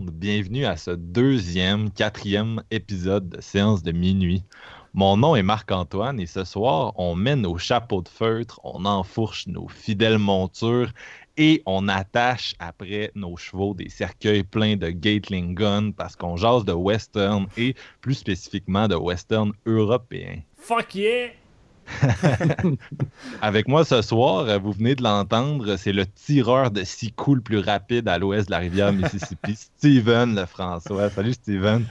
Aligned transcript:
Bienvenue 0.00 0.66
à 0.66 0.76
ce 0.76 0.90
deuxième, 0.90 1.90
quatrième 1.90 2.62
épisode 2.70 3.30
de 3.30 3.40
Séance 3.40 3.82
de 3.82 3.90
minuit. 3.90 4.44
Mon 4.92 5.16
nom 5.16 5.34
est 5.34 5.42
Marc-Antoine 5.42 6.20
et 6.20 6.26
ce 6.26 6.44
soir, 6.44 6.92
on 6.96 7.14
met 7.14 7.36
nos 7.36 7.56
chapeaux 7.56 8.02
de 8.02 8.08
feutre, 8.08 8.60
on 8.64 8.84
enfourche 8.84 9.46
nos 9.46 9.68
fidèles 9.68 10.18
montures 10.18 10.90
et 11.38 11.62
on 11.64 11.88
attache 11.88 12.54
après 12.58 13.12
nos 13.14 13.38
chevaux 13.38 13.72
des 13.72 13.88
cercueils 13.88 14.44
pleins 14.44 14.76
de 14.76 14.90
Gatling 14.90 15.54
Gun 15.54 15.92
parce 15.92 16.16
qu'on 16.16 16.36
jase 16.36 16.66
de 16.66 16.74
western 16.74 17.46
et 17.56 17.74
plus 18.02 18.14
spécifiquement 18.14 18.88
de 18.88 18.96
western 18.96 19.52
européen. 19.64 20.40
Fuck 20.58 20.96
yeah! 20.96 21.41
Avec 23.42 23.68
moi 23.68 23.84
ce 23.84 24.02
soir, 24.02 24.48
euh, 24.48 24.58
vous 24.58 24.72
venez 24.72 24.94
de 24.94 25.02
l'entendre, 25.02 25.76
c'est 25.76 25.92
le 25.92 26.06
tireur 26.06 26.70
de 26.70 26.84
six 26.84 27.12
coups 27.12 27.36
le 27.36 27.42
plus 27.42 27.58
rapide 27.58 28.08
à 28.08 28.18
l'ouest 28.18 28.46
de 28.46 28.50
la 28.52 28.58
rivière 28.58 28.92
Mississippi, 28.92 29.54
Steven 29.78 30.34
le 30.34 30.46
François. 30.46 31.10
Salut 31.10 31.32
Steven. 31.32 31.84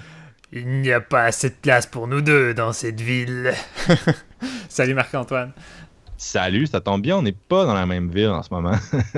Il 0.51 0.81
n'y 0.81 0.91
a 0.91 0.99
pas 0.99 1.25
assez 1.25 1.49
de 1.49 1.55
place 1.55 1.87
pour 1.87 2.07
nous 2.07 2.21
deux 2.21 2.53
dans 2.53 2.73
cette 2.73 2.99
ville. 2.99 3.53
Salut 4.69 4.93
Marc-Antoine. 4.93 5.53
Salut, 6.17 6.67
ça 6.67 6.81
tombe 6.81 7.01
bien, 7.01 7.17
on 7.17 7.23
n'est 7.23 7.31
pas 7.31 7.65
dans 7.65 7.73
la 7.73 7.85
même 7.85 8.11
ville 8.11 8.29
en 8.29 8.43
ce 8.43 8.53
moment. 8.53 8.75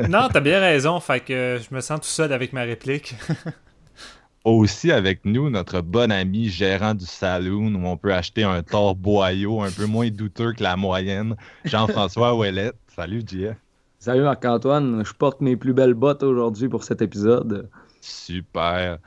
non, 0.10 0.30
t'as 0.32 0.40
bien 0.40 0.60
raison, 0.60 1.00
fait 1.00 1.20
que 1.20 1.60
je 1.60 1.76
me 1.76 1.82
sens 1.82 2.00
tout 2.00 2.08
seul 2.08 2.32
avec 2.32 2.54
ma 2.54 2.62
réplique. 2.62 3.16
Aussi 4.44 4.92
avec 4.92 5.24
nous, 5.24 5.50
notre 5.50 5.80
bon 5.80 6.12
ami 6.12 6.50
gérant 6.50 6.94
du 6.94 7.06
saloon 7.06 7.76
où 7.76 7.86
on 7.86 7.96
peut 7.96 8.14
acheter 8.14 8.44
un 8.44 8.62
tort 8.62 8.94
boyau 8.94 9.62
un 9.62 9.72
peu 9.72 9.86
moins 9.86 10.10
douteux 10.10 10.52
que 10.52 10.62
la 10.62 10.76
moyenne, 10.76 11.38
Jean-François 11.64 12.36
Ouellette. 12.38 12.76
Salut 12.94 13.24
JF. 13.26 13.56
Salut 14.00 14.24
Marc-Antoine, 14.24 15.06
je 15.06 15.14
porte 15.14 15.40
mes 15.40 15.56
plus 15.56 15.72
belles 15.72 15.94
bottes 15.94 16.24
aujourd'hui 16.24 16.68
pour 16.68 16.84
cet 16.84 17.02
épisode. 17.02 17.70
Super. 18.02 18.98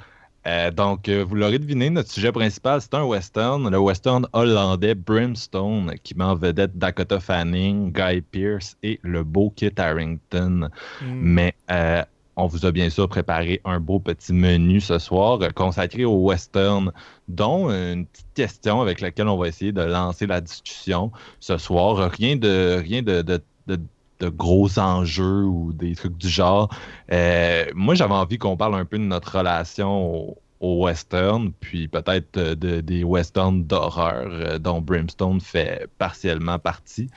Euh, 0.46 0.70
donc, 0.70 1.08
euh, 1.08 1.22
vous 1.22 1.34
l'aurez 1.34 1.58
deviné, 1.58 1.90
notre 1.90 2.10
sujet 2.10 2.32
principal, 2.32 2.80
c'est 2.80 2.94
un 2.94 3.04
western, 3.04 3.68
le 3.68 3.78
western 3.78 4.26
hollandais 4.32 4.94
Brimstone, 4.94 5.96
qui 6.02 6.14
met 6.14 6.24
en 6.24 6.36
vedette 6.36 6.78
Dakota 6.78 7.20
Fanning, 7.20 7.92
Guy 7.92 8.22
Pearce 8.22 8.76
et 8.82 8.98
le 9.02 9.22
beau 9.22 9.52
Kit 9.54 9.72
Harington. 9.76 10.70
Mm. 11.02 11.06
Mais 11.06 11.54
euh, 11.70 12.02
on 12.36 12.46
vous 12.46 12.66
a 12.66 12.72
bien 12.72 12.90
sûr 12.90 13.08
préparé 13.08 13.60
un 13.64 13.80
beau 13.80 13.98
petit 13.98 14.32
menu 14.32 14.80
ce 14.80 14.98
soir 14.98 15.40
euh, 15.42 15.48
consacré 15.50 16.04
au 16.04 16.16
western, 16.16 16.92
dont 17.28 17.70
une 17.70 18.06
petite 18.06 18.34
question 18.34 18.80
avec 18.82 19.00
laquelle 19.00 19.28
on 19.28 19.38
va 19.38 19.48
essayer 19.48 19.72
de 19.72 19.82
lancer 19.82 20.26
la 20.26 20.40
discussion 20.40 21.10
ce 21.40 21.56
soir. 21.56 22.10
Rien 22.10 22.36
de, 22.36 23.40
gros 24.22 24.78
enjeux 24.78 25.44
ou 25.44 25.72
des 25.72 25.94
trucs 25.94 26.16
du 26.16 26.28
genre. 26.28 26.68
Euh, 27.12 27.64
moi, 27.74 27.94
j'avais 27.94 28.14
envie 28.14 28.38
qu'on 28.38 28.56
parle 28.56 28.74
un 28.74 28.84
peu 28.84 28.98
de 28.98 29.04
notre 29.04 29.38
relation 29.38 30.36
au, 30.60 30.84
western, 30.84 31.52
puis 31.60 31.86
peut-être 31.86 32.36
euh, 32.38 32.54
de- 32.54 32.80
des 32.80 33.04
westerns 33.04 33.64
d'horreur 33.64 34.58
dont 34.58 34.80
Brimstone 34.80 35.40
fait 35.40 35.86
partiellement 35.98 36.58
partie. 36.58 37.08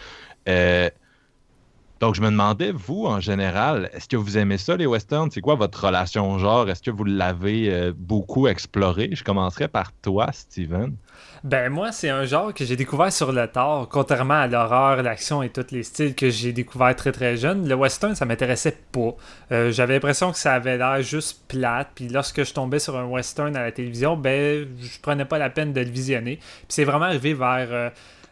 Donc, 1.99 2.15
je 2.15 2.21
me 2.21 2.29
demandais, 2.29 2.71
vous, 2.71 3.05
en 3.05 3.19
général, 3.19 3.89
est-ce 3.93 4.07
que 4.07 4.15
vous 4.15 4.37
aimez 4.37 4.57
ça, 4.57 4.77
les 4.77 4.85
westerns? 4.85 5.31
C'est 5.31 5.41
quoi 5.41 5.55
votre 5.55 5.85
relation 5.85 6.31
au 6.31 6.39
genre? 6.39 6.69
Est-ce 6.69 6.81
que 6.81 6.91
vous 6.91 7.03
l'avez 7.03 7.73
euh, 7.73 7.93
beaucoup 7.95 8.47
exploré? 8.47 9.09
Je 9.11 9.23
commencerai 9.23 9.67
par 9.67 9.91
toi, 10.01 10.27
Steven. 10.31 10.95
Ben 11.43 11.69
moi, 11.69 11.91
c'est 11.91 12.09
un 12.09 12.25
genre 12.25 12.53
que 12.53 12.65
j'ai 12.65 12.75
découvert 12.75 13.11
sur 13.11 13.31
le 13.31 13.47
tard, 13.47 13.87
contrairement 13.89 14.35
à 14.41 14.47
l'horreur, 14.47 15.01
l'action 15.03 15.41
et 15.41 15.49
tous 15.49 15.71
les 15.71 15.83
styles 15.83 16.15
que 16.15 16.29
j'ai 16.29 16.51
découvert 16.53 16.95
très 16.95 17.11
très 17.11 17.37
jeune. 17.37 17.67
Le 17.67 17.75
western, 17.75 18.15
ça 18.15 18.25
m'intéressait 18.25 18.77
pas. 18.91 19.15
Euh, 19.51 19.71
J'avais 19.71 19.93
l'impression 19.93 20.31
que 20.31 20.37
ça 20.37 20.53
avait 20.53 20.77
l'air 20.77 21.01
juste 21.01 21.41
plate. 21.47 21.89
Puis 21.95 22.09
lorsque 22.09 22.43
je 22.43 22.53
tombais 22.53 22.79
sur 22.79 22.97
un 22.97 23.05
western 23.05 23.55
à 23.55 23.63
la 23.63 23.71
télévision, 23.71 24.17
ben 24.17 24.67
je 24.81 24.99
prenais 25.01 25.25
pas 25.25 25.37
la 25.37 25.49
peine 25.49 25.73
de 25.73 25.81
le 25.81 25.89
visionner. 25.89 26.37
Puis 26.37 26.67
c'est 26.69 26.83
vraiment 26.83 27.05
arrivé 27.05 27.33
vers 27.33 27.67
euh, 27.71 27.89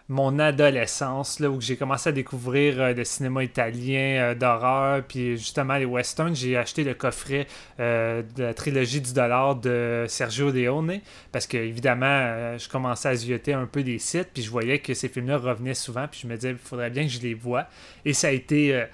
mon 0.09 0.39
adolescence, 0.39 1.39
là, 1.39 1.49
où 1.49 1.59
j'ai 1.59 1.75
commencé 1.75 2.09
à 2.09 2.11
découvrir 2.13 2.79
euh, 2.79 2.93
le 2.93 3.03
cinéma 3.03 3.43
italien 3.43 4.21
euh, 4.21 4.35
d'horreur, 4.35 5.03
puis 5.03 5.37
justement 5.37 5.75
les 5.75 5.85
westerns. 5.85 6.33
J'ai 6.33 6.55
acheté 6.55 6.85
le 6.85 6.93
coffret 6.93 7.45
euh, 7.79 8.23
de 8.35 8.43
la 8.43 8.53
trilogie 8.53 9.01
du 9.01 9.13
dollar 9.13 9.55
de 9.55 10.05
Sergio 10.07 10.49
Leone, 10.49 10.99
parce 11.31 11.45
que 11.45 11.57
évidemment, 11.57 12.05
euh, 12.07 12.57
je 12.57 12.69
commençais 12.69 13.09
à 13.09 13.15
zioter 13.15 13.53
un 13.53 13.65
peu 13.65 13.83
des 13.83 13.99
sites, 13.99 14.29
puis 14.33 14.43
je 14.43 14.49
voyais 14.49 14.79
que 14.79 14.93
ces 14.93 15.09
films-là 15.09 15.37
revenaient 15.37 15.73
souvent, 15.73 16.07
puis 16.07 16.21
je 16.23 16.27
me 16.27 16.35
disais, 16.35 16.51
il 16.51 16.57
faudrait 16.57 16.89
bien 16.89 17.03
que 17.03 17.11
je 17.11 17.19
les 17.19 17.33
voie. 17.33 17.67
Et 18.05 18.13
ça 18.13 18.27
a 18.27 18.31
été... 18.31 18.85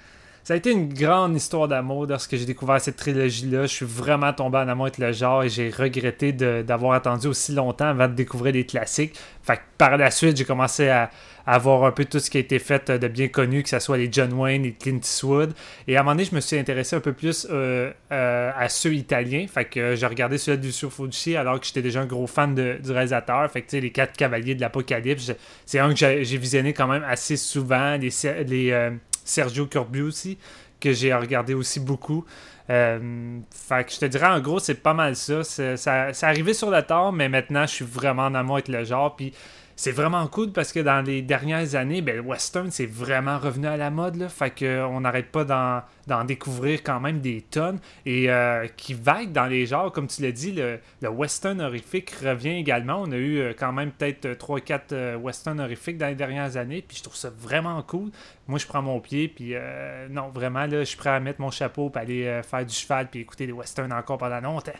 ça 0.44 0.52
a 0.52 0.58
été 0.58 0.72
une 0.72 0.92
grande 0.92 1.34
histoire 1.34 1.68
d'amour 1.68 2.06
lorsque 2.06 2.36
j'ai 2.36 2.44
découvert 2.44 2.78
cette 2.78 2.96
trilogie-là. 2.96 3.62
Je 3.62 3.72
suis 3.72 3.86
vraiment 3.86 4.30
tombé 4.34 4.58
en 4.58 4.68
amour 4.68 4.84
avec 4.84 4.98
le 4.98 5.10
genre 5.10 5.42
et 5.42 5.48
j'ai 5.48 5.70
regretté 5.70 6.32
d'avoir 6.32 6.92
attendu 6.92 7.28
aussi 7.28 7.52
longtemps 7.52 7.86
avant 7.86 8.08
de 8.08 8.12
découvrir 8.12 8.52
des 8.52 8.66
classiques. 8.66 9.18
Fait 9.42 9.56
que 9.56 9.62
par 9.78 9.96
la 9.96 10.10
suite, 10.10 10.36
j'ai 10.36 10.44
commencé 10.44 10.90
à, 10.90 11.10
voir 11.58 11.84
un 11.84 11.92
peu 11.92 12.04
tout 12.04 12.18
ce 12.18 12.28
qui 12.28 12.36
a 12.36 12.40
été 12.40 12.58
fait 12.58 12.90
de 12.90 13.08
bien 13.08 13.28
connu, 13.28 13.62
que 13.62 13.70
ce 13.70 13.78
soit 13.78 13.96
les 13.96 14.10
John 14.12 14.34
Wayne 14.34 14.66
et 14.66 14.72
Clint 14.72 14.98
Eastwood. 14.98 15.54
Et 15.88 15.96
à 15.96 16.00
un 16.00 16.02
moment 16.02 16.14
donné, 16.14 16.26
je 16.26 16.34
me 16.34 16.40
suis 16.40 16.58
intéressé 16.58 16.94
un 16.94 17.00
peu 17.00 17.14
plus 17.14 17.46
euh, 17.50 17.90
euh, 18.12 18.50
à 18.54 18.68
ceux 18.68 18.92
italiens. 18.92 19.46
Fait 19.48 19.64
que 19.64 19.80
euh, 19.80 19.96
j'ai 19.96 20.06
regardé 20.06 20.36
celui 20.36 20.58
de 20.58 20.66
Lucio 20.66 20.90
Fulci 20.90 21.36
alors 21.36 21.58
que 21.58 21.64
j'étais 21.64 21.82
déjà 21.82 22.02
un 22.02 22.06
gros 22.06 22.26
fan 22.26 22.54
du 22.54 22.92
réalisateur. 22.92 23.50
Fait 23.50 23.62
que 23.62 23.76
les 23.78 23.90
quatre 23.90 24.14
cavaliers 24.14 24.54
de 24.54 24.60
l'Apocalypse, 24.60 25.32
c'est 25.64 25.78
un 25.78 25.94
que 25.94 26.22
j'ai 26.22 26.36
visionné 26.36 26.74
quand 26.74 26.86
même 26.86 27.04
assez 27.08 27.38
souvent. 27.38 27.96
Les, 27.96 28.10
les 28.46 28.90
Sergio 29.24 29.66
Corbu 29.66 30.02
aussi, 30.02 30.38
que 30.80 30.92
j'ai 30.92 31.12
regardé 31.14 31.54
aussi 31.54 31.80
beaucoup. 31.80 32.24
Euh, 32.70 33.38
fait 33.50 33.84
que 33.84 33.92
je 33.92 33.98
te 33.98 34.04
dirais, 34.06 34.26
en 34.26 34.40
gros, 34.40 34.58
c'est 34.58 34.82
pas 34.82 34.94
mal 34.94 35.16
ça. 35.16 35.44
C'est 35.44 35.76
ça, 35.76 36.12
arrivé 36.22 36.54
sur 36.54 36.70
le 36.70 36.82
tard, 36.82 37.12
mais 37.12 37.28
maintenant, 37.28 37.66
je 37.66 37.72
suis 37.72 37.84
vraiment 37.84 38.26
en 38.26 38.34
amour 38.34 38.56
avec 38.56 38.68
le 38.68 38.84
genre. 38.84 39.16
Puis 39.16 39.32
c'est 39.76 39.92
vraiment 39.92 40.26
cool 40.28 40.52
parce 40.52 40.72
que 40.72 40.80
dans 40.80 41.00
les 41.00 41.22
dernières 41.22 41.74
années, 41.74 42.00
ben, 42.00 42.16
le 42.16 42.22
western, 42.22 42.70
c'est 42.70 42.86
vraiment 42.86 43.38
revenu 43.38 43.66
à 43.66 43.76
la 43.76 43.90
mode. 43.90 44.16
Là, 44.16 44.28
fait 44.28 44.50
qu'on 44.50 45.00
n'arrête 45.00 45.30
pas 45.32 45.44
d'en, 45.44 46.24
découvrir 46.24 46.82
quand 46.82 47.00
même 47.00 47.20
des 47.20 47.42
tonnes. 47.42 47.78
Et 48.06 48.30
euh, 48.30 48.66
qui 48.76 48.94
vague 48.94 49.32
dans 49.32 49.46
les 49.46 49.66
genres, 49.66 49.92
comme 49.92 50.06
tu 50.06 50.22
l'as 50.22 50.32
dit, 50.32 50.52
le, 50.52 50.78
western 51.08 51.60
horrifique 51.60 52.10
revient 52.10 52.56
également. 52.56 53.02
On 53.02 53.12
a 53.12 53.16
eu 53.16 53.38
euh, 53.38 53.52
quand 53.56 53.72
même 53.72 53.90
peut-être 53.90 54.26
3-4 54.28 55.16
westerns 55.16 55.60
horrifiques 55.60 55.98
dans 55.98 56.08
les 56.08 56.14
dernières 56.14 56.56
années. 56.56 56.84
Puis 56.86 56.98
je 56.98 57.02
trouve 57.02 57.16
ça 57.16 57.30
vraiment 57.30 57.82
cool. 57.82 58.10
Moi, 58.46 58.58
je 58.58 58.66
prends 58.66 58.82
mon 58.82 59.00
pied. 59.00 59.28
Puis 59.28 59.54
euh, 59.54 60.08
non, 60.08 60.28
vraiment, 60.28 60.66
là, 60.66 60.80
je 60.80 60.84
suis 60.84 60.96
prêt 60.96 61.10
à 61.10 61.20
mettre 61.20 61.40
mon 61.40 61.50
chapeau 61.50 61.90
pour 61.90 62.00
aller 62.00 62.26
euh, 62.26 62.42
faire 62.42 62.64
du 62.64 62.74
cheval 62.74 63.08
puis 63.10 63.20
écouter 63.20 63.46
des 63.46 63.52
westerns 63.52 63.92
encore 63.92 64.18
pendant 64.18 64.40
longtemps. 64.40 64.72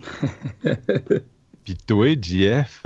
Puis 1.68 1.76
toi, 1.86 2.06
JF? 2.18 2.82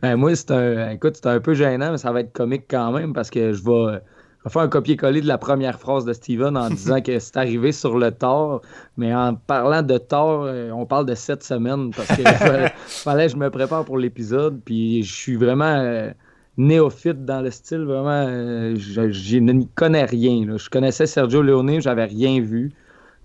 Ben, 0.00 0.14
moi, 0.16 0.36
c'est 0.36 0.52
un, 0.52 0.90
écoute, 0.90 1.16
c'est 1.16 1.26
un 1.26 1.40
peu 1.40 1.54
gênant, 1.54 1.90
mais 1.90 1.98
ça 1.98 2.12
va 2.12 2.20
être 2.20 2.32
comique 2.32 2.66
quand 2.70 2.92
même 2.92 3.12
parce 3.12 3.30
que 3.30 3.52
je 3.52 3.64
vais, 3.64 3.94
je 4.38 4.44
vais 4.44 4.50
faire 4.50 4.62
un 4.62 4.68
copier-coller 4.68 5.22
de 5.22 5.26
la 5.26 5.36
première 5.36 5.80
phrase 5.80 6.04
de 6.04 6.12
Steven 6.12 6.56
en 6.56 6.70
disant 6.70 7.00
que 7.00 7.18
c'est 7.18 7.36
arrivé 7.36 7.72
sur 7.72 7.98
le 7.98 8.12
tort. 8.12 8.62
Mais 8.96 9.12
en 9.12 9.34
parlant 9.34 9.82
de 9.82 9.98
tort, 9.98 10.44
euh, 10.44 10.70
on 10.70 10.86
parle 10.86 11.06
de 11.06 11.16
sept 11.16 11.42
semaines 11.42 11.90
parce 11.90 12.16
que 12.16 12.22
fallait 12.86 13.26
que 13.26 13.32
je 13.32 13.36
me 13.38 13.50
prépare 13.50 13.84
pour 13.84 13.98
l'épisode. 13.98 14.60
Puis 14.64 15.02
je 15.02 15.12
suis 15.12 15.34
vraiment 15.34 15.64
euh, 15.80 16.12
néophyte 16.56 17.24
dans 17.24 17.40
le 17.40 17.50
style. 17.50 17.86
Vraiment, 17.86 18.24
euh, 18.28 18.76
je, 18.76 19.10
je 19.10 19.38
ne 19.38 19.64
connais 19.74 20.04
rien. 20.04 20.46
là. 20.46 20.58
Je 20.58 20.70
connaissais 20.70 21.06
Sergio 21.06 21.42
Leone, 21.42 21.80
j'avais 21.80 22.04
rien 22.04 22.40
vu. 22.40 22.70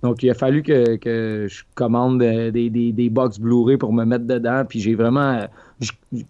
Donc, 0.01 0.23
il 0.23 0.31
a 0.31 0.33
fallu 0.33 0.63
que, 0.63 0.95
que 0.95 1.45
je 1.47 1.63
commande 1.75 2.21
euh, 2.23 2.49
des, 2.49 2.69
des, 2.69 2.91
des 2.91 3.09
box 3.09 3.39
Blu-ray 3.39 3.77
pour 3.77 3.93
me 3.93 4.03
mettre 4.03 4.25
dedans. 4.25 4.63
Puis 4.67 4.79
j'ai 4.79 4.95
vraiment, 4.95 5.39
euh, 5.39 5.47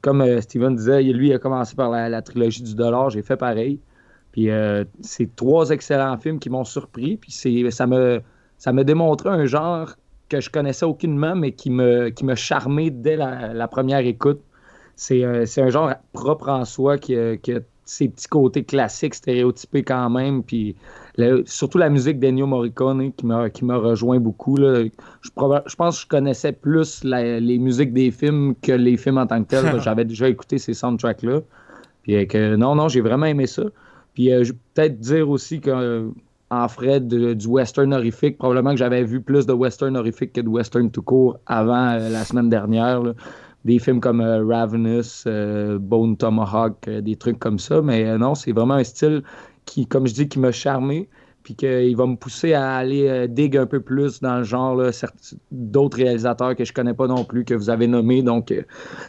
comme 0.02 0.22
euh, 0.22 0.42
Steven 0.42 0.76
disait, 0.76 1.02
lui, 1.04 1.34
a 1.34 1.40
commencé 1.40 1.76
par 1.76 1.90
la, 1.90 2.22
trilogie 2.22 2.64
du 2.64 2.76
dollar. 2.76 3.10
J'ai 3.10 3.22
fait 3.22 3.38
pareil. 3.38 3.80
Puis 4.34 4.50
euh, 4.50 4.84
c'est 5.02 5.36
trois 5.36 5.70
excellents 5.70 6.18
films 6.18 6.40
qui 6.40 6.50
m'ont 6.50 6.66
surpris. 6.66 7.18
Puis 7.18 7.32
ça 7.32 7.88
me, 7.88 8.22
ça 8.58 8.74
me 8.74 8.84
démontré 8.84 9.30
un 9.30 9.46
genre 9.46 9.96
que 10.28 10.42
je 10.42 10.50
connaissais 10.50 10.86
aucunement, 10.86 11.36
mais 11.36 11.54
qui 11.54 11.70
me, 11.70 12.10
qui 12.10 12.26
me 12.26 12.36
charmé 12.36 12.90
dès 12.90 13.16
la, 13.16 13.68
première 13.68 14.00
écoute. 14.00 14.42
C'est, 14.96 15.46
c'est 15.46 15.62
un 15.62 15.70
genre 15.70 15.94
propre 16.14 16.50
en 16.50 16.64
soi 16.64 16.98
qui, 16.98 17.16
qui 17.42 17.54
a 17.54 17.60
ses 17.92 18.08
petits 18.08 18.28
côtés 18.28 18.64
classiques, 18.64 19.16
stéréotypés 19.16 19.84
quand 19.84 20.10
même. 20.10 20.44
Puis 20.44 20.76
surtout 21.46 21.78
la 21.78 21.90
musique 21.90 22.20
d'Ennio 22.20 22.48
Morricone 22.48 23.12
qui 23.12 23.26
m'a, 23.26 23.50
qui 23.50 23.66
m'a 23.66 23.76
rejoint 23.76 24.20
beaucoup. 24.20 24.56
Là. 24.56 24.84
Je, 24.84 25.30
je 25.30 25.76
pense 25.76 25.98
que 25.98 26.02
je 26.04 26.08
connaissais 26.08 26.54
plus 26.54 27.04
les 27.04 27.58
musiques 27.58 27.92
des 27.92 28.10
films 28.12 28.56
que 28.62 28.72
les 28.72 28.96
films 28.96 29.18
en 29.18 29.28
tant 29.28 29.44
que 29.44 29.50
tels. 29.50 29.82
J'avais 29.82 30.06
déjà 30.06 30.30
écouté 30.30 30.58
ces 30.58 30.74
soundtracks-là. 30.74 31.42
Puis 32.04 32.16
euh, 32.16 32.26
que 32.26 32.56
non, 32.56 32.76
non, 32.76 32.88
j'ai 32.88 33.02
vraiment 33.02 33.26
aimé 33.26 33.46
ça. 33.46 33.64
Puis 34.14 34.32
euh, 34.32 34.46
je 34.46 34.54
vais 34.54 34.58
peut-être 34.74 35.00
dire 35.00 35.30
aussi 35.30 35.60
que 35.60 35.70
euh, 35.70 36.10
en 36.50 36.68
frais 36.70 37.02
du 37.02 37.48
western 37.48 37.94
horrifique, 37.94 38.38
probablement 38.38 38.72
que 38.72 38.78
j'avais 38.78 39.04
vu 39.04 39.22
plus 39.22 39.46
de 39.46 39.54
western 39.54 39.96
horrifique 39.98 40.34
que 40.34 40.42
de 40.42 40.50
western 40.50 40.92
tout 40.92 41.02
court 41.02 41.40
avant 41.46 41.92
euh, 41.92 42.10
la 42.10 42.24
semaine 42.24 42.50
dernière. 42.50 43.02
Des 43.66 43.80
films 43.80 44.00
comme 44.00 44.22
euh, 44.22 44.44
Ravenous, 44.46 45.24
euh, 45.28 45.78
Bone 45.80 46.18
Tomahawk, 46.18 46.88
euh, 46.88 47.02
des 47.02 47.16
trucs 47.16 47.40
comme 47.40 47.60
ça. 47.60 47.82
Mais 47.82 48.18
non, 48.18 48.36
c'est 48.36 48.52
vraiment 48.52 48.76
un 48.76 48.84
style 48.84 49.24
qui, 49.66 49.86
comme 49.88 50.08
je 50.08 50.14
dis, 50.14 50.28
qui 50.28 50.40
m'a 50.40 50.52
charmé. 50.52 51.10
Puis 51.44 51.56
qu'il 51.56 51.96
va 51.98 52.06
me 52.06 52.16
pousser 52.18 52.54
à 52.54 52.76
aller 52.76 53.28
dig 53.28 53.58
un 53.58 53.66
peu 53.66 53.80
plus 53.80 54.22
dans 54.22 54.38
le 54.38 54.44
genre, 54.44 54.80
d'autres 55.52 55.98
réalisateurs 55.98 56.56
que 56.56 56.64
je 56.64 56.72
connais 56.72 56.94
pas 56.94 57.08
non 57.08 57.24
plus, 57.26 57.46
que 57.46 57.56
vous 57.56 57.72
avez 57.72 57.88
nommés. 57.88 58.22
Donc, 58.22 58.54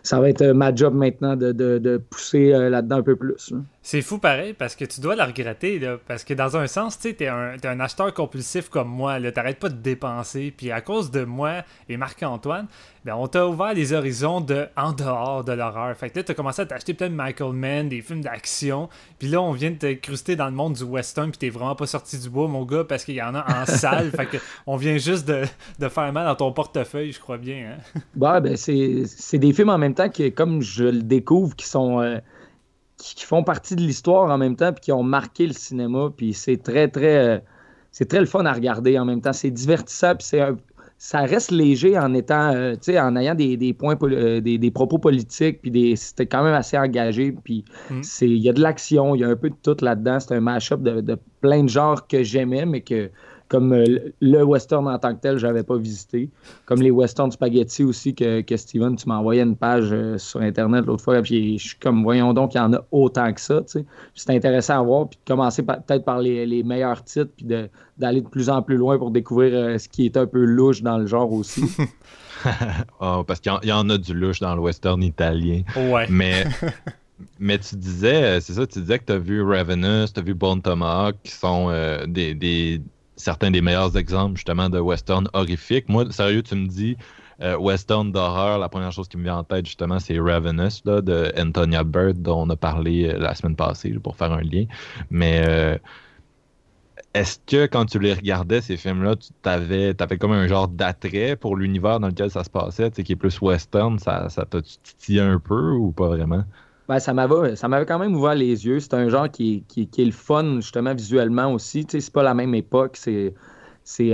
ça 0.02 0.18
va 0.18 0.30
être 0.30 0.42
ma 0.46 0.74
job 0.74 0.94
maintenant 0.94 1.36
de, 1.36 1.52
de- 1.52 1.76
de 1.76 1.98
pousser 1.98 2.52
là-dedans 2.52 2.96
un 2.96 3.02
peu 3.02 3.16
plus. 3.16 3.52
C'est 3.84 4.00
fou 4.00 4.18
pareil 4.18 4.52
parce 4.52 4.76
que 4.76 4.84
tu 4.84 5.00
dois 5.00 5.16
la 5.16 5.26
regretter 5.26 5.80
là, 5.80 5.98
parce 6.06 6.22
que 6.22 6.34
dans 6.34 6.56
un 6.56 6.68
sens 6.68 7.00
tu 7.00 7.14
t'es 7.16 7.26
un, 7.26 7.80
acheteur 7.80 8.14
compulsif 8.14 8.68
comme 8.68 8.86
moi 8.88 9.18
là 9.18 9.32
t'arrêtes 9.32 9.58
pas 9.58 9.70
de 9.70 9.74
dépenser 9.74 10.54
puis 10.56 10.70
à 10.70 10.80
cause 10.80 11.10
de 11.10 11.24
moi 11.24 11.64
et 11.88 11.96
Marc-Antoine 11.96 12.68
ben 13.04 13.16
on 13.16 13.26
t'a 13.26 13.44
ouvert 13.44 13.74
les 13.74 13.92
horizons 13.92 14.40
de 14.40 14.68
en 14.76 14.92
dehors 14.92 15.42
de 15.42 15.50
l'horreur 15.50 15.96
fait 15.96 16.10
que 16.10 16.20
là 16.20 16.22
t'as 16.22 16.34
commencé 16.34 16.62
à 16.62 16.66
t'acheter 16.66 16.94
plein 16.94 17.10
de 17.10 17.14
Michael 17.16 17.54
Mann 17.54 17.88
des 17.88 18.02
films 18.02 18.20
d'action 18.20 18.88
puis 19.18 19.26
là 19.26 19.42
on 19.42 19.50
vient 19.50 19.72
de 19.72 19.76
te 19.76 19.92
cruster 19.94 20.36
dans 20.36 20.46
le 20.46 20.52
monde 20.52 20.74
du 20.74 20.84
western 20.84 21.30
puis 21.32 21.38
t'es 21.38 21.50
vraiment 21.50 21.74
pas 21.74 21.86
sorti 21.86 22.16
du 22.18 22.30
bois 22.30 22.46
mon 22.46 22.64
gars 22.64 22.84
parce 22.84 23.04
qu'il 23.04 23.16
y 23.16 23.22
en 23.22 23.34
a 23.34 23.62
en 23.62 23.66
salle 23.66 24.12
fait 24.12 24.26
que 24.26 24.36
on 24.68 24.76
vient 24.76 24.96
juste 24.96 25.26
de, 25.26 25.42
de 25.80 25.88
faire 25.88 26.12
mal 26.12 26.26
dans 26.26 26.36
ton 26.36 26.52
portefeuille 26.52 27.10
je 27.10 27.18
crois 27.18 27.36
bien 27.36 27.72
hein? 27.72 28.00
Bah, 28.14 28.38
ben, 28.38 28.56
c'est 28.56 29.38
des 29.38 29.52
films 29.52 29.70
en 29.70 29.78
même 29.78 29.94
temps 29.94 30.08
qui, 30.08 30.32
comme 30.32 30.62
je 30.62 30.84
le 30.84 31.02
découvre, 31.02 31.56
qui 31.56 31.66
sont. 31.66 32.00
euh, 32.00 32.18
qui, 33.02 33.24
font 33.24 33.42
partie 33.42 33.74
de 33.76 33.80
l'histoire 33.82 34.30
en 34.30 34.38
même 34.38 34.56
temps, 34.56 34.72
puis 34.72 34.80
qui 34.82 34.92
ont 34.92 35.02
marqué 35.02 35.46
le 35.46 35.52
cinéma. 35.52 36.10
Puis 36.16 36.32
c'est 36.34 36.56
très, 36.62 36.88
très. 36.88 37.16
euh, 37.16 37.38
c'est 37.90 38.08
très 38.08 38.20
le 38.20 38.26
fun 38.26 38.44
à 38.46 38.52
regarder 38.52 38.98
en 38.98 39.04
même 39.04 39.20
temps. 39.20 39.32
C'est 39.32 39.50
divertissant, 39.50 40.14
puis 40.16 40.26
c'est 40.26 40.40
un- 40.40 40.56
ça 40.98 41.20
reste 41.22 41.50
léger 41.50 41.98
en 41.98 42.14
étant, 42.14 42.52
euh, 42.54 42.74
en 43.00 43.16
ayant 43.16 43.34
des, 43.34 43.56
des 43.56 43.74
points, 43.74 43.96
euh, 44.04 44.40
des, 44.40 44.56
des 44.56 44.70
propos 44.70 44.98
politiques, 44.98 45.60
puis 45.60 45.70
des, 45.72 45.96
c'était 45.96 46.26
quand 46.26 46.44
même 46.44 46.54
assez 46.54 46.78
engagé. 46.78 47.32
Puis 47.32 47.64
Mm. 47.90 48.02
c'est, 48.02 48.28
il 48.28 48.38
y 48.38 48.48
a 48.48 48.52
de 48.52 48.60
l'action, 48.62 49.14
il 49.16 49.20
y 49.22 49.24
a 49.24 49.28
un 49.28 49.36
peu 49.36 49.50
de 49.50 49.56
tout 49.62 49.76
là-dedans. 49.84 50.20
C'est 50.20 50.34
un 50.34 50.40
mash-up 50.40 50.80
de, 50.80 51.00
de 51.00 51.18
plein 51.40 51.64
de 51.64 51.68
genres 51.68 52.06
que 52.06 52.22
j'aimais, 52.22 52.64
mais 52.66 52.82
que, 52.82 53.10
comme 53.52 53.72
euh, 53.74 53.84
le 54.20 54.42
western 54.42 54.88
en 54.88 54.98
tant 54.98 55.14
que 55.14 55.20
tel, 55.20 55.36
j'avais 55.38 55.62
pas 55.62 55.76
visité. 55.76 56.30
Comme 56.64 56.80
les 56.80 56.90
western 56.90 57.30
spaghetti 57.30 57.84
aussi, 57.84 58.14
que, 58.14 58.40
que 58.40 58.56
Steven, 58.56 58.96
tu 58.96 59.06
m'as 59.08 59.16
envoyé 59.18 59.42
une 59.42 59.56
page 59.56 59.90
euh, 59.92 60.16
sur 60.18 60.40
Internet 60.40 60.86
l'autre 60.86 61.04
fois, 61.04 61.20
puis 61.22 61.58
je 61.58 61.68
suis 61.68 61.76
comme, 61.78 62.02
voyons 62.02 62.32
donc, 62.32 62.54
il 62.54 62.56
y 62.56 62.60
en 62.60 62.72
a 62.72 62.82
autant 62.90 63.32
que 63.32 63.40
ça, 63.40 63.60
tu 63.60 63.80
sais. 63.80 63.84
C'est 64.14 64.30
intéressant 64.30 64.80
à 64.80 64.82
voir, 64.82 65.08
puis 65.08 65.18
de 65.24 65.30
commencer 65.32 65.62
peut-être 65.62 66.04
par 66.04 66.18
les, 66.18 66.46
les 66.46 66.62
meilleurs 66.62 67.04
titres, 67.04 67.30
puis 67.36 67.44
de- 67.46 67.68
d'aller 67.98 68.22
de 68.22 68.28
plus 68.28 68.48
en 68.48 68.62
plus 68.62 68.76
loin 68.78 68.96
pour 68.98 69.10
découvrir 69.10 69.52
euh, 69.54 69.78
ce 69.78 69.88
qui 69.88 70.06
est 70.06 70.16
un 70.16 70.26
peu 70.26 70.42
louche 70.44 70.82
dans 70.82 70.96
le 70.98 71.06
genre 71.06 71.30
aussi. 71.32 71.62
Ah, 73.00 73.22
parce 73.26 73.38
qu'il 73.38 73.52
y 73.52 73.54
en- 73.54 73.60
il 73.62 73.68
y, 73.68 73.72
en 73.72 73.88
a 73.88 73.98
du 73.98 74.14
louche 74.14 74.40
dans 74.40 74.54
le 74.56 74.60
western 74.60 75.00
italien. 75.02 75.62
ouais 75.76 76.06
Mais, 76.10 76.44
mais 77.38 77.58
tu 77.58 77.76
disais, 77.76 78.40
c'est 78.40 78.54
ça, 78.54 78.66
tu 78.66 78.80
disais 78.80 78.98
que 78.98 79.04
tu 79.04 79.12
as 79.12 79.18
vu 79.18 79.42
Ravenous, 79.42 80.08
tu 80.12 80.18
as 80.18 80.22
vu 80.22 80.34
Bone 80.34 80.60
Tomahawk, 80.60 81.16
qui 81.22 81.30
sont 81.32 81.66
euh, 81.70 82.04
des, 82.06 82.34
des- 82.34 82.80
certains 83.22 83.50
des 83.50 83.62
meilleurs 83.62 83.96
exemples 83.96 84.36
justement 84.36 84.68
de 84.68 84.78
western 84.78 85.28
horrifique. 85.32 85.88
Moi, 85.88 86.10
sérieux, 86.10 86.42
tu 86.42 86.54
me 86.54 86.66
dis 86.66 86.96
euh, 87.40 87.56
western 87.56 88.12
d'horreur, 88.12 88.58
la 88.58 88.68
première 88.68 88.92
chose 88.92 89.08
qui 89.08 89.16
me 89.16 89.24
vient 89.24 89.38
en 89.38 89.44
tête 89.44 89.66
justement, 89.66 89.98
c'est 89.98 90.18
Ravenous 90.18 90.82
là, 90.84 91.00
de 91.00 91.32
Antonia 91.38 91.82
Bird, 91.82 92.20
dont 92.20 92.42
on 92.42 92.50
a 92.50 92.56
parlé 92.56 93.08
euh, 93.08 93.18
la 93.18 93.34
semaine 93.34 93.56
passée 93.56 93.90
pour 94.02 94.16
faire 94.16 94.32
un 94.32 94.42
lien. 94.42 94.64
Mais 95.10 95.42
euh, 95.46 95.78
est-ce 97.14 97.38
que 97.46 97.66
quand 97.66 97.86
tu 97.86 97.98
les 97.98 98.14
regardais, 98.14 98.60
ces 98.60 98.76
films-là, 98.76 99.16
tu 99.16 99.48
avais, 99.48 99.94
comme 100.18 100.32
un 100.32 100.46
genre 100.46 100.68
d'attrait 100.68 101.36
pour 101.36 101.56
l'univers 101.56 102.00
dans 102.00 102.08
lequel 102.08 102.30
ça 102.30 102.44
se 102.44 102.50
passait, 102.50 102.90
qui 102.90 103.12
est 103.12 103.16
plus 103.16 103.40
western, 103.40 103.98
ça, 103.98 104.28
ça 104.28 104.44
t'a 104.44 104.62
titillé 104.62 105.20
un 105.20 105.38
peu 105.38 105.72
ou 105.72 105.92
pas 105.92 106.08
vraiment? 106.08 106.44
Ben, 106.88 106.98
ça 106.98 107.12
m'avait 107.14 107.86
quand 107.86 107.98
même 107.98 108.14
ouvert 108.14 108.34
les 108.34 108.66
yeux. 108.66 108.80
C'est 108.80 108.94
un 108.94 109.08
genre 109.08 109.30
qui, 109.30 109.64
qui, 109.68 109.82
est- 109.82 110.04
le 110.04 110.10
fun, 110.10 110.56
justement, 110.56 110.94
visuellement 110.94 111.52
aussi. 111.52 111.86
Tu 111.86 111.92
sais, 111.92 112.00
c'est 112.00 112.12
pas 112.12 112.22
la 112.22 112.34
même 112.34 112.54
époque. 112.54 112.96
C'est 112.96 113.34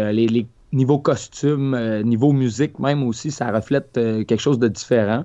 euh, 0.01 0.13
les, 0.13 0.27
les 0.29 0.49
niveaux 0.73 0.99
costumes, 0.99 1.75
euh, 1.75 2.03
niveau 2.03 2.33
musique 2.33 2.79
même 2.79 3.03
aussi, 3.05 3.31
ça 3.31 3.51
reflète 3.53 3.97
euh, 3.99 4.25
quelque 4.25 4.41
chose 4.41 4.59
de 4.59 4.69
différent. 4.69 5.25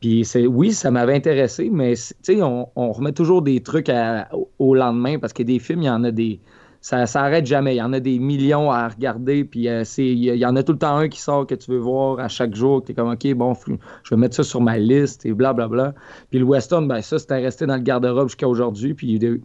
Puis 0.00 0.24
oui, 0.48 0.72
ça 0.74 0.90
m'avait 0.90 1.14
intéressé, 1.16 1.70
mais 1.70 1.94
on, 2.42 2.68
on 2.76 2.92
remet 2.92 3.12
toujours 3.12 3.42
des 3.42 3.62
trucs 3.62 3.90
au, 4.32 4.52
au 4.58 4.74
lendemain 4.74 5.18
parce 5.18 5.32
que 5.32 5.42
des 5.42 5.58
films, 5.60 5.82
il 5.82 5.86
y 5.86 5.90
en 5.90 6.04
a 6.04 6.10
des. 6.12 6.40
Ça 6.84 7.06
s'arrête 7.06 7.46
jamais. 7.46 7.76
Il 7.76 7.78
y 7.78 7.82
en 7.82 7.94
a 7.94 7.98
des 7.98 8.18
millions 8.18 8.70
à 8.70 8.86
regarder. 8.88 9.42
Puis 9.42 9.70
euh, 9.70 9.84
c'est, 9.84 10.04
il 10.04 10.22
y, 10.22 10.44
en 10.44 10.54
a 10.54 10.62
tout 10.62 10.72
le 10.72 10.78
temps 10.78 10.98
un 10.98 11.08
qui 11.08 11.18
sort 11.18 11.46
que 11.46 11.54
tu 11.54 11.70
veux 11.70 11.78
voir 11.78 12.20
à 12.20 12.28
chaque 12.28 12.54
jour. 12.54 12.82
Que 12.82 12.88
tu 12.88 12.92
es 12.92 12.94
comme, 12.94 13.10
OK, 13.10 13.26
bon, 13.32 13.54
je 14.02 14.10
vais 14.10 14.20
mettre 14.20 14.34
ça 14.34 14.42
sur 14.42 14.60
ma 14.60 14.76
liste 14.76 15.24
et 15.24 15.32
blablabla. 15.32 15.94
Puis 16.28 16.40
le 16.40 16.44
western, 16.44 16.86
ben 16.86 17.00
ça, 17.00 17.18
c'était 17.18 17.38
resté 17.38 17.64
dans 17.64 17.76
le 17.76 17.80
garde-robe 17.80 18.28
jusqu'à 18.28 18.46
aujourd'hui. 18.46 18.92
Puis 18.92 19.18
de- 19.18 19.40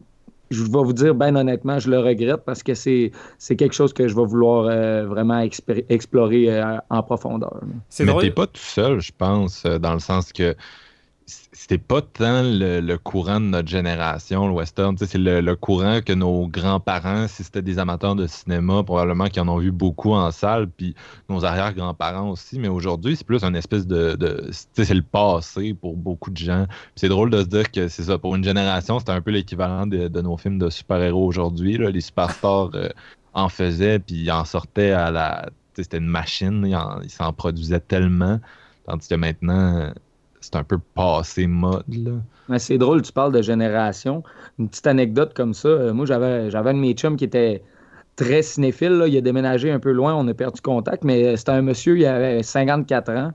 je 0.52 0.64
vais 0.64 0.84
vous 0.84 0.92
dire, 0.92 1.16
ben 1.16 1.34
honnêtement, 1.38 1.80
je 1.80 1.90
le 1.90 2.00
regrette 2.00 2.44
parce 2.46 2.62
que 2.62 2.74
c'est, 2.74 3.14
c'est 3.38 3.56
quelque 3.56 3.74
chose 3.74 3.94
que 3.94 4.10
je 4.10 4.16
vais 4.18 4.26
vouloir 4.26 4.66
euh, 4.66 5.06
vraiment 5.06 5.40
explorer 5.88 6.52
euh, 6.52 6.76
en 6.90 7.04
profondeur. 7.04 7.62
c'est 7.88 8.04
Mais 8.04 8.12
drôle 8.12 8.24
t'es 8.24 8.32
pas 8.32 8.48
tout 8.48 8.60
seul, 8.60 9.00
je 9.00 9.14
pense, 9.18 9.64
euh, 9.66 9.80
dans 9.80 9.94
le 9.94 10.00
sens 10.00 10.34
que 10.34 10.56
c'était 11.30 11.78
pas 11.78 12.02
tant 12.02 12.42
le, 12.44 12.96
courant 12.98 13.40
de 13.40 13.46
notre 13.46 13.68
génération, 13.68 14.48
le 14.48 14.54
western. 14.54 14.98
C'est 14.98 15.18
le, 15.18 15.56
courant 15.56 16.02
que 16.02 16.14
nos 16.14 16.48
grands-parents, 16.48 17.28
si 17.28 17.44
c'était 17.44 17.62
des 17.62 17.80
amateurs 17.80 18.16
de 18.16 18.28
cinéma, 18.28 18.84
probablement 18.84 19.28
qu'ils 19.28 19.42
en 19.42 19.48
ont 19.48 19.58
vu 19.58 19.72
beaucoup 19.72 20.14
en 20.14 20.32
salle, 20.32 20.68
puis 20.68 20.96
nos 21.30 21.46
arrière-grands-parents 21.46 22.30
aussi. 22.30 22.60
Mais 22.60 22.68
aujourd'hui, 22.68 23.16
c'est 23.16 23.26
plus 23.26 23.44
un 23.44 23.54
espèce 23.54 23.88
de. 23.88 24.50
c'est 24.52 24.94
le 24.94 25.02
passé 25.02 25.74
pour 25.74 25.96
beaucoup 25.96 26.32
de 26.32 26.38
gens. 26.38 26.66
C'est 26.96 27.10
drôle 27.10 27.30
de 27.30 27.42
se 27.42 27.48
dire 27.48 27.72
que 27.72 27.88
c'est 27.88 28.04
ça. 28.04 28.18
Pour 28.18 28.36
une 28.36 28.44
génération, 28.44 29.00
c'était 29.00 29.12
un 29.12 29.22
peu 29.22 29.32
l'équivalent 29.32 29.88
de, 29.88 30.22
nos 30.22 30.38
films 30.38 30.60
de 30.60 30.70
super-héros 30.70 31.26
aujourd'hui. 31.26 31.78
Les 31.78 32.02
superstars 32.02 32.72
euh, 32.74 32.90
en 33.34 33.50
faisaient, 33.50 34.00
puis 34.00 34.16
ils 34.16 34.32
en 34.32 34.46
sortaient 34.46 34.92
à 34.92 35.12
la. 35.12 35.50
C'était 35.76 35.98
une 35.98 36.08
machine, 36.08 36.66
ils 37.04 37.10
s'en 37.10 37.32
produisaient 37.32 37.80
tellement. 37.80 38.40
Tandis 38.86 39.08
que 39.08 39.16
maintenant, 39.16 39.94
c'est 40.52 40.58
un 40.58 40.64
peu 40.64 40.80
passé 40.96 41.46
mode. 41.46 41.84
Là. 41.90 42.58
C'est 42.58 42.78
drôle, 42.78 43.02
tu 43.02 43.12
parles 43.12 43.32
de 43.32 43.42
génération. 43.42 44.24
Une 44.58 44.68
petite 44.68 44.88
anecdote 44.88 45.34
comme 45.36 45.54
ça. 45.54 45.68
euh, 45.68 45.94
moi, 45.94 46.06
j'avais, 46.06 46.50
j'avais 46.50 46.72
un 46.72 46.74
de 46.74 46.80
mes 46.80 46.94
chums 46.94 47.18
qui 47.18 47.26
était 47.26 47.62
très 48.16 48.42
cinéphile. 48.42 49.04
Il 49.08 49.16
a 49.16 49.22
déménagé 49.22 49.72
un 49.72 49.80
peu 49.80 49.92
loin, 49.92 50.16
on 50.16 50.28
a 50.28 50.34
perdu 50.34 50.60
contact, 50.62 51.04
mais 51.04 51.24
euh, 51.24 51.36
c'était 51.36 51.52
un 51.52 51.62
monsieur, 51.62 51.98
il 52.00 52.06
avait 52.06 52.42
54 52.42 53.12
ans. 53.12 53.32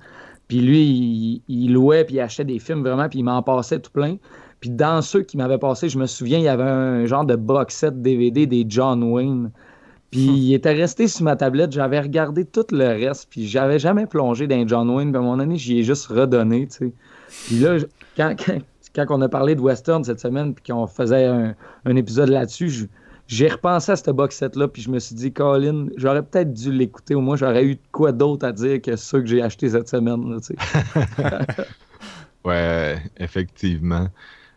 Puis 0.49 0.61
lui, 0.61 1.43
il, 1.49 1.73
louait, 1.73 2.05
puis 2.05 2.21
achetait 2.21 2.45
des 2.45 2.59
films 2.59 2.83
vraiment, 2.83 3.09
puis 3.09 3.21
il 3.21 3.23
m'en 3.23 3.43
passait 3.43 3.79
tout 3.79 3.93
plein. 3.93 4.17
Puis 4.61 4.71
dans 4.71 5.01
ceux 5.01 5.23
qui 5.23 5.37
m'avaient 5.37 5.59
passé, 5.59 5.89
je 5.89 5.99
me 5.99 6.07
souviens, 6.07 6.39
il 6.39 6.45
y 6.45 6.49
avait 6.49 6.65
un 6.65 7.07
genre 7.07 7.25
de 7.25 7.37
box 7.37 7.77
set 7.77 8.03
DVD 8.03 8.47
des 8.47 8.67
John 8.69 9.03
Wayne. 9.05 9.51
Puis 10.15 10.27
il 10.27 10.55
était 10.55 10.73
resté 10.73 11.09
sur 11.09 11.25
ma 11.25 11.35
tablette, 11.35 11.73
j'avais 11.73 11.99
regardé 11.99 12.45
tout 12.45 12.65
le 12.71 12.87
reste, 12.87 13.27
puis 13.29 13.49
j'avais 13.49 13.81
jamais 13.81 14.07
plongé 14.07 14.47
dans 14.47 14.69
John 14.69 14.89
Wayne. 14.89 15.11
Puis 15.11 15.19
à 15.19 15.23
mon 15.23 15.41
année, 15.41 15.57
j'y 15.57 15.81
ai 15.81 15.83
juste 15.83 16.07
redonné, 16.07 16.69
tu 16.69 16.77
sais. 16.77 16.93
Puis 17.47 17.59
là, 17.59 17.79
quand, 18.17 18.37
quand, 18.47 18.59
quand 18.95 19.07
on 19.11 19.21
a 19.23 19.29
parlé 19.29 19.57
de 19.57 19.61
western 19.61 20.05
cette 20.05 20.21
semaine, 20.21 20.55
puis 20.55 20.73
qu'on 20.73 20.87
faisait 20.87 21.25
un, 21.25 21.57
un 21.85 21.97
épisode 21.97 22.29
là-dessus, 22.29 22.89
j'ai 23.27 23.49
repensé 23.49 23.91
à 23.91 23.97
ce 23.97 24.09
box 24.13 24.37
set-là, 24.37 24.69
puis 24.69 24.83
je 24.83 24.91
me 24.91 25.01
suis 25.01 25.17
dit, 25.17 25.33
Colin, 25.33 25.89
j'aurais 25.97 26.23
peut-être 26.23 26.53
dû 26.53 26.71
l'écouter, 26.71 27.17
au 27.17 27.21
moins 27.21 27.35
j'aurais 27.35 27.65
eu 27.65 27.77
quoi 27.91 28.13
d'autre 28.13 28.47
à 28.47 28.53
dire 28.53 28.81
que 28.81 28.95
ceux 28.95 29.21
que 29.21 29.27
j'ai 29.27 29.43
achetés 29.43 29.71
cette 29.71 29.89
semaine, 29.89 30.31
là, 30.31 30.39
tu 30.41 30.55
sais. 30.55 31.65
Ouais, 32.45 32.99
effectivement. 33.17 34.09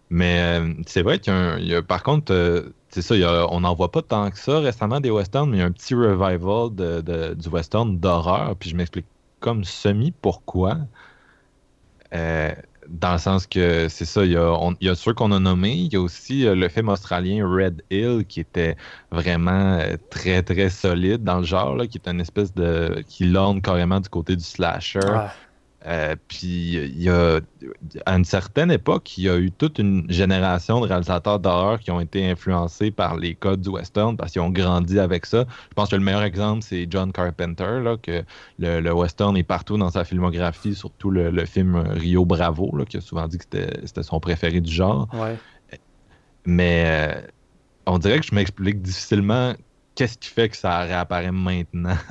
Mais 0.10 0.60
euh, 0.62 0.74
c'est 0.88 1.02
vrai 1.02 1.20
qu'il 1.20 1.84
par 1.88 2.04
contre, 2.04 2.32
euh, 2.34 2.70
c'est 2.90 3.02
ça, 3.02 3.16
il 3.16 3.22
y 3.22 3.24
a- 3.26 3.48
on 3.52 3.62
n'en 3.62 3.76
voit 3.76 3.92
pas 3.92 4.02
tant 4.02 4.30
que 4.32 4.38
ça 4.40 4.60
récemment 4.60 5.00
des 5.02 5.12
westerns, 5.12 5.50
mais 5.50 5.58
il 5.58 5.60
y 5.60 5.64
a 5.64 5.66
un 5.66 5.72
petit 5.72 5.94
revival 5.96 6.74
de, 6.76 7.34
du 7.36 7.50
western 7.50 8.00
d'horreur, 8.00 8.56
puis 8.58 8.70
je 8.70 8.76
m'explique 8.76 9.08
comme 9.40 9.64
semi 9.66 10.12
pourquoi. 10.12 10.78
Euh, 12.14 12.54
dans 12.88 13.12
le 13.14 13.18
sens 13.18 13.48
que 13.48 13.90
c'est 13.90 14.06
ça, 14.06 14.24
il 14.26 14.32
y 14.32 14.38
a, 14.38 14.54
on- 14.54 14.76
il 14.80 14.88
y 14.88 14.90
a 14.90 14.96
ceux 14.96 15.14
qu'on 15.14 15.32
a 15.34 15.40
nommés, 15.40 15.76
il 15.76 15.92
y 15.92 15.98
a 15.98 16.02
aussi 16.02 16.44
le 16.46 16.70
film 16.70 16.88
australien 16.90 17.46
Red 17.48 17.84
Hill 17.92 18.26
qui 18.28 18.40
était 18.40 18.78
vraiment 19.12 19.80
très 20.10 20.42
très 20.44 20.70
solide 20.70 21.24
dans 21.24 21.40
le 21.40 21.44
genre, 21.46 21.76
là, 21.76 21.86
qui 21.88 21.98
est 21.98 22.08
une 22.08 22.22
espèce 22.22 22.54
de. 22.54 23.04
qui 23.08 23.26
lorne 23.26 23.62
carrément 23.62 24.00
du 24.00 24.08
côté 24.10 24.36
du 24.38 24.44
slasher. 24.44 25.00
Ouais. 25.00 25.28
Euh, 25.88 26.16
puis 26.28 26.76
il 26.76 27.02
y 27.02 27.10
a, 27.10 27.40
à 28.06 28.18
une 28.18 28.26
certaine 28.26 28.72
époque, 28.72 29.18
il 29.18 29.24
y 29.24 29.30
a 29.30 29.38
eu 29.38 29.52
toute 29.52 29.80
une 29.80 30.06
génération 30.12 30.82
de 30.82 30.88
réalisateurs 30.88 31.40
d'horreur 31.40 31.80
qui 31.80 31.92
ont 31.92 32.02
été 32.02 32.30
influencés 32.30 32.92
par 32.92 33.16
les 33.16 33.36
codes 33.36 33.62
du 33.62 33.70
western 33.70 34.18
parce 34.18 34.34
qu'ils 34.34 34.42
ont 34.42 34.50
grandi 34.50 35.00
avec 35.00 35.26
ça. 35.26 35.46
Je 35.70 35.74
pense 35.76 35.90
que 35.90 35.96
le 35.96 36.02
meilleur 36.02 36.24
exemple, 36.24 36.64
c'est 36.64 36.88
John 36.90 37.14
Carpenter, 37.14 37.80
là, 37.82 37.96
que 37.96 38.24
le, 38.60 38.82
le 38.82 38.94
western 38.94 39.38
est 39.38 39.44
partout 39.44 39.78
dans 39.78 39.90
sa 39.90 40.04
filmographie, 40.04 40.76
surtout 40.76 41.10
le, 41.10 41.30
le 41.30 41.46
film 41.46 41.78
Rio 41.78 42.26
Bravo, 42.26 42.76
là, 42.76 42.84
qui 42.84 42.98
a 42.98 43.02
souvent 43.02 43.28
dit 43.28 43.38
que 43.38 43.46
c'était 43.86 44.04
son 44.04 44.20
préféré 44.20 44.60
du 44.60 44.72
genre. 44.72 45.08
Ouais. 45.14 45.38
Mais 46.46 46.84
euh, 46.86 47.22
on 47.86 47.98
dirait 47.98 48.20
que 48.20 48.26
je 48.26 48.36
m'explique 48.36 48.82
difficilement 48.82 49.54
qu'est-ce 49.96 50.18
qui 50.18 50.30
fait 50.30 50.50
que 50.50 50.58
ça 50.58 50.80
réapparaît 50.80 51.32
maintenant. 51.32 51.98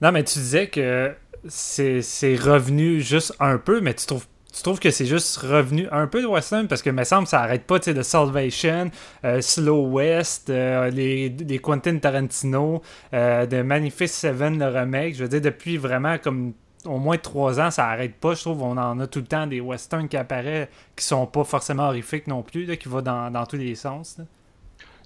Non, 0.00 0.12
mais 0.12 0.22
tu 0.22 0.38
disais 0.38 0.68
que 0.68 1.12
c'est 1.48 2.36
revenu 2.36 3.00
juste 3.00 3.34
un 3.40 3.58
peu, 3.58 3.80
mais 3.80 3.94
tu 3.94 4.06
trouves. 4.06 4.26
Tu 4.54 4.62
trouves 4.62 4.80
que 4.80 4.90
c'est 4.90 5.06
juste 5.06 5.36
revenu 5.36 5.86
un 5.92 6.06
peu 6.06 6.22
de 6.22 6.26
western 6.26 6.66
parce 6.66 6.82
que 6.82 6.90
me 6.90 7.04
semble 7.04 7.28
ça 7.28 7.42
arrête 7.42 7.64
pas, 7.64 7.78
tu 7.78 7.84
sais, 7.84 7.94
de 7.94 8.02
Salvation, 8.02 8.90
euh, 9.24 9.40
Slow 9.40 9.88
West, 9.88 10.50
euh, 10.50 10.90
les, 10.90 11.28
les 11.28 11.58
Quentin 11.58 11.98
Tarantino, 11.98 12.82
euh, 13.12 13.46
de 13.46 13.62
Manifest 13.62 14.14
Seven, 14.14 14.58
le 14.58 14.66
remake. 14.66 15.14
Je 15.14 15.22
veux 15.22 15.28
dire, 15.28 15.42
depuis 15.42 15.76
vraiment 15.76 16.16
comme 16.18 16.54
au 16.86 16.98
moins 16.98 17.18
trois 17.18 17.60
ans, 17.60 17.70
ça 17.70 17.88
arrête 17.88 18.14
pas. 18.16 18.34
Je 18.34 18.40
trouve 18.40 18.62
on 18.62 18.76
en 18.76 18.98
a 18.98 19.06
tout 19.06 19.20
le 19.20 19.26
temps 19.26 19.46
des 19.46 19.60
westerns 19.60 20.08
qui 20.08 20.16
apparaissent 20.16 20.68
qui 20.96 21.04
sont 21.04 21.26
pas 21.26 21.44
forcément 21.44 21.84
horrifiques 21.88 22.26
non 22.26 22.42
plus, 22.42 22.64
là, 22.64 22.76
qui 22.76 22.88
vont 22.88 23.02
dans, 23.02 23.30
dans 23.30 23.46
tous 23.46 23.56
les 23.56 23.74
sens. 23.74 24.18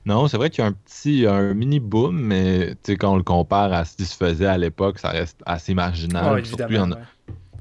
Non, 0.04 0.26
c'est 0.26 0.36
vrai 0.36 0.50
qu'il 0.50 0.62
y 0.62 0.66
a 0.66 0.68
un 0.68 0.72
petit, 0.72 1.26
un 1.26 1.54
mini 1.54 1.78
boom, 1.78 2.20
mais 2.20 2.70
tu 2.70 2.92
sais, 2.92 2.96
quand 2.96 3.12
on 3.12 3.16
le 3.16 3.22
compare 3.22 3.72
à 3.72 3.84
ce 3.84 3.96
qui 3.96 4.04
se 4.04 4.16
faisait 4.16 4.46
à 4.46 4.58
l'époque, 4.58 4.98
ça 4.98 5.10
reste 5.10 5.40
assez 5.46 5.74
marginal. 5.74 6.34
Ouais, 6.34 6.44
surtout, 6.44 6.64
il 6.70 6.78
en 6.78 6.90
ouais. 6.90 6.96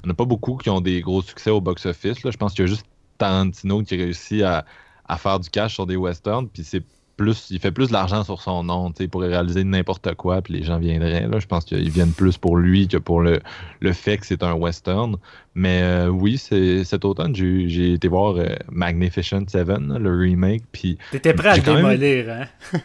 n'y 0.04 0.08
en 0.08 0.10
a 0.10 0.14
pas 0.14 0.24
beaucoup 0.24 0.56
qui 0.56 0.68
ont 0.68 0.80
des 0.80 1.00
gros 1.02 1.22
succès 1.22 1.50
au 1.50 1.60
box-office. 1.60 2.18
Je 2.24 2.36
pense 2.36 2.54
qu'il 2.54 2.64
y 2.64 2.68
a 2.68 2.70
juste 2.70 2.86
Tarantino 3.18 3.82
qui 3.82 3.96
réussit 3.96 4.42
à, 4.42 4.64
à 5.06 5.16
faire 5.18 5.38
du 5.38 5.50
cash 5.50 5.74
sur 5.74 5.86
des 5.86 5.96
westerns, 5.96 6.48
puis 6.48 6.64
c'est 6.64 6.82
plus, 7.16 7.48
il 7.50 7.58
fait 7.60 7.70
plus 7.72 7.90
d'argent 7.90 8.24
sur 8.24 8.40
son 8.40 8.64
nom, 8.64 8.90
tu 8.90 9.02
sais, 9.04 9.08
pourrait 9.08 9.28
réaliser 9.28 9.64
n'importe 9.64 10.14
quoi, 10.14 10.42
puis 10.42 10.54
les 10.54 10.62
gens 10.62 10.78
viendraient. 10.78 11.28
Là. 11.28 11.38
Je 11.38 11.46
pense 11.46 11.64
qu'ils 11.64 11.90
viennent 11.90 12.12
plus 12.12 12.38
pour 12.38 12.56
lui 12.56 12.88
que 12.88 12.96
pour 12.96 13.20
le, 13.20 13.40
le 13.80 13.92
fait 13.92 14.18
que 14.18 14.26
c'est 14.26 14.42
un 14.42 14.54
western. 14.54 15.16
Mais 15.54 15.82
euh, 15.82 16.08
oui, 16.08 16.38
c'est, 16.38 16.84
cet 16.84 17.04
automne, 17.04 17.34
j'ai, 17.34 17.92
été 17.92 18.08
voir 18.08 18.36
euh, 18.36 18.46
Magnificent 18.70 19.44
Seven, 19.48 19.98
le 19.98 20.16
remake, 20.16 20.62
puis 20.72 20.98
T'étais 21.10 21.34
prêt 21.34 21.48
à 21.50 21.56
le 21.56 21.62
même- 21.62 21.76
démolir, 21.76 22.30
hein? 22.30 22.78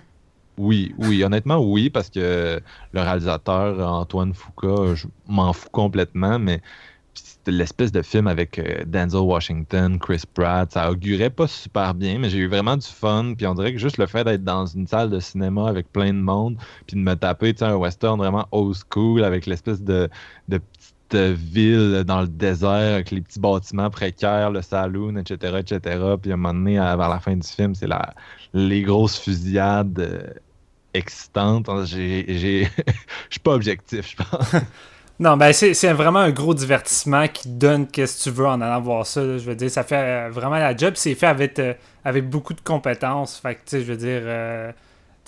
oui, 0.57 0.93
oui, 0.98 1.24
honnêtement, 1.24 1.57
oui, 1.57 1.89
parce 1.89 2.10
que 2.10 2.60
le 2.91 3.01
réalisateur 3.01 3.79
Antoine 3.91 4.34
Foucault, 4.34 4.96
je 4.96 5.07
m'en 5.27 5.53
fous 5.53 5.69
complètement, 5.72 6.39
mais 6.39 6.62
l'espèce 7.51 7.92
de 7.92 8.01
film 8.01 8.27
avec 8.27 8.60
euh, 8.60 8.84
Denzel 8.86 9.22
Washington, 9.22 10.00
Chris 10.00 10.24
Pratt, 10.34 10.72
ça 10.72 10.92
augurait 10.92 11.30
pas 11.30 11.48
super 11.48 11.94
bien, 11.94 12.20
mais 12.20 12.30
j'ai 12.30 12.39
eu 12.39 12.48
vraiment 12.48 12.77
du 12.77 12.88
fun, 12.88 13.34
puis 13.36 13.48
on 13.48 13.56
dirait 13.56 13.74
que 13.74 13.80
juste 13.80 13.98
le 13.98 14.06
fait 14.06 14.24
d'être 14.24 14.44
dans 14.44 14.66
une 14.66 14.88
salle 14.88 15.10
de 15.10 15.20
cinéma 15.20 15.68
avec 15.68 15.92
plein 15.92 16.13
de 16.13 16.20
monde, 16.20 16.58
puis 16.86 16.96
de 16.96 17.01
me 17.01 17.16
taper 17.16 17.56
un 17.62 17.75
western 17.75 18.18
vraiment 18.18 18.48
old 18.51 18.75
school 18.75 19.24
avec 19.24 19.46
l'espèce 19.46 19.82
de, 19.82 20.10
de 20.48 20.60
petite 21.10 21.38
ville 21.38 22.04
dans 22.06 22.22
le 22.22 22.27
désert 22.27 22.96
avec 22.96 23.12
les 23.12 23.22
petits 23.22 23.39
bâtiments 23.39 23.89
précaires, 23.89 24.51
le 24.51 24.62
saloon, 24.62 25.18
etc., 25.18 25.58
etc., 25.60 25.80
puis 26.22 26.32
à 26.32 26.34
un 26.34 26.38
moment 26.38 26.54
donné, 26.54 26.75
vers 26.75 27.10
la 27.10 27.20
fin 27.20 27.36
du 27.36 27.48
film, 27.48 27.75
c'est 27.75 27.88
la, 27.88 28.13
les 28.54 28.82
grosses 28.82 29.20
fusillades 29.20 30.00
euh, 30.00 30.34
excitantes. 30.94 31.70
Je 31.86 32.66
suis 33.30 33.39
pas 33.42 33.54
objectif, 33.54 34.12
je 34.12 34.24
pense. 34.24 34.56
Non, 35.19 35.36
ben 35.36 35.51
c'est 35.51 35.93
vraiment 35.93 36.19
un 36.19 36.29
gros 36.31 36.53
divertissement 36.53 37.27
qui 37.27 37.50
donne 37.50 37.88
qu'est-ce 37.88 38.19
que 38.25 38.29
tu 38.29 38.36
veux 38.36 38.45
en 38.45 38.62
allant 38.62 38.79
voir 38.81 39.05
ça. 39.07 39.24
là. 39.24 39.39
Je 39.39 39.45
veux 39.45 39.55
dire, 39.55 39.71
ça 39.71 39.83
fait 39.83 40.27
euh, 40.27 40.29
vraiment 40.29 40.57
la 40.57 40.77
job. 40.77 40.93
C'est 40.95 41.15
fait 41.15 41.25
avec, 41.25 41.57
euh, 41.57 41.74
avec 42.05 42.29
beaucoup 42.29 42.53
de 42.53 42.62
compétences. 42.62 43.39
Fait 43.39 43.55
que, 43.55 43.62
tu 43.62 43.63
sais, 43.65 43.81
je 43.81 43.91
veux 43.93 43.97
dire, 43.97 44.21
euh, 44.24 44.71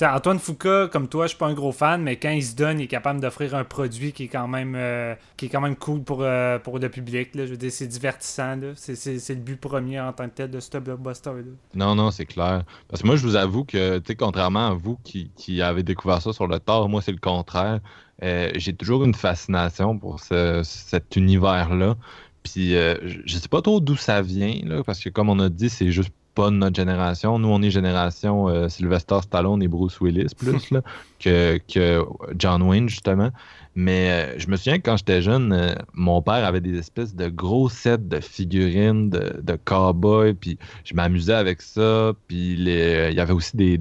Antoine 0.02 0.38
Foucault, 0.38 0.90
comme 0.92 1.08
toi, 1.10 1.26
je 1.26 1.30
suis 1.30 1.38
pas 1.40 1.48
un 1.48 1.54
gros 1.56 1.72
fan, 1.72 2.04
mais 2.04 2.18
quand 2.18 2.30
il 2.30 2.44
se 2.44 2.56
donne, 2.56 2.80
il 2.80 2.84
est 2.84 2.88
capable 2.88 3.20
d'offrir 3.20 3.56
un 3.56 3.64
produit 3.64 4.14
qui 4.14 4.26
est 4.26 4.28
quand 4.28 4.48
même, 4.48 4.76
euh, 4.78 5.16
qui 5.38 5.48
est 5.48 5.50
quand 5.50 5.60
même 5.60 5.76
cool 5.76 6.04
pour, 6.04 6.24
pour 6.64 6.78
le 6.78 6.90
public. 6.90 7.34
Là. 7.34 7.48
Je 7.48 7.52
veux 7.52 7.58
dire, 7.58 7.72
c'est 7.72 7.88
divertissant. 7.88 8.58
là. 8.58 8.68
C'est 8.76 9.30
le 9.30 9.36
but 9.42 9.60
premier 9.60 10.00
en 10.00 10.14
tant 10.14 10.26
que 10.30 10.36
tel 10.36 10.52
de 10.52 10.60
ce 10.60 10.78
blockbuster-là. 10.78 11.42
Non, 11.74 11.96
non, 11.96 12.12
c'est 12.12 12.28
clair. 12.28 12.64
Parce 12.88 13.02
que 13.02 13.08
moi, 13.08 13.16
je 13.16 13.24
vous 13.24 13.36
avoue 13.36 13.66
que, 13.66 13.98
tu 13.98 14.06
sais, 14.06 14.16
contrairement 14.16 14.68
à 14.68 14.74
vous 14.76 15.00
qui, 15.04 15.32
qui 15.36 15.64
avez 15.64 15.82
découvert 15.82 16.22
ça 16.22 16.32
sur 16.32 16.46
le 16.46 16.60
tard, 16.60 16.88
moi, 16.88 17.02
c'est 17.02 17.12
le 17.12 17.18
contraire. 17.18 17.80
Euh, 18.24 18.52
j'ai 18.56 18.76
toujours 18.76 19.04
une 19.06 19.14
fascination 19.14 19.98
pour 19.98 20.20
ce- 20.20 20.62
cet 20.64 21.16
univers-là. 21.16 21.98
Puis, 22.44 22.76
euh, 22.76 22.96
je 23.26 23.38
sais 23.38 23.48
pas 23.50 23.62
trop 23.62 23.80
d'où 23.82 23.96
ça 23.96 24.22
vient, 24.22 24.84
parce 24.86 25.00
que, 25.02 25.10
comme 25.10 25.30
on 25.30 25.40
a 25.40 25.50
dit, 25.50 25.70
c'est 25.70 25.92
juste 25.92 26.12
pas 26.36 26.50
de 26.50 26.56
notre 26.56 26.76
génération. 26.76 27.40
Nous, 27.40 27.48
on 27.48 27.62
est 27.62 27.72
génération 27.72 28.50
euh, 28.50 28.70
Sylvester 28.70 29.20
Stallone 29.22 29.62
et 29.62 29.68
Bruce 29.68 30.00
Willis, 30.00 30.34
plus, 30.38 30.72
là, 30.72 30.82
que, 31.20 31.60
que 31.72 32.06
John 32.38 32.62
Wayne, 32.62 32.90
justement. 32.90 33.32
Mais 33.76 34.10
euh, 34.10 34.40
je 34.40 34.48
me 34.48 34.56
souviens 34.56 34.78
que 34.78 34.84
quand 34.84 34.98
j'étais 34.98 35.22
jeune, 35.22 35.54
euh, 35.54 35.74
mon 35.94 36.22
père 36.22 36.46
avait 36.46 36.62
des 36.62 36.78
espèces 36.78 37.16
de 37.16 37.30
gros 37.30 37.70
sets 37.70 37.98
de 37.98 38.20
figurines 38.20 39.10
de, 39.10 39.40
de 39.42 39.58
cow-boys, 39.64 40.34
puis 40.34 40.58
je 40.84 40.94
m'amusais 40.96 41.34
avec 41.34 41.62
ça. 41.62 42.14
Puis 42.28 42.54
il 42.54 42.68
y 42.68 43.20
avait 43.20 43.34
aussi 43.34 43.56
des, 43.56 43.80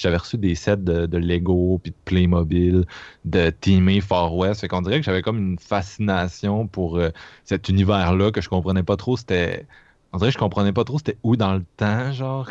j'avais 0.00 0.16
reçu 0.16 0.38
des 0.38 0.54
sets 0.54 0.78
de, 0.78 1.06
de 1.06 1.18
Lego, 1.18 1.80
puis 1.82 1.92
de 1.92 1.96
Playmobil, 2.04 2.84
de 3.24 3.50
Teamy 3.50 4.00
Far 4.00 4.34
West. 4.34 4.62
Fait 4.62 4.68
qu'on 4.68 4.82
dirait 4.82 4.98
que 5.00 5.06
j'avais 5.06 5.22
comme 5.22 5.38
une 5.38 5.58
fascination 5.58 6.66
pour 6.66 7.00
cet 7.44 7.68
univers-là 7.68 8.32
que 8.32 8.40
je 8.40 8.48
comprenais 8.48 8.82
pas 8.82 8.96
trop. 8.96 9.16
C'était, 9.16 9.66
on 10.12 10.18
dirait 10.18 10.30
que 10.30 10.34
je 10.34 10.38
comprenais 10.38 10.72
pas 10.72 10.84
trop 10.84 10.98
c'était 10.98 11.18
où 11.22 11.36
dans 11.36 11.54
le 11.54 11.64
temps, 11.76 12.12
genre. 12.12 12.50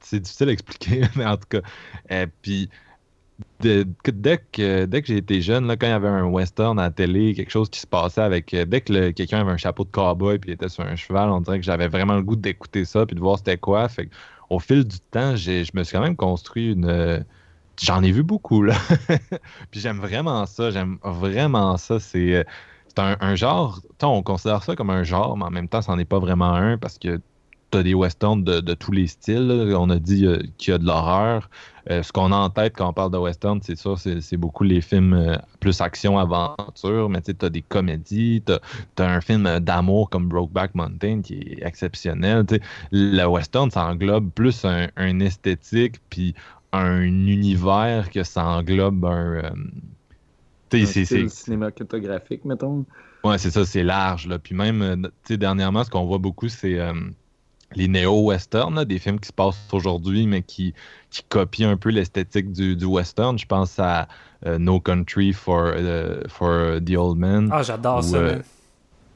C'est 0.00 0.20
difficile 0.20 0.50
à 0.50 0.52
expliquer, 0.52 1.02
mais 1.16 1.26
en 1.26 1.36
tout 1.38 1.48
cas. 1.50 1.60
Euh, 2.12 2.26
puis 2.42 2.70
dès 3.60 4.38
que, 4.52 4.84
dès 4.86 5.02
que 5.02 5.08
j'ai 5.08 5.16
été 5.18 5.40
jeune, 5.42 5.66
là, 5.66 5.76
quand 5.76 5.86
il 5.86 5.90
y 5.90 5.92
avait 5.92 6.08
un 6.08 6.24
western 6.24 6.78
à 6.78 6.84
la 6.84 6.90
télé, 6.90 7.34
quelque 7.34 7.50
chose 7.50 7.68
qui 7.70 7.80
se 7.80 7.86
passait 7.86 8.20
avec. 8.22 8.52
euh, 8.54 8.64
dès 8.64 8.80
que 8.80 9.10
quelqu'un 9.10 9.40
avait 9.40 9.52
un 9.52 9.56
chapeau 9.56 9.84
de 9.84 9.90
cowboy 9.90 10.38
puis 10.38 10.50
il 10.50 10.54
était 10.54 10.68
sur 10.68 10.84
un 10.84 10.96
cheval, 10.96 11.30
on 11.30 11.40
dirait 11.40 11.58
que 11.58 11.64
j'avais 11.64 11.88
vraiment 11.88 12.14
le 12.16 12.22
goût 12.22 12.36
d'écouter 12.36 12.84
ça 12.84 13.06
puis 13.06 13.14
de 13.16 13.20
voir 13.20 13.38
c'était 13.38 13.58
quoi. 13.58 13.88
Fait 13.88 14.08
au 14.50 14.58
fil 14.60 14.84
du 14.84 15.00
temps, 15.00 15.36
je 15.36 15.70
me 15.74 15.82
suis 15.84 15.96
quand 15.96 16.02
même 16.02 16.16
construit 16.16 16.72
une. 16.72 16.86
euh, 16.86 17.20
J'en 17.82 18.02
ai 18.02 18.12
vu 18.12 18.22
beaucoup, 18.24 18.62
là. 18.62 18.74
puis 19.70 19.80
j'aime 19.80 19.98
vraiment 20.00 20.46
ça. 20.46 20.70
J'aime 20.70 20.98
vraiment 21.04 21.76
ça. 21.78 22.00
C'est. 22.00 22.44
Un, 22.98 23.16
un 23.20 23.34
genre, 23.34 23.80
on 24.02 24.22
considère 24.22 24.62
ça 24.62 24.76
comme 24.76 24.90
un 24.90 25.04
genre, 25.04 25.36
mais 25.36 25.44
en 25.44 25.50
même 25.50 25.68
temps, 25.68 25.82
c'en 25.82 25.98
est 25.98 26.04
pas 26.04 26.18
vraiment 26.18 26.52
un 26.54 26.78
parce 26.78 26.98
que 26.98 27.20
tu 27.70 27.78
as 27.78 27.82
des 27.82 27.94
westerns 27.94 28.44
de, 28.44 28.60
de 28.60 28.74
tous 28.74 28.92
les 28.92 29.06
styles. 29.06 29.74
On 29.76 29.90
a 29.90 29.98
dit 29.98 30.26
euh, 30.26 30.38
qu'il 30.58 30.72
y 30.72 30.74
a 30.74 30.78
de 30.78 30.84
l'horreur. 30.84 31.50
Euh, 31.90 32.02
ce 32.02 32.12
qu'on 32.12 32.32
a 32.32 32.36
en 32.36 32.50
tête 32.50 32.74
quand 32.76 32.88
on 32.88 32.92
parle 32.92 33.12
de 33.12 33.18
western, 33.18 33.60
c'est 33.62 33.76
ça, 33.76 33.94
c'est 33.96 34.36
beaucoup 34.36 34.64
les 34.64 34.80
films 34.80 35.14
euh, 35.14 35.36
plus 35.60 35.80
action-aventure, 35.80 37.08
mais 37.08 37.20
tu 37.22 37.34
as 37.40 37.48
des 37.48 37.62
comédies, 37.62 38.42
tu 38.46 39.02
as, 39.02 39.08
un 39.08 39.20
film 39.20 39.60
d'amour 39.60 40.10
comme 40.10 40.28
Brokeback 40.28 40.74
Mountain 40.74 41.22
qui 41.22 41.34
est 41.34 41.64
exceptionnel. 41.64 42.44
Le 42.90 43.24
western, 43.26 43.70
ça 43.70 43.86
englobe 43.86 44.30
plus 44.30 44.64
un, 44.64 44.88
un 44.96 45.20
esthétique 45.20 45.96
puis 46.10 46.34
un 46.72 47.02
univers 47.02 48.10
que 48.10 48.22
ça 48.22 48.44
englobe 48.44 49.04
un... 49.04 49.42
Un 50.72 50.86
c'est- 50.86 51.04
style 51.04 51.30
cinématographique, 51.30 52.44
mettons. 52.44 52.84
Ouais, 53.24 53.38
c'est 53.38 53.50
ça, 53.50 53.64
c'est 53.64 53.82
large. 53.82 54.26
Là. 54.26 54.38
Puis 54.38 54.54
même, 54.54 54.82
euh, 54.82 54.96
tu 54.96 55.10
sais, 55.28 55.36
dernièrement, 55.36 55.84
ce 55.84 55.90
qu'on 55.90 56.04
voit 56.04 56.18
beaucoup, 56.18 56.48
c'est 56.48 56.78
euh, 56.78 56.92
les 57.74 57.88
néo-western, 57.88 58.84
des 58.84 58.98
films 58.98 59.18
qui 59.18 59.28
se 59.28 59.32
passent 59.32 59.58
aujourd'hui, 59.72 60.26
mais 60.26 60.42
qui, 60.42 60.74
qui 61.10 61.22
copient 61.28 61.70
un 61.70 61.76
peu 61.76 61.90
l'esthétique 61.90 62.52
du, 62.52 62.76
du, 62.76 62.84
western. 62.84 63.38
Je 63.38 63.46
pense 63.46 63.78
à 63.78 64.08
euh, 64.46 64.58
No 64.58 64.80
Country 64.80 65.32
for, 65.32 65.74
uh, 65.76 66.28
for 66.28 66.78
the 66.84 66.96
Old 66.96 67.18
Man. 67.18 67.48
Ah, 67.52 67.62
j'adore 67.62 68.04
ça. 68.04 68.16
Euh, 68.16 68.38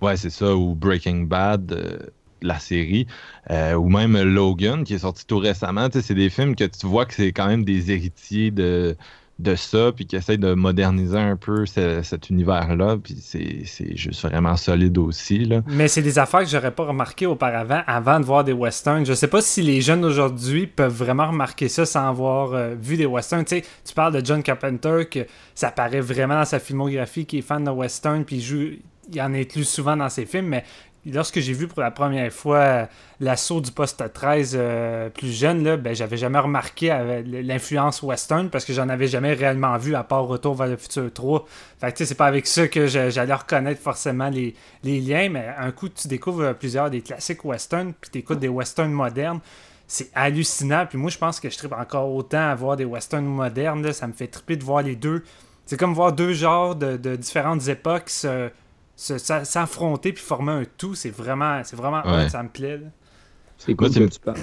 ouais, 0.00 0.16
c'est 0.16 0.30
ça. 0.30 0.56
Ou 0.56 0.74
Breaking 0.74 1.22
Bad, 1.22 1.72
euh, 1.72 1.98
la 2.42 2.58
série. 2.58 3.06
ou 3.50 3.88
même 3.90 4.20
Logan, 4.20 4.82
qui 4.82 4.94
est 4.94 5.00
sorti 5.00 5.26
tout 5.26 5.38
récemment. 5.38 5.88
C'est 5.92 6.14
des 6.14 6.30
films 6.30 6.56
que 6.56 6.64
tu 6.64 6.86
vois 6.86 7.04
que 7.04 7.14
c'est 7.14 7.32
quand 7.32 7.46
même 7.46 7.64
des 7.64 7.90
héritiers 7.92 8.50
de, 8.50 8.96
de 9.42 9.54
ça, 9.54 9.92
puis 9.92 10.06
qui 10.06 10.16
essaye 10.16 10.38
de 10.38 10.54
moderniser 10.54 11.18
un 11.18 11.36
peu 11.36 11.66
cet 11.66 12.30
univers-là, 12.30 12.96
puis 13.02 13.16
c'est 13.20 13.96
juste 13.96 14.22
vraiment 14.22 14.56
solide 14.56 14.98
aussi. 14.98 15.44
Là. 15.44 15.62
Mais 15.66 15.88
c'est 15.88 16.02
des 16.02 16.18
affaires 16.18 16.40
que 16.40 16.48
j'aurais 16.48 16.70
pas 16.70 16.84
remarqué 16.84 17.26
auparavant, 17.26 17.82
avant 17.86 18.20
de 18.20 18.24
voir 18.24 18.44
des 18.44 18.52
westerns. 18.52 19.06
Je 19.06 19.14
sais 19.14 19.28
pas 19.28 19.40
si 19.40 19.62
les 19.62 19.80
jeunes 19.80 20.02
d'aujourd'hui 20.02 20.66
peuvent 20.66 20.94
vraiment 20.94 21.28
remarquer 21.28 21.68
ça 21.68 21.86
sans 21.86 22.08
avoir 22.08 22.54
euh, 22.54 22.74
vu 22.74 22.96
des 22.96 23.06
westerns. 23.06 23.44
Tu 23.44 23.56
sais, 23.56 23.64
tu 23.84 23.94
parles 23.94 24.20
de 24.20 24.24
John 24.24 24.42
Carpenter, 24.42 25.06
que 25.10 25.26
ça 25.54 25.70
paraît 25.70 26.00
vraiment 26.00 26.34
dans 26.34 26.44
sa 26.44 26.58
filmographie, 26.58 27.26
qui 27.26 27.38
est 27.38 27.42
fan 27.42 27.64
de 27.64 27.70
western, 27.70 28.24
puis 28.24 28.36
il 28.36 28.42
joue 28.42 28.66
il 29.12 29.20
en 29.20 29.32
souvent 29.64 29.96
dans 29.96 30.08
ses 30.08 30.26
films, 30.26 30.46
mais 30.46 30.64
lorsque 31.06 31.40
j'ai 31.40 31.52
vu 31.52 31.66
pour 31.66 31.80
la 31.80 31.90
première 31.90 32.32
fois 32.32 32.88
l'assaut 33.20 33.60
du 33.60 33.72
poste 33.72 34.02
13 34.12 34.54
euh, 34.58 35.08
plus 35.10 35.32
jeune, 35.32 35.64
là, 35.64 35.76
ben, 35.76 35.94
j'avais 35.94 36.16
jamais 36.16 36.38
remarqué 36.38 36.88
l'influence 37.24 38.02
western 38.02 38.50
parce 38.50 38.64
que 38.64 38.72
j'en 38.72 38.88
avais 38.88 39.06
jamais 39.06 39.32
réellement 39.32 39.76
vu 39.78 39.94
à 39.94 40.04
part 40.04 40.26
Retour 40.26 40.54
vers 40.54 40.66
le 40.66 40.76
futur 40.76 41.12
3. 41.12 41.46
Fait 41.80 41.92
que 41.92 42.04
c'est 42.04 42.14
pas 42.14 42.26
avec 42.26 42.46
ça 42.46 42.68
que 42.68 42.86
j'allais 42.86 43.34
reconnaître 43.34 43.80
forcément 43.80 44.30
les, 44.30 44.54
liens, 44.82 45.28
mais 45.30 45.48
un 45.58 45.70
coup 45.72 45.88
tu 45.88 46.08
découvres 46.08 46.54
plusieurs 46.54 46.90
des 46.90 47.00
classiques 47.00 47.44
western 47.44 47.92
puis 48.00 48.10
tu 48.10 48.18
écoutes 48.18 48.38
des 48.38 48.48
westerns 48.48 48.92
modernes. 48.92 49.40
C'est 49.86 50.10
hallucinant. 50.14 50.86
Puis 50.86 50.98
moi, 50.98 51.10
je 51.10 51.18
pense 51.18 51.40
que 51.40 51.50
je 51.50 51.58
tripe 51.58 51.72
encore 51.72 52.14
autant 52.14 52.48
à 52.48 52.54
voir 52.54 52.76
des 52.76 52.84
westerns 52.84 53.24
modernes. 53.24 53.92
Ça 53.92 54.06
me 54.06 54.12
fait 54.12 54.28
triper 54.28 54.56
de 54.56 54.62
voir 54.62 54.82
les 54.82 54.94
deux. 54.94 55.24
C'est 55.66 55.76
comme 55.76 55.94
voir 55.94 56.12
deux 56.12 56.32
genres 56.32 56.76
de, 56.76 57.16
différentes 57.16 57.66
époques 57.68 58.08
se, 58.08 58.50
s'affronter 59.00 60.12
puis 60.12 60.22
former 60.22 60.52
un 60.52 60.62
tout, 60.76 60.94
c'est 60.94 61.10
vraiment, 61.10 61.62
c'est 61.64 61.76
vraiment 61.76 62.02
ça 62.28 62.42
me 62.42 62.48
plaît. 62.48 62.80
C'est 63.56 63.74
cool 63.74 63.90
que 63.90 64.04
tu 64.04 64.20
parles. 64.20 64.38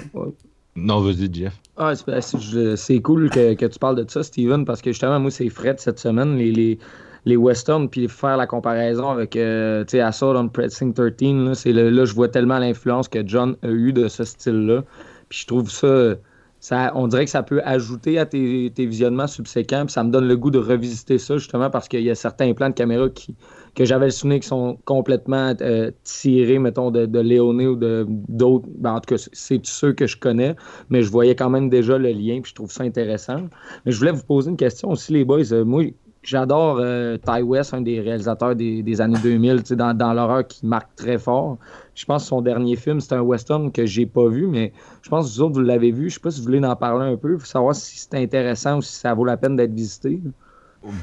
Non, 0.76 1.00
vas-y, 1.00 1.32
Jeff. 1.32 1.54
Ah, 1.76 1.92
c'est 1.94 3.00
cool 3.00 3.30
que, 3.30 3.54
que, 3.54 3.66
tu 3.66 3.78
parles 3.78 3.96
de 3.96 4.08
ça, 4.08 4.22
Steven, 4.22 4.64
parce 4.64 4.80
que 4.80 4.92
justement, 4.92 5.18
moi, 5.18 5.30
c'est 5.30 5.48
Fred 5.48 5.80
cette 5.80 5.98
semaine, 5.98 6.36
les, 6.36 6.52
les, 6.52 6.78
les 7.24 7.36
westerns, 7.36 7.88
puis 7.88 8.08
faire 8.08 8.36
la 8.36 8.46
comparaison 8.46 9.08
avec 9.08 9.34
euh, 9.34 9.84
Assault 9.94 10.36
on 10.36 10.48
Precinct 10.48 10.92
13. 10.92 11.64
Là, 11.66 11.90
là, 11.90 12.04
je 12.04 12.14
vois 12.14 12.28
tellement 12.28 12.58
l'influence 12.58 13.08
que 13.08 13.26
John 13.26 13.56
a 13.62 13.68
eu 13.68 13.92
de 13.92 14.06
ce 14.06 14.24
style-là. 14.24 14.84
Puis 15.28 15.40
je 15.40 15.46
trouve 15.46 15.68
ça, 15.68 16.14
ça. 16.60 16.92
On 16.94 17.08
dirait 17.08 17.24
que 17.24 17.30
ça 17.30 17.42
peut 17.42 17.60
ajouter 17.64 18.18
à 18.18 18.26
tes, 18.26 18.72
tes 18.74 18.86
visionnements 18.86 19.26
subséquents, 19.26 19.84
puis 19.84 19.92
ça 19.92 20.04
me 20.04 20.10
donne 20.10 20.28
le 20.28 20.36
goût 20.36 20.50
de 20.50 20.58
revisiter 20.58 21.18
ça, 21.18 21.38
justement, 21.38 21.70
parce 21.70 21.88
qu'il 21.88 22.02
y 22.02 22.10
a 22.10 22.14
certains 22.14 22.52
plans 22.54 22.68
de 22.68 22.74
caméra 22.74 23.08
qui 23.08 23.34
que 23.78 23.84
j'avais 23.84 24.06
le 24.06 24.10
souvenir 24.10 24.40
qui 24.40 24.48
sont 24.48 24.76
complètement 24.84 25.54
euh, 25.60 25.92
tirés, 26.02 26.58
mettons, 26.58 26.90
de, 26.90 27.06
de 27.06 27.20
Léoné 27.20 27.68
ou 27.68 27.76
d'autres. 27.76 28.68
Ben, 28.76 28.94
en 28.94 29.00
tout 29.00 29.14
cas, 29.14 29.28
c'est 29.32 29.64
ceux 29.64 29.92
que 29.92 30.08
je 30.08 30.16
connais, 30.16 30.56
mais 30.90 31.02
je 31.02 31.12
voyais 31.12 31.36
quand 31.36 31.48
même 31.48 31.68
déjà 31.70 31.96
le 31.96 32.08
lien, 32.08 32.40
puis 32.40 32.50
je 32.50 32.56
trouve 32.56 32.72
ça 32.72 32.82
intéressant. 32.82 33.42
Mais 33.86 33.92
je 33.92 33.98
voulais 34.00 34.10
vous 34.10 34.24
poser 34.24 34.50
une 34.50 34.56
question 34.56 34.90
aussi, 34.90 35.12
les 35.12 35.24
boys. 35.24 35.52
Euh, 35.52 35.64
moi, 35.64 35.84
j'adore 36.24 36.78
euh, 36.80 37.18
Ty 37.18 37.42
West, 37.42 37.72
un 37.72 37.80
des 37.80 38.00
réalisateurs 38.00 38.56
des, 38.56 39.00
années 39.00 39.20
2000, 39.22 39.62
dans, 39.76 39.96
dans 39.96 40.12
l'horreur 40.12 40.44
qui 40.44 40.66
marque 40.66 40.96
très 40.96 41.16
fort. 41.16 41.58
Je 41.94 42.04
pense 42.04 42.24
que 42.24 42.28
son 42.30 42.42
dernier 42.42 42.74
film, 42.74 42.98
c'est 42.98 43.14
un 43.14 43.20
western 43.20 43.70
que 43.70 43.86
j'ai 43.86 44.06
pas 44.06 44.26
vu, 44.26 44.48
mais 44.48 44.72
je 45.02 45.08
pense 45.08 45.28
que 45.28 45.34
vous 45.34 45.42
autres, 45.42 45.54
vous 45.54 45.60
l'avez 45.60 45.92
vu. 45.92 46.10
Je 46.10 46.14
sais 46.14 46.20
pas 46.20 46.32
si 46.32 46.40
vous 46.40 46.46
voulez 46.46 46.64
en 46.64 46.74
parler 46.74 47.12
un 47.12 47.16
peu, 47.16 47.36
pour 47.36 47.46
savoir 47.46 47.76
si 47.76 47.96
c'est 47.96 48.16
intéressant 48.16 48.78
ou 48.78 48.82
si 48.82 48.94
ça 48.94 49.14
vaut 49.14 49.24
la 49.24 49.36
peine 49.36 49.54
d'être 49.54 49.72
visité. 49.72 50.20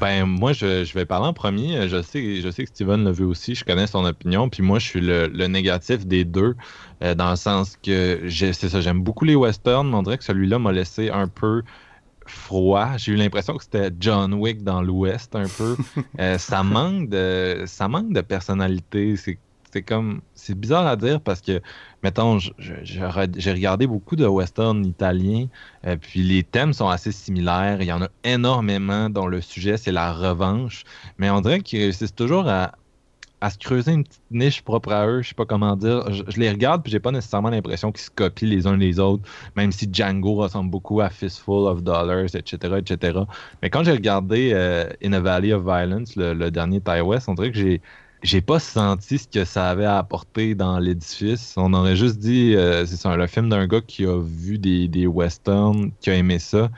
Ben, 0.00 0.26
moi, 0.26 0.52
je, 0.52 0.92
vais 0.94 1.04
parler 1.04 1.26
en 1.26 1.32
premier. 1.32 1.88
Je 1.88 2.02
sais, 2.02 2.40
je 2.40 2.50
sais 2.50 2.64
que 2.64 2.70
Steven 2.70 3.04
l'a 3.04 3.12
vu 3.12 3.24
aussi. 3.24 3.54
Je 3.54 3.64
connais 3.64 3.86
son 3.86 4.04
opinion. 4.04 4.48
Puis 4.48 4.62
moi, 4.62 4.78
je 4.78 4.86
suis 4.86 5.00
le, 5.00 5.28
négatif 5.46 6.06
des 6.06 6.24
deux, 6.24 6.56
euh, 7.02 7.14
dans 7.14 7.30
le 7.30 7.36
sens 7.36 7.76
que 7.82 8.28
c'est 8.28 8.52
ça, 8.52 8.80
j'aime 8.80 9.02
beaucoup 9.02 9.24
les 9.24 9.36
westerns, 9.36 9.88
mais 9.88 9.96
on 9.96 10.02
dirait 10.02 10.18
que 10.18 10.24
celui-là 10.24 10.58
m'a 10.58 10.72
laissé 10.72 11.10
un 11.10 11.28
peu 11.28 11.62
froid. 12.26 12.96
J'ai 12.96 13.12
eu 13.12 13.16
l'impression 13.16 13.56
que 13.56 13.62
c'était 13.62 13.90
John 14.00 14.34
Wick 14.34 14.64
dans 14.64 14.82
l'Ouest, 14.82 15.34
un 15.36 15.48
peu. 15.48 15.76
Euh, 16.18 16.38
ça 16.38 16.62
manque 16.62 17.10
de 17.10 17.64
ça 17.66 17.88
manque 17.88 18.12
de 18.12 18.22
personnalité. 18.22 19.16
C'est 19.16 19.38
c'est 19.72 19.82
comme 19.82 20.22
c'est 20.34 20.58
bizarre 20.58 20.86
à 20.86 20.96
dire 20.96 21.20
parce 21.20 21.42
que 21.42 21.60
mettons 22.06 22.38
j'ai 22.38 23.52
regardé 23.52 23.88
beaucoup 23.88 24.14
de 24.14 24.24
westerns 24.24 24.84
italiens 24.84 25.46
euh, 25.86 25.96
puis 26.00 26.22
les 26.22 26.44
thèmes 26.44 26.72
sont 26.72 26.88
assez 26.88 27.10
similaires. 27.10 27.78
Il 27.80 27.88
y 27.88 27.92
en 27.92 28.00
a 28.00 28.08
énormément 28.22 29.10
dont 29.10 29.26
le 29.26 29.40
sujet 29.40 29.76
c'est 29.76 29.90
la 29.90 30.12
revanche. 30.12 30.84
Mais 31.18 31.30
on 31.30 31.40
dirait 31.40 31.60
qu'ils 31.60 31.80
réussissent 31.80 32.14
toujours 32.14 32.46
à, 32.48 32.72
se 33.50 33.58
creuser 33.58 33.92
une 33.92 34.04
petite 34.04 34.22
niche 34.30 34.62
propre 34.62 34.92
à 34.92 35.06
eux 35.06 35.22
je 35.22 35.28
sais 35.28 35.34
pas 35.34 35.44
comment 35.46 35.76
dire. 35.76 36.12
Je, 36.12 36.38
les 36.38 36.50
regarde 36.50 36.82
puis 36.82 36.92
j'ai 36.92 37.00
pas 37.00 37.12
nécessairement 37.12 37.50
l'impression 37.50 37.90
qu'ils 37.92 38.04
se 38.04 38.10
copient 38.10 38.48
les 38.48 38.66
uns 38.66 38.76
les 38.76 38.98
autres 38.98 39.24
même 39.56 39.72
si 39.72 39.88
Django 39.92 40.34
ressemble 40.34 40.70
beaucoup 40.70 41.00
à 41.00 41.10
Fistful 41.10 41.66
of 41.68 41.82
Dollars 41.82 42.34
etc 42.34 42.74
etc 42.78 43.20
mais 43.62 43.70
quand 43.70 43.84
j'ai 43.84 43.92
regardé 43.92 44.50
euh, 44.52 44.88
In 45.04 45.12
a 45.12 45.20
Valley 45.20 45.52
of 45.52 45.62
Violence 45.62 46.16
le, 46.16 46.34
le 46.34 46.50
dernier 46.50 46.80
Ty 46.80 47.02
West 47.02 47.28
on 47.28 47.34
dirait 47.34 47.52
que 47.52 47.58
j'ai 47.58 47.80
j'ai 48.22 48.40
pas 48.40 48.58
senti 48.58 49.18
ce 49.18 49.28
que 49.28 49.44
ça 49.44 49.68
avait 49.70 49.84
à 49.84 49.98
apporter 49.98 50.54
dans 50.54 50.78
l'édifice. 50.78 51.54
On 51.56 51.72
aurait 51.74 51.96
juste 51.96 52.18
dit, 52.18 52.54
euh, 52.54 52.84
c'est 52.86 53.06
un 53.06 53.26
film 53.26 53.48
d'un 53.48 53.66
gars 53.66 53.80
qui 53.80 54.04
a 54.04 54.20
vu 54.20 54.58
des, 54.58 54.88
des, 54.88 55.06
westerns, 55.06 55.92
qui 56.00 56.10
a 56.10 56.14
aimé 56.14 56.38
ça. 56.38 56.70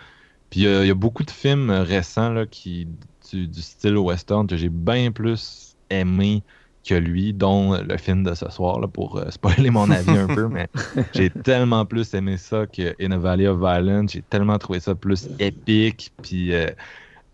Puis 0.51 0.61
il 0.61 0.87
y, 0.87 0.91
a 0.91 0.95
beaucoup 0.95 1.25
de 1.25 1.31
films 1.31 1.71
récents 1.71 2.31
là, 2.31 2.47
qui, 2.47 2.89
du, 3.33 3.61
style 3.61 3.99
western 3.99 4.47
que 4.47 4.57
j'ai 4.57 4.71
bien 4.71 5.13
plus 5.13 5.77
aimé 5.91 6.43
que 6.87 6.95
lui, 6.95 7.35
dont 7.35 7.75
le 7.75 7.97
film 7.99 8.25
de 8.25 8.35
ce 8.35 8.49
soir, 8.49 8.81
là, 8.81 8.89
pour 8.89 9.19
euh, 9.19 9.29
spoiler 9.31 9.69
mon 9.69 9.91
avis 9.91 10.17
un 10.17 10.27
peu, 10.27 10.49
mais 10.49 10.69
j'ai 11.15 11.29
tellement 11.29 11.85
plus 11.85 12.15
aimé 12.15 12.39
ça 12.39 12.67
que 12.67 12.95
In 12.99 13.11
a 13.11 13.19
Valley 13.19 13.47
of 13.47 13.59
Violence. 13.59 14.13
J'ai 14.13 14.23
tellement 14.23 14.59
trouvé 14.59 14.81
ça 14.81 14.95
plus 14.95 15.29
épique. 15.39 16.13
Puis. 16.23 16.53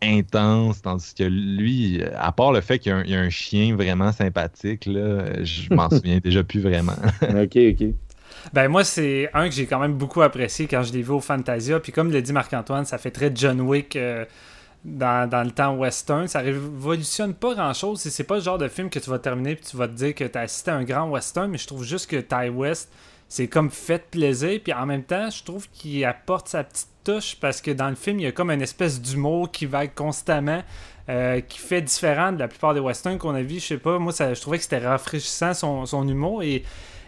Intense, 0.04 0.82
tandis 0.82 1.14
que 1.14 1.24
lui, 1.24 2.02
à 2.16 2.30
part 2.32 2.52
le 2.52 2.60
fait 2.60 2.78
qu'il 2.78 2.92
y, 3.06 3.14
a 3.14 3.20
un 3.20 3.30
chien 3.30 3.74
vraiment 3.74 4.12
sympathique, 4.12 4.86
là, 4.86 5.42
je 5.42 5.72
m'en 5.74 5.88
souviens 5.90 6.18
déjà 6.18 6.44
plus 6.44 6.60
vraiment. 6.60 6.96
ok, 7.22 7.56
ok. 7.56 7.94
Ben 8.52 8.68
moi, 8.68 8.84
c'est 8.84 9.30
un 9.32 9.48
que 9.48 9.54
j'ai 9.54 9.66
quand 9.66 9.78
même 9.78 9.94
beaucoup 9.94 10.22
apprécié 10.22 10.66
quand 10.66 10.82
je 10.82 10.92
l'ai 10.92 11.02
vu 11.02 11.12
au 11.12 11.20
Fantasia. 11.20 11.80
Puis 11.80 11.92
comme 11.92 12.12
l'a 12.12 12.20
dit 12.20 12.32
Marc-Antoine, 12.32 12.84
ça 12.84 12.98
fait 12.98 13.10
très 13.10 13.32
John 13.34 13.60
Wick 13.60 13.96
euh, 13.96 14.24
dans, 14.84 15.44
le 15.44 15.50
temps 15.50 15.74
western. 15.76 16.28
Ça 16.28 16.40
révolutionne 16.40 17.34
pas 17.34 17.54
grand-chose. 17.54 18.00
C'est 18.00 18.24
pas 18.24 18.36
le 18.36 18.42
genre 18.42 18.58
de 18.58 18.68
film 18.68 18.90
que 18.90 18.98
tu 18.98 19.10
vas 19.10 19.18
terminer 19.18 19.52
et 19.52 19.56
tu 19.56 19.76
vas 19.76 19.88
te 19.88 19.94
dire 19.94 20.14
que 20.14 20.24
tu 20.24 20.38
as 20.38 20.42
assisté 20.42 20.70
à 20.70 20.76
un 20.76 20.84
grand 20.84 21.08
western. 21.08 21.50
Mais 21.50 21.58
je 21.58 21.66
trouve 21.66 21.84
juste 21.84 22.10
que 22.10 22.16
Ty 22.16 22.50
West, 22.50 22.92
c'est 23.28 23.48
comme 23.48 23.70
fait 23.70 24.10
plaisir. 24.10 24.60
Puis 24.62 24.72
en 24.72 24.86
même 24.86 25.04
temps, 25.04 25.30
je 25.30 25.42
trouve 25.42 25.68
qu'il 25.70 26.04
apporte 26.04 26.48
sa 26.48 26.64
petite 26.64 26.88
touche 27.04 27.36
parce 27.36 27.60
que 27.60 27.70
dans 27.70 27.88
le 27.88 27.94
film, 27.94 28.18
il 28.18 28.24
y 28.24 28.26
a 28.26 28.32
comme 28.32 28.50
une 28.50 28.62
espèce 28.62 29.00
d'humour 29.00 29.50
qui 29.50 29.66
va 29.66 29.86
constamment. 29.86 30.62
Euh, 31.10 31.42
qui 31.42 31.58
fait 31.58 31.82
différent 31.82 32.32
de 32.32 32.38
la 32.38 32.48
plupart 32.48 32.72
des 32.72 32.80
westerns 32.80 33.18
qu'on 33.18 33.34
a 33.34 33.42
vus. 33.42 33.60
Je 33.60 33.66
sais 33.66 33.76
pas, 33.76 33.98
moi, 33.98 34.10
ça, 34.10 34.32
je 34.32 34.40
trouvais 34.40 34.56
que 34.56 34.62
c'était 34.62 34.78
rafraîchissant 34.78 35.52
son, 35.52 35.84
son 35.84 36.08
humour. 36.08 36.42
Et, 36.42 36.64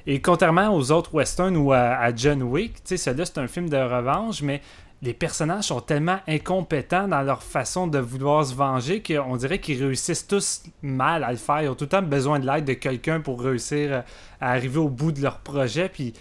et, 0.07 0.21
contrairement 0.21 0.69
aux 0.75 0.93
autres 0.93 1.15
westerns 1.15 1.57
ou 1.57 1.73
à, 1.73 2.15
John 2.15 2.43
Wick, 2.43 2.75
tu 2.75 2.81
sais, 2.85 2.97
celui-là, 2.99 3.25
c'est 3.25 3.39
un 3.39 3.47
film 3.47 3.71
de 3.71 3.79
revanche, 3.79 4.43
mais 4.43 4.61
les 5.01 5.15
personnages 5.15 5.65
sont 5.65 5.81
tellement 5.81 6.19
incompétents 6.29 7.09
dans 7.09 7.23
leur 7.23 7.43
façon 7.43 7.87
de 7.87 7.99
vouloir 7.99 8.45
se 8.45 8.55
venger 8.55 9.03
qu'on 9.03 9.37
dirait 9.39 9.61
qu'ils 9.61 9.83
réussissent 9.83 10.27
tous 10.27 10.65
mal 10.83 11.25
à 11.25 11.31
le 11.31 11.39
faire. 11.39 11.63
Ils 11.63 11.69
ont 11.69 11.75
tout 11.75 11.85
le 11.85 11.89
temps 11.89 12.03
besoin 12.03 12.39
de 12.39 12.47
l'aide 12.47 12.67
de 12.67 12.75
quelqu'un 12.75 13.21
pour 13.21 13.41
réussir 13.41 14.05
à 14.43 14.51
arriver 14.51 14.79
au 14.79 14.91
bout 14.91 15.13
de 15.13 15.23
leur 15.23 15.39
projet. 15.39 15.89
Puis 15.89 16.13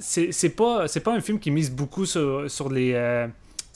c'est 0.00 0.56
pas 0.56 0.88
c'est 0.88 1.00
pas 1.00 1.12
un 1.12 1.20
film 1.20 1.38
qui 1.38 1.50
mise 1.50 1.70
beaucoup 1.70 2.06
sur, 2.06 2.50
sur 2.50 2.70
les 2.70 2.92
euh, 2.94 3.26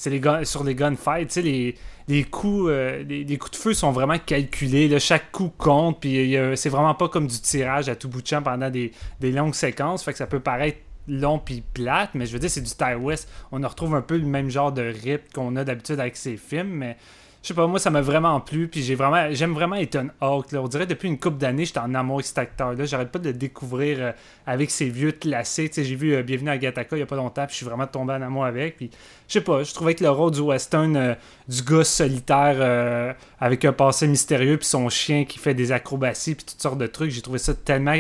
les 0.06 0.44
sur 0.44 0.64
les 0.64 0.74
gunfights 0.74 1.37
les, 1.37 1.74
les 2.08 2.24
coups 2.24 2.66
euh, 2.68 3.02
les, 3.02 3.38
coups 3.38 3.52
de 3.52 3.56
feu 3.56 3.74
sont 3.74 3.92
vraiment 3.92 4.18
calculés 4.18 4.98
chaque 4.98 5.30
coup 5.30 5.52
compte 5.56 6.00
puis 6.00 6.37
c'est 6.56 6.70
vraiment 6.70 6.94
pas 6.94 7.08
comme 7.08 7.26
du 7.26 7.38
tirage 7.40 7.88
à 7.88 7.96
tout 7.96 8.08
bout 8.08 8.22
de 8.22 8.26
champ 8.26 8.42
pendant 8.42 8.70
des, 8.70 8.92
longues 9.22 9.54
séquences 9.54 10.02
fait 10.02 10.12
que 10.12 10.18
ça 10.18 10.26
peut 10.26 10.40
paraître 10.40 10.78
long 11.06 11.38
puis 11.38 11.62
plate 11.74 12.10
mais 12.14 12.26
je 12.26 12.32
veux 12.32 12.38
dire 12.38 12.50
c'est 12.50 12.62
du 12.62 12.70
Ty 12.70 12.94
West. 12.98 13.28
On 13.52 13.60
retrouve 13.60 13.94
un 13.94 14.00
peu 14.00 14.16
le 14.16 14.26
même 14.26 14.48
genre 14.48 14.72
de 14.72 14.82
rythme 14.82 15.26
qu'on 15.34 15.54
a 15.56 15.64
d'habitude 15.64 16.00
avec 16.00 16.16
ces 16.16 16.37
films 16.37 16.70
mais 16.70 16.96
je 17.44 17.48
sais 17.48 17.54
pas, 17.54 17.66
moi 17.66 17.78
ça 17.78 17.90
m'a 17.90 18.00
vraiment 18.00 18.40
plu, 18.40 18.68
puis 18.68 18.83
j'ai 18.83 18.94
vraiment, 18.94 19.26
j'aime 19.33 19.52
vraiment 19.52 19.76
Ethan 19.76 20.07
Hawke. 20.18 20.50
Là. 20.52 20.62
On 20.62 20.66
dirait 20.66 20.87
depuis 20.87 21.09
une 21.09 21.18
couple 21.18 21.37
d'années, 21.37 21.66
j'étais 21.66 21.78
en 21.78 21.94
amour 21.94 22.16
avec 22.16 22.24
cet 22.26 22.38
acteur-là. 22.38 22.87
J'arrête 22.87 23.11
pas 23.11 23.18
de 23.18 23.26
le 23.26 23.35
découvrir 23.35 23.98
euh, 24.00 24.12
avec 24.46 24.70
ses 24.70 24.88
vieux 24.88 25.12
classiques. 25.12 25.74
j'ai 25.76 25.94
vu 25.94 26.14
euh, 26.14 26.22
Bienvenue 26.22 26.48
à 26.48 26.57
Gattaca 26.57 26.96
il 26.96 27.00
y 27.00 27.02
a 27.02 27.07
pas 27.07 27.16
longtemps, 27.16 27.44
puis 27.44 27.52
je 27.52 27.57
suis 27.57 27.66
vraiment 27.66 27.87
tombé 27.87 28.14
en 28.14 28.22
amour 28.22 28.46
avec. 28.46 28.78
Puis 28.78 28.88
je 29.28 29.33
sais 29.35 29.42
pas, 29.42 29.62
je 29.62 29.74
trouvais 29.74 29.94
que 29.94 30.02
le 30.02 30.09
rôle 30.09 30.30
du 30.30 30.40
western, 30.40 30.96
euh, 30.96 31.14
du 31.46 31.62
gars 31.62 31.85
solitaire 31.85 33.14
avec 33.38 33.66
un 33.66 33.74
passé 33.74 34.07
mystérieux, 34.07 34.57
puis 34.57 34.66
son 34.66 34.88
chien 34.88 35.26
qui 35.26 35.38
fait 35.38 35.52
des 35.52 35.70
acrobaties, 35.70 36.37
puis 36.37 36.46
toutes 36.46 36.62
sortes 36.62 36.78
de 36.78 36.87
trucs, 36.87 37.11
j'ai 37.11 37.20
trouvé 37.20 37.38
ça 37.38 37.52
tellement 37.52 37.92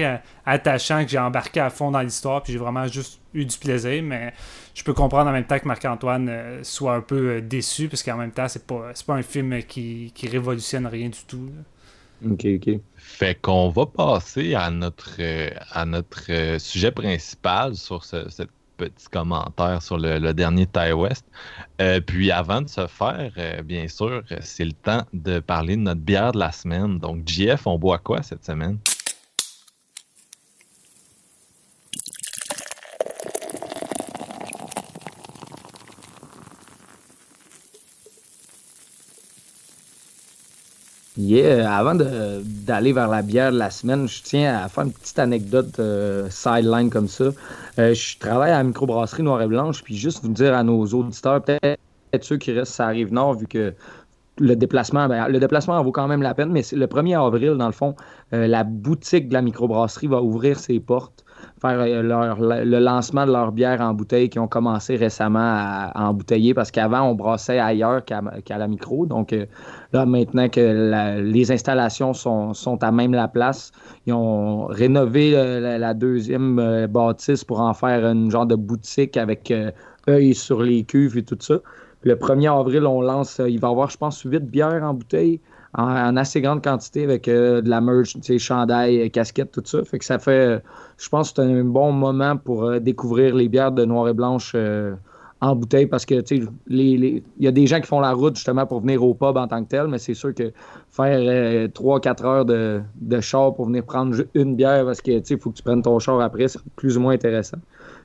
attachant 0.46 1.04
que 1.04 1.10
j'ai 1.10 1.18
embarqué 1.18 1.60
à 1.60 1.68
fond 1.68 1.90
dans 1.90 2.00
l'histoire, 2.00 2.42
puis 2.42 2.54
j'ai 2.54 2.58
vraiment 2.58 2.86
juste 2.86 3.20
eu 3.34 3.44
du 3.44 3.58
plaisir, 3.58 4.02
mais 4.02 4.32
je 4.74 4.82
peux 4.82 4.92
comprendre 4.92 5.30
en 5.30 5.32
même 5.32 5.46
temps 5.46 5.58
que 5.58 5.68
Marc-Antoine 5.68 6.28
euh, 6.28 6.64
soit 6.64 6.94
un 6.94 7.00
peu 7.00 7.36
euh, 7.36 7.40
déçu, 7.40 7.88
parce 7.88 8.02
qu'en 8.02 8.16
même 8.16 8.32
temps, 8.32 8.48
c'est 8.48 8.66
pas, 8.66 8.92
pas 9.06 9.14
un 9.14 9.22
film 9.22 9.62
qui, 9.62 10.12
qui 10.14 10.28
révolutionne 10.28 10.86
rien 10.86 11.08
du 11.08 11.20
tout. 11.26 11.48
Ok, 12.28 12.44
ok. 12.44 12.80
Fait 12.96 13.40
qu'on 13.40 13.68
va 13.68 13.86
passer 13.86 14.54
à 14.54 14.70
notre, 14.70 15.16
euh, 15.20 15.50
à 15.70 15.86
notre 15.86 16.58
sujet 16.58 16.90
principal 16.90 17.76
sur 17.76 18.04
ce, 18.04 18.26
petit 18.76 19.06
commentaire 19.08 19.80
sur 19.80 19.96
le, 19.96 20.32
dernier 20.32 20.66
Ty 20.66 20.92
West. 20.92 21.24
puis 22.06 22.32
avant 22.32 22.60
de 22.60 22.68
se 22.68 22.88
faire, 22.88 23.30
bien 23.64 23.86
sûr, 23.86 24.24
c'est 24.40 24.64
le 24.64 24.72
temps 24.72 25.04
de 25.12 25.38
parler 25.38 25.76
de 25.76 25.82
notre 25.82 26.00
bière 26.00 26.32
de 26.32 26.40
la 26.40 26.50
semaine. 26.50 26.98
Donc, 26.98 27.22
JF, 27.24 27.68
on 27.68 27.78
boit 27.78 27.98
quoi 27.98 28.24
cette 28.24 28.44
semaine? 28.44 28.78
Yeah, 41.16 41.72
avant 41.72 41.94
d'aller 41.94 42.92
vers 42.92 43.06
la 43.06 43.22
bière 43.22 43.52
de 43.52 43.58
la 43.58 43.70
semaine, 43.70 44.08
je 44.08 44.20
tiens 44.20 44.58
à 44.64 44.68
faire 44.68 44.82
une 44.82 44.92
petite 44.92 45.18
anecdote 45.20 45.78
euh, 45.78 46.28
sideline 46.28 46.90
comme 46.90 47.06
ça. 47.06 47.26
Euh, 47.78 47.94
je 47.94 48.18
travaille 48.18 48.50
à 48.50 48.58
la 48.58 48.64
microbrasserie 48.64 49.22
Noire 49.22 49.40
et 49.42 49.46
Blanche, 49.46 49.84
puis 49.84 49.96
juste 49.96 50.24
vous 50.24 50.32
dire 50.32 50.54
à 50.54 50.64
nos 50.64 50.84
auditeurs, 50.86 51.40
peut-être 51.40 51.78
ceux 52.20 52.36
qui 52.36 52.50
restent 52.50 52.80
à 52.80 52.88
Rive-Nord, 52.88 53.34
vu 53.34 53.46
que 53.46 53.72
le 54.38 54.56
déplacement, 54.56 55.06
ben, 55.06 55.28
le 55.28 55.38
déplacement 55.38 55.74
en 55.74 55.84
vaut 55.84 55.92
quand 55.92 56.08
même 56.08 56.22
la 56.22 56.34
peine, 56.34 56.50
mais 56.50 56.62
le 56.72 56.86
1er 56.88 57.24
avril, 57.24 57.52
dans 57.52 57.66
le 57.66 57.72
fond, 57.72 57.94
euh, 58.32 58.48
la 58.48 58.64
boutique 58.64 59.28
de 59.28 59.34
la 59.34 59.42
microbrasserie 59.42 60.08
va 60.08 60.20
ouvrir 60.20 60.58
ses 60.58 60.80
portes 60.80 61.23
euh, 61.64 62.02
le 62.64 62.78
lancement 62.78 63.26
de 63.26 63.32
leur 63.32 63.52
bière 63.52 63.80
en 63.80 63.94
bouteille 63.94 64.28
qui 64.28 64.38
ont 64.38 64.48
commencé 64.48 64.96
récemment 64.96 65.38
à, 65.40 65.92
embouteiller 66.08 66.52
parce 66.54 66.70
qu'avant, 66.70 67.02
on 67.02 67.14
brassait 67.14 67.58
ailleurs 67.58 68.04
qu'à 68.04 68.58
la 68.58 68.68
micro. 68.68 69.06
Donc 69.06 69.32
euh, 69.32 69.46
là, 69.92 70.04
maintenant 70.06 70.48
que 70.48 71.20
les 71.20 71.52
installations 71.52 72.12
sont, 72.12 72.78
à 72.82 72.92
même 72.92 73.14
la 73.14 73.28
place, 73.28 73.72
ils 74.06 74.12
ont 74.12 74.66
rénové 74.66 75.32
euh, 75.34 75.78
la, 75.78 75.94
deuxième 75.94 76.86
bâtisse 76.86 77.44
pour 77.44 77.60
en 77.60 77.72
faire 77.72 78.04
une 78.06 78.30
genre 78.30 78.46
de 78.46 78.56
boutique 78.56 79.16
avec 79.16 79.52
œil 80.08 80.34
sur 80.34 80.62
les 80.62 80.84
cuves 80.84 81.16
et 81.16 81.22
tout 81.22 81.38
ça. 81.40 81.54
le 82.02 82.14
1er 82.14 82.58
avril, 82.58 82.86
on 82.86 83.00
lance, 83.00 83.40
il 83.46 83.60
va 83.60 83.68
y 83.68 83.70
avoir, 83.70 83.90
je 83.90 83.96
pense, 83.96 84.20
huit 84.22 84.44
bières 84.44 84.82
en 84.82 84.94
bouteille 84.94 85.40
en, 85.74 86.16
assez 86.16 86.40
grande 86.40 86.62
quantité 86.62 87.04
avec 87.04 87.28
euh, 87.28 87.60
de 87.60 87.68
la 87.68 87.80
merch, 87.80 88.16
chandail, 88.38 89.00
euh, 89.00 89.08
casquette, 89.08 89.52
tout 89.52 89.62
ça. 89.64 89.84
Fait 89.84 89.98
que 89.98 90.04
ça 90.04 90.18
fait, 90.18 90.30
euh, 90.30 90.58
je 90.98 91.08
pense 91.08 91.32
que 91.32 91.42
c'est 91.42 91.48
un 91.48 91.64
bon 91.64 91.92
moment 91.92 92.36
pour 92.36 92.80
découvrir 92.80 93.34
les 93.34 93.48
bières 93.48 93.72
de 93.72 93.84
noir 93.84 94.08
et 94.08 94.12
blanche 94.12 94.54
en 95.40 95.56
bouteille 95.56 95.86
parce 95.86 96.06
que 96.06 96.22
il 96.68 97.22
y 97.38 97.46
a 97.46 97.50
des 97.50 97.66
gens 97.66 97.80
qui 97.80 97.86
font 97.86 98.00
la 98.00 98.12
route 98.12 98.36
justement 98.36 98.66
pour 98.66 98.80
venir 98.80 99.02
au 99.02 99.14
pub 99.14 99.36
en 99.36 99.48
tant 99.48 99.62
que 99.64 99.68
tel, 99.68 99.88
mais 99.88 99.98
c'est 99.98 100.14
sûr 100.14 100.34
que 100.34 100.52
faire 100.90 101.68
3-4 101.68 102.24
heures 102.24 102.44
de, 102.44 102.80
de, 103.00 103.20
char 103.20 103.54
pour 103.54 103.66
venir 103.66 103.84
prendre 103.84 104.16
une 104.34 104.54
bière 104.54 104.84
parce 104.86 105.02
que 105.02 105.10
il 105.10 105.38
faut 105.38 105.50
que 105.50 105.56
tu 105.56 105.62
prennes 105.62 105.82
ton 105.82 105.98
char 105.98 106.20
après, 106.20 106.48
c'est 106.48 106.60
plus 106.76 106.96
ou 106.96 107.00
moins 107.00 107.14
intéressant. 107.14 107.58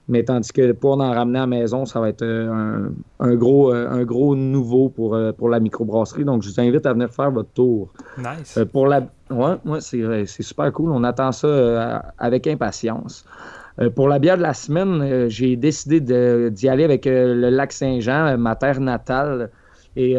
Mais 0.10 0.24
tandis 0.24 0.52
que 0.52 0.72
pour 0.72 1.00
en 1.00 1.12
ramener 1.12 1.38
à 1.38 1.43
la 1.43 1.48
maison, 1.48 1.86
ça 1.86 2.00
va 2.00 2.10
être 2.10 2.24
euh, 2.24 2.89
un, 3.19 3.36
gros, 3.36 3.72
euh, 3.72 3.88
un 3.88 4.04
gros 4.04 4.36
nouveau 4.36 4.89
pour, 4.89 5.13
euh, 5.13 5.32
pour 5.32 5.50
la 5.50 5.60
microbrasserie. 5.60 6.26
Donc, 6.26 6.41
je 6.41 6.50
vous 6.50 6.60
invite 6.60 6.84
à 6.88 6.93
venir 6.93 7.12
faire 7.12 7.30
votre 7.30 7.52
tour. 7.52 7.93
Nice. 8.17 8.58
pour 8.74 8.88
la... 8.88 9.02
Ouais, 9.30 9.54
ouais 9.65 9.80
c'est 9.82 10.41
super 10.41 10.74
cool. 10.74 10.91
On 10.91 11.04
attend 11.04 11.32
ça 11.32 12.13
avec 12.17 12.48
impatience. 12.48 13.24
pour 13.95 14.10
la 14.10 14.17
bière 14.17 14.38
de 14.38 14.41
la 14.41 14.56
semaine, 14.56 15.30
j'ai 15.30 15.56
décidé 15.56 16.02
d'y 16.50 16.67
aller 16.67 16.84
avec 16.84 17.06
le 17.06 17.50
lac 17.52 17.72
Saint-Jean, 17.72 18.36
ma 18.39 18.56
terre 18.56 18.80
natale. 18.80 19.52
Et 19.95 20.15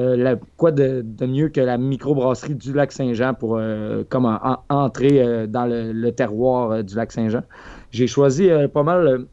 quoi 0.56 0.70
de, 0.70 1.04
mieux 1.26 1.48
que 1.48 1.60
la 1.60 1.78
microbrasserie 1.78 2.54
du 2.54 2.72
lac 2.72 2.92
Saint-Jean 2.92 3.34
pour 3.34 3.60
comme 4.08 4.38
entrer 4.68 5.48
dans 5.48 5.66
le, 5.66 5.90
le 5.90 6.12
terroir 6.12 6.84
du 6.84 6.94
lac 6.94 7.10
Saint-Jean. 7.10 7.42
J'ai 7.90 8.06
choisi 8.06 8.48
pas 8.72 8.84
mal 8.84 9.26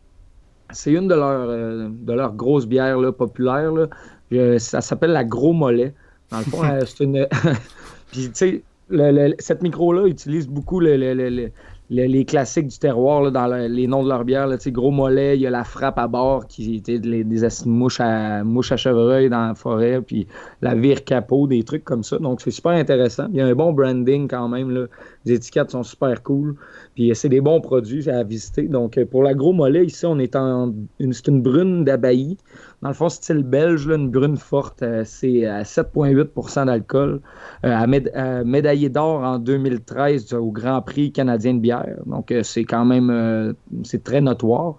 c'est 0.71 0.91
une 0.91 1.08
de 1.08 1.15
leurs, 1.15 1.49
euh, 1.49 1.89
de 1.89 2.13
leurs 2.13 2.34
grosses 2.34 2.65
bières 2.65 2.99
là, 2.99 3.12
populaires. 3.12 3.71
Là. 3.71 4.60
ça 4.60 4.82
s'appelle 4.82 5.12
la 5.12 5.23
Gros 5.23 5.53
Mollet. 5.53 5.93
Dans 6.32 6.39
le 6.39 6.43
fond, 6.43 6.63
euh, 6.71 6.82
c'est 6.86 7.03
une. 7.03 7.27
Puis, 8.12 8.32
tu 8.32 8.32
sais, 8.34 8.63
cette 9.39 9.62
micro-là 9.62 10.08
utilise 10.08 10.47
beaucoup 10.47 10.80
le, 10.80 11.51
les 11.89 12.26
classiques 12.26 12.67
du 12.67 12.78
terroir 12.80 13.23
les 13.69 13.88
noms 13.88 14.04
de 14.04 14.10
leur 14.10 14.26
bière. 14.26 14.47
Là, 14.47 14.58
gros 14.67 14.91
mollet, 14.91 15.38
il 15.38 15.41
y 15.41 15.47
a 15.47 15.50
la 15.50 15.63
frappe 15.63 15.97
à 15.97 16.08
bord 16.08 16.47
qui 16.47 16.76
était 16.76 17.00
des, 17.00 17.23
mouches, 17.65 18.02
à, 18.02 18.43
mouches 18.43 18.71
à 18.73 18.78
chevreuil 18.78 19.30
dans 19.30 19.47
la 19.47 19.56
forêt, 19.56 20.02
puis 20.02 20.28
la 20.62 20.76
vire 20.76 21.04
capot, 21.04 21.47
des 21.47 21.63
trucs 21.63 21.86
comme 21.86 22.04
ça. 22.04 22.17
Donc 22.17 22.41
c'est 22.41 22.52
super 22.52 22.73
intéressant. 22.73 23.28
Il 23.30 23.38
y 23.38 23.41
a 23.41 23.45
un 23.45 23.56
bon 23.56 23.71
branding 23.71 24.28
quand 24.28 24.50
même. 24.50 24.88
Les 25.26 25.34
étiquettes 25.36 25.71
sont 25.71 25.84
super 25.84 26.21
cool. 26.23 26.56
Puis 26.95 27.12
c'est 27.15 27.30
des 27.30 27.41
bons 27.41 27.62
produits 27.62 28.10
à 28.10 28.23
visiter. 28.23 28.63
Donc 28.63 29.02
pour 29.06 29.23
la 29.23 29.34
gros 29.34 29.54
mollet, 29.54 29.86
ici, 29.86 30.06
on 30.06 30.19
est 30.19 30.36
en 30.36 30.73
une, 31.00 31.13
c'est 31.13 31.28
une 31.28 31.41
brune 31.41 31.86
d'Abailly. 31.86 32.38
Dans 32.88 32.91
le 32.91 32.95
fond, 32.95 33.10
style 33.10 33.43
belge, 33.43 33.86
une 33.88 34.10
brune 34.10 34.38
forte, 34.38 34.82
euh, 34.82 35.04
c'est 35.04 35.45
à 35.45 35.63
7,8% 35.63 36.67
d'alcool. 36.67 37.19
Euh, 37.65 38.43
médaillé 38.45 38.88
d'or 38.88 39.23
en 39.23 39.39
2013 39.39 40.34
au 40.34 40.52
Grand 40.52 40.82
Prix 40.82 41.12
canadien 41.12 41.56
de 41.56 41.60
bière. 41.60 41.97
Donc, 42.06 42.32
euh, 42.32 42.43
c'est 42.43 42.63
quand 42.63 42.86
même 42.86 43.54
c'est 43.84 44.06
très 44.06 44.21
notoire. 44.21 44.76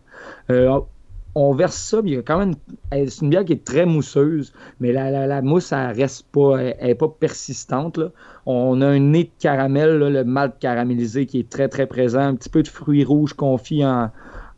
on 1.34 1.52
verse 1.52 1.76
ça, 1.76 2.00
il 2.02 2.14
y 2.14 2.16
a 2.16 2.22
quand 2.22 2.38
même. 2.38 2.54
C'est 2.92 3.20
une 3.20 3.28
bière 3.28 3.44
qui 3.44 3.52
est 3.52 3.62
très 3.62 3.84
mousseuse, 3.84 4.54
mais 4.80 4.90
la, 4.90 5.42
mousse, 5.42 5.72
elle 5.72 5.94
reste 5.94 6.28
pas. 6.32 6.56
Elle, 6.56 6.88
est 6.88 6.94
pas 6.94 7.08
persistante. 7.08 8.00
On 8.46 8.80
a 8.80 8.86
un 8.86 9.00
nez 9.00 9.24
de 9.24 9.30
caramel, 9.38 9.98
le 9.98 10.24
malt 10.24 10.58
caramélisé 10.58 11.26
qui 11.26 11.40
est 11.40 11.50
très, 11.50 11.68
très 11.68 11.86
présent. 11.86 12.20
Un 12.20 12.36
petit 12.36 12.48
peu 12.48 12.62
de 12.62 12.68
fruits 12.68 13.04
rouges 13.04 13.34
confits 13.34 13.84
en, 13.84 14.10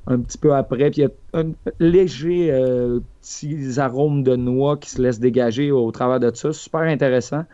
un 0.07 0.21
petit 0.21 0.39
peu 0.39 0.55
après. 0.55 0.91
Puis 0.91 1.03
il 1.03 1.05
y 1.05 1.07
a 1.07 1.41
un 1.41 1.53
léger 1.79 2.51
euh, 2.53 3.01
petits 3.21 3.79
arômes 3.79 4.23
de 4.23 4.37
noix 4.37 4.77
qui 4.77 4.91
se 4.91 5.01
laissent 5.01 5.21
dégager 5.21 5.71
au 5.71 5.91
travers 5.91 6.21
de 6.21 6.35
ça. 6.35 6.53
Super 6.53 6.81
intéressant. 6.81 7.45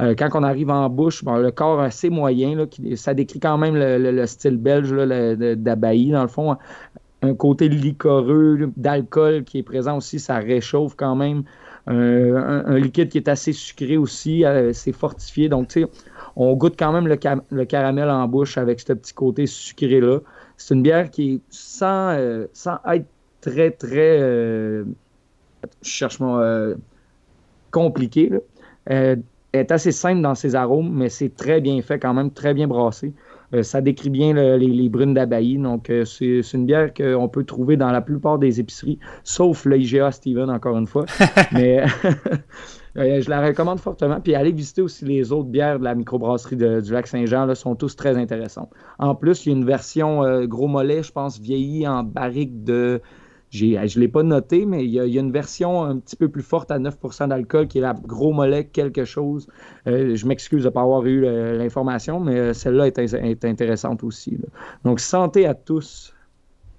Euh, 0.00 0.14
quand 0.16 0.28
on 0.34 0.42
arrive 0.42 0.70
en 0.70 0.88
bouche, 0.88 1.22
le 1.24 1.50
corps 1.50 1.80
assez 1.80 2.10
moyen, 2.10 2.54
là, 2.54 2.66
qui, 2.66 2.96
ça 2.96 3.14
décrit 3.14 3.40
quand 3.40 3.58
même 3.58 3.74
le, 3.76 4.26
style 4.26 4.56
belge 4.56 4.92
d'Abaï, 4.92 6.10
dans 6.10 6.22
le 6.22 6.28
fond. 6.28 6.56
Un 7.22 7.34
côté 7.34 7.68
liquoreux, 7.68 8.70
d'alcool 8.76 9.44
qui 9.44 9.58
est 9.58 9.62
présent 9.62 9.96
aussi, 9.96 10.18
ça 10.18 10.36
réchauffe 10.36 10.94
quand 10.96 11.16
même. 11.16 11.44
un, 11.86 12.78
liquide 12.78 13.08
qui 13.08 13.18
est 13.18 13.28
assez 13.28 13.52
sucré 13.52 13.96
aussi, 13.96 14.44
euh, 14.44 14.72
c'est 14.72 14.92
fortifié. 14.92 15.48
Donc, 15.48 15.68
tu 15.68 15.82
sais, 15.82 15.88
on 16.36 16.54
goûte 16.54 16.74
quand 16.78 16.92
même 16.92 17.08
le, 17.08 17.18
le, 17.50 17.64
caramel 17.64 18.10
en 18.10 18.28
bouche 18.28 18.58
avec 18.58 18.80
ce 18.80 18.92
petit 18.92 19.14
côté 19.14 19.46
sucré-là. 19.46 20.20
C'est 20.56 20.74
une 20.74 20.82
bière 20.82 21.10
qui 21.10 21.34
est 21.34 21.40
sans, 21.48 22.10
euh, 22.10 22.46
sans 22.52 22.78
être 22.92 23.06
très, 23.40 23.70
très. 23.70 24.18
Euh, 25.64 25.68
je 25.82 25.88
cherche 25.88 26.20
mon. 26.20 26.38
Euh, 26.38 26.74
compliqué. 27.70 28.30
elle 28.86 29.22
est 29.52 29.70
assez 29.70 29.92
simple 29.92 30.22
dans 30.22 30.34
ses 30.34 30.54
arômes, 30.54 30.90
mais 30.94 31.08
c'est 31.08 31.34
très 31.34 31.60
bien 31.60 31.80
fait 31.82 31.98
quand 31.98 32.14
même, 32.14 32.30
très 32.30 32.54
bien 32.54 32.66
brassé. 32.66 33.12
ça 33.62 33.82
décrit 33.82 34.08
bien 34.08 34.32
les, 34.56 34.88
brunes 34.88 35.12
d'Abaï. 35.12 35.58
Donc, 35.58 35.92
c'est 36.06 36.40
une 36.54 36.64
bière 36.64 36.94
qu'on 36.94 37.28
peut 37.28 37.44
trouver 37.44 37.76
dans 37.76 37.90
la 37.90 38.00
plupart 38.00 38.38
des 38.38 38.60
épiceries, 38.60 38.98
sauf 39.24 39.66
le 39.66 39.78
IGA 39.78 40.10
Steven, 40.10 40.48
encore 40.48 40.78
une 40.78 40.86
fois. 40.86 41.04
mais 41.52 41.84
Euh, 42.96 43.20
je 43.20 43.28
la 43.28 43.40
recommande 43.40 43.78
fortement. 43.78 44.20
Puis 44.20 44.34
allez 44.34 44.52
visiter 44.52 44.82
aussi 44.82 45.04
les 45.04 45.32
autres 45.32 45.48
bières 45.48 45.78
de 45.78 45.84
la 45.84 45.94
microbrasserie 45.94 46.56
du 46.56 46.92
lac 46.92 47.06
Saint-Jean. 47.06 47.54
sont 47.54 47.74
tous 47.74 47.94
très 47.96 48.16
intéressantes. 48.16 48.70
En 48.98 49.14
plus, 49.14 49.44
il 49.44 49.52
y 49.52 49.54
a 49.54 49.58
une 49.58 49.66
version 49.66 50.24
euh, 50.24 50.46
gros 50.46 50.68
mollet, 50.68 51.02
je 51.02 51.12
pense, 51.12 51.38
vieillie 51.38 51.86
en 51.86 52.02
barrique 52.02 52.64
de. 52.64 53.00
Je 53.56 53.98
ne 53.98 54.00
l'ai 54.00 54.08
pas 54.08 54.22
noté, 54.22 54.66
mais 54.66 54.84
il 54.84 54.90
y, 54.90 55.00
a, 55.00 55.04
une 55.04 55.32
version 55.32 55.84
un 55.84 55.98
petit 55.98 56.16
peu 56.16 56.28
plus 56.28 56.42
forte 56.42 56.70
à 56.70 56.78
9% 56.78 57.28
d'alcool 57.28 57.68
qui 57.68 57.78
est 57.78 57.82
la 57.82 57.94
gros 57.94 58.32
mollet 58.32 58.66
quelque 58.66 59.04
chose. 59.04 59.46
Euh, 59.86 60.14
je 60.14 60.26
m'excuse 60.26 60.62
de 60.62 60.68
ne 60.68 60.72
pas 60.72 60.82
avoir 60.82 61.04
eu 61.06 61.22
l'information, 61.56 62.20
mais 62.20 62.54
celle-là 62.54 62.88
est, 62.88 63.44
intéressante 63.44 64.04
aussi. 64.04 64.38
Donc, 64.84 65.00
santé 65.00 65.46
à 65.46 65.54
tous. 65.54 66.12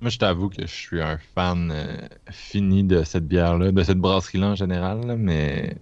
Moi, 0.01 0.09
je 0.09 0.19
t'avoue 0.19 0.49
que 0.49 0.61
je 0.61 0.73
suis 0.73 1.01
un 1.01 1.17
fan 1.35 1.73
fini 2.29 2.83
de 2.83 3.03
cette 3.03 3.27
bière-là, 3.27 3.71
de 3.71 3.83
cette 3.83 3.97
brasserie-là 3.97 4.49
en 4.49 4.55
général, 4.55 5.15
mais 5.17 5.75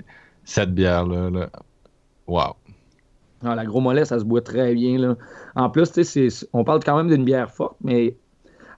cette 0.43 0.73
bière-là, 0.73 1.49
Wow. 2.27 2.55
Ah, 3.43 3.55
la 3.55 3.65
gros 3.65 3.81
mollet, 3.81 4.05
ça 4.05 4.19
se 4.19 4.23
boit 4.23 4.41
très 4.41 4.73
bien. 4.73 4.97
Là. 4.97 5.15
En 5.55 5.69
plus, 5.69 5.91
on 6.53 6.63
parle 6.63 6.83
quand 6.83 6.97
même 6.97 7.09
d'une 7.09 7.25
bière 7.25 7.51
forte, 7.51 7.77
mais 7.81 8.17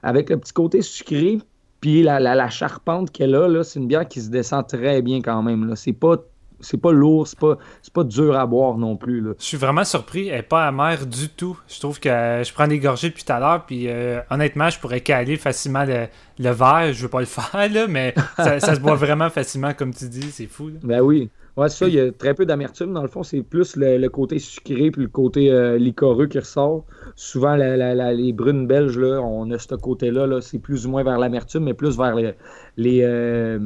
avec 0.03 0.29
le 0.29 0.37
petit 0.37 0.53
côté 0.53 0.81
sucré, 0.81 1.39
puis 1.79 2.03
la, 2.03 2.19
la, 2.19 2.35
la 2.35 2.49
charpente 2.49 3.11
qu'elle 3.11 3.35
a, 3.35 3.47
là, 3.47 3.63
c'est 3.63 3.79
une 3.79 3.87
bière 3.87 4.07
qui 4.07 4.21
se 4.21 4.29
descend 4.29 4.67
très 4.67 5.01
bien 5.01 5.21
quand 5.21 5.41
même. 5.43 5.67
Là. 5.67 5.75
C'est 5.75 5.93
pas 5.93 6.17
c'est 6.59 6.81
pas 6.81 6.91
lourd, 6.91 7.27
c'est 7.27 7.37
pas, 7.39 7.57
c'est 7.81 7.93
pas 7.93 8.03
dur 8.03 8.35
à 8.35 8.45
boire 8.45 8.77
non 8.77 8.97
plus. 8.97 9.21
Là. 9.21 9.33
Je 9.39 9.45
suis 9.45 9.57
vraiment 9.57 9.83
surpris, 9.83 10.29
elle 10.29 10.39
est 10.39 10.43
pas 10.43 10.65
amère 10.67 11.05
du 11.05 11.29
tout. 11.29 11.57
Je 11.67 11.79
trouve 11.79 11.99
que 11.99 12.09
euh, 12.09 12.43
je 12.43 12.53
prends 12.53 12.67
des 12.67 12.79
gorgées 12.79 13.09
depuis 13.09 13.23
tout 13.23 13.33
à 13.33 13.39
l'heure, 13.39 13.65
puis 13.65 13.87
euh, 13.87 14.19
honnêtement, 14.29 14.69
je 14.69 14.79
pourrais 14.79 15.01
caler 15.01 15.37
facilement 15.37 15.85
le, 15.85 16.07
le 16.39 16.49
verre. 16.49 16.93
Je 16.93 17.03
veux 17.03 17.09
pas 17.09 17.19
le 17.19 17.25
faire, 17.27 17.71
là, 17.71 17.87
mais 17.87 18.15
ça, 18.37 18.59
ça 18.59 18.75
se 18.75 18.79
boit 18.79 18.95
vraiment 18.95 19.29
facilement, 19.29 19.73
comme 19.73 19.93
tu 19.93 20.07
dis, 20.09 20.31
c'est 20.31 20.47
fou. 20.47 20.69
là. 20.69 20.79
Ben 20.83 21.01
oui. 21.01 21.29
Ouais, 21.57 21.69
c'est 21.69 21.77
ça, 21.85 21.87
il 21.87 21.95
y 21.95 21.99
a 21.99 22.11
très 22.11 22.35
peu 22.35 22.45
d'amertume. 22.45 22.93
Dans 22.93 23.01
le 23.01 23.07
fond, 23.07 23.23
c'est 23.23 23.41
plus 23.41 23.75
le, 23.75 23.97
le 23.97 24.09
côté 24.09 24.37
sucré 24.37 24.91
puis 24.91 25.01
le 25.01 25.07
côté 25.07 25.51
euh, 25.51 25.77
liquoreux 25.79 26.27
qui 26.27 26.37
ressort. 26.37 26.85
Souvent, 27.15 27.55
la- 27.55 27.75
la- 27.75 27.95
la- 27.95 28.13
les 28.13 28.31
brunes 28.31 28.67
belges, 28.67 28.97
là, 28.99 29.19
on 29.21 29.49
a 29.49 29.57
ce 29.57 29.73
côté-là. 29.73 30.27
Là, 30.27 30.39
c'est 30.39 30.59
plus 30.59 30.85
ou 30.85 30.91
moins 30.91 31.03
vers 31.03 31.17
l'amertume, 31.17 31.63
mais 31.63 31.73
plus 31.73 31.97
vers 31.97 32.13
les, 32.13 32.33
les, 32.77 33.01
euh, 33.03 33.57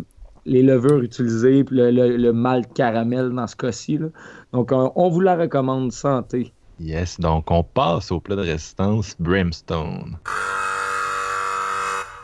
les 0.45 0.63
levures 0.63 0.99
utilisées 1.01 1.65
puis 1.65 1.75
le, 1.75 1.91
le, 1.91 2.15
le 2.15 2.31
malt 2.33 2.71
caramel 2.73 3.29
dans 3.31 3.47
ce 3.47 3.57
cas-ci. 3.57 3.97
là. 3.97 4.07
Donc, 4.53 4.71
on, 4.71 4.93
on 4.95 5.09
vous 5.09 5.19
la 5.19 5.35
recommande 5.35 5.91
santé. 5.91 6.53
Yes, 6.79 7.19
donc 7.19 7.51
on 7.51 7.61
passe 7.63 8.11
au 8.11 8.19
plat 8.21 8.35
de 8.37 8.41
résistance 8.41 9.15
Brimstone. 9.19 10.17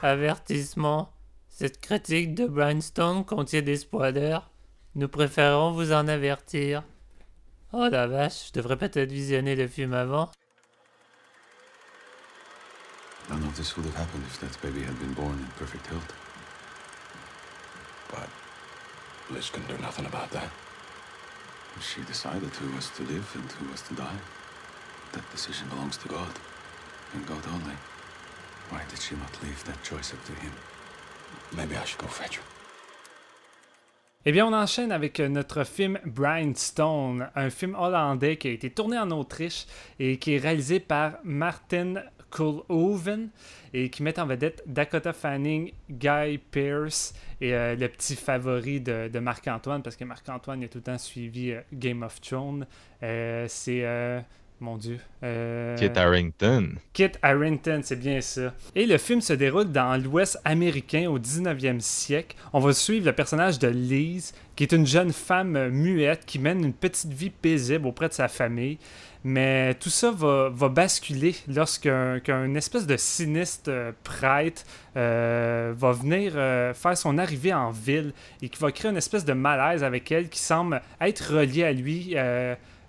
Avertissement. 0.01 1.09
Cette 1.49 1.81
critique 1.81 2.35
de 2.35 2.45
Brainstorm 2.45 3.25
contient 3.25 3.61
des 3.61 3.75
spoilers. 3.77 4.39
Nous 4.97 5.07
préférons 5.07 5.73
vous 5.73 5.91
en 5.93 6.07
avertir. 6.07 6.81
Oh 7.71 7.87
la 7.87 8.07
vache, 8.07 8.47
je 8.47 8.53
devrais 8.53 8.77
peut-être 8.77 9.11
visionner 9.11 9.55
le 9.55 9.67
film 9.67 9.93
avant. 9.93 10.31
None 13.29 13.43
of 13.43 13.55
this 13.55 13.77
would 13.77 13.85
have 13.85 13.95
happened 13.95 14.23
if 14.25 14.39
that 14.39 14.59
baby 14.63 14.83
had 14.83 14.97
been 14.97 15.13
born 15.13 15.37
in 15.37 15.45
perfect 15.59 15.85
health. 15.85 16.15
But 18.09 18.27
Liz 19.29 19.51
can 19.51 19.61
do 19.67 19.77
nothing 19.83 20.07
about 20.07 20.31
that. 20.31 20.49
She 21.79 22.01
decided 22.01 22.49
who 22.55 22.75
was 22.75 22.89
to 22.97 23.03
live 23.03 23.29
and 23.35 23.51
who 23.51 23.69
was 23.69 23.83
to 23.83 23.93
die. 23.93 24.19
That 25.11 25.29
decision 25.29 25.69
belongs 25.69 25.97
to 25.97 26.07
God, 26.07 26.39
and 27.13 27.23
God 27.27 27.45
only. 27.53 27.77
Why 28.71 28.81
did 28.89 28.99
she 28.99 29.15
not 29.15 29.43
leave 29.43 29.63
that 29.65 29.83
choice 29.83 30.11
up 30.11 30.25
to 30.25 30.33
him? 30.33 30.53
Maybe 31.55 31.75
I 31.75 31.85
should 31.85 31.99
go 31.99 32.07
fetch 32.07 32.37
her. 32.37 32.56
Eh 34.29 34.33
bien, 34.33 34.45
on 34.45 34.51
enchaîne 34.51 34.91
avec 34.91 35.21
euh, 35.21 35.29
notre 35.29 35.63
film 35.63 35.99
Brindstone, 36.05 37.29
un 37.33 37.49
film 37.49 37.75
hollandais 37.75 38.35
qui 38.35 38.49
a 38.49 38.51
été 38.51 38.69
tourné 38.69 38.99
en 38.99 39.09
Autriche 39.11 39.65
et 39.99 40.17
qui 40.17 40.33
est 40.33 40.37
réalisé 40.37 40.81
par 40.81 41.13
Martin 41.23 41.93
Koolhoven 42.29 43.29
et 43.73 43.89
qui 43.89 44.03
met 44.03 44.19
en 44.19 44.25
vedette 44.25 44.63
Dakota 44.67 45.13
Fanning, 45.13 45.71
Guy 45.89 46.39
Pearce 46.39 47.13
et 47.39 47.53
euh, 47.53 47.77
le 47.77 47.87
petit 47.87 48.17
favori 48.17 48.81
de, 48.81 49.17
Marc-Antoine, 49.17 49.81
parce 49.81 49.95
que 49.95 50.03
Marc-Antoine 50.03 50.61
a 50.61 50.67
tout 50.67 50.79
le 50.79 50.83
temps 50.83 50.97
suivi 50.97 51.53
euh, 51.53 51.61
Game 51.71 52.03
of 52.03 52.19
Thrones. 52.19 52.67
C'est. 52.99 54.25
Mon 54.59 54.77
Dieu. 54.77 54.99
euh, 55.23 55.75
Kit 55.77 55.91
Harrington. 55.95 56.69
Kit 56.93 57.11
Harrington, 57.21 57.81
c'est 57.83 57.95
bien 57.99 58.21
ça. 58.21 58.53
Et 58.75 58.85
le 58.85 58.97
film 58.97 59.21
se 59.21 59.33
déroule 59.33 59.71
dans 59.71 60.01
l'Ouest 60.01 60.39
américain 60.45 61.09
au 61.09 61.19
19e 61.19 61.79
siècle. 61.79 62.35
On 62.53 62.59
va 62.59 62.73
suivre 62.73 63.05
le 63.05 63.13
personnage 63.13 63.59
de 63.59 63.67
Lise, 63.67 64.33
qui 64.55 64.63
est 64.63 64.71
une 64.71 64.87
jeune 64.87 65.13
femme 65.13 65.69
muette 65.69 66.25
qui 66.25 66.39
mène 66.39 66.63
une 66.63 66.73
petite 66.73 67.11
vie 67.13 67.29
paisible 67.29 67.87
auprès 67.87 68.09
de 68.09 68.13
sa 68.13 68.27
famille. 68.27 68.77
Mais 69.23 69.73
tout 69.73 69.89
ça 69.89 70.11
va, 70.11 70.49
va 70.53 70.69
basculer 70.69 71.35
lorsqu'un 71.47 72.19
qu'un 72.19 72.53
espèce 72.55 72.87
de 72.87 72.95
sinistre 72.95 73.69
euh, 73.69 73.91
prêtre 74.03 74.63
euh, 74.95 75.73
va 75.75 75.91
venir 75.91 76.33
euh, 76.35 76.73
faire 76.73 76.97
son 76.97 77.17
arrivée 77.17 77.53
en 77.53 77.71
ville 77.71 78.13
et 78.41 78.47
qui 78.47 78.57
va 78.59 78.71
créer 78.71 78.89
une 78.89 78.95
espèce 78.97 79.25
de 79.25 79.33
malaise 79.33 79.83
avec 79.83 80.11
elle 80.11 80.29
qui 80.29 80.39
semble 80.39 80.81
être 81.01 81.33
relié 81.33 81.63
à 81.65 81.73
lui. 81.73 82.15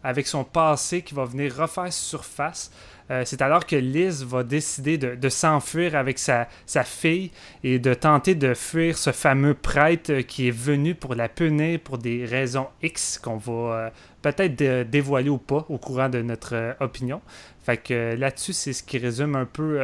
Avec 0.09 0.27
son 0.27 0.43
passé 0.43 1.03
qui 1.03 1.15
va 1.15 1.27
venir 1.27 1.55
refaire 1.55 1.93
surface. 1.93 2.71
Euh, 3.11 3.25
c'est 3.27 3.43
alors 3.43 3.67
que 3.67 3.77
Liz 3.77 4.25
va 4.25 4.43
décider 4.43 4.97
de, 4.97 5.29
s'enfuir 5.29 5.95
avec 5.97 6.19
sa, 6.19 6.47
fille 6.85 7.31
et 7.63 7.79
de 7.79 7.93
tenter 7.93 8.35
de 8.35 8.55
fuir 8.55 8.97
ce 8.97 9.13
fameux 9.13 9.53
prêtre 9.53 10.21
qui 10.21 10.49
est 10.49 10.57
venu 10.57 10.95
pour 10.95 11.15
la 11.15 11.29
punir 11.29 11.79
pour 11.81 11.99
des 11.99 12.25
raisons 12.25 12.69
X 12.83 13.19
qu'on 13.23 13.37
va 13.37 13.53
euh, 13.53 13.91
peut-être 14.23 14.57
dé- 14.57 14.85
dévoiler 14.85 15.29
ou 15.29 15.37
pas 15.39 15.67
au 15.69 15.77
courant 15.77 16.09
de 16.09 16.23
notre 16.23 16.55
euh, 16.55 16.73
opinion. 16.81 17.21
Fait 17.63 17.77
que 17.77 18.15
là-dessus, 18.15 18.55
c'est 18.55 18.73
ce 18.73 18.83
qui 18.83 18.97
résume 18.97 19.37
un 19.37 19.45
peu 19.45 19.79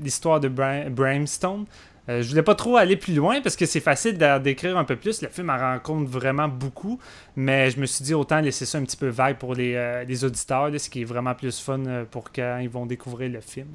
l'histoire 0.00 0.38
de 0.38 0.46
Bra- 0.46 0.88
Brimstone. 0.88 1.64
Euh, 2.08 2.22
je 2.22 2.28
voulais 2.28 2.42
pas 2.42 2.54
trop 2.54 2.76
aller 2.76 2.96
plus 2.96 3.14
loin 3.14 3.40
parce 3.40 3.56
que 3.56 3.64
c'est 3.64 3.80
facile 3.80 4.18
d'en 4.18 4.38
décrire 4.38 4.76
un 4.76 4.84
peu 4.84 4.96
plus. 4.96 5.22
Le 5.22 5.28
film 5.28 5.48
en 5.50 5.56
rencontre 5.56 6.10
vraiment 6.10 6.48
beaucoup, 6.48 7.00
mais 7.34 7.70
je 7.70 7.80
me 7.80 7.86
suis 7.86 8.04
dit 8.04 8.14
autant 8.14 8.40
laisser 8.40 8.66
ça 8.66 8.78
un 8.78 8.84
petit 8.84 8.96
peu 8.96 9.08
vague 9.08 9.38
pour 9.38 9.54
les, 9.54 9.74
euh, 9.74 10.04
les 10.04 10.24
auditeurs, 10.24 10.68
là, 10.68 10.78
ce 10.78 10.90
qui 10.90 11.02
est 11.02 11.04
vraiment 11.04 11.34
plus 11.34 11.58
fun 11.60 11.84
euh, 11.86 12.04
pour 12.04 12.30
quand 12.30 12.58
ils 12.60 12.68
vont 12.68 12.84
découvrir 12.84 13.30
le 13.30 13.40
film. 13.40 13.68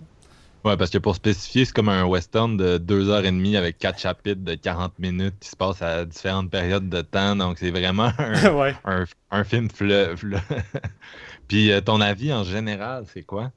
Ouais, 0.65 0.76
parce 0.76 0.89
que 0.89 0.98
pour 0.98 1.15
spécifier, 1.15 1.63
c'est 1.63 1.74
comme 1.74 1.88
un 1.88 2.04
western 2.04 2.58
de 2.58 2.78
2h30 2.78 3.58
avec 3.58 3.78
4 3.78 3.98
chapitres 3.98 4.44
de 4.44 4.56
40 4.56 5.00
minutes 5.00 5.36
qui 5.39 5.50
se 5.50 5.56
passent 5.56 5.82
à 5.82 6.04
différentes 6.04 6.52
périodes 6.52 6.89
de 6.89 7.02
temps. 7.02 7.36
Donc, 7.36 7.58
c'est 7.58 7.72
vraiment 7.72 8.12
un, 8.18 8.54
ouais. 8.54 8.76
un, 8.84 9.06
un 9.32 9.44
film 9.46 9.70
fleuve. 9.70 10.22
Puis, 11.48 11.72
euh, 11.72 11.80
ton 11.80 12.02
avis 12.02 12.34
en 12.34 12.44
général, 12.44 13.06
c'est 13.12 13.24
quoi? 13.24 13.52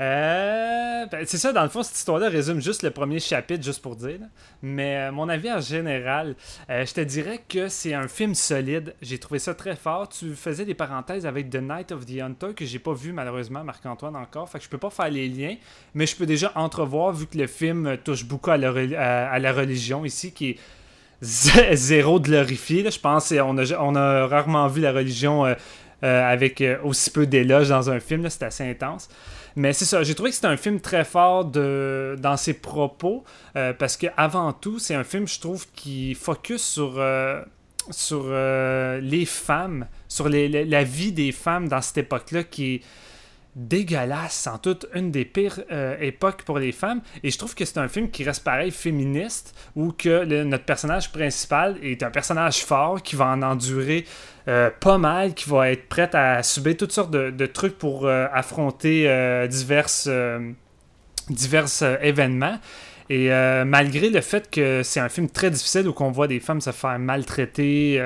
Euh, 0.00 1.04
ben, 1.06 1.24
c'est 1.26 1.36
ça, 1.36 1.52
dans 1.52 1.62
le 1.62 1.68
fond, 1.68 1.82
cette 1.82 1.96
histoire-là 1.96 2.30
résume 2.30 2.60
juste 2.62 2.82
le 2.82 2.90
premier 2.90 3.20
chapitre, 3.20 3.62
juste 3.62 3.82
pour 3.82 3.96
dire. 3.96 4.20
Mais 4.62 4.96
euh, 4.96 5.12
mon 5.12 5.28
avis 5.28 5.52
en 5.52 5.60
général, 5.60 6.36
euh, 6.70 6.86
je 6.86 6.94
te 6.94 7.00
dirais 7.02 7.40
que 7.46 7.68
c'est 7.68 7.92
un 7.92 8.08
film 8.08 8.34
solide. 8.34 8.94
J'ai 9.02 9.18
trouvé 9.18 9.38
ça 9.38 9.52
très 9.54 9.76
fort. 9.76 10.08
Tu 10.08 10.34
faisais 10.34 10.64
des 10.64 10.74
parenthèses 10.74 11.26
avec 11.26 11.50
The 11.50 11.60
Night 11.60 11.92
of 11.92 12.06
the 12.06 12.18
Hunter 12.20 12.54
que 12.56 12.64
j'ai 12.64 12.78
pas 12.78 12.94
vu 12.94 13.12
malheureusement, 13.12 13.62
Marc-Antoine 13.62 14.16
encore. 14.16 14.48
Fait 14.48 14.58
que 14.58 14.64
je 14.64 14.70
peux 14.70 14.78
pas 14.78 14.88
faire 14.88 15.10
les 15.10 15.28
liens, 15.28 15.56
mais 15.92 16.06
je 16.06 16.16
peux 16.16 16.26
déjà 16.26 16.50
entrevoir 16.54 17.12
vu 17.12 17.26
que 17.26 17.36
le 17.36 17.46
film 17.46 17.86
euh, 17.86 17.96
touche 18.02 18.24
beaucoup 18.24 18.50
à 18.50 18.56
la, 18.56 19.52
religion 19.52 20.06
ici, 20.06 20.32
qui 20.32 20.50
est 20.50 20.58
zé- 21.22 21.74
zéro 21.76 22.20
glorifié. 22.20 22.82
là. 22.82 22.88
Je 22.88 22.98
pense 23.00 23.28
qu'on 23.28 23.58
a, 23.58 23.78
on 23.78 23.94
a 23.96 24.26
rarement 24.26 24.66
vu 24.66 24.80
la 24.80 24.92
religion 24.92 25.44
avec 26.02 26.64
aussi 26.82 27.10
peu 27.10 27.26
d'éloges 27.26 27.68
dans 27.68 27.90
un 27.90 28.00
film. 28.00 28.26
C'est 28.30 28.44
assez 28.44 28.64
intense. 28.64 29.10
Mais 29.56 29.72
c'est 29.72 29.84
ça, 29.84 30.02
j'ai 30.02 30.14
trouvé 30.14 30.30
que 30.30 30.36
c'était 30.36 30.46
un 30.48 30.56
film 30.56 30.80
très 30.80 31.04
fort 31.04 31.44
de, 31.44 32.16
dans 32.18 32.36
ses 32.36 32.54
propos, 32.54 33.24
euh, 33.56 33.72
parce 33.72 33.96
que 33.96 34.06
avant 34.16 34.52
tout, 34.52 34.78
c'est 34.78 34.94
un 34.94 35.04
film, 35.04 35.26
je 35.26 35.40
trouve, 35.40 35.66
qui 35.74 36.14
focus 36.14 36.62
sur, 36.62 36.94
euh, 36.98 37.42
sur 37.90 38.22
euh, 38.26 39.00
les 39.00 39.24
femmes, 39.26 39.86
sur 40.08 40.28
les- 40.28 40.48
les- 40.48 40.64
la 40.64 40.84
vie 40.84 41.12
des 41.12 41.32
femmes 41.32 41.68
dans 41.68 41.80
cette 41.80 41.98
époque-là, 41.98 42.44
qui 42.44 42.74
est 42.76 42.80
dégueulasse, 43.56 44.34
sans 44.34 44.58
doute 44.62 44.86
une 44.94 45.10
des 45.10 45.24
pires 45.24 45.60
euh, 45.72 45.96
époques 46.00 46.42
pour 46.42 46.58
les 46.58 46.72
femmes. 46.72 47.00
Et 47.22 47.30
je 47.30 47.38
trouve 47.38 47.54
que 47.54 47.64
c'est 47.64 47.78
un 47.78 47.88
film 47.88 48.10
qui 48.10 48.24
reste 48.24 48.44
pareil 48.44 48.70
féministe, 48.70 49.54
où 49.74 49.92
que 49.92 50.24
notre 50.44 50.64
personnage 50.64 51.10
principal 51.12 51.76
est 51.82 52.02
un 52.02 52.10
personnage 52.10 52.64
fort 52.64 53.02
qui 53.02 53.16
va 53.16 53.26
en 53.26 53.42
endurer 53.42 54.04
euh, 54.48 54.70
pas 54.80 54.98
mal, 54.98 55.34
qui 55.34 55.48
va 55.48 55.70
être 55.70 55.88
prête 55.88 56.14
à 56.14 56.42
subir 56.42 56.76
toutes 56.76 56.92
sortes 56.92 57.10
de, 57.10 57.46
trucs 57.46 57.78
pour 57.78 58.06
euh, 58.06 58.26
affronter 58.32 59.02
diverses, 59.48 60.08
divers 61.28 61.66
euh, 61.82 61.96
événements. 62.02 62.58
Et 63.12 63.28
malgré 63.64 64.08
le 64.08 64.20
fait 64.20 64.48
que 64.48 64.82
c'est 64.84 65.00
un 65.00 65.08
film 65.08 65.28
très 65.28 65.50
difficile 65.50 65.88
où 65.88 65.94
on 65.98 66.12
voit 66.12 66.28
des 66.28 66.38
femmes 66.38 66.60
se 66.60 66.70
faire 66.70 66.96
maltraiter, 66.96 68.00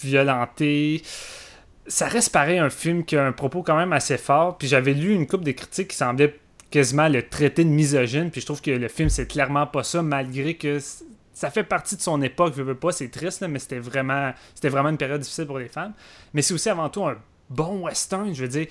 violenter, 0.00 1.02
ça 1.88 2.06
reste 2.08 2.32
pareil 2.32 2.58
un 2.58 2.70
film 2.70 3.04
qui 3.04 3.16
a 3.16 3.24
un 3.24 3.32
propos 3.32 3.62
quand 3.62 3.76
même 3.76 3.92
assez 3.92 4.18
fort. 4.18 4.58
Puis 4.58 4.68
j'avais 4.68 4.94
lu 4.94 5.12
une 5.12 5.26
couple 5.26 5.44
de 5.44 5.52
critiques 5.52 5.88
qui 5.88 5.96
semblaient 5.96 6.38
quasiment 6.70 7.08
le 7.08 7.28
traiter 7.28 7.64
de 7.64 7.70
misogyne. 7.70 8.30
Puis 8.30 8.40
je 8.40 8.46
trouve 8.46 8.60
que 8.60 8.70
le 8.70 8.88
film, 8.88 9.08
c'est 9.08 9.26
clairement 9.26 9.66
pas 9.66 9.82
ça, 9.82 10.02
malgré 10.02 10.54
que 10.54 10.78
ça 11.32 11.50
fait 11.50 11.64
partie 11.64 11.96
de 11.96 12.00
son 12.00 12.20
époque. 12.22 12.54
Je 12.56 12.62
veux 12.62 12.74
pas, 12.74 12.92
c'est 12.92 13.08
triste, 13.08 13.44
mais 13.48 13.58
c'était 13.58 13.78
vraiment, 13.78 14.32
c'était 14.54 14.68
vraiment 14.68 14.88
une 14.88 14.98
période 14.98 15.20
difficile 15.20 15.46
pour 15.46 15.58
les 15.58 15.68
femmes. 15.68 15.92
Mais 16.34 16.42
c'est 16.42 16.54
aussi 16.54 16.68
avant 16.68 16.88
tout 16.88 17.04
un 17.04 17.16
bon 17.50 17.84
western. 17.84 18.34
Je 18.34 18.42
veux 18.42 18.48
dire, 18.48 18.66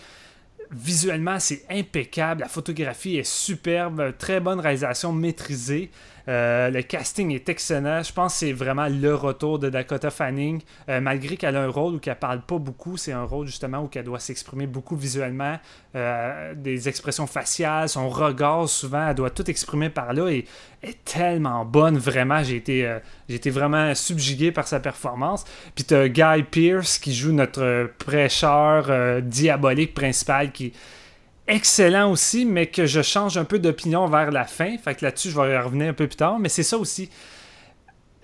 visuellement, 0.72 1.40
c'est 1.40 1.64
impeccable. 1.70 2.42
La 2.42 2.48
photographie 2.48 3.18
est 3.18 3.24
superbe. 3.24 4.14
Très 4.18 4.40
bonne 4.40 4.60
réalisation 4.60 5.14
maîtrisée. 5.14 5.92
Euh, 6.28 6.70
le 6.70 6.82
casting 6.82 7.32
est 7.32 7.50
excellent. 7.50 8.02
Je 8.02 8.12
pense 8.12 8.34
que 8.34 8.40
c'est 8.40 8.54
vraiment 8.54 8.88
le 8.88 9.14
retour 9.14 9.60
de 9.60 9.70
Dakota 9.70 10.10
Fanning. 10.10 10.62
Euh, 10.90 11.00
malgré 11.00 11.38
qu'elle 11.38 11.56
a 11.56 11.62
un 11.62 11.70
rôle 11.70 11.96
où 11.96 12.00
qu'elle 12.00 12.18
parle 12.18 12.42
pas 12.42 12.58
beaucoup, 12.58 12.98
c'est 12.98 13.12
un 13.12 13.24
rôle 13.24 13.48
justement 13.48 13.80
où 13.80 13.90
elle 13.94 14.04
doit 14.04 14.20
s'exprimer 14.20 14.68
beaucoup 14.68 14.96
visuellement. 14.96 15.58
Euh, 15.96 16.54
des 16.56 16.90
expressions 16.90 17.28
faciales, 17.28 17.90
son 17.90 18.10
regard, 18.10 18.68
souvent, 18.68 19.10
elle 19.10 19.16
doit 19.16 19.30
tout 19.30 19.50
exprimer 19.50 19.90
par 19.90 20.14
là 20.14 20.30
et 20.30 20.46
est 20.82 21.04
tellement 21.06 21.64
bonne. 21.66 21.98
Vraiment, 21.98 22.44
j'ai 22.44 22.58
été, 22.58 22.98
j'ai 23.30 23.36
été 23.36 23.50
vraiment 23.50 23.94
subjugué 23.96 24.52
par 24.52 24.68
sa 24.68 24.80
performance. 24.80 25.46
Puis 25.76 25.86
tu 25.86 26.10
Guy 26.10 26.44
Pierce 26.50 26.98
qui 26.98 27.14
joue 27.14 27.32
notre 27.32 27.90
prêcheur 27.98 29.22
diabolique 29.22 29.94
principal 29.94 30.52
qui 30.52 30.74
excellent 31.48 32.12
aussi, 32.12 32.46
mais 32.46 32.68
que 32.68 32.86
je 32.86 33.02
change 33.02 33.38
un 33.38 33.46
peu 33.46 33.60
d'opinion 33.60 34.08
vers 34.08 34.32
la 34.32 34.46
fin. 34.46 34.78
Fait 34.78 34.96
que 34.96 35.06
là-dessus, 35.06 35.30
je 35.30 35.40
vais 35.40 35.54
y 35.54 35.58
revenir 35.58 35.90
un 35.90 35.94
peu 35.94 36.08
plus 36.08 36.18
tard. 36.18 36.40
Mais 36.40 36.50
c'est 36.50 36.64
ça 36.64 36.78
aussi. 36.78 37.10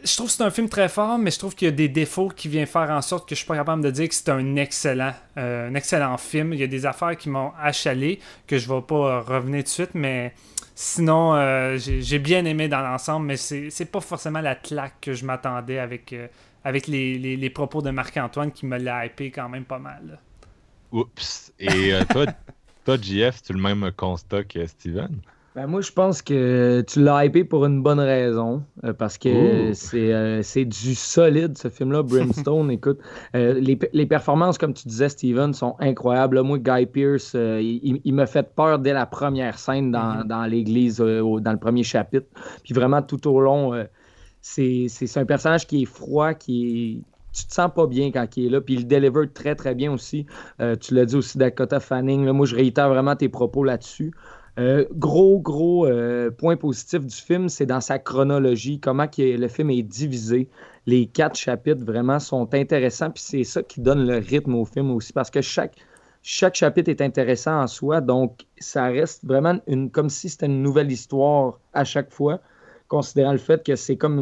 Je 0.03 0.15
trouve 0.15 0.27
que 0.27 0.33
c'est 0.33 0.43
un 0.43 0.49
film 0.49 0.67
très 0.67 0.89
fort, 0.89 1.19
mais 1.19 1.29
je 1.29 1.37
trouve 1.37 1.53
qu'il 1.53 1.67
y 1.67 1.69
a 1.69 1.75
des 1.75 1.89
défauts 1.89 2.29
qui 2.29 2.47
viennent 2.47 2.65
faire 2.65 2.89
en 2.89 3.01
sorte 3.03 3.29
que 3.29 3.35
je 3.35 3.39
suis 3.39 3.47
pas 3.47 3.55
capable 3.55 3.83
de 3.83 3.91
dire 3.91 4.09
que 4.09 4.15
c'est 4.15 4.29
un 4.29 4.55
excellent, 4.55 5.13
euh, 5.37 5.69
un 5.69 5.75
excellent 5.75 6.17
film. 6.17 6.53
Il 6.53 6.59
y 6.59 6.63
a 6.63 6.67
des 6.67 6.87
affaires 6.87 7.15
qui 7.15 7.29
m'ont 7.29 7.51
achalé, 7.61 8.19
que 8.47 8.57
je 8.57 8.67
vais 8.67 8.81
pas 8.81 9.21
revenir 9.21 9.59
tout 9.59 9.65
de 9.65 9.69
suite, 9.69 9.91
mais 9.93 10.33
sinon, 10.73 11.35
euh, 11.35 11.77
j'ai 11.77 12.17
bien 12.17 12.45
aimé 12.45 12.67
dans 12.67 12.81
l'ensemble, 12.81 13.27
mais 13.27 13.37
c'est 13.37 13.91
pas 13.91 14.01
forcément 14.01 14.41
la 14.41 14.55
claque 14.55 14.95
que 15.01 15.13
je 15.13 15.23
m'attendais 15.23 15.77
avec, 15.77 16.13
euh, 16.13 16.27
avec 16.63 16.87
les, 16.87 17.19
les, 17.19 17.49
propos 17.51 17.83
de 17.83 17.91
Marc-Antoine 17.91 18.51
qui 18.51 18.65
me 18.65 18.79
l'a 18.79 19.05
hypé 19.05 19.29
quand 19.29 19.49
même 19.49 19.65
pas 19.65 19.79
mal. 19.79 20.17
Oups. 20.91 21.53
Et 21.59 21.93
toi, 22.09 22.25
Toi, 22.85 22.97
JF, 22.97 23.43
tu 23.43 23.53
le 23.53 23.61
même 23.61 23.91
constat 23.95 24.43
que 24.43 24.65
Steven? 24.65 25.21
Ben 25.53 25.67
moi, 25.67 25.81
je 25.81 25.91
pense 25.91 26.21
que 26.21 26.81
tu 26.87 27.03
l'as 27.03 27.25
hypé 27.25 27.43
pour 27.43 27.65
une 27.65 27.83
bonne 27.83 27.99
raison, 27.99 28.63
euh, 28.85 28.93
parce 28.93 29.17
que 29.17 29.27
euh, 29.27 30.41
c'est 30.43 30.65
du 30.65 30.95
solide, 30.95 31.57
ce 31.57 31.67
film-là, 31.67 32.03
Brimstone. 32.03 32.71
Écoute, 32.71 32.99
euh, 33.35 33.59
les, 33.59 34.05
performances, 34.05 34.57
comme 34.57 34.73
tu 34.73 34.87
disais, 34.87 35.09
Steven, 35.09 35.53
sont 35.53 35.75
incroyables. 35.79 36.41
moi, 36.41 36.57
Guy 36.57 36.85
Pierce, 36.85 37.33
il, 37.35 38.13
m'a 38.13 38.27
fait 38.27 38.55
peur 38.55 38.79
dès 38.79 38.93
la 38.93 39.05
première 39.05 39.59
scène 39.59 39.91
dans, 39.91 40.23
mm-hmm. 40.23 40.49
l'église, 40.49 40.97
dans 40.97 41.51
le 41.51 41.59
premier 41.59 41.83
chapitre. 41.83 42.27
Puis 42.63 42.73
vraiment, 42.73 43.01
tout 43.01 43.27
au 43.27 43.41
long, 43.41 43.73
c'est 44.39 44.87
un 45.17 45.25
personnage 45.25 45.67
qui 45.67 45.83
est 45.83 45.85
froid, 45.85 46.33
qui 46.33 47.03
est 47.03 47.10
tu 47.33 47.45
te 47.45 47.53
sens 47.53 47.71
pas 47.73 47.87
bien 47.87 48.11
quand 48.11 48.37
il 48.37 48.47
est 48.47 48.49
là. 48.49 48.61
Puis 48.61 48.75
il 48.75 48.87
deliver 48.87 49.27
très, 49.33 49.55
très 49.55 49.75
bien 49.75 49.91
aussi. 49.91 50.25
Euh, 50.59 50.75
tu 50.75 50.93
l'as 50.93 51.05
dit 51.05 51.15
aussi 51.15 51.37
Dakota 51.37 51.79
Fanning. 51.79 52.29
moi, 52.31 52.45
je 52.45 52.55
réitère 52.55 52.89
vraiment 52.89 53.15
tes 53.15 53.29
propos 53.29 53.63
là-dessus. 53.63 54.11
Euh, 54.59 54.85
gros, 54.91 55.39
gros 55.39 55.85
euh, 55.85 56.29
point 56.29 56.57
positif 56.57 57.05
du 57.05 57.15
film, 57.15 57.47
c'est 57.47 57.65
dans 57.65 57.79
sa 57.79 57.99
chronologie, 57.99 58.79
comment 58.79 59.07
le 59.17 59.47
film 59.47 59.69
est 59.69 59.83
divisé. 59.83 60.49
Les 60.85 61.05
quatre 61.05 61.37
chapitres 61.37 61.85
vraiment 61.85 62.19
sont 62.19 62.53
intéressants, 62.53 63.11
puis 63.11 63.23
c'est 63.25 63.43
ça 63.43 63.63
qui 63.63 63.79
donne 63.79 64.05
le 64.05 64.17
rythme 64.17 64.55
au 64.55 64.65
film 64.65 64.91
aussi, 64.91 65.13
parce 65.13 65.29
que 65.29 65.41
chaque, 65.41 65.75
chaque 66.21 66.55
chapitre 66.55 66.89
est 66.89 67.01
intéressant 67.01 67.61
en 67.61 67.67
soi, 67.67 68.01
donc 68.01 68.45
ça 68.57 68.85
reste 68.85 69.23
vraiment 69.23 69.59
une, 69.67 69.89
comme 69.89 70.09
si 70.09 70.27
c'était 70.27 70.47
une 70.47 70.61
nouvelle 70.61 70.91
histoire 70.91 71.59
à 71.73 71.85
chaque 71.85 72.11
fois, 72.11 72.41
considérant 72.89 73.31
le 73.31 73.37
fait 73.37 73.63
que 73.63 73.77
c'est 73.77 73.95
comme 73.95 74.19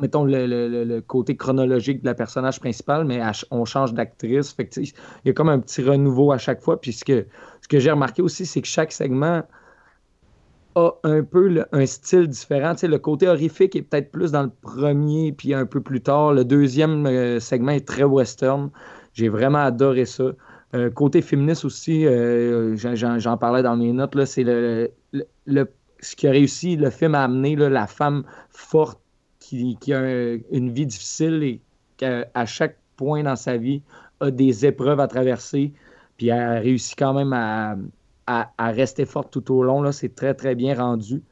mettons, 0.00 0.24
le, 0.24 1.00
côté 1.00 1.36
chronologique 1.36 2.02
de 2.02 2.06
la 2.06 2.14
personnage 2.14 2.60
principale, 2.60 3.04
mais 3.04 3.20
on 3.50 3.64
change 3.64 3.94
d'actrice. 3.94 4.54
il 4.76 4.92
y 5.24 5.30
a 5.30 5.32
comme 5.32 5.48
un 5.48 5.58
petit 5.58 5.82
renouveau 5.82 6.32
à 6.32 6.38
chaque 6.38 6.60
fois. 6.60 6.80
Puis 6.80 6.92
ce 6.92 7.04
que, 7.04 7.26
j'ai 7.78 7.90
remarqué 7.90 8.22
aussi, 8.22 8.46
c'est 8.46 8.62
que 8.62 8.68
chaque 8.68 8.92
segment 8.92 9.42
a 10.74 10.90
un 11.04 11.22
peu 11.22 11.64
un 11.72 11.86
style 11.86 12.28
différent. 12.28 12.74
le 12.82 12.96
côté 12.98 13.28
horrifique 13.28 13.76
est 13.76 13.82
peut-être 13.82 14.10
plus 14.10 14.32
dans 14.32 14.44
le 14.44 14.50
premier, 14.62 15.32
puis 15.32 15.52
un 15.54 15.66
peu 15.66 15.80
plus 15.80 16.00
tard. 16.00 16.32
Le 16.32 16.44
deuxième 16.44 17.06
euh, 17.06 17.40
segment 17.40 17.72
est 17.72 17.86
très 17.86 18.04
western. 18.04 18.70
J'ai 19.12 19.28
vraiment 19.28 19.58
adoré 19.58 20.06
ça. 20.06 20.32
Euh, 20.74 20.88
côté 20.88 21.20
féministe 21.20 21.66
aussi, 21.66 22.06
euh, 22.06 22.74
j'en 22.76 23.36
parlais 23.36 23.62
dans 23.62 23.76
mes 23.76 23.92
notes, 23.92 24.24
c'est 24.24 24.42
le, 24.44 24.90
ce 26.00 26.16
qui 26.16 26.26
a 26.26 26.30
réussi 26.30 26.76
le 26.76 26.88
film 26.88 27.14
à 27.14 27.24
amener 27.24 27.56
la 27.56 27.86
femme 27.86 28.24
forte 28.48 29.01
qui, 29.80 29.92
a 29.92 30.34
une 30.50 30.70
vie 30.70 30.86
difficile 30.86 31.42
et 31.42 31.60
qu'à 31.96 32.46
chaque 32.46 32.76
point 32.96 33.22
dans 33.22 33.36
sa 33.36 33.56
vie 33.56 33.82
a 34.20 34.30
des 34.30 34.66
épreuves 34.66 35.00
à 35.00 35.08
traverser, 35.08 35.72
puis 36.16 36.28
elle 36.28 36.38
a 36.38 36.60
réussi 36.60 36.94
quand 36.96 37.14
même 37.14 37.32
à, 37.32 37.76
rester 38.58 39.04
forte 39.04 39.32
tout 39.32 39.54
au 39.54 39.62
long. 39.62 39.90
C'est 39.92 40.14
très, 40.14 40.34
très 40.34 40.54
bien 40.54 40.74
rendu. 40.74 41.22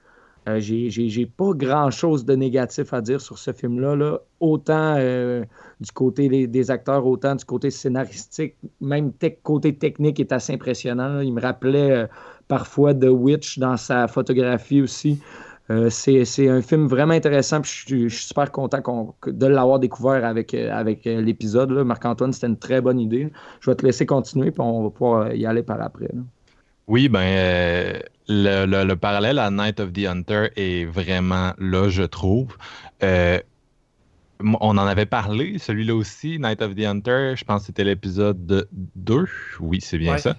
Euh, 0.49 0.59
j'ai 0.59 1.27
pas 1.27 1.53
grand 1.53 1.91
chose 1.91 2.25
de 2.25 2.35
négatif 2.35 2.95
à 2.95 3.01
dire 3.01 3.21
sur 3.21 3.39
ce 3.39 3.53
film-là. 3.53 3.95
Là. 3.95 4.19
Autant 4.41 4.97
euh, 4.97 5.45
du 5.81 5.93
côté 5.93 6.47
des, 6.47 6.71
acteurs, 6.71 7.07
autant 7.07 7.35
du 7.35 7.45
côté 7.45 7.71
scénaristique, 7.71 8.57
même 8.81 9.13
côté 9.43 9.75
technique 9.77 10.19
est 10.19 10.33
assez 10.33 10.55
impressionnant. 10.55 11.21
Il 11.21 11.35
me 11.35 11.41
rappelait 11.41 11.91
euh, 11.91 12.07
parfois 12.49 12.95
The 12.95 13.09
Witch 13.11 13.59
dans 13.59 13.77
sa 13.77 14.09
photographie 14.09 14.81
aussi. 14.81 15.21
Euh, 15.71 15.89
c'est 15.89 16.49
un 16.49 16.63
film 16.63 16.87
vraiment 16.87 17.15
intéressant. 17.15 17.63
je, 17.63 17.71
suis, 17.71 18.11
super 18.11 18.51
content 18.51 19.15
de 19.27 19.47
l'avoir 19.47 19.79
découvert 19.79 20.25
avec, 20.25 20.53
euh, 20.53 20.73
avec 20.73 21.07
euh, 21.07 21.21
l'épisode. 21.21 21.71
Marc-Antoine, 21.71 22.33
c'était 22.33 22.49
une 22.49 22.59
très 22.59 22.81
bonne 22.81 22.99
idée. 22.99 23.31
Je 23.61 23.71
vais 23.71 23.77
te 23.77 23.87
laisser 23.87 24.05
continuer, 24.05 24.51
puis 24.51 24.61
on 24.61 24.83
va 24.83 24.91
pouvoir 24.91 25.33
y 25.33 25.47
aller 25.47 25.63
par 25.63 25.81
après. 25.81 26.11
Oui, 26.89 27.09
ben, 27.09 28.03
le, 28.29 28.95
parallèle 28.95 29.39
à 29.39 29.51
Night 29.51 29.79
of 29.79 29.93
the 29.93 30.07
Hunter 30.07 30.49
est 30.57 30.87
vraiment 30.87 31.53
là, 31.59 31.89
je 31.89 32.03
trouve. 32.03 32.57
on 33.01 33.39
en 34.61 34.79
avait 34.79 35.07
parlé, 35.07 35.59
celui-là 35.59 35.95
aussi, 35.95 36.41
Night 36.41 36.63
of 36.63 36.75
the 36.75 36.85
Hunter, 36.85 37.35
je 37.37 37.45
pense 37.45 37.61
que 37.61 37.67
c'était 37.67 37.85
l'épisode 37.85 38.67
2. 38.73 39.25
Oui, 39.61 39.81
c'est 39.81 39.99
bien 39.99 40.19
ça. 40.19 40.35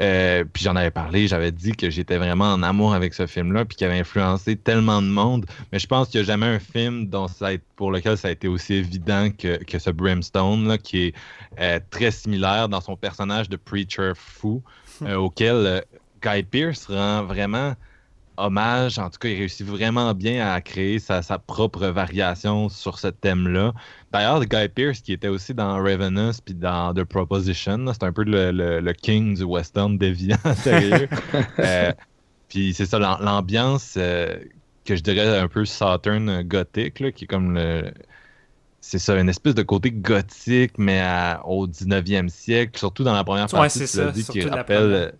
Euh, 0.00 0.44
puis 0.44 0.62
j'en 0.62 0.76
avais 0.76 0.90
parlé, 0.90 1.26
j'avais 1.26 1.50
dit 1.50 1.72
que 1.72 1.90
j'étais 1.90 2.18
vraiment 2.18 2.52
en 2.52 2.62
amour 2.62 2.94
avec 2.94 3.14
ce 3.14 3.26
film-là, 3.26 3.64
puis 3.64 3.76
qu'il 3.76 3.86
avait 3.86 3.98
influencé 3.98 4.56
tellement 4.56 5.02
de 5.02 5.08
monde. 5.08 5.46
Mais 5.72 5.78
je 5.78 5.86
pense 5.86 6.08
qu'il 6.08 6.20
n'y 6.20 6.24
a 6.24 6.26
jamais 6.26 6.46
un 6.46 6.58
film 6.58 7.06
dont 7.06 7.26
ça 7.28 7.48
pour 7.76 7.90
lequel 7.90 8.16
ça 8.16 8.28
a 8.28 8.30
été 8.30 8.48
aussi 8.48 8.74
évident 8.74 9.30
que, 9.30 9.62
que 9.64 9.78
ce 9.78 9.90
Brimstone, 9.90 10.68
là, 10.68 10.78
qui 10.78 11.06
est 11.06 11.14
euh, 11.60 11.80
très 11.90 12.10
similaire 12.10 12.68
dans 12.68 12.80
son 12.80 12.96
personnage 12.96 13.48
de 13.48 13.56
Preacher 13.56 14.12
fou, 14.14 14.62
euh, 15.02 15.16
auquel 15.16 15.84
Guy 16.22 16.42
Pearce 16.42 16.86
rend 16.86 17.24
vraiment 17.24 17.74
hommage. 18.38 18.98
En 18.98 19.10
tout 19.10 19.18
cas, 19.18 19.28
il 19.28 19.36
réussit 19.38 19.66
vraiment 19.66 20.14
bien 20.14 20.50
à 20.52 20.60
créer 20.60 20.98
sa, 20.98 21.22
propre 21.38 21.86
variation 21.86 22.68
sur 22.68 22.98
ce 22.98 23.08
thème-là. 23.08 23.72
D'ailleurs, 24.12 24.44
Guy 24.44 24.68
Pearce, 24.68 25.00
qui 25.00 25.12
était 25.12 25.28
aussi 25.28 25.54
dans 25.54 25.82
Ravenous 25.82 26.40
puis 26.44 26.54
dans 26.54 26.94
The 26.94 27.04
Proposition, 27.04 27.92
c'est 27.92 28.04
un 28.04 28.12
peu 28.12 28.24
le, 28.24 28.92
king 28.92 29.36
du 29.36 29.44
western 29.44 29.98
déviant, 29.98 30.36
sérieux. 30.56 31.08
Euh, 31.58 31.92
puis 32.48 32.72
c'est 32.72 32.86
ça, 32.86 32.98
l'ambiance 32.98 33.94
euh, 33.96 34.38
que 34.84 34.96
je 34.96 35.02
dirais 35.02 35.38
un 35.38 35.48
peu 35.48 35.64
Saturn 35.64 36.42
gothique, 36.42 37.14
qui 37.14 37.24
est 37.24 37.26
comme 37.26 37.54
le. 37.54 37.92
C'est 38.80 38.98
ça, 38.98 39.18
une 39.18 39.28
espèce 39.28 39.54
de 39.54 39.62
côté 39.62 39.90
gothique, 39.90 40.72
mais 40.78 41.02
au 41.44 41.66
19e 41.66 42.28
siècle, 42.28 42.78
surtout 42.78 43.02
dans 43.02 43.12
la 43.12 43.24
première 43.24 43.48
partie, 43.48 43.86
tu 43.86 44.12
dit, 44.12 44.24
qui 44.24 44.42
rappelle 44.42 45.12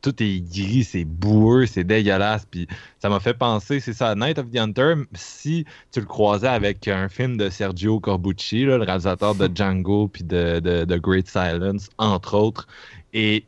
tout 0.00 0.22
est 0.22 0.40
gris, 0.40 0.84
c'est 0.84 1.04
boueux, 1.04 1.66
c'est 1.66 1.84
dégueulasse. 1.84 2.46
Puis 2.50 2.66
ça 3.00 3.08
m'a 3.08 3.20
fait 3.20 3.34
penser, 3.34 3.80
c'est 3.80 3.92
ça, 3.92 4.14
Night 4.14 4.38
of 4.38 4.50
the 4.50 4.58
Hunter, 4.58 4.94
si 5.14 5.64
tu 5.92 6.00
le 6.00 6.06
croisais 6.06 6.48
avec 6.48 6.88
un 6.88 7.08
film 7.08 7.36
de 7.36 7.50
Sergio 7.50 8.00
Corbucci, 8.00 8.64
le 8.64 8.76
réalisateur 8.76 9.34
de 9.34 9.48
Django 9.54 10.08
puis 10.08 10.24
de, 10.24 10.60
de, 10.60 10.96
Great 10.96 11.28
Silence, 11.28 11.88
entre 11.98 12.34
autres. 12.34 12.66
Et 13.12 13.44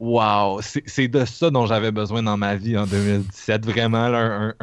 Wow, 0.00 0.60
c'est 0.62 1.08
de 1.08 1.26
ça 1.26 1.50
dont 1.50 1.66
j'avais 1.66 1.92
besoin 1.92 2.22
dans 2.22 2.38
ma 2.38 2.56
vie 2.56 2.74
en 2.78 2.86
2017. 2.86 3.66
Vraiment, 3.66 4.06
un, 4.14 4.54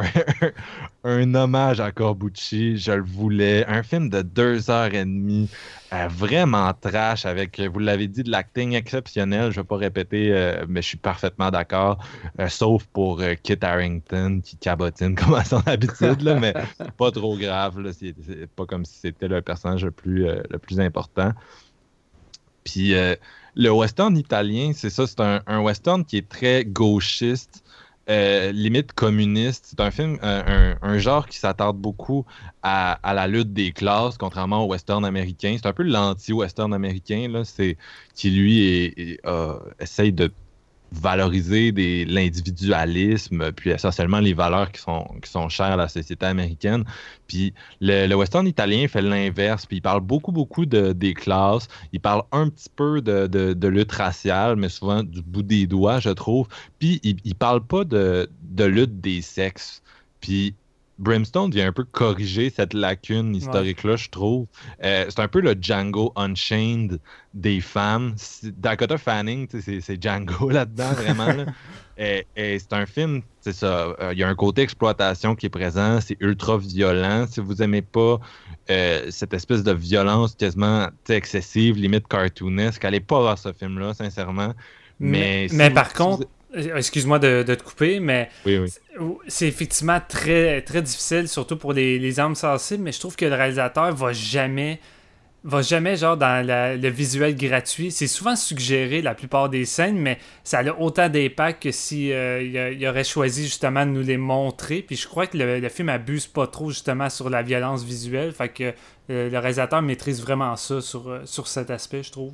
un, 1.03 1.35
hommage 1.35 1.79
à 1.79 1.91
Corbucci, 1.91 2.77
je 2.77 2.93
le 2.93 3.03
voulais. 3.03 3.63
Un 3.67 3.83
film 3.83 4.09
de 4.09 4.23
deux 4.23 4.71
heures 4.71 4.91
et 4.95 5.05
demie, 5.05 5.47
euh, 5.93 6.07
vraiment 6.07 6.73
trash, 6.73 7.27
avec, 7.27 7.59
vous 7.59 7.77
l'avez 7.77 8.07
dit, 8.07 8.23
de 8.23 8.31
l'acting 8.31 8.73
exceptionnel. 8.73 9.51
Je 9.51 9.59
ne 9.59 9.61
vais 9.61 9.67
pas 9.67 9.77
répéter, 9.77 10.33
euh, 10.33 10.65
mais 10.67 10.81
je 10.81 10.87
suis 10.87 10.97
parfaitement 10.97 11.51
d'accord. 11.51 12.03
Euh, 12.39 12.47
sauf 12.47 12.85
pour 12.85 13.21
Kit 13.43 13.59
Harrington 13.61 14.41
qui 14.43 14.57
cabotine 14.57 15.13
comme 15.23 15.35
à 15.35 15.43
son 15.43 15.61
habitude, 15.67 16.23
là, 16.23 16.33
mais 16.33 16.55
pas 16.97 17.11
trop 17.11 17.37
grave. 17.37 17.75
C'est 17.91 18.47
pas 18.55 18.65
comme 18.65 18.85
si 18.85 19.01
c'était 19.01 19.27
le 19.27 19.43
personnage 19.43 19.85
le 19.85 19.91
plus, 19.91 20.25
le 20.25 20.57
plus 20.57 20.79
important. 20.79 21.33
Puis 22.67 22.93
le 23.55 23.71
western 23.71 24.15
italien, 24.17 24.71
c'est 24.75 24.89
ça, 24.89 25.07
c'est 25.07 25.21
un, 25.21 25.59
western 25.61 26.03
qui 26.05 26.17
est 26.17 26.27
très 26.27 26.65
gauchiste, 26.65 27.63
euh, 28.09 28.51
limite 28.51 28.93
communiste. 28.93 29.67
C'est 29.69 29.79
un 29.79 29.89
film, 29.89 30.19
euh, 30.21 30.75
un, 30.81 30.97
genre 30.97 31.27
qui 31.27 31.39
s'attarde 31.39 31.77
beaucoup 31.77 32.25
à, 32.61 32.99
la 33.03 33.27
lutte 33.27 33.53
des 33.53 33.71
classes, 33.71 34.17
contrairement 34.17 34.65
au 34.65 34.67
western 34.67 35.03
américain. 35.05 35.55
C'est 35.57 35.67
un 35.67 35.73
peu 35.73 35.83
l'anti-western 35.83 36.73
américain, 36.73 37.29
là, 37.31 37.45
c'est, 37.45 37.77
qui 38.15 38.31
lui 38.31 39.17
essaye 39.79 40.11
de 40.11 40.31
valoriser 40.91 41.71
l'individualisme, 42.05 43.51
puis 43.51 43.71
essentiellement 43.71 44.19
les 44.19 44.33
valeurs 44.33 44.71
qui 44.71 44.81
sont, 44.81 45.49
chères 45.49 45.73
à 45.73 45.75
la 45.75 45.87
société 45.87 46.25
américaine. 46.25 46.83
Puis 47.27 47.53
le, 47.81 48.13
western 48.15 48.47
italien 48.47 48.87
fait 48.87 49.01
l'inverse, 49.01 49.65
puis 49.65 49.77
il 49.77 49.81
parle 49.81 50.01
beaucoup, 50.01 50.31
beaucoup 50.31 50.65
de, 50.65 50.93
des 50.93 51.13
classes, 51.13 51.67
il 51.91 51.99
parle 51.99 52.23
un 52.31 52.49
petit 52.49 52.69
peu 52.73 53.01
de 53.01 53.67
lutte 53.67 53.91
raciale, 53.91 54.55
mais 54.55 54.69
souvent 54.69 55.03
du 55.03 55.21
bout 55.21 55.43
des 55.43 55.67
doigts, 55.67 55.99
je 55.99 56.09
trouve. 56.09 56.47
Puis 56.79 56.99
il, 57.03 57.17
il 57.23 57.35
parle 57.35 57.65
pas 57.65 57.83
de, 57.83 58.29
de 58.41 58.63
lutte 58.63 59.01
des 59.01 59.21
sexes. 59.21 59.81
Puis 60.21 60.55
Brimstone 60.99 61.51
vient 61.51 61.67
un 61.67 61.71
peu 61.71 61.83
corriger 61.83 62.49
cette 62.49 62.73
lacune 62.73 63.35
historique-là, 63.35 63.95
je 63.97 64.09
trouve. 64.09 64.47
Euh, 64.83 65.05
c'est 65.09 65.19
un 65.19 65.27
peu 65.27 65.41
le 65.41 65.55
Django 65.59 66.11
Unchained 66.15 66.99
des 67.33 67.61
femmes. 67.61 68.15
Dakota 68.43 68.97
Fanning, 68.97 69.47
c'est 69.49 70.01
Django 70.03 70.49
là-dedans, 70.51 70.91
vraiment. 70.93 71.27
là. 71.27 71.45
Et, 71.99 72.27
et 72.35 72.59
c'est 72.59 72.73
un 72.73 72.85
film, 72.85 73.23
c'est 73.41 73.53
ça. 73.53 73.87
euh, 73.99 74.11
Il 74.13 74.19
y 74.19 74.23
a 74.23 74.27
un 74.29 74.35
côté 74.35 74.61
exploitation 74.61 75.33
qui 75.33 75.47
est 75.47 75.49
présent. 75.49 75.99
C'est 75.99 76.15
ultra 76.19 76.55
violent. 76.59 77.25
Si 77.27 77.39
vous 77.39 77.59
aimez 77.63 77.81
pas 77.81 78.19
euh, 78.69 79.07
cette 79.09 79.33
espèce 79.33 79.63
de 79.63 79.71
violence 79.71 80.35
quasiment 80.35 80.89
excessive, 81.09 81.75
limite 81.75 82.07
cartoonesque, 82.07 82.85
allez 82.85 82.99
pas 82.99 83.19
voir 83.19 83.39
ce 83.39 83.51
film-là, 83.51 83.95
sincèrement. 83.95 84.53
Mais, 84.99 85.09
Mais, 85.09 85.47
si 85.47 85.55
mais 85.55 85.69
vous- 85.69 85.73
par 85.75 85.87
si 85.89 85.93
vous- 85.97 86.03
contre, 86.03 86.27
excuse-moi 86.75 87.19
de, 87.19 87.43
de 87.43 87.55
te 87.55 87.63
couper, 87.63 87.99
mais 87.99 88.29
oui, 88.45 88.57
oui. 88.57 88.69
c'est 89.27 89.47
effectivement 89.47 89.99
très, 90.07 90.61
très 90.61 90.81
difficile, 90.81 91.27
surtout 91.27 91.57
pour 91.57 91.73
les, 91.73 91.99
les 91.99 92.19
âmes 92.19 92.35
sensibles, 92.35 92.83
mais 92.83 92.91
je 92.91 92.99
trouve 92.99 93.15
que 93.15 93.25
le 93.25 93.35
réalisateur 93.35 93.93
va 93.95 94.13
jamais 94.13 94.79
va 95.43 95.61
jamais 95.61 95.95
genre 95.95 96.17
dans 96.17 96.45
la- 96.45 96.75
le 96.75 96.89
visuel 96.89 97.33
gratuit. 97.37 97.89
C'est 97.91 98.07
souvent 98.07 98.35
suggéré 98.35 99.01
la 99.01 99.15
plupart 99.15 99.47
des 99.47 99.63
scènes, 99.63 99.97
mais 99.97 100.17
ça 100.43 100.59
a 100.59 100.73
autant 100.77 101.07
d'impact 101.07 101.63
que 101.63 101.71
si 101.71 102.11
euh, 102.11 102.73
il, 102.73 102.85
aurait 102.85 103.05
choisi 103.05 103.45
justement 103.45 103.85
de 103.85 103.91
nous 103.91 104.01
les 104.01 104.17
montrer. 104.17 104.81
Puis 104.81 104.97
je 104.97 105.07
crois 105.07 105.25
que 105.25 105.37
le, 105.37 105.59
le 105.61 105.69
film 105.69 105.87
abuse 105.87 106.27
pas 106.27 106.47
trop 106.47 106.69
justement 106.71 107.09
sur 107.09 107.29
la 107.29 107.43
violence 107.43 107.83
visuelle. 107.85 108.33
Fait 108.33 108.49
que 108.49 108.73
euh, 109.09 109.29
le 109.29 109.37
réalisateur 109.39 109.81
maîtrise 109.81 110.21
vraiment 110.21 110.53
ça 110.57 110.81
sur, 110.81 111.07
euh, 111.07 111.21
sur 111.23 111.47
cet 111.47 111.69
aspect, 111.69 112.03
je 112.03 112.11
trouve. 112.11 112.33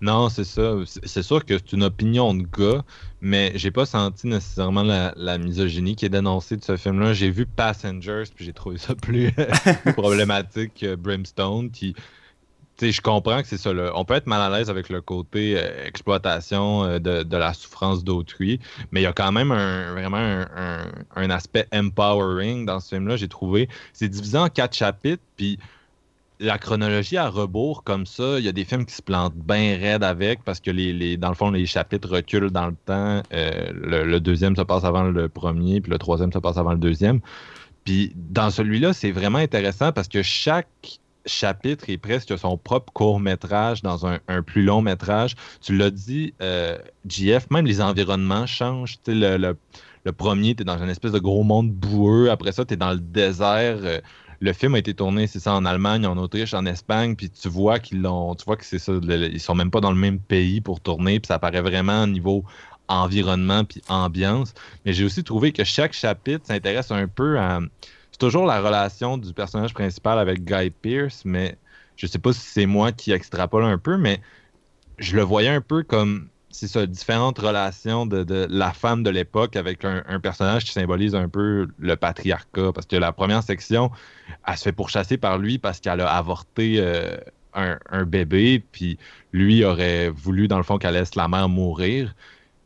Non, 0.00 0.28
c'est 0.30 0.44
ça. 0.44 0.76
C'est 0.86 1.22
sûr 1.22 1.44
que 1.44 1.58
c'est 1.58 1.72
une 1.72 1.84
opinion 1.84 2.34
de 2.34 2.42
gars, 2.44 2.82
mais 3.20 3.52
j'ai 3.54 3.70
pas 3.70 3.84
senti 3.84 4.26
nécessairement 4.26 4.82
la, 4.82 5.38
misogynie 5.38 5.94
qui 5.94 6.06
est 6.06 6.10
dénoncée 6.10 6.56
de 6.56 6.64
ce 6.64 6.76
film-là. 6.76 7.12
J'ai 7.12 7.30
vu 7.30 7.44
Passengers, 7.44 8.24
puis 8.34 8.44
j'ai 8.46 8.52
trouvé 8.54 8.78
ça 8.78 8.94
plus, 8.94 9.32
problématique 9.94 10.72
que 10.80 10.94
Brimstone, 10.94 11.70
sais, 12.80 12.92
je 12.92 13.00
comprends 13.02 13.42
que 13.42 13.48
c'est 13.48 13.58
ça. 13.58 13.72
là. 13.72 13.92
On 13.94 14.04
peut 14.04 14.14
être 14.14 14.26
mal 14.26 14.40
à 14.40 14.56
l'aise 14.56 14.70
avec 14.70 14.88
le 14.88 15.00
côté 15.00 15.54
euh, 15.56 15.86
exploitation 15.86 16.84
euh, 16.84 16.98
de, 16.98 17.36
la 17.36 17.52
souffrance 17.52 18.02
d'autrui, 18.04 18.58
mais 18.90 19.00
il 19.00 19.04
y 19.04 19.06
a 19.06 19.12
quand 19.12 19.32
même 19.32 19.52
un, 19.52 19.92
vraiment 19.92 20.44
un 21.16 21.30
aspect 21.30 21.66
empowering 21.74 22.64
dans 22.64 22.80
ce 22.80 22.94
film-là, 22.94 23.16
j'ai 23.16 23.28
trouvé. 23.28 23.68
C'est 23.92 24.08
divisé 24.08 24.38
en 24.38 24.48
quatre 24.48 24.74
chapitres, 24.74 25.22
puis 25.36 25.58
la 26.40 26.58
chronologie 26.58 27.18
à 27.18 27.28
rebours 27.28 27.84
comme 27.84 28.06
ça, 28.06 28.38
il 28.38 28.44
y 28.44 28.48
a 28.48 28.52
des 28.52 28.64
films 28.64 28.86
qui 28.86 28.94
se 28.94 29.02
plantent 29.02 29.36
bien 29.36 29.76
raides 29.78 30.02
avec 30.02 30.42
parce 30.42 30.58
que 30.58 30.70
les, 30.70 31.16
dans 31.16 31.28
le 31.28 31.34
fond, 31.34 31.50
les 31.50 31.66
chapitres 31.66 32.08
reculent 32.08 32.50
dans 32.50 32.66
le 32.66 32.74
temps. 32.86 33.22
Euh, 33.32 33.70
le, 33.74 34.18
deuxième 34.20 34.56
se 34.56 34.62
passe 34.62 34.84
avant 34.84 35.04
le 35.04 35.28
premier, 35.28 35.80
puis 35.80 35.92
le 35.92 35.98
troisième 35.98 36.32
se 36.32 36.38
passe 36.38 36.56
avant 36.56 36.72
le 36.72 36.78
deuxième. 36.78 37.20
Puis 37.84 38.12
dans 38.16 38.50
celui-là, 38.50 38.94
c'est 38.94 39.12
vraiment 39.12 39.38
intéressant 39.38 39.92
parce 39.92 40.08
que 40.08 40.22
chaque 40.22 40.68
chapitre 41.26 41.90
est 41.90 41.98
presque 41.98 42.36
son 42.38 42.56
propre 42.56 42.90
court 42.94 43.20
métrage 43.20 43.82
dans 43.82 44.06
un, 44.06 44.18
plus 44.42 44.62
long 44.62 44.80
métrage. 44.80 45.36
Tu 45.60 45.76
l'as 45.76 45.90
dit, 45.90 46.32
euh, 46.40 46.78
JF, 47.06 47.50
même 47.50 47.66
les 47.66 47.82
environnements 47.82 48.46
changent. 48.46 48.96
Le- 49.06 49.54
le 50.04 50.12
premier, 50.12 50.54
tu 50.54 50.62
es 50.62 50.64
dans 50.64 50.82
une 50.82 50.88
espèce 50.88 51.12
de 51.12 51.18
gros 51.18 51.42
monde 51.42 51.70
boueux. 51.70 52.30
Après 52.30 52.52
ça, 52.52 52.64
tu 52.64 52.74
es 52.74 52.76
dans 52.76 52.92
le 52.92 53.00
désert. 53.00 53.78
Euh, 53.82 54.00
le 54.40 54.52
film 54.54 54.74
a 54.74 54.78
été 54.78 54.94
tourné, 54.94 55.26
c'est 55.26 55.38
ça, 55.38 55.54
en 55.54 55.64
Allemagne, 55.66 56.06
en 56.06 56.16
Autriche, 56.16 56.54
en 56.54 56.64
Espagne, 56.64 57.14
puis 57.14 57.28
tu 57.30 57.48
vois 57.48 57.78
qu'ils 57.78 58.00
l'ont, 58.00 58.34
tu 58.34 58.44
vois 58.44 58.56
que 58.56 58.64
c'est 58.64 58.78
ça, 58.78 58.92
ils 59.02 59.40
sont 59.40 59.54
même 59.54 59.70
pas 59.70 59.80
dans 59.80 59.90
le 59.92 59.98
même 59.98 60.18
pays 60.18 60.60
pour 60.62 60.80
tourner, 60.80 61.20
puis 61.20 61.26
ça 61.28 61.38
paraît 61.38 61.60
vraiment 61.60 62.04
au 62.04 62.06
niveau 62.06 62.44
environnement 62.88 63.64
puis 63.64 63.82
ambiance. 63.88 64.54
Mais 64.84 64.92
j'ai 64.94 65.04
aussi 65.04 65.22
trouvé 65.24 65.52
que 65.52 65.62
chaque 65.62 65.92
chapitre 65.92 66.46
s'intéresse 66.46 66.90
un 66.90 67.06
peu 67.06 67.38
à, 67.38 67.60
c'est 68.10 68.18
toujours 68.18 68.46
la 68.46 68.60
relation 68.60 69.18
du 69.18 69.32
personnage 69.34 69.74
principal 69.74 70.18
avec 70.18 70.44
Guy 70.44 70.70
Pearce, 70.70 71.22
mais 71.24 71.58
je 71.96 72.06
sais 72.06 72.18
pas 72.18 72.32
si 72.32 72.40
c'est 72.40 72.66
moi 72.66 72.92
qui 72.92 73.12
extrapole 73.12 73.64
un 73.64 73.78
peu, 73.78 73.98
mais 73.98 74.20
je 74.98 75.16
le 75.16 75.22
voyais 75.22 75.50
un 75.50 75.60
peu 75.60 75.82
comme 75.82 76.28
c'est 76.50 76.66
ça, 76.66 76.86
différentes 76.86 77.38
relations 77.38 78.06
de, 78.06 78.46
la 78.50 78.72
femme 78.72 79.02
de 79.02 79.10
l'époque 79.10 79.56
avec 79.56 79.84
un, 79.84 80.20
personnage 80.20 80.64
qui 80.64 80.72
symbolise 80.72 81.14
un 81.14 81.28
peu 81.28 81.68
le 81.78 81.96
patriarcat. 81.96 82.72
Parce 82.72 82.86
que 82.86 82.96
la 82.96 83.12
première 83.12 83.42
section, 83.42 83.90
elle 84.46 84.56
se 84.56 84.64
fait 84.64 84.72
pourchasser 84.72 85.16
par 85.16 85.38
lui 85.38 85.58
parce 85.58 85.80
qu'elle 85.80 86.00
a 86.00 86.12
avorté 86.12 86.76
euh, 86.78 87.16
un, 87.54 88.04
bébé, 88.04 88.62
puis 88.72 88.98
lui 89.32 89.64
aurait 89.64 90.08
voulu, 90.10 90.48
dans 90.48 90.58
le 90.58 90.64
fond, 90.64 90.78
qu'elle 90.78 90.94
laisse 90.94 91.14
la 91.14 91.28
mère 91.28 91.48
mourir. 91.48 92.14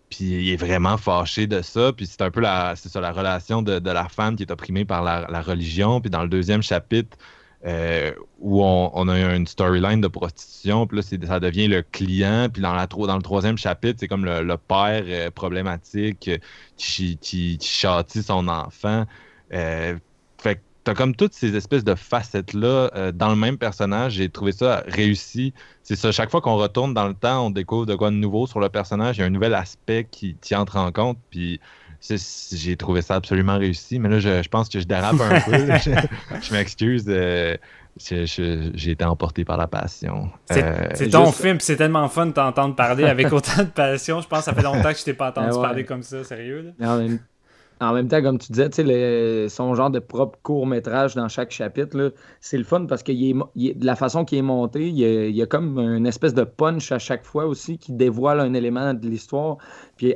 Puis 0.09 0.25
il 0.25 0.51
est 0.51 0.57
vraiment 0.57 0.97
fâché 0.97 1.47
de 1.47 1.61
ça. 1.61 1.93
Puis 1.93 2.07
c'est 2.07 2.23
un 2.23 2.31
peu 2.31 2.41
la, 2.41 2.77
ça, 2.77 3.01
la 3.01 3.13
relation 3.13 3.63
de, 3.63 3.91
la 3.91 4.09
femme 4.09 4.37
qui 4.37 4.45
est 4.45 4.51
opprimée 4.51 4.85
par 4.85 5.03
la 5.03 5.43
religion. 5.43 6.01
Puis 6.01 6.11
dans 6.11 6.23
le 6.23 6.29
deuxième 6.29 6.63
chapitre, 6.63 7.17
euh, 7.67 8.13
où 8.41 8.63
on, 8.63 9.09
a 9.09 9.35
une 9.35 9.47
storyline 9.47 10.03
de 10.03 10.09
prostitution, 10.09 10.87
puis 10.87 10.99
là, 10.99 11.03
ça 11.27 11.41
devient 11.41 11.67
le 11.67 11.81
client, 11.81 12.49
puis 12.53 12.61
dans, 12.61 12.75
la, 12.75 12.83
le 12.83 13.23
troisième 13.23 13.57
chapitre, 13.57 14.01
c'est 14.01 14.09
comme 14.09 14.27
le, 14.27 14.57
père 14.57 15.03
euh, 15.07 15.31
problématique 15.31 16.29
euh, 16.29 16.37
qui, 16.77 17.17
qui, 17.17 17.59
châtie 17.63 18.23
son 18.23 18.49
enfant. 18.49 19.07
Fait 19.51 19.99
que 20.43 20.61
t'as 20.85 20.95
comme 20.95 21.17
toutes 21.17 21.33
ces 21.33 21.57
espèces 21.57 21.85
de 21.85 21.95
facettes-là 21.95 23.13
dans 23.13 23.31
le 23.31 23.37
même 23.37 23.57
personnage. 23.57 24.15
J'ai 24.15 24.29
trouvé 24.29 24.53
ça 24.53 24.85
réussi. 24.87 25.55
C'est 25.83 25.97
ça, 25.97 26.13
chaque 26.13 26.31
fois 26.31 26.43
qu'on 26.43 26.57
retourne 26.57 26.93
dans 26.93 27.09
le 27.09 27.15
temps, 27.15 27.47
on 27.47 27.51
découvre 27.51 27.87
de 27.87 27.95
quoi 27.95 28.11
de 28.11 28.17
nouveau 28.17 28.47
sur 28.47 28.61
le 28.61 28.69
personnage. 28.69 29.17
Il 29.17 29.21
y 29.21 29.23
a 29.23 29.27
un 29.27 29.31
nouvel 29.31 29.55
aspect 29.55 30.07
qui, 30.11 30.37
qui 30.43 30.55
entre 30.55 30.77
en 30.77 30.93
compte, 30.93 31.19
puis 31.31 31.61
j'ai 32.09 32.77
trouvé 32.77 33.03
ça 33.03 33.15
absolument 33.15 33.59
réussi. 33.59 33.99
Mais 33.99 34.09
là, 34.09 34.19
je, 34.19 34.43
je 34.43 34.49
pense 34.49 34.69
que 34.69 34.79
je 34.81 34.85
dérape 34.87 35.21
un 35.21 35.41
peu. 35.41 35.53
je 35.85 35.91
je 36.43 36.53
m'excuse. 36.53 37.05
euh, 37.09 37.57
je- 37.99 38.27
je- 38.27 38.71
j'ai 38.75 38.91
été 38.91 39.05
emporté 39.05 39.45
par 39.45 39.57
la 39.57 39.67
passion. 39.69 40.29
C'est 40.51 40.65
Euh, 40.65 41.11
ton 41.11 41.27
juste- 41.27 41.41
film, 41.43 41.61
c'est 41.61 41.77
tellement 41.77 42.09
fun 42.09 42.27
de 42.27 42.33
t'entendre 42.33 42.75
parler 42.75 43.05
avec 43.05 43.33
autant 43.33 43.63
de 43.63 43.69
passion. 43.69 44.21
Je 44.21 44.27
pense 44.29 44.41
que 44.41 44.45
ça 44.47 44.53
fait 44.55 44.63
longtemps 44.63 44.93
que 44.93 44.99
je 44.99 45.05
t'ai 45.05 45.15
pas 45.15 45.29
entendu 45.31 45.49
Ah 45.53 45.57
ouais. 45.57 45.63
parler 45.63 45.85
comme 45.85 46.03
ça, 46.03 46.25
sérieux. 46.25 46.75
là. 46.79 46.93
En 46.95 46.99
même, 46.99 47.19
en 47.81 47.93
même 47.93 48.09
temps, 48.09 48.21
comme 48.23 48.39
tu 48.39 48.51
disais, 48.53 48.69
tu 48.69 48.77
sais, 48.77 48.83
le- 48.85 49.47
son 49.49 49.75
genre 49.75 49.91
de 49.91 49.99
propre 50.01 50.39
court-métrage 50.43 51.15
dans 51.15 51.29
chaque 51.29 51.53
chapitre, 51.53 52.13
c'est 52.41 52.59
le 52.59 52.65
fun 52.65 52.87
parce 52.87 53.03
que 53.03 53.13
il 53.13 53.31
est 53.31 53.35
mo- 53.35 53.51
il 53.55 53.71
est- 53.71 53.75
de 53.75 53.87
la 53.87 53.95
façon 53.97 54.25
qu'il 54.25 54.39
est 54.39 54.43
monté, 54.43 54.89
il 54.89 54.99
y, 54.99 55.05
a, 55.05 55.27
il 55.27 55.35
y 55.37 55.43
a 55.43 55.47
comme 55.47 55.79
une 55.79 56.07
espèce 56.07 56.35
de 56.35 56.45
punch 56.45 56.91
à 56.93 56.99
chaque 56.99 57.25
fois 57.25 57.47
aussi 57.47 57.79
qui 57.79 57.93
dévoile 57.93 58.41
un 58.41 58.55
élément 58.55 58.93
de 58.93 59.09
l'histoire. 59.09 59.59
Puis 59.97 60.15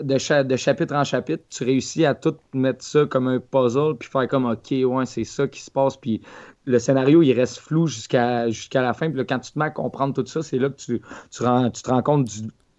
de, 0.00 0.18
cha- 0.18 0.44
de 0.44 0.56
chapitre 0.56 0.94
en 0.94 1.04
chapitre, 1.04 1.42
tu 1.50 1.64
réussis 1.64 2.04
à 2.04 2.14
tout 2.14 2.36
mettre 2.54 2.84
ça 2.84 3.06
comme 3.06 3.28
un 3.28 3.38
puzzle, 3.38 3.96
puis 3.98 4.08
faire 4.08 4.28
comme 4.28 4.46
OK, 4.46 4.70
ouais, 4.70 5.06
c'est 5.06 5.24
ça 5.24 5.46
qui 5.48 5.60
se 5.60 5.70
passe. 5.70 5.96
Puis 5.96 6.20
le 6.64 6.78
scénario, 6.78 7.22
il 7.22 7.32
reste 7.32 7.58
flou 7.58 7.86
jusqu'à 7.86 8.46
la 8.74 8.94
fin. 8.94 9.10
Puis 9.10 9.26
quand 9.26 9.38
tu 9.38 9.52
te 9.52 9.58
mets 9.58 9.66
à 9.66 9.70
comprendre 9.70 10.14
tout 10.14 10.26
ça, 10.26 10.42
c'est 10.42 10.58
là 10.58 10.68
que 10.68 10.76
tu, 10.76 11.00
tu, 11.30 11.42
rends- 11.42 11.70
tu 11.70 11.82
te 11.82 11.90
rends 11.90 12.02
compte 12.02 12.28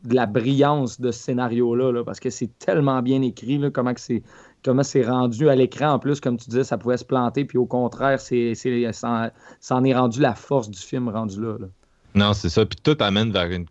de 0.03 0.16
la 0.16 0.26
brillance 0.26 0.99
de 0.99 1.11
ce 1.11 1.24
scénario-là, 1.24 1.91
là, 1.91 2.03
parce 2.03 2.20
que 2.20 2.30
c'est 2.30 2.57
tellement 2.59 3.01
bien 3.01 3.22
écrit, 3.22 3.57
là, 3.57 3.70
comment 3.70 3.93
c'est 3.95 4.22
comment 4.64 4.84
c'est 4.84 5.03
rendu 5.03 5.49
à 5.49 5.55
l'écran. 5.55 5.91
En 5.93 5.99
plus, 5.99 6.20
comme 6.20 6.38
tu 6.38 6.49
disais, 6.49 6.64
ça 6.64 6.78
pouvait 6.78 6.97
se 6.97 7.05
planter, 7.05 7.45
puis 7.45 7.57
au 7.57 7.66
contraire, 7.66 8.20
c'est, 8.20 8.53
c'est, 8.55 8.91
ça, 8.93 9.32
ça 9.59 9.76
en 9.76 9.84
est 9.84 9.93
rendu 9.93 10.22
la 10.22 10.36
force 10.36 10.70
du 10.70 10.80
film 10.80 11.09
rendu 11.09 11.41
là. 11.41 11.57
là. 11.59 11.68
Non, 12.16 12.34
c'est 12.34 12.49
ça. 12.49 12.66
Puis 12.66 12.78
tout 12.82 12.95
amène 12.99 13.32
vers 13.32 13.49
une, 13.49 13.66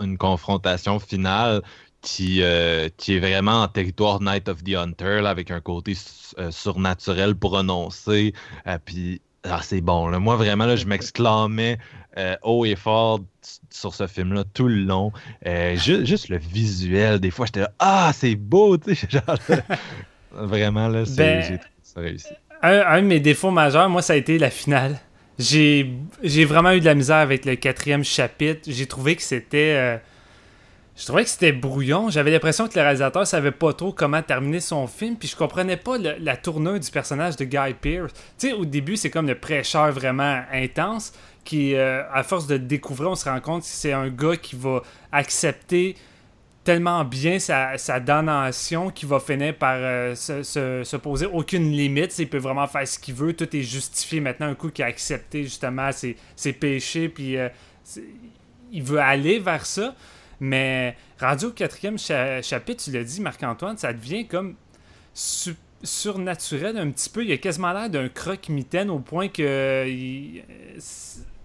une 0.00 0.18
confrontation 0.18 0.98
finale 0.98 1.62
qui, 2.02 2.42
euh, 2.42 2.88
qui 2.96 3.16
est 3.16 3.18
vraiment 3.18 3.62
en 3.62 3.68
territoire 3.68 4.20
Night 4.22 4.48
of 4.48 4.62
the 4.62 4.74
Hunter, 4.74 5.20
là, 5.22 5.30
avec 5.30 5.50
un 5.50 5.60
côté 5.60 5.94
euh, 6.38 6.50
surnaturel 6.50 7.34
prononcé. 7.34 8.32
Euh, 8.66 8.78
puis 8.84 9.20
ah, 9.44 9.60
c'est 9.62 9.80
bon. 9.80 10.08
Là. 10.08 10.18
Moi, 10.18 10.36
vraiment, 10.36 10.66
là, 10.66 10.76
je 10.76 10.86
m'exclamais 10.86 11.78
haut 12.42 12.64
et 12.64 12.76
fort 12.76 13.20
sur 13.70 13.94
ce 13.94 14.06
film-là 14.06 14.44
tout 14.54 14.68
le 14.68 14.76
long. 14.84 15.12
Ju- 15.44 16.06
juste 16.06 16.30
le 16.30 16.38
visuel, 16.38 17.20
des 17.20 17.30
fois, 17.30 17.44
j'étais 17.44 17.60
là, 17.60 17.70
ah, 17.78 18.10
c'est 18.14 18.36
beau, 18.36 18.78
tu 18.78 18.94
sais. 18.94 19.06
genre, 19.10 19.36
vraiment, 20.32 20.88
là, 20.88 21.04
c'est- 21.04 21.16
Ben, 21.16 21.42
j'ai 21.94 22.00
réussi. 22.00 22.28
Un, 22.62 22.80
un 22.86 23.02
de 23.02 23.06
mes 23.06 23.20
défauts 23.20 23.50
majeurs, 23.50 23.88
moi, 23.90 24.00
ça 24.02 24.14
a 24.14 24.16
été 24.16 24.38
la 24.38 24.48
finale. 24.50 24.98
J'ai 25.38 25.92
j'ai 26.22 26.46
vraiment 26.46 26.72
eu 26.72 26.80
de 26.80 26.86
la 26.86 26.94
misère 26.94 27.16
avec 27.18 27.44
le 27.44 27.56
quatrième 27.56 28.02
chapitre. 28.02 28.62
J'ai 28.66 28.86
trouvé 28.86 29.14
que 29.16 29.22
c'était. 29.22 30.00
Je 30.96 31.04
trouvais 31.04 31.24
que 31.24 31.28
c'était 31.30 31.52
brouillon. 31.52 32.08
J'avais 32.08 32.30
l'impression 32.30 32.66
que 32.68 32.74
le 32.74 32.80
réalisateur 32.82 33.26
savait 33.26 33.50
pas 33.52 33.72
trop 33.74 33.92
comment 33.92 34.22
terminer 34.22 34.60
son 34.60 34.86
film, 34.86 35.16
puis 35.16 35.28
je 35.28 35.36
comprenais 35.36 35.76
pas 35.76 35.98
la 35.98 36.36
tournure 36.36 36.80
du 36.80 36.90
personnage 36.90 37.36
de 37.36 37.44
Guy 37.44 37.74
Pearce. 37.80 38.12
Tu 38.38 38.48
sais, 38.48 38.52
au 38.54 38.64
début, 38.64 38.96
c'est 38.96 39.10
comme 39.10 39.26
le 39.26 39.38
prêcheur 39.38 39.92
vraiment 39.92 40.42
intense, 40.52 41.12
qui, 41.44 41.74
euh, 41.74 42.02
à 42.12 42.22
force 42.22 42.46
de 42.46 42.54
le 42.54 42.60
découvrir, 42.60 43.10
on 43.10 43.14
se 43.14 43.28
rend 43.28 43.40
compte 43.40 43.60
que 43.62 43.68
c'est 43.68 43.92
un 43.92 44.08
gars 44.08 44.36
qui 44.36 44.56
va 44.56 44.82
accepter 45.12 45.96
tellement 46.64 47.04
bien 47.04 47.38
sa, 47.38 47.78
sa 47.78 48.00
damnation 48.00 48.90
qu'il 48.90 49.08
va 49.08 49.20
finir 49.20 49.54
par 49.54 49.76
euh, 49.78 50.14
se, 50.16 50.42
se- 50.42 50.82
se 50.82 50.96
poser 50.96 51.26
aucune 51.26 51.70
limite. 51.70 52.18
Il 52.18 52.28
peut 52.28 52.38
vraiment 52.38 52.66
faire 52.66 52.88
ce 52.88 52.98
qu'il 52.98 53.14
veut. 53.14 53.32
Tout 53.34 53.54
est 53.56 53.62
justifié 53.62 54.18
maintenant. 54.20 54.46
Un 54.48 54.54
coup 54.56 54.70
qu'il 54.70 54.84
a 54.84 54.88
accepté 54.88 55.44
justement 55.44 55.90
ses, 55.92 56.16
péchés, 56.54 57.08
puis 57.08 57.36
euh, 57.36 57.48
il 58.72 58.82
veut 58.82 58.98
aller 58.98 59.38
vers 59.38 59.64
ça. 59.64 59.94
Mais 60.40 60.96
rendu 61.20 61.46
au 61.46 61.50
quatrième 61.50 61.98
cha- 61.98 62.42
chapitre, 62.42 62.84
tu 62.84 62.90
l'as 62.90 63.04
dit, 63.04 63.20
Marc-Antoine, 63.20 63.78
ça 63.78 63.92
devient 63.92 64.26
comme 64.26 64.54
su- 65.14 65.56
surnaturel 65.82 66.76
un 66.76 66.90
petit 66.90 67.08
peu. 67.08 67.24
Il 67.24 67.32
a 67.32 67.38
quasiment 67.38 67.72
l'air 67.72 67.88
d'un 67.90 68.08
croque-mitaine 68.08 68.90
au 68.90 68.98
point 68.98 69.28
que 69.28 69.42
euh, 69.42 69.86
il, 69.88 70.42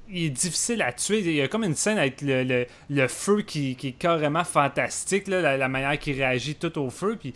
il 0.09 0.25
est 0.25 0.29
difficile 0.29 0.81
à 0.81 0.91
tuer. 0.91 1.19
Il 1.19 1.31
y 1.33 1.41
a 1.41 1.47
comme 1.47 1.63
une 1.63 1.75
scène 1.75 1.97
avec 1.97 2.21
le, 2.21 2.65
feu 3.07 3.41
qui, 3.43 3.77
est 3.81 3.91
carrément 3.93 4.43
fantastique, 4.43 5.27
là, 5.27 5.57
la, 5.57 5.67
manière 5.67 5.97
qu'il 5.97 6.15
réagit 6.17 6.55
tout 6.55 6.77
au 6.77 6.89
feu. 6.89 7.17
Puis 7.19 7.33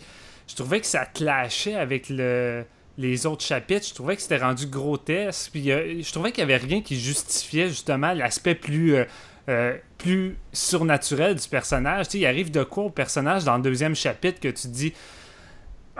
je 0.48 0.54
trouvais 0.54 0.80
que 0.80 0.86
ça 0.86 1.06
clashait 1.06 1.74
avec 1.74 2.10
le, 2.10 2.64
les 2.98 3.24
autres 3.26 3.44
chapitres. 3.44 3.86
Je 3.88 3.94
trouvais 3.94 4.16
que 4.16 4.22
c'était 4.22 4.38
rendu 4.38 4.66
grotesque. 4.66 5.52
Puis 5.52 5.70
euh, 5.70 6.02
je 6.02 6.12
trouvais 6.12 6.32
qu'il 6.32 6.44
n'y 6.46 6.52
avait 6.52 6.64
rien 6.64 6.82
qui 6.82 7.00
justifiait 7.00 7.68
justement 7.68 8.12
l'aspect 8.12 8.54
plus. 8.54 8.94
euh, 8.96 9.04
euh, 9.48 9.76
plus 9.98 10.36
surnaturel 10.52 11.36
du 11.36 11.48
personnage. 11.48 12.06
Il 12.14 12.26
arrive 12.26 12.50
de 12.50 12.64
quoi 12.64 12.84
au 12.84 12.90
personnage 12.90 13.44
dans 13.44 13.56
le 13.56 13.62
deuxième 13.62 13.94
chapitre 13.94 14.40
que 14.40 14.48
tu 14.48 14.68
dis 14.68 14.92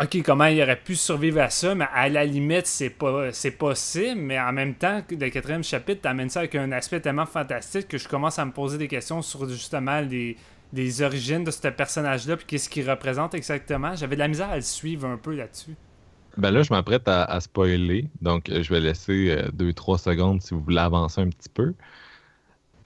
OK, 0.03 0.23
comment 0.23 0.45
il 0.45 0.61
aurait 0.61 0.77
pu 0.77 0.95
survivre 0.95 1.41
à 1.41 1.49
ça, 1.49 1.75
mais 1.75 1.87
à 1.95 2.11
la 2.11 2.27
limite, 2.27 2.67
c'est 2.67 2.91
pas 2.91 3.31
possible, 3.59 4.21
mais 4.21 4.39
en 4.39 4.53
même 4.53 4.75
temps, 4.75 5.01
le 5.09 5.31
quatrième 5.31 5.65
chapitre 5.65 6.03
t'amène 6.03 6.29
ça 6.29 6.41
avec 6.41 6.55
un 6.55 6.71
aspect 6.73 7.01
tellement 7.01 7.25
fantastique 7.25 7.89
que 7.89 7.97
je 7.97 8.07
commence 8.07 8.39
à 8.39 8.45
me 8.45 8.53
poser 8.53 8.77
des 8.77 8.89
questions 8.89 9.23
sur 9.23 9.49
justement 9.49 10.03
les, 10.03 11.03
origines 11.03 11.45
de 11.45 11.51
ce 11.51 11.69
personnage-là, 11.69 12.37
puis 12.37 12.47
qu'est-ce 12.47 12.69
qu'il 12.69 12.89
représente 12.91 13.33
exactement. 13.35 13.95
J'avais 13.97 14.17
de 14.17 14.21
la 14.21 14.29
misère 14.29 14.51
à 14.51 14.57
le 14.57 14.63
suivre 14.63 15.07
un 15.07 15.17
peu 15.17 15.35
là-dessus. 15.35 15.77
Ben 16.37 16.51
là, 16.51 16.63
je 16.63 16.75
m'apprête 16.75 17.09
à, 17.09 17.41
spoiler, 17.41 18.11
donc 18.21 18.51
euh, 18.51 18.63
je 18.63 18.75
vais 18.75 18.81
laisser 18.81 19.35
2-3 19.57 19.99
secondes 19.99 20.43
si 20.43 20.53
vous 20.53 20.61
voulez 20.61 20.79
avancer 20.79 21.23
un 21.23 21.31
petit 21.31 21.49
peu. 21.49 21.73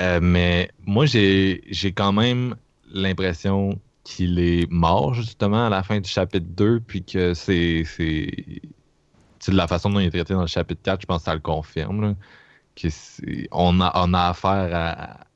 Euh, 0.00 0.20
mais 0.22 0.70
moi, 0.86 1.06
j'ai 1.06 1.62
j'ai 1.70 1.92
quand 1.92 2.12
même 2.12 2.56
l'impression 2.92 3.78
qu'il 4.04 4.38
est 4.38 4.70
mort, 4.70 5.14
justement, 5.14 5.66
à 5.66 5.70
la 5.70 5.82
fin 5.82 6.00
du 6.00 6.08
chapitre 6.08 6.46
2, 6.48 6.80
puis 6.80 7.04
que 7.04 7.34
c'est. 7.34 7.84
c'est- 7.84 8.30
tu 9.40 9.46
sais, 9.46 9.52
de 9.52 9.56
la 9.56 9.66
façon 9.68 9.90
dont 9.90 10.00
il 10.00 10.06
est 10.06 10.10
traité 10.10 10.34
dans 10.34 10.42
le 10.42 10.46
chapitre 10.46 10.82
4, 10.82 11.00
je 11.02 11.06
pense 11.06 11.18
que 11.20 11.24
ça 11.26 11.34
le 11.34 11.40
confirme. 11.40 12.00
là, 12.02 12.14
que 12.76 12.88
c'est- 12.90 13.48
on, 13.52 13.80
a, 13.80 13.92
on 13.96 14.14
a 14.14 14.28
affaire 14.30 14.70
à, 14.74 15.26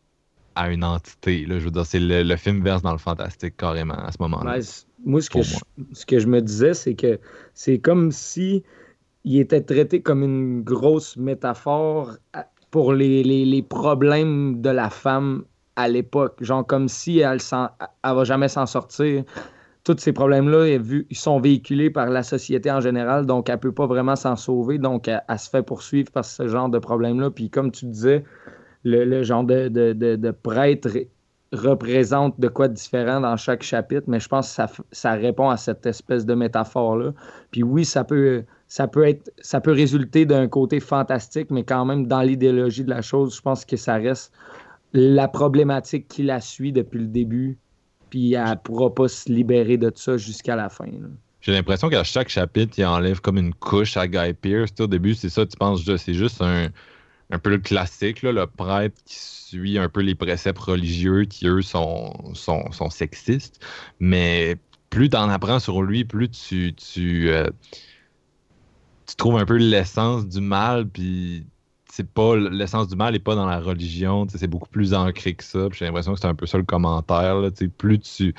à 0.54 0.70
une 0.70 0.84
entité. 0.84 1.46
Là, 1.46 1.58
je 1.58 1.64
veux 1.64 1.70
dire, 1.70 1.86
c'est 1.86 2.00
le, 2.00 2.22
le 2.22 2.36
film 2.36 2.62
verse 2.62 2.82
dans 2.82 2.92
le 2.92 2.98
fantastique 2.98 3.56
carrément 3.56 3.94
à 3.94 4.12
ce 4.12 4.18
moment-là. 4.20 4.52
Ben, 4.58 4.62
moi, 5.04 5.20
ce 5.20 5.30
que, 5.30 5.42
je, 5.42 5.56
ce 5.92 6.06
que 6.06 6.18
je 6.18 6.26
me 6.26 6.40
disais, 6.40 6.74
c'est 6.74 6.94
que 6.94 7.20
c'est 7.54 7.78
comme 7.80 8.12
si 8.12 8.62
il 9.24 9.38
était 9.38 9.62
traité 9.62 10.02
comme 10.02 10.22
une 10.22 10.62
grosse 10.62 11.16
métaphore 11.16 12.16
à- 12.32 12.48
pour 12.74 12.92
les, 12.92 13.22
les- 13.22 13.44
les 13.46 13.62
problèmes 13.62 14.60
de 14.60 14.70
la 14.70 14.90
femme 14.90 15.44
à 15.76 15.86
l'époque. 15.88 16.42
Genre 16.42 16.66
comme 16.66 16.88
si 16.88 17.20
elle 17.20 17.38
elle 18.04 18.14
va 18.18 18.24
jamais 18.24 18.48
s'en 18.48 18.66
sortir. 18.66 19.24
Tous 19.84 19.96
ces 19.98 20.12
problèmes-là, 20.14 20.68
ils 21.10 21.16
sont 21.16 21.40
véhiculés 21.40 21.90
par 21.90 22.08
la 22.10 22.22
société 22.22 22.70
en 22.72 22.80
général, 22.80 23.26
donc 23.26 23.48
elle 23.50 23.60
peut 23.60 23.72
pas 23.72 23.86
vraiment 23.86 24.16
s'en 24.16 24.36
sauver, 24.36 24.78
donc 24.78 25.08
elle, 25.08 25.22
elle 25.28 25.38
se 25.38 25.50
fait 25.50 25.62
poursuivre 25.62 26.10
par 26.12 26.24
ce 26.24 26.48
genre 26.48 26.68
de 26.70 26.78
problème-là. 26.80 27.30
Puis 27.30 27.50
comme 27.50 27.70
tu 27.72 27.86
disais, 27.86 28.24
le, 28.84 29.04
le 29.04 29.22
genre 29.24 29.44
de, 29.44 29.68
de- 29.68 29.92
de- 29.94 30.16
de 30.16 30.30
prêtre 30.32 30.90
représente 31.54 32.38
de 32.38 32.48
quoi 32.48 32.68
de 32.68 32.74
différent 32.74 33.20
dans 33.20 33.36
chaque 33.36 33.62
chapitre, 33.62 34.04
mais 34.06 34.20
je 34.20 34.28
pense 34.28 34.56
que 34.56 34.62
ça, 34.92 35.12
répond 35.12 35.48
à 35.48 35.56
cette 35.56 35.86
espèce 35.86 36.26
de 36.26 36.34
métaphore-là. 36.34 37.12
Puis 37.50 37.62
oui, 37.62 37.84
ça 37.84 38.04
peut, 38.04 38.44
ça 38.68 38.88
peut 38.88 39.06
être, 39.06 39.30
ça 39.40 39.60
peut 39.60 39.72
résulter 39.72 40.26
d'un 40.26 40.48
côté 40.48 40.80
fantastique, 40.80 41.50
mais 41.50 41.64
quand 41.64 41.84
même 41.84 42.06
dans 42.06 42.22
l'idéologie 42.22 42.84
de 42.84 42.90
la 42.90 43.02
chose, 43.02 43.36
je 43.36 43.40
pense 43.40 43.64
que 43.64 43.76
ça 43.76 43.94
reste 43.94 44.32
la 44.92 45.28
problématique 45.28 46.08
qui 46.08 46.22
la 46.22 46.40
suit 46.40 46.72
depuis 46.72 47.00
le 47.00 47.06
début, 47.06 47.58
puis 48.10 48.34
elle 48.34 48.58
pourra 48.62 48.94
pas 48.94 49.08
se 49.08 49.30
libérer 49.30 49.76
de 49.76 49.90
ça 49.94 50.16
jusqu'à 50.16 50.56
la 50.56 50.68
fin. 50.68 50.86
J'ai 51.40 51.52
l'impression 51.52 51.88
qu'à 51.88 52.04
chaque 52.04 52.28
chapitre, 52.28 52.74
il 52.78 52.86
enlève 52.86 53.20
comme 53.20 53.38
une 53.38 53.52
couche 53.52 53.96
à 53.96 54.06
Guy 54.06 54.34
sais, 54.42 54.80
au 54.80 54.86
début, 54.86 55.14
c'est 55.14 55.28
ça, 55.28 55.44
tu 55.44 55.56
penses, 55.56 55.84
c'est 55.96 56.14
juste 56.14 56.40
un, 56.40 56.68
un 57.30 57.38
peu 57.38 57.50
le 57.50 57.58
classique, 57.58 58.22
là, 58.22 58.32
le 58.32 58.46
prêtre 58.46 58.96
qui 59.04 59.16
suit 59.18 59.78
un 59.78 59.88
peu 59.88 60.00
les 60.00 60.14
préceptes 60.14 60.58
religieux 60.58 61.24
qui, 61.24 61.46
eux, 61.46 61.62
sont, 61.62 62.34
sont, 62.34 62.90
sexistes. 62.90 63.60
Mais 64.00 64.56
plus 64.90 65.10
tu 65.10 65.16
en 65.16 65.28
apprends 65.28 65.58
sur 65.58 65.82
lui, 65.82 66.04
plus 66.04 66.28
tu, 66.28 66.74
tu, 66.74 67.30
euh, 67.30 67.50
tu 69.06 69.16
trouves 69.16 69.38
un 69.38 69.46
peu 69.46 69.56
l'essence 69.56 70.26
du 70.28 70.40
mal, 70.40 70.88
puis 70.88 71.46
l'essence 72.50 72.88
du 72.88 72.96
mal 72.96 73.12
n'est 73.12 73.20
pas 73.20 73.34
dans 73.34 73.46
la 73.46 73.60
religion, 73.60 74.26
c'est 74.28 74.48
beaucoup 74.48 74.68
plus 74.68 74.94
ancré 74.94 75.34
que 75.34 75.44
ça. 75.44 75.68
J'ai 75.72 75.84
l'impression 75.84 76.14
que 76.14 76.20
c'est 76.20 76.26
un 76.26 76.34
peu 76.34 76.46
ça 76.46 76.58
le 76.58 76.64
commentaire. 76.64 77.40
Plus 77.78 77.98
tu 78.00 78.34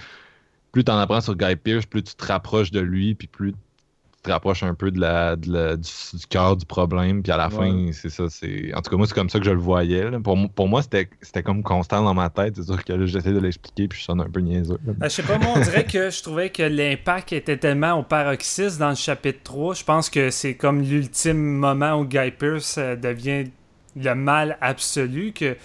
plus 0.72 0.84
en 0.90 0.98
apprends 0.98 1.22
sur 1.22 1.38
Guy 1.38 1.56
Pearce, 1.56 1.86
plus 1.86 2.04
tu 2.04 2.16
te 2.16 2.26
rapproches 2.26 2.72
de 2.72 2.82
lui, 2.82 3.16
puis 3.16 3.28
plus 3.28 3.54
te 4.26 4.32
rapproches 4.32 4.64
un 4.64 4.74
peu 4.74 4.92
de 4.92 5.00
la, 5.00 5.36
de 5.36 5.52
la- 5.52 5.76
du, 5.76 5.90
du 6.14 6.28
cœur 6.28 6.58
du 6.58 6.66
problème. 6.66 7.24
Puis 7.24 7.32
à 7.32 7.38
la 7.38 7.50
fin, 7.50 7.90
c'est 7.94 8.10
ça. 8.10 8.24
c'est 8.30 8.74
En 8.76 8.82
tout 8.82 8.92
cas, 8.92 8.98
moi, 8.98 9.08
c'est 9.08 9.14
comme 9.16 9.30
ça 9.30 9.40
que 9.40 9.46
je 9.46 9.52
le 9.52 9.58
voyais. 9.60 10.10
là. 10.12 10.20
Pour, 10.20 10.38
pour 10.54 10.68
moi, 10.68 10.82
c'était 10.82 11.10
c'était 11.22 11.44
comme 11.44 11.64
constant 11.64 12.04
dans 12.04 12.14
ma 12.14 12.30
tête. 12.30 12.56
C'est 12.56 12.64
sûr 12.66 12.84
que 12.84 12.94
là, 12.94 13.06
j'essaie 13.06 13.32
de 13.34 13.40
l'expliquer, 13.40 13.88
puis 13.88 14.00
je 14.00 14.04
sonne 14.06 14.22
un 14.22 14.30
peu 14.30 14.40
niaiseux. 14.42 14.78
là. 14.86 14.94
Ben, 14.98 15.10
je 15.10 15.16
sais 15.16 15.24
pas, 15.24 15.38
moi, 15.38 15.54
on 15.56 15.60
dirait 15.62 15.86
que 15.86 16.10
je 16.10 16.22
trouvais 16.24 16.50
que 16.50 16.64
l'impact 16.64 17.34
était 17.34 17.58
tellement 17.58 17.94
au 17.94 18.04
paroxysme 18.04 18.80
dans 18.80 18.90
le 18.90 18.96
chapitre 18.96 19.40
3. 19.44 19.74
Je 19.76 19.84
pense 19.84 20.10
que 20.10 20.30
c'est 20.30 20.56
comme 20.56 20.82
l'ultime 20.82 21.38
moment 21.38 22.00
où 22.00 22.06
Guy 22.06 22.32
Pearce 22.32 22.78
euh, 22.78 22.96
devient 22.96 23.46
le 23.96 24.14
mal 24.16 24.58
absolu 24.62 25.32
que. 25.34 25.56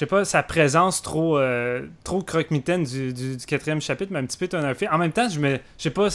Je 0.00 0.06
sais 0.06 0.08
pas, 0.08 0.24
sa 0.24 0.42
présence 0.42 1.02
trop, 1.02 1.36
euh, 1.36 1.82
trop 2.04 2.22
croque-mitaine 2.22 2.84
du, 2.84 3.12
du, 3.12 3.36
quatrième 3.46 3.82
chapitre 3.82 4.10
m'a 4.14 4.20
un 4.20 4.24
petit 4.24 4.38
peu 4.38 4.46
étonné. 4.46 4.72
En 4.90 4.96
même 4.96 5.12
temps, 5.12 5.28
je 5.28 5.38
me, 5.38 5.56
je 5.56 5.82
sais 5.82 5.90
pas, 5.90 6.08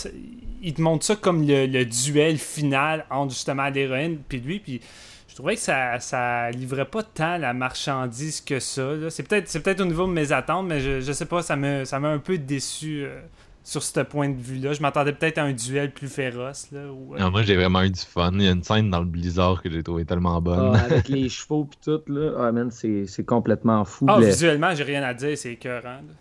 il 0.63 0.73
te 0.73 0.81
montre 0.81 1.05
ça 1.05 1.15
comme 1.15 1.45
le, 1.47 1.67
le 1.67 1.85
duel 1.85 2.39
final 2.39 3.05
entre 3.11 3.33
justement 3.33 3.69
l'héroïne 3.69 4.17
puis 4.27 4.39
lui, 4.39 4.57
puis 4.57 4.81
je 5.27 5.35
trouvais 5.35 5.53
que 5.53 5.61
ça, 5.61 5.99
ça 5.99 6.49
livrait 6.49 6.85
pas 6.85 7.03
tant 7.03 7.37
la 7.37 7.53
marchandise 7.53 8.41
que 8.41 8.59
ça. 8.59 8.89
C'est 9.11 9.21
peut-être 9.21 9.53
peut-être 9.61 9.81
au 9.81 9.85
niveau 9.85 10.07
de 10.07 10.13
mes 10.13 10.31
attentes, 10.31 10.65
mais 10.65 10.79
je, 10.79 11.01
je 11.01 11.11
sais 11.11 11.27
pas, 11.27 11.43
ça 11.43 11.55
me 11.55 11.85
ça 11.85 11.99
m'a 11.99 12.09
un 12.09 12.17
peu 12.17 12.39
déçu 12.39 13.03
euh, 13.03 13.21
sur 13.67 13.81
ce 13.81 13.99
point 14.01 14.29
de 14.29 14.39
vue-là. 14.39 14.73
Je 14.73 14.81
m'attendais 14.81 15.11
peut-être 15.11 15.39
à 15.39 15.43
un 15.43 15.51
duel 15.51 15.91
plus 15.91 16.07
féroce. 16.07 16.67
Là, 16.71 16.81
ou, 16.93 17.15
euh, 17.15 17.19
Non, 17.19 17.31
moi, 17.31 17.41
j'ai 17.41 17.55
vraiment 17.55 17.81
eu 17.81 17.89
du 17.89 17.99
fun. 17.99 18.31
Il 18.35 18.43
y 18.43 18.47
a 18.47 18.51
une 18.51 18.61
scène 18.63 18.91
dans 18.91 18.99
le 18.99 19.05
blizzard 19.07 19.61
que 19.63 19.69
j'ai 19.71 19.81
trouvé 19.81 20.05
tellement 20.05 20.39
bonne. 20.39 20.73
Ah, 20.75 20.81
avec 20.83 21.09
les 21.09 21.27
chevaux 21.29 21.65
puis 21.65 21.79
tout, 21.83 21.99
là, 22.13 22.31
ah, 22.39 22.51
man, 22.51 22.69
c'est 22.69 23.05
c'est 23.07 23.23
complètement 23.25 23.83
fou. 23.83 24.05
Ah, 24.07 24.19
Le- 24.19 24.27
visuellement, 24.27 24.73
j'ai 24.75 24.83
rien 24.83 25.01
à 25.01 25.13
dire, 25.15 25.35
c'est 25.37 25.53
écœurant. 25.53 25.83
là. 25.83 26.13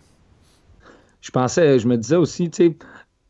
je 1.21 1.29
pensais, 1.31 1.79
je 1.79 1.87
me 1.87 1.97
disais 1.97 2.15
aussi, 2.15 2.49
tu 2.49 2.65
sais, 2.69 2.77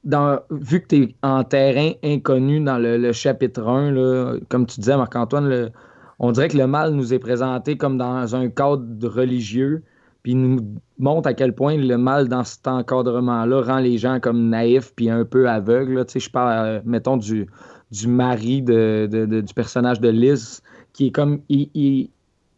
dans, 0.05 0.39
vu 0.49 0.82
que 0.82 0.88
tu 0.88 1.01
es 1.03 1.16
en 1.22 1.43
terrain 1.43 1.91
inconnu 2.03 2.59
dans 2.63 2.78
le, 2.78 2.97
le 2.97 3.11
chapitre 3.11 3.68
1, 3.68 3.91
là, 3.91 4.38
comme 4.49 4.66
tu 4.66 4.80
disais, 4.80 4.95
Marc-Antoine, 4.95 5.49
le- 5.49 5.72
on 6.20 6.32
dirait 6.32 6.47
que 6.47 6.57
le 6.57 6.68
mal 6.68 6.91
nous 6.93 7.13
est 7.13 7.20
présenté 7.20 7.76
comme 7.76 7.97
dans 7.97 8.34
un 8.36 8.47
cadre 8.49 9.09
religieux, 9.09 9.84
puis 10.26 10.32
il 10.32 10.42
nous 10.42 10.60
montre 10.98 11.28
à 11.30 11.36
quel 11.36 11.54
point 11.54 11.78
le 11.78 11.98
mal 12.00 12.28
dans 12.28 12.44
cet 12.44 12.68
encadrement-là 12.68 13.62
rend 13.62 13.78
les 13.78 14.00
gens 14.00 14.20
comme 14.20 14.50
naïfs 14.50 14.92
puis 14.96 15.08
un 15.08 15.24
peu 15.24 15.48
aveugles. 15.48 15.94
là. 15.94 16.06
Tu 16.06 16.14
sais, 16.14 16.20
je 16.20 16.32
parle, 16.32 16.66
euh, 16.68 16.82
mettons, 16.84 17.16
du, 17.16 17.46
du 17.92 18.08
mari 18.08 18.64
de, 18.64 19.08
de- 19.12 19.28
de- 19.28 19.42
du 19.42 19.54
personnage 19.54 20.02
de 20.02 20.10
Liz, 20.10 20.64
qui 20.94 21.06
est 21.08 21.12
comme. 21.12 21.42
Il, 21.48 21.70
il, 21.76 22.10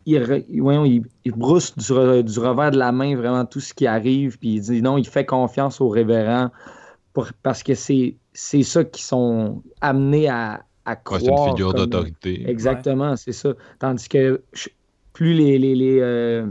il, 0.05 0.17
re- 0.21 0.45
voyons, 0.61 0.85
il- 0.85 1.03
il 1.25 1.33
brousse 1.33 1.75
du, 1.75 1.83
du 2.23 2.39
revers 2.39 2.71
de 2.71 2.77
la 2.77 2.93
main 2.93 3.17
vraiment 3.17 3.43
tout 3.43 3.59
ce 3.59 3.73
qui 3.73 3.85
arrive, 3.85 4.39
puis 4.39 4.55
il 4.55 4.61
dit 4.61 4.81
non, 4.81 4.97
il 4.97 5.05
fait 5.05 5.25
confiance 5.25 5.81
au 5.81 5.89
révérend 5.89 6.51
pour- 7.11 7.27
parce 7.43 7.63
que 7.63 7.73
c'est 7.75 8.15
c'est 8.31 8.63
ça 8.63 8.85
qui 8.85 9.03
sont 9.03 9.61
amenés 9.81 10.29
à, 10.29 10.63
à 10.85 10.91
Ouais, 10.91 10.97
croire. 11.03 11.19
c'est 11.21 11.27
une 11.31 11.49
figure 11.49 11.71
comme- 11.73 11.79
d'autorité. 11.81 12.49
Exactement, 12.49 13.17
c'est 13.17 13.33
ça. 13.33 13.49
Tandis 13.79 14.07
que 14.07 14.41
plus 15.11 15.33
les, 15.33 15.59
les, 15.59 15.75
les, 15.75 15.99
euh, 15.99 16.45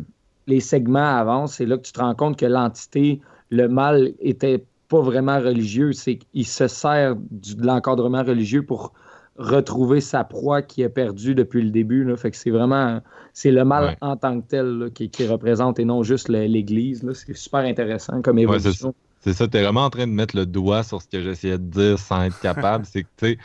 les 0.47 0.61
segments 0.61 1.16
avancent, 1.18 1.55
c'est 1.55 1.66
là 1.66 1.76
que 1.76 1.82
tu 1.82 1.92
te 1.92 2.01
rends 2.01 2.14
compte 2.14 2.38
que 2.38 2.47
l'entité, 2.47 3.20
le 3.51 3.68
mal, 3.68 4.12
était 4.20 4.64
pas 4.88 5.01
vraiment 5.01 5.38
religieux. 5.40 5.92
C'est 5.92 6.16
qu'il 6.18 6.47
se 6.47 6.68
sert 6.68 7.16
du- 7.30 7.57
de 7.57 7.66
l'encadrement 7.66 8.22
religieux 8.22 8.64
pour 8.64 8.92
retrouver 9.36 10.01
sa 10.01 10.24
proie 10.24 10.62
qui 10.62 10.82
a 10.84 10.88
perdu 10.88 11.34
depuis 11.34 11.62
le 11.62 11.70
début. 11.70 12.05
Là. 12.05 12.16
Fait 12.16 12.30
que 12.30 12.36
c'est 12.36 12.51
vraiment 12.51 13.01
c'est 13.34 13.51
le 13.51 13.64
mal 13.64 13.84
Ouais. 13.84 13.97
en 14.01 14.16
tant 14.16 14.40
que 14.40 14.47
tel 14.47 14.66
là, 14.78 14.90
qui, 14.90 15.11
qui 15.11 15.26
représente 15.26 15.78
et 15.78 15.84
non 15.84 16.03
juste 16.03 16.28
l'Église. 16.28 17.05
C'est 17.12 17.36
super 17.36 17.61
intéressant 17.61 18.22
comme 18.22 18.36
Ouais, 18.36 18.44
évolution. 18.44 18.94
C'est 19.20 19.32
ça, 19.34 19.47
t'es 19.49 19.62
vraiment 19.62 19.84
en 19.84 19.90
train 19.90 20.07
de 20.07 20.12
mettre 20.12 20.36
le 20.36 20.47
doigt 20.47 20.82
sur 20.84 21.03
ce 21.03 21.09
que 21.09 21.20
j'essayais 21.20 21.59
de 21.59 21.64
dire 21.64 21.99
sans 21.99 22.22
être 22.22 22.38
capable. 22.40 22.86
c'est 22.90 23.03
que, 23.03 23.09
tu 23.16 23.26
sais, 23.26 23.38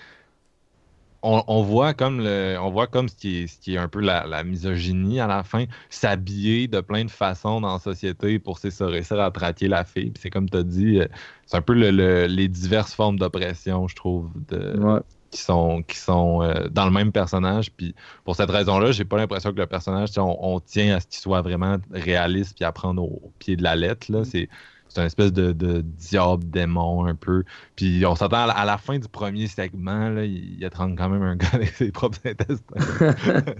on, 1.24 1.44
on 1.48 1.62
voit 1.64 1.94
comme 1.94 2.20
le, 2.20 2.58
on 2.60 2.72
voit 2.72 2.88
comme 2.88 3.08
ce 3.10 3.16
qui 3.16 3.44
est, 3.44 3.48
ce 3.48 3.60
qui 3.60 3.76
est 3.76 3.78
un 3.78 3.88
peu 3.88 4.00
la, 4.02 4.26
la 4.26 4.44
misogynie 4.44 5.20
à 5.20 5.28
la 5.28 5.44
fin, 5.44 5.66
s'habiller 5.90 6.68
de 6.68 6.82
plein 6.82 7.06
de 7.06 7.12
façons 7.12 7.62
dans 7.62 7.74
la 7.74 7.80
société 7.80 8.40
pour 8.40 8.58
c'est 8.60 8.72
ça, 8.72 8.88
réussir 8.88 9.20
à 9.20 9.30
traquer 9.32 9.68
la 9.68 9.84
fille. 9.86 10.10
Puis 10.12 10.22
c'est 10.24 10.30
comme 10.30 10.50
tu 10.50 10.58
as 10.58 10.64
dit, 10.64 11.00
euh, 11.00 11.08
c'est 11.46 11.58
un 11.58 11.62
peu 11.62 11.74
le- 11.74 11.92
le- 11.92 12.26
les 12.28 12.48
diverses 12.48 12.94
formes 12.94 13.20
d'oppression, 13.20 13.88
je 13.88 13.96
trouve, 13.96 14.32
de, 14.50 14.78
Ouais. 14.80 15.00
qui 15.30 15.42
sont, 15.42 15.84
qui 15.84 15.98
sont 15.98 16.42
euh, 16.42 16.68
dans 16.70 16.86
le 16.86 16.92
même 16.92 17.12
personnage. 17.12 17.72
Puis 17.72 17.94
pour 18.24 18.36
cette 18.36 18.50
raison-là, 18.50 18.92
j'ai 18.92 19.06
pas 19.06 19.18
l'impression 19.18 19.52
que 19.54 19.60
le 19.60 19.68
personnage, 19.68 20.10
on, 20.18 20.38
on 20.42 20.60
tient 20.60 20.96
à 20.96 21.00
ce 21.00 21.08
qu'il 21.08 21.20
soit 21.20 21.42
vraiment 21.42 21.78
réaliste 21.92 22.56
puis 22.56 22.66
à 22.66 22.72
prendre 22.72 23.04
au, 23.04 23.22
au 23.28 23.34
pied 23.40 23.56
de 23.56 23.64
la 23.64 23.76
lettre. 23.76 24.12
Là. 24.12 24.24
C'est, 24.26 24.50
c'est 24.94 25.00
une 25.00 25.08
espèce 25.08 25.32
de, 25.32 25.82
diable 25.82 26.44
démon 26.50 27.06
un 27.06 27.16
peu. 27.16 27.44
Puis 27.76 28.06
on 28.06 28.16
s'attend 28.16 28.50
à, 28.50 28.66
la- 28.66 28.78
fin 28.78 29.00
du 29.00 29.08
premier 29.08 29.48
segment, 29.48 30.10
là, 30.10 30.26
il, 30.26 30.58
il 30.58 30.66
attrape 30.66 30.92
quand 30.98 31.08
même 31.08 31.22
un 31.22 31.36
gars 31.38 31.48
avec 31.54 31.70
ses 31.70 31.92
propres 31.92 32.20
intestins. 32.26 33.14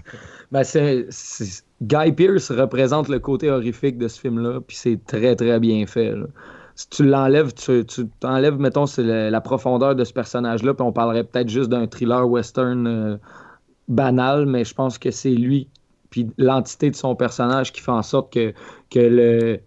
Ben, 0.50 0.64
c'est, 0.64 1.06
Guy 1.80 2.12
Pearce 2.12 2.50
représente 2.50 3.08
le 3.08 3.18
côté 3.18 3.50
horrifique 3.50 3.96
de 3.96 4.06
ce 4.08 4.20
film-là, 4.20 4.60
puis 4.60 4.76
c'est 4.76 5.02
très, 5.06 5.34
très 5.34 5.58
bien 5.58 5.86
fait. 5.86 6.12
Si 6.74 6.88
tu 6.90 7.04
l'enlèves, 7.04 7.54
tu, 7.54 7.84
t'enlèves, 8.20 8.58
mettons, 8.58 8.84
c'est 8.84 9.02
la 9.02 9.40
profondeur 9.40 9.94
de 9.94 10.04
ce 10.04 10.12
personnage-là, 10.12 10.74
puis 10.74 10.84
on 10.84 10.92
parlerait 10.92 11.24
peut-être 11.24 11.48
juste 11.48 11.70
d'un 11.70 11.86
thriller 11.86 12.28
western 12.28 12.86
euh, 12.86 13.16
banal, 13.88 14.44
mais 14.44 14.64
je 14.64 14.74
pense 14.74 14.98
que 14.98 15.10
c'est 15.10 15.30
lui, 15.30 15.68
puis 16.10 16.28
l'entité 16.36 16.90
de 16.90 16.96
son 16.96 17.16
personnage 17.16 17.72
qui 17.72 17.80
fait 17.80 17.90
en 17.90 18.02
sorte 18.02 18.30
que, 18.32 18.52
que 18.90 19.00
le, 19.00 19.60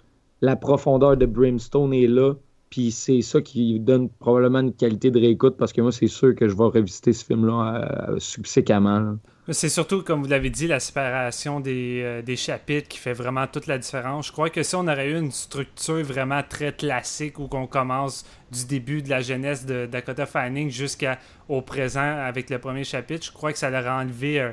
la 0.46 0.56
profondeur 0.56 1.18
de 1.18 1.26
Brimstone 1.26 1.94
est 1.94 2.08
là, 2.08 2.36
puis 2.70 2.92
c'est 2.92 3.22
ça 3.22 3.42
qui 3.42 3.80
donne 3.80 4.10
probablement 4.10 4.60
une 4.60 4.74
qualité 4.74 5.10
de 5.10 5.20
réécoute, 5.20 5.56
parce 5.58 5.74
que 5.74 5.82
moi, 5.82 5.92
c'est 5.92 6.08
sûr 6.08 6.36
que 6.36 6.48
je 6.48 6.56
vais 6.56 6.64
revisiter 6.64 7.14
ce 7.14 7.26
film-là 7.26 8.10
euh, 8.10 8.20
subséquemment. 8.20 9.18
C'est 9.50 9.70
surtout, 9.70 10.02
comme 10.02 10.24
vous 10.24 10.30
l'avez 10.30 10.50
dit, 10.50 10.68
la 10.68 10.80
séparation 10.80 11.60
des, 11.60 12.02
euh, 12.04 12.22
des 12.22 12.36
chapitres 12.36 12.88
qui 12.88 12.98
fait 12.98 13.14
vraiment 13.14 13.46
toute 13.48 13.68
la 13.68 13.78
différence. 13.78 14.28
Je 14.28 14.32
crois 14.32 14.50
que 14.50 14.64
si 14.64 14.76
on 14.76 14.88
aurait 14.88 15.10
eu 15.12 15.20
une 15.20 15.32
structure 15.32 16.04
vraiment 16.04 16.42
très 16.48 16.74
classique 16.74 17.40
où 17.40 17.48
qu'on 17.48 17.68
commence 17.68 18.26
du 18.52 18.66
début 18.66 19.02
de 19.02 19.10
la 19.10 19.22
jeunesse 19.22 19.66
de 19.66 19.86
Dakota 19.86 20.26
Fanning 20.26 20.70
jusqu'au 20.70 21.62
présent 21.62 22.02
avec 22.02 22.50
le 22.50 22.60
premier 22.60 22.84
chapitre, 22.84 23.26
je 23.28 23.32
crois 23.32 23.52
que 23.52 23.60
ça 23.60 23.70
l'aurait 23.70 23.90
enlevé, 23.90 24.42
euh, 24.42 24.52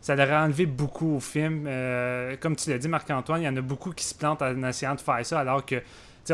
ça 0.00 0.14
l'aurait 0.14 0.36
enlevé 0.36 0.66
beaucoup 0.66 1.16
au 1.16 1.20
film. 1.20 1.64
Euh, 1.66 2.36
comme 2.40 2.56
tu 2.56 2.70
l'as 2.70 2.78
dit, 2.78 2.88
Marc-Antoine, 2.88 3.42
il 3.42 3.44
y 3.44 3.48
en 3.48 3.56
a 3.56 3.60
beaucoup 3.60 3.92
qui 3.92 4.04
se 4.04 4.14
plantent 4.14 4.42
en 4.42 4.62
essayant 4.64 4.94
de 4.94 5.00
faire 5.00 5.24
ça 5.24 5.40
alors 5.40 5.64
que 5.64 5.82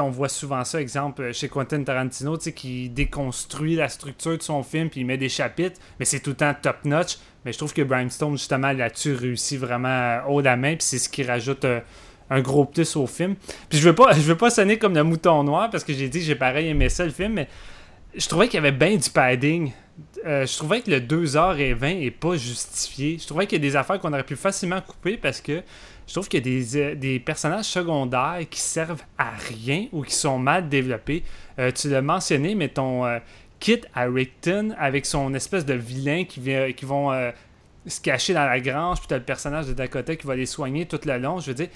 on 0.01 0.11
voit 0.11 0.29
souvent 0.29 0.65
ça, 0.65 0.81
exemple, 0.81 1.33
chez 1.33 1.49
Quentin 1.49 1.83
Tarantino, 1.83 2.37
qui 2.37 2.89
déconstruit 2.89 3.77
la 3.77 3.89
structure 3.89 4.37
de 4.37 4.43
son 4.43 4.63
film, 4.63 4.89
puis 4.89 5.01
il 5.01 5.07
met 5.07 5.17
des 5.17 5.29
chapitres, 5.29 5.81
mais 5.99 6.05
c'est 6.05 6.21
tout 6.21 6.31
le 6.31 6.37
temps 6.37 6.55
top-notch. 6.61 7.19
Mais 7.45 7.53
je 7.53 7.59
trouve 7.59 7.75
que 7.75 7.83
Brimstone, 7.83 8.33
justement, 8.33 8.73
là-dessus, 8.73 9.15
réussit 9.15 9.59
vraiment 9.59 9.89
euh, 9.89 10.21
haut 10.29 10.41
la 10.41 10.57
main, 10.57 10.77
puis 10.77 10.85
c'est 10.85 10.99
ce 10.99 11.09
qui 11.09 11.23
rajoute 11.23 11.65
euh, 11.65 11.81
un 12.31 12.41
gros 12.41 12.65
plus 12.65 12.97
au 12.97 13.07
film. 13.07 13.35
Puis 13.69 13.79
je 13.79 13.89
veux 13.89 13.95
pas, 13.95 14.13
je 14.15 14.21
veux 14.21 14.37
pas 14.37 14.51
sonner 14.51 14.79
comme 14.79 14.95
le 14.95 15.05
mouton 15.05 15.45
noir, 15.45 15.71
parce 15.71 15.85
que 15.85 15.93
j'ai 15.93 16.09
dit 16.09 16.21
que 16.21 16.25
j'ai 16.25 16.37
pareil 16.37 16.69
aimé 16.69 16.89
ça, 16.89 17.05
le 17.05 17.11
film, 17.11 17.35
mais 17.35 17.49
je 18.17 18.27
trouvais 18.29 18.49
qu'il 18.49 18.57
y 18.57 18.67
avait 18.67 18.73
bien 18.73 18.97
du 18.97 19.11
padding. 19.11 19.73
Euh, 20.25 20.47
je 20.47 20.57
trouvais 20.57 20.81
que 20.81 20.91
le 20.91 21.01
2h20 21.01 22.03
est 22.03 22.11
pas 22.11 22.37
justifié. 22.37 23.19
Je 23.21 23.27
trouvais 23.27 23.47
qu'il 23.47 23.63
y 23.63 23.67
a 23.67 23.71
des 23.71 23.77
affaires 23.77 23.99
qu'on 24.01 24.13
aurait 24.13 24.25
pu 24.25 24.37
facilement 24.37 24.81
couper 24.81 25.19
parce 25.19 25.41
que 25.41 25.63
je 26.07 26.13
trouve 26.13 26.29
qu'il 26.29 26.47
y 26.47 26.61
a 26.61 26.95
des, 26.95 27.17
euh, 27.17 27.19
personnages 27.19 27.67
secondaires 27.67 28.41
qui 28.49 28.61
servent 28.61 29.03
à 29.19 29.31
rien 29.31 29.87
ou 29.93 30.03
qui 30.03 30.15
sont 30.15 30.39
mal 30.39 30.69
développés. 30.69 31.25
Euh, 31.59 31.71
tu 31.73 31.91
l'as 31.91 32.03
mentionné, 32.03 32.55
mais 32.55 32.69
ton 32.69 33.05
Kit 33.61 33.83
Harrington 33.95 34.75
avec 34.79 35.05
son 35.05 35.35
espèce 35.35 35.67
de 35.67 35.75
vilain 35.75 36.25
qui, 36.25 36.41
vient, 36.41 36.73
qui 36.73 36.85
vont 36.85 37.13
se 37.87 38.01
cacher 38.01 38.33
dans 38.35 38.47
la 38.47 38.61
grange, 38.61 38.99
puis 38.99 39.09
t'as 39.09 39.19
le 39.19 39.23
personnage 39.23 39.67
de 39.67 39.73
Dakota 39.73 40.17
qui 40.17 40.27
va 40.27 40.37
les 40.37 40.47
soigner 40.47 40.87
tout 40.87 41.01
le 41.05 41.19
long. 41.19 41.39
Je 41.41 41.49
veux 41.49 41.55
dire, 41.55 41.69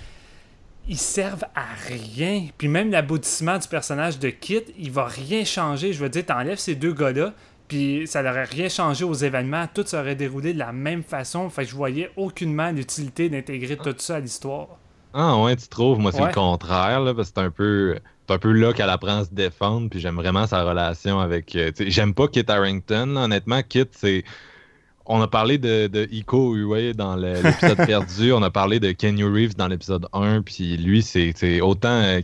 ils 0.89 0.99
servent 0.99 1.45
à 1.55 1.67
rien. 1.87 2.47
Puis 2.57 2.69
même 2.69 2.91
l'aboutissement 2.91 3.59
du 3.59 3.69
personnage 3.69 4.19
de 4.19 4.31
Kit, 4.31 4.65
il 4.79 4.91
va 4.91 5.05
rien 5.05 5.45
changer. 5.45 5.93
Je 5.93 6.03
veux 6.03 6.09
dire, 6.09 6.25
t'enlèves 6.25 6.59
ces 6.59 6.75
deux 6.75 6.95
gars-là, 6.95 7.35
puis 7.69 8.07
ça 8.07 8.23
n'aurait 8.23 8.45
rien 8.45 8.69
changé 8.69 9.05
aux 9.05 9.15
événements. 9.15 9.67
Tout 9.73 9.85
serait 9.87 10.17
déroulé 10.17 10.55
de 10.55 10.59
la 10.59 10.73
même 10.73 11.03
façon. 11.03 11.49
Fait 11.51 11.65
que 11.65 11.71
je 11.71 11.77
voyais 11.77 12.11
aucunement 12.17 12.71
l'utilité 12.71 13.29
d'intégrer 13.29 13.77
tout 13.77 13.95
ça 13.99 14.17
à 14.17 14.21
l'histoire. 14.21 14.79
Ah 15.15 15.39
ouais, 15.43 15.57
tu 15.57 15.69
trouves? 15.69 15.99
Moi, 15.99 16.13
c'est 16.13 16.21
Ouais. 16.21 16.29
le 16.29 16.35
contraire, 16.35 17.01
là, 17.01 17.15
parce 17.15 17.31
que 17.31 17.35
c'est 17.41 17.47
un 17.47 17.51
peu. 17.51 17.99
C'est 18.29 18.35
un 18.35 18.39
peu 18.39 18.53
là 18.53 18.75
qu'elle 18.75 18.91
apprend 18.91 19.21
à 19.21 19.25
se 19.25 19.31
défendre, 19.33 19.89
puis 19.89 20.01
j'aime 20.01 20.17
vraiment 20.17 20.47
sa 20.47 20.63
relation 20.63 21.19
avec. 21.19 21.57
euh, 21.57 21.73
j'aime 21.79 22.13
pas 22.13 22.29
Kit 22.29 22.45
Harrington, 22.47 23.07
là, 23.15 23.23
honnêtement. 23.25 23.63
Kit, 23.63 23.87
c'est. 23.93 24.23
On 25.11 25.21
a 25.23 25.27
parlé 25.27 25.57
de, 25.59 25.87
de 25.87 26.07
Iko 26.13 26.55
Uwe 26.55 26.93
dans 26.95 27.17
l'épisode 27.17 27.77
perdu, 27.87 28.33
on 28.33 28.43
a 28.43 28.51
parlé 28.51 28.79
de 28.79 28.93
Kenny 28.93 29.25
Reeves 29.25 29.57
dans 29.57 29.67
l'épisode 29.69 30.07
1, 30.13 30.43
puis 30.43 30.77
lui, 30.77 31.03
c'est 31.03 31.33
c'est 31.35 31.61
autant. 31.63 31.89
euh, 32.03 32.21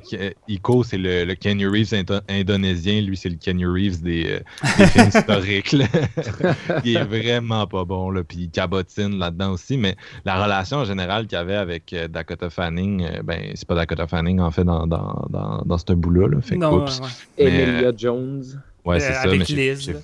Iko, 0.48 0.84
c'est 0.84 0.98
le, 0.98 1.24
le 1.24 1.34
Kenny 1.34 1.66
Reeves 1.66 1.94
indo- 1.94 2.20
indonésien, 2.28 3.00
lui, 3.00 3.16
c'est 3.16 3.30
le 3.30 3.36
Kenny 3.36 3.64
Reeves 3.64 4.02
des, 4.02 4.26
euh, 4.26 4.40
des 4.78 4.86
films 4.86 5.08
historiques. 5.14 5.72
là. 5.72 5.86
il 6.84 6.96
est 6.96 7.04
vraiment 7.04 7.66
pas 7.66 7.84
bon, 7.84 8.10
là, 8.10 8.22
puis 8.22 8.38
il 8.42 8.50
cabotine 8.50 9.18
là-dedans 9.18 9.52
aussi, 9.52 9.76
mais 9.76 9.96
la 10.24 10.42
relation 10.42 10.78
en 10.78 10.84
général 10.84 11.26
qu'il 11.26 11.36
y 11.38 11.40
avait 11.40 11.56
avec 11.56 11.92
euh, 11.92 12.06
Dakota 12.08 12.50
Fanning, 12.50 13.02
euh, 13.04 13.22
ben, 13.22 13.50
c'est 13.54 13.66
pas 13.66 13.74
Dakota 13.76 14.06
Fanning 14.06 14.40
en 14.40 14.50
fait 14.50 14.64
dans, 14.64 14.86
dans, 14.86 15.26
dans, 15.30 15.62
dans 15.64 15.78
ce 15.78 15.92
bout-là. 15.94 16.28
Là, 16.28 16.40
fait 16.42 16.56
que, 16.56 16.60
Non, 16.60 16.84
ouais. 16.84 16.90
Mais, 17.38 17.44
Emilia 17.62 17.92
Jones. 17.96 18.42
Ouais, 18.84 18.96
Euh, 18.96 19.00
c'est 19.00 19.12
ça, 19.14 19.20
avec 19.22 19.48
mais 19.48 19.72
Liz, 19.74 19.94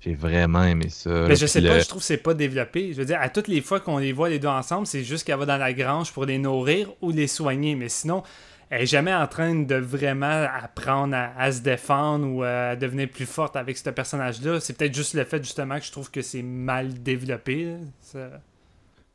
j'ai 0.00 0.14
vraiment 0.14 0.64
aimé 0.64 0.88
ça. 0.88 1.10
là, 1.10 1.28
Mais 1.28 1.36
je 1.36 1.46
sais 1.46 1.60
le- 1.60 1.68
pas, 1.68 1.78
je 1.80 1.86
trouve 1.88 2.00
que 2.00 2.06
c'est 2.06 2.16
pas 2.16 2.34
développé. 2.34 2.92
Je 2.92 2.98
veux 2.98 3.04
dire, 3.04 3.18
à 3.20 3.28
toutes 3.28 3.48
les 3.48 3.60
fois 3.60 3.80
qu'on 3.80 3.98
les 3.98 4.12
voit 4.12 4.28
les 4.30 4.38
deux 4.38 4.48
ensemble, 4.48 4.86
c'est 4.86 5.04
juste 5.04 5.24
qu'elle 5.26 5.38
va 5.38 5.46
dans 5.46 5.56
la 5.58 5.72
grange 5.72 6.12
pour 6.12 6.24
les 6.24 6.38
nourrir 6.38 6.88
ou 7.02 7.10
les 7.10 7.26
soigner. 7.26 7.74
Mais 7.74 7.88
sinon, 7.90 8.22
elle 8.70 8.82
est 8.82 8.86
jamais 8.86 9.12
en 9.14 9.26
train 9.26 9.54
de 9.54 9.74
vraiment 9.74 10.46
apprendre 10.62 11.14
à, 11.14 11.32
à 11.38 11.52
se 11.52 11.60
défendre 11.60 12.26
ou 12.28 12.42
à 12.42 12.76
devenir 12.76 13.08
plus 13.10 13.26
forte 13.26 13.56
avec 13.56 13.76
ce 13.76 13.90
personnage-là. 13.90 14.60
C'est 14.60 14.76
peut-être 14.76 14.94
juste 14.94 15.14
le 15.14 15.24
fait 15.24 15.42
justement 15.42 15.78
que 15.78 15.84
je 15.84 15.92
trouve 15.92 16.10
que 16.10 16.22
c'est 16.22 16.42
mal 16.42 17.02
développé. 17.02 17.64
là. 17.64 17.76
Ça- 18.00 18.30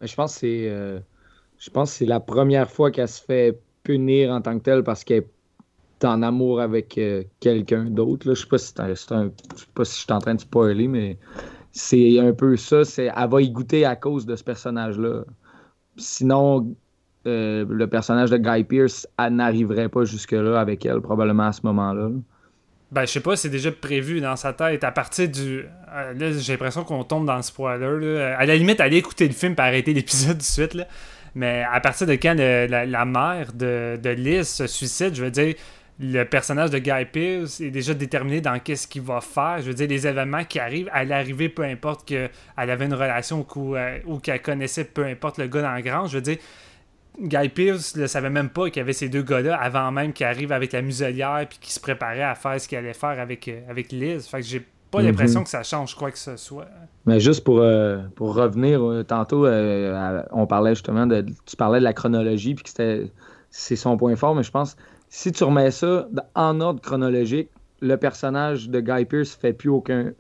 Mais 0.02 0.08
Je 0.08 0.16
pense 0.16 0.34
que 0.36 0.40
c'est 0.42 0.68
euh, 0.70 1.00
je 1.58 1.70
pense 1.70 1.92
que 1.92 1.98
c'est 2.00 2.06
la 2.06 2.20
première 2.20 2.70
fois 2.70 2.92
qu'elle 2.92 3.08
se 3.08 3.22
fait 3.24 3.58
punir 3.82 4.30
en 4.32 4.42
tant 4.42 4.58
que 4.60 4.64
telle 4.64 4.84
parce 4.84 5.04
qu'elle 5.04 5.20
est 5.20 5.28
en 6.04 6.22
amour 6.22 6.60
avec 6.62 6.98
euh, 6.98 7.24
quelqu'un 7.40 7.86
d'autre. 7.86 8.26
Je 8.28 8.34
sais 8.34 8.48
pas 8.48 8.58
si 8.58 8.74
un- 8.80 9.30
pas 9.74 9.86
si 9.86 9.96
je 10.00 10.04
suis 10.04 10.14
en 10.14 10.20
train 10.20 10.36
de 10.36 10.42
spoiler, 10.42 10.88
mais 10.88 11.18
c'est 11.72 12.20
un 12.20 12.34
peu 12.34 12.58
ça. 12.58 12.82
Elle 12.98 13.30
va 13.30 13.42
y 13.42 13.50
goûter 13.50 13.86
à 13.86 13.96
cause 13.96 14.26
de 14.26 14.36
ce 14.36 14.44
personnage-là. 14.44 15.24
Sinon, 15.98 16.76
euh, 17.28 17.66
le 17.70 17.88
personnage 17.88 18.30
de 18.30 18.38
Guy 18.38 18.64
Pearce 18.64 19.08
elle 19.18 19.36
n'arriverait 19.36 19.90
pas 19.90 20.04
jusque-là 20.06 20.60
avec 20.60 20.86
elle, 20.86 21.02
probablement 21.02 21.48
à 21.48 21.52
ce 21.54 21.62
moment-là. 21.64 22.10
Ben, 22.92 23.02
je 23.06 23.12
sais 23.14 23.20
pas, 23.20 23.36
c'est 23.36 23.50
déjà 23.50 23.72
prévu 23.72 24.22
dans 24.22 24.36
sa 24.36 24.54
tête. 24.54 24.84
À 24.84 24.92
partir 24.92 25.28
du. 25.28 25.66
euh, 25.96 26.14
là, 26.14 26.32
j'ai 26.38 26.54
l'impression 26.54 26.84
qu'on 26.84 27.04
tombe 27.04 27.26
dans 27.26 27.36
le 27.36 27.42
spoiler. 27.42 28.00
Là. 28.00 28.38
À 28.38 28.46
la 28.46 28.56
limite, 28.56 28.80
aller 28.80 28.98
écouter 28.98 29.28
le 29.28 29.34
film 29.34 29.56
et 29.58 29.62
arrêter 29.62 29.94
l'épisode 29.94 30.38
de 30.40 30.44
suite. 30.44 30.74
Là. 30.76 30.86
Mais 31.34 31.66
à 31.70 31.80
partir 31.82 32.08
de 32.08 32.14
quand 32.14 32.36
la, 32.38 32.86
la 32.86 33.06
mère 33.06 33.52
de, 33.54 33.98
de 34.02 34.10
Liz 34.12 34.48
se 34.48 34.68
suicide, 34.68 35.16
je 35.16 35.24
veux 35.26 35.32
dire, 35.32 35.56
le 36.00 36.24
personnage 36.24 36.72
de 36.72 36.78
Guy 36.80 37.06
Pearce 37.12 37.62
est 37.62 37.72
déjà 37.72 37.94
déterminé 37.94 38.42
dans 38.42 38.60
qu'est-ce 38.60 38.88
qu'il 38.88 39.02
va 39.02 39.22
faire. 39.22 39.60
Je 39.62 39.68
veux 39.68 39.74
dire, 39.74 39.88
les 39.88 40.06
événements 40.06 40.44
qui 40.44 40.60
arrivent, 40.60 40.90
à 40.92 41.06
l'arrivée, 41.06 41.48
peu 41.48 41.64
importe 41.64 42.06
qu'elle 42.06 42.30
avait 42.58 42.86
une 42.86 42.94
relation 42.94 43.46
ou, 43.56 43.76
euh, 43.76 43.98
ou 44.06 44.20
qu'elle 44.20 44.42
connaissait, 44.42 44.84
peu 44.84 45.06
importe 45.06 45.38
le 45.38 45.48
gars 45.48 45.62
dans 45.62 45.72
la 45.72 45.82
grange, 45.82 46.10
je 46.12 46.16
veux 46.18 46.22
dire, 46.22 46.38
Guy 47.22 47.48
Pearce 47.48 47.96
ne 47.96 48.08
savait 48.08 48.30
même 48.30 48.50
pas 48.50 48.66
qu'il 48.70 48.78
y 48.78 48.82
avait 48.82 48.92
ces 48.92 49.08
deux 49.08 49.22
gars-là 49.22 49.56
avant 49.56 49.90
même 49.90 50.12
qu'il 50.12 50.26
arrive 50.26 50.52
avec 50.52 50.74
la 50.74 50.82
muselière 50.82 51.46
puis 51.50 51.60
qu'il 51.60 51.72
se 51.72 51.80
préparait 51.80 52.24
à 52.24 52.36
faire 52.36 52.60
ce 52.60 52.68
qu'il 52.68 52.78
allait 52.78 52.94
faire 52.94 53.18
avec, 53.18 53.48
euh, 53.48 53.62
avec 53.70 53.94
Liz. 53.94 54.28
Fait 54.28 54.42
que 54.42 54.46
j'ai 54.46 54.66
pas 54.92 55.00
Mhm. 55.00 55.06
l'impression 55.08 55.44
que 55.44 55.50
ça 55.50 55.64
change 55.64 55.96
quoi 55.96 56.12
que 56.12 56.18
ce 56.18 56.36
soit. 56.36 56.68
Mais 57.06 57.22
juste 57.22 57.46
pour, 57.46 57.60
euh, 57.62 58.00
pour 58.18 58.36
revenir, 58.36 58.82
tantôt, 59.08 59.46
euh, 59.46 60.22
on 60.32 60.46
parlait 60.46 60.76
justement 60.76 61.08
de. 61.08 61.26
Tu 61.46 61.56
parlais 61.56 61.80
de 61.80 61.86
la 61.86 61.94
chronologie, 61.94 62.54
puis 62.54 62.64
que 62.64 62.70
c'était. 62.70 63.10
C'est 63.50 63.78
son 63.78 63.96
point 63.96 64.16
fort, 64.18 64.36
mais 64.36 64.44
je 64.44 64.52
pense, 64.52 64.76
si 65.10 65.32
tu 65.32 65.44
remets 65.44 65.72
ça 65.72 66.08
en 66.36 66.60
ordre 66.62 66.82
chronologique, 66.82 67.50
le 67.82 67.98
personnage 67.98 68.70
de 68.70 68.80
Guy 68.80 69.06
Pearce 69.06 69.36
fait 69.36 69.54
plus 69.54 69.70
aucun. 69.70 70.14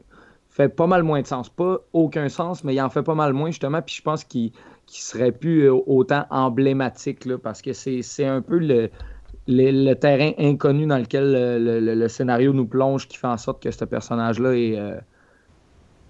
fait 0.49 0.69
pas 0.69 0.87
mal 0.87 1.03
moins 1.03 1.21
de 1.21 1.27
sens. 1.27 1.49
Pas 1.49 1.79
aucun 1.93 2.29
sens, 2.29 2.63
mais 2.63 2.75
il 2.75 2.81
en 2.81 2.89
fait 2.89 3.03
pas 3.03 3.15
mal 3.15 3.33
moins, 3.33 3.49
justement, 3.49 3.81
puis 3.81 3.95
je 3.95 4.01
pense 4.01 4.23
qu'il 4.23 4.51
qu'il 4.85 5.01
serait 5.01 5.31
plus 5.31 5.63
euh, 5.63 5.73
autant 5.87 6.25
emblématique, 6.29 7.27
parce 7.37 7.61
que 7.61 7.73
c'est 7.73 8.25
un 8.25 8.41
peu 8.41 8.59
le. 8.59 9.93
terrain 9.95 10.31
inconnu 10.37 10.85
dans 10.85 10.97
lequel 10.97 11.33
le, 11.63 12.07
scénario 12.07 12.53
nous 12.53 12.67
plonge 12.67 13.07
qui 13.07 13.17
fait 13.17 13.27
en 13.27 13.37
sorte 13.37 13.63
que 13.63 13.71
ce 13.71 13.85
personnage-là 13.85 14.53
est, 14.53 14.77
euh, 14.77 14.99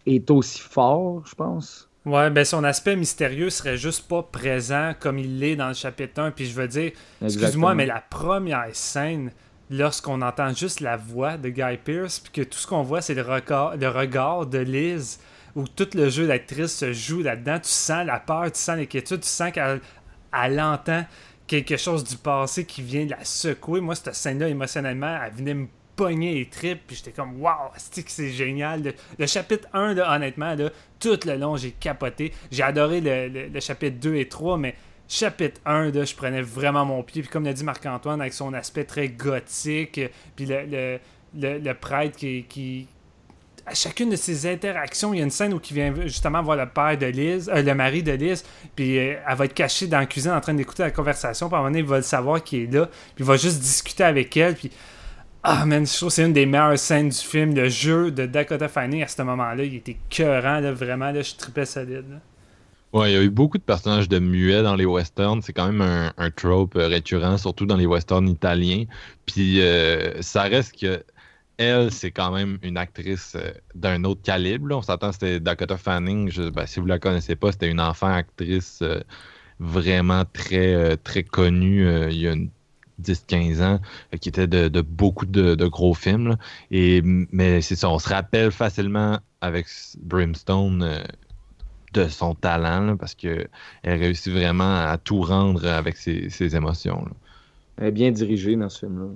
est 0.06 0.30
aussi 0.30 0.60
fort, 0.60 1.24
je 1.26 1.36
pense. 1.36 1.85
Ouais, 2.06 2.30
ben 2.30 2.46
son 2.46 2.64
aspect 2.64 2.96
mystérieux 2.96 3.50
serait 3.50 3.78
juste 3.78 4.08
pas 4.08 4.22
présent 4.22 4.94
comme 5.00 5.18
il 5.18 5.40
l'est 5.40 5.56
dans 5.56 5.70
le 5.70 5.74
chapitre 5.74 6.22
1. 6.22 6.32
Puis 6.32 6.46
je 6.46 6.54
veux 6.54 6.68
dire, 6.68 6.92
excuse-moi, 7.24 7.74
mais 7.74 7.88
la 7.88 8.02
première 8.02 8.68
scène, 8.74 9.32
lorsqu'on 9.72 10.22
entend 10.22 10.54
juste 10.54 10.82
la 10.82 10.98
voix 10.98 11.38
de 11.38 11.50
Guy 11.50 11.78
Pearce, 11.84 12.20
puis 12.20 12.32
que 12.32 12.48
tout 12.48 12.60
ce 12.60 12.68
qu'on 12.68 12.84
voit, 12.84 13.02
c'est 13.02 13.16
le 13.16 13.24
regard, 13.24 13.76
le 13.76 13.90
regard 13.90 14.46
de 14.46 14.60
Liz 14.60 15.20
où 15.56 15.68
tout 15.68 15.88
le 15.96 16.10
jeu 16.10 16.28
d'actrice 16.28 16.76
se 16.76 16.94
joue 16.94 17.22
là-dedans. 17.22 17.60
Tu 17.60 17.70
sens 17.70 18.06
la 18.06 18.20
peur, 18.20 18.52
tu 18.52 18.60
sens 18.60 18.78
l'inquiétude, 18.78 19.22
tu 19.22 19.28
sens 19.28 19.52
qu'elle 19.52 19.82
elle 20.34 20.60
entend 20.60 21.06
quelque 21.48 21.78
chose 21.78 22.04
du 22.04 22.18
passé 22.18 22.66
qui 22.66 22.82
vient 22.82 23.06
de 23.06 23.12
la 23.12 23.24
secouer. 23.24 23.80
Moi, 23.80 23.96
cette 23.96 24.14
scène-là, 24.16 24.50
émotionnellement, 24.50 25.18
elle 25.24 25.34
venait 25.34 25.54
me 25.54 25.68
pogner 25.96 26.34
les 26.36 26.46
tripes, 26.46 26.82
puis 26.88 26.96
j'étais 26.96 27.12
comme, 27.12 27.42
waouh, 27.42 27.72
c'est 27.78 28.30
génial. 28.30 28.94
Le, 29.18 29.26
chapitre 29.28 29.68
1, 29.74 29.94
là, 29.94 30.14
honnêtement, 30.16 30.56
là, 30.56 30.70
tout 31.00 31.20
le 31.26 31.36
long, 31.38 31.58
j'ai 31.58 31.72
capoté. 31.72 32.34
J'ai 32.52 32.64
adoré 32.64 33.02
le, 33.02 33.50
le- 33.50 33.60
chapitre 33.60 33.98
2 34.00 34.16
et 34.16 34.28
3, 34.28 34.58
mais 34.58 34.76
chapitre 35.08 35.62
1, 35.66 35.92
là, 35.92 36.04
je 36.04 36.16
prenais 36.16 36.42
vraiment 36.42 36.86
mon 36.86 37.04
pied. 37.04 37.22
Puis 37.22 37.32
comme 37.32 37.46
l'a 37.46 37.54
dit 37.54 37.64
Marc-Antoine, 37.64 38.22
avec 38.22 38.34
son 38.34 38.54
aspect 38.54 38.84
très 38.84 39.10
gothique, 39.10 40.02
puis 40.36 40.46
le, 40.46 41.00
le, 41.34 41.74
prêtre 41.74 42.18
qui, 42.18 42.46
qui, 42.48 42.88
à 43.66 43.74
chacune 43.74 44.10
de 44.10 44.16
ses 44.16 44.46
interactions, 44.48 45.14
il 45.14 45.18
y 45.18 45.22
a 45.22 45.24
une 45.24 45.32
scène 45.32 45.54
où 45.54 45.62
il 45.70 45.74
vient 45.74 45.94
justement 46.06 46.42
voir 46.44 46.58
le 46.58 46.68
père 46.68 46.98
de 46.98 47.08
Liz, 47.08 47.50
euh, 47.50 47.62
le 47.62 47.74
mari 47.74 48.04
de 48.04 48.12
Liz, 48.12 48.44
puis 48.76 48.98
euh, 49.00 49.16
elle 49.28 49.36
va 49.36 49.46
être 49.46 49.54
cachée 49.54 49.88
dans 49.88 50.00
la 50.00 50.06
cuisine 50.06 50.32
en 50.32 50.42
train 50.42 50.54
d'écouter 50.54 50.84
la 50.84 50.92
conversation, 50.92 51.48
puis 51.48 51.56
à 51.56 51.60
un 51.60 51.62
moment 51.62 51.72
donné, 51.72 51.80
il 51.80 51.86
va 51.86 51.98
le 51.98 52.04
savoir 52.04 52.44
qu'il 52.44 52.64
est 52.64 52.74
là, 52.74 52.86
puis 52.88 53.24
il 53.24 53.26
va 53.26 53.38
juste 53.38 53.60
discuter 53.60 54.04
avec 54.04 54.36
elle, 54.38 54.56
puis 54.56 54.72
ah 55.48 55.66
man, 55.66 55.86
je 55.86 55.96
trouve 55.96 56.10
que 56.10 56.16
c'est 56.16 56.26
une 56.26 56.34
des 56.34 56.46
meilleures 56.46 56.80
scènes 56.80 57.10
du 57.10 57.18
film, 57.18 57.56
le 57.56 57.70
jeu 57.70 58.12
de 58.12 58.26
Dakota 58.26 58.68
Fanning 58.68 59.04
à 59.04 59.08
ce 59.08 59.22
moment-là, 59.22 59.64
il 59.64 59.76
était 59.76 59.98
cœurant, 60.10 60.60
là, 60.60 60.72
vraiment, 60.74 61.12
là, 61.12 61.22
je 61.22 61.36
tripais 61.36 61.66
solide. 61.66 62.06
là. 62.10 62.18
Ouais, 62.94 63.12
il 63.12 63.14
y 63.16 63.18
a 63.18 63.24
eu 63.24 63.30
beaucoup 63.30 63.58
de 63.58 63.64
personnages 63.64 64.08
de 64.08 64.20
muets 64.20 64.64
dans 64.64 64.76
les 64.76 64.86
westerns. 64.86 65.42
C'est 65.42 65.52
quand 65.54 65.68
même 65.68 65.82
un, 65.82 66.14
un 66.18 66.32
trope 66.32 66.76
euh, 66.78 66.88
récurrent, 66.88 67.38
surtout 67.38 67.66
dans 67.66 67.76
les 67.76 67.86
westerns 67.86 68.28
italiens. 68.30 68.86
Puis 69.26 69.62
euh, 69.62 70.22
ça 70.22 70.44
reste 70.44 70.80
que 70.80 71.04
elle, 71.58 71.92
c'est 71.92 72.12
quand 72.12 72.32
même 72.32 72.58
une 72.64 72.78
actrice 72.78 73.36
euh, 73.36 73.52
d'un 73.76 74.04
autre 74.06 74.22
calibre. 74.22 74.74
On 74.76 74.82
s'attend, 74.82 75.12
c'était 75.12 75.40
Dakota 75.42 75.78
Fanning. 75.78 76.32
Ben, 76.52 76.66
si 76.68 76.80
vous 76.80 76.86
la 76.88 77.00
connaissez 77.00 77.36
pas, 77.36 77.52
c'était 77.52 77.70
une 77.70 77.82
enfant 77.82 78.08
actrice 78.14 78.82
vraiment 79.60 80.24
très, 80.26 80.98
très 80.98 81.24
connue 81.24 81.88
il 82.12 82.18
y 82.18 82.28
a 82.28 82.34
une 82.34 82.50
10-15 83.00 83.62
ans, 83.62 83.80
euh, 84.14 84.18
qui 84.18 84.30
était 84.30 84.48
de, 84.48 84.68
de 84.68 84.82
beaucoup 84.82 85.26
de, 85.26 85.56
de 85.56 85.68
gros 85.68 85.94
films. 85.94 86.30
là. 86.30 86.38
Et, 86.72 87.02
mais 87.04 87.62
c'est 87.62 87.76
ça, 87.76 87.90
on 87.90 88.00
se 88.00 88.10
rappelle 88.10 88.52
facilement 88.52 89.20
avec 89.42 89.68
Brimstone 90.02 90.84
euh, 90.84 91.04
de 91.94 92.08
son 92.08 92.36
talent, 92.36 92.82
là, 92.82 92.96
parce 92.98 93.16
que 93.16 93.48
elle 93.84 94.00
réussit 94.00 94.34
vraiment 94.34 94.76
à 94.88 94.98
tout 94.98 95.22
rendre 95.22 95.66
avec 95.68 95.98
ses, 95.98 96.30
ses 96.30 96.56
émotions. 96.56 97.06
là. 97.06 97.12
Elle 97.78 97.88
est 97.88 97.92
bien 97.92 98.12
dirigée 98.12 98.56
dans 98.56 98.70
ce 98.70 98.80
film-là. 98.80 99.08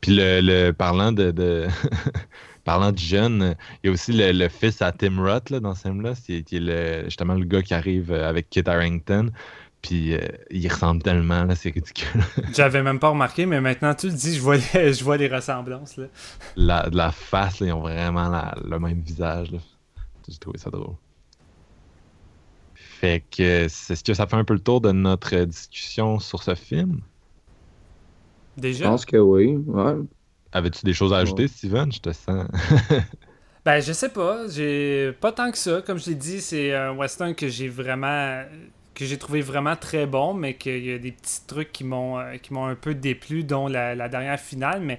Puis 0.00 0.14
le, 0.16 0.40
le- 0.40 0.72
parlant 0.72 1.12
de, 1.12 1.30
de- 1.30 1.66
parlant 2.64 2.92
de 2.92 2.98
jeune, 2.98 3.54
il 3.82 3.88
y 3.88 3.90
a 3.90 3.92
aussi 3.92 4.12
le, 4.12 4.32
le 4.32 4.48
fils 4.48 4.80
à 4.82 4.92
Tim 4.92 5.20
Roth 5.22 5.50
là, 5.50 5.60
dans 5.60 5.74
ce 5.74 5.82
film-là, 5.82 6.14
c'est 6.14 6.42
qui 6.42 6.56
est 6.56 6.60
le- 6.60 7.04
justement 7.04 7.34
le 7.34 7.44
gars 7.44 7.62
qui 7.62 7.74
arrive 7.74 8.10
euh, 8.12 8.28
avec 8.28 8.48
Kit 8.48 8.62
Harington. 8.66 9.30
Puis 9.82 10.14
euh, 10.14 10.20
il 10.50 10.68
ressemble 10.70 11.02
tellement, 11.02 11.44
là, 11.44 11.54
c'est 11.54 11.70
ridicule. 11.70 12.22
J'avais 12.54 12.82
même 12.82 12.98
pas 12.98 13.08
remarqué, 13.10 13.46
mais 13.46 13.60
maintenant 13.60 13.94
tu 13.94 14.08
le 14.08 14.14
dis, 14.14 14.36
je 14.36 14.40
vois 14.40 14.56
les, 14.56 14.92
je 14.92 15.04
vois 15.04 15.16
les 15.16 15.28
ressemblances. 15.28 15.96
Là. 15.96 16.06
la, 16.56 16.88
de 16.90 16.96
la 16.96 17.10
face, 17.12 17.60
là, 17.60 17.66
ils 17.68 17.72
ont 17.72 17.80
vraiment 17.80 18.28
la- 18.28 18.54
le 18.64 18.78
même 18.78 19.00
visage. 19.00 19.50
là. 19.50 19.58
J'ai 20.28 20.38
trouvé 20.38 20.58
ça 20.58 20.70
drôle. 20.70 20.94
Fait 22.74 23.24
que 23.30 23.68
c'est 23.68 23.96
ce 23.96 24.04
que 24.04 24.12
ça 24.14 24.26
fait 24.26 24.36
un 24.36 24.44
peu 24.44 24.54
le 24.54 24.60
tour 24.60 24.80
de 24.80 24.92
notre 24.92 25.44
discussion 25.44 26.18
sur 26.18 26.42
ce 26.42 26.54
film? 26.54 27.00
Je 28.56 28.62
Déjà? 28.62 28.84
pense 28.84 29.04
que 29.04 29.16
oui. 29.16 29.56
Ouais. 29.66 29.94
Avais-tu 30.52 30.84
des 30.84 30.92
choses 30.94 31.12
à 31.12 31.18
ajouter, 31.18 31.48
Steven? 31.48 31.92
Je 31.92 32.00
te 32.00 32.12
sens. 32.12 32.46
Ben, 33.64 33.80
je 33.80 33.92
sais 33.92 34.08
pas. 34.08 34.48
J'ai 34.48 35.12
pas 35.20 35.32
tant 35.32 35.50
que 35.50 35.58
ça. 35.58 35.82
Comme 35.82 35.98
je 35.98 36.06
l'ai 36.10 36.14
dit, 36.14 36.40
c'est 36.40 36.74
un 36.74 36.92
western 36.96 37.34
que 37.34 37.48
j'ai 37.48 37.68
vraiment. 37.68 38.42
Que 38.94 39.04
j'ai 39.04 39.18
trouvé 39.18 39.40
vraiment 39.40 39.76
très 39.76 40.06
bon, 40.06 40.34
mais 40.34 40.54
qu'il 40.54 40.84
y 40.84 40.92
a 40.92 40.98
des 40.98 41.12
petits 41.12 41.46
trucs 41.46 41.72
qui 41.72 41.84
m'ont 41.84 42.18
euh, 42.18 42.36
qui 42.36 42.52
m'ont 42.52 42.66
un 42.66 42.74
peu 42.74 42.94
déplu, 42.94 43.44
dont 43.44 43.68
la, 43.68 44.08
dernière 44.08 44.38
finale. 44.40 44.80
Mais 44.80 44.98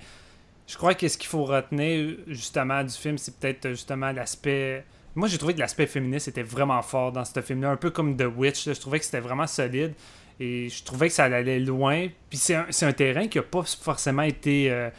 je 0.68 0.78
crois 0.78 0.94
que 0.94 1.08
ce 1.08 1.18
qu'il 1.18 1.28
faut 1.28 1.46
retenir, 1.46 2.16
justement, 2.28 2.84
du 2.84 2.94
film, 2.94 3.18
c'est 3.18 3.38
peut-être 3.38 3.66
euh, 3.66 3.70
justement 3.72 4.12
l'aspect. 4.12 4.84
Moi, 5.16 5.28
j'ai 5.28 5.38
trouvé 5.38 5.54
que 5.54 5.60
l'aspect 5.60 5.88
féministe 5.88 6.30
était 6.30 6.44
vraiment 6.44 6.82
fort 6.82 7.12
dans 7.12 7.26
ce 7.26 7.40
film-là, 7.42 7.72
un 7.72 7.76
peu 7.76 7.90
comme 7.90 8.16
The 8.16 8.28
Witch. 8.36 8.66
Je 8.66 8.80
trouvais 8.80 9.00
que 9.00 9.06
c'était 9.06 9.20
vraiment 9.20 9.48
solide 9.48 9.94
et 10.40 10.70
je 10.70 10.84
trouvais 10.84 11.10
que 11.10 11.14
ça 11.14 11.26
allait 11.26 11.60
loin. 11.60 12.08
Puis 12.30 12.40
c'est 12.40 12.56
un, 12.56 12.68
un 12.82 12.94
terrain 12.94 13.28
qui 13.28 13.40
a 13.40 13.44
pas 13.44 13.64
forcément 13.64 14.24
été. 14.24 14.72
euh, 14.72 14.90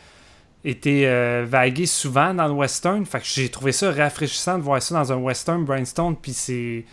été 0.64 1.06
vagué 1.44 1.86
souvent 1.86 2.32
dans 2.32 2.46
le 2.46 2.52
western. 2.52 3.04
Fait 3.04 3.18
que 3.18 3.24
j'ai 3.24 3.48
trouvé 3.48 3.72
ça 3.72 3.90
rafraîchissant 3.90 4.58
de 4.58 4.62
voir 4.62 4.80
ça 4.80 4.94
dans 4.94 5.12
un 5.12 5.16
western 5.16 5.64
Brainstorm. 5.64 6.14
Puis 6.14 6.34
c'est. 6.34 6.84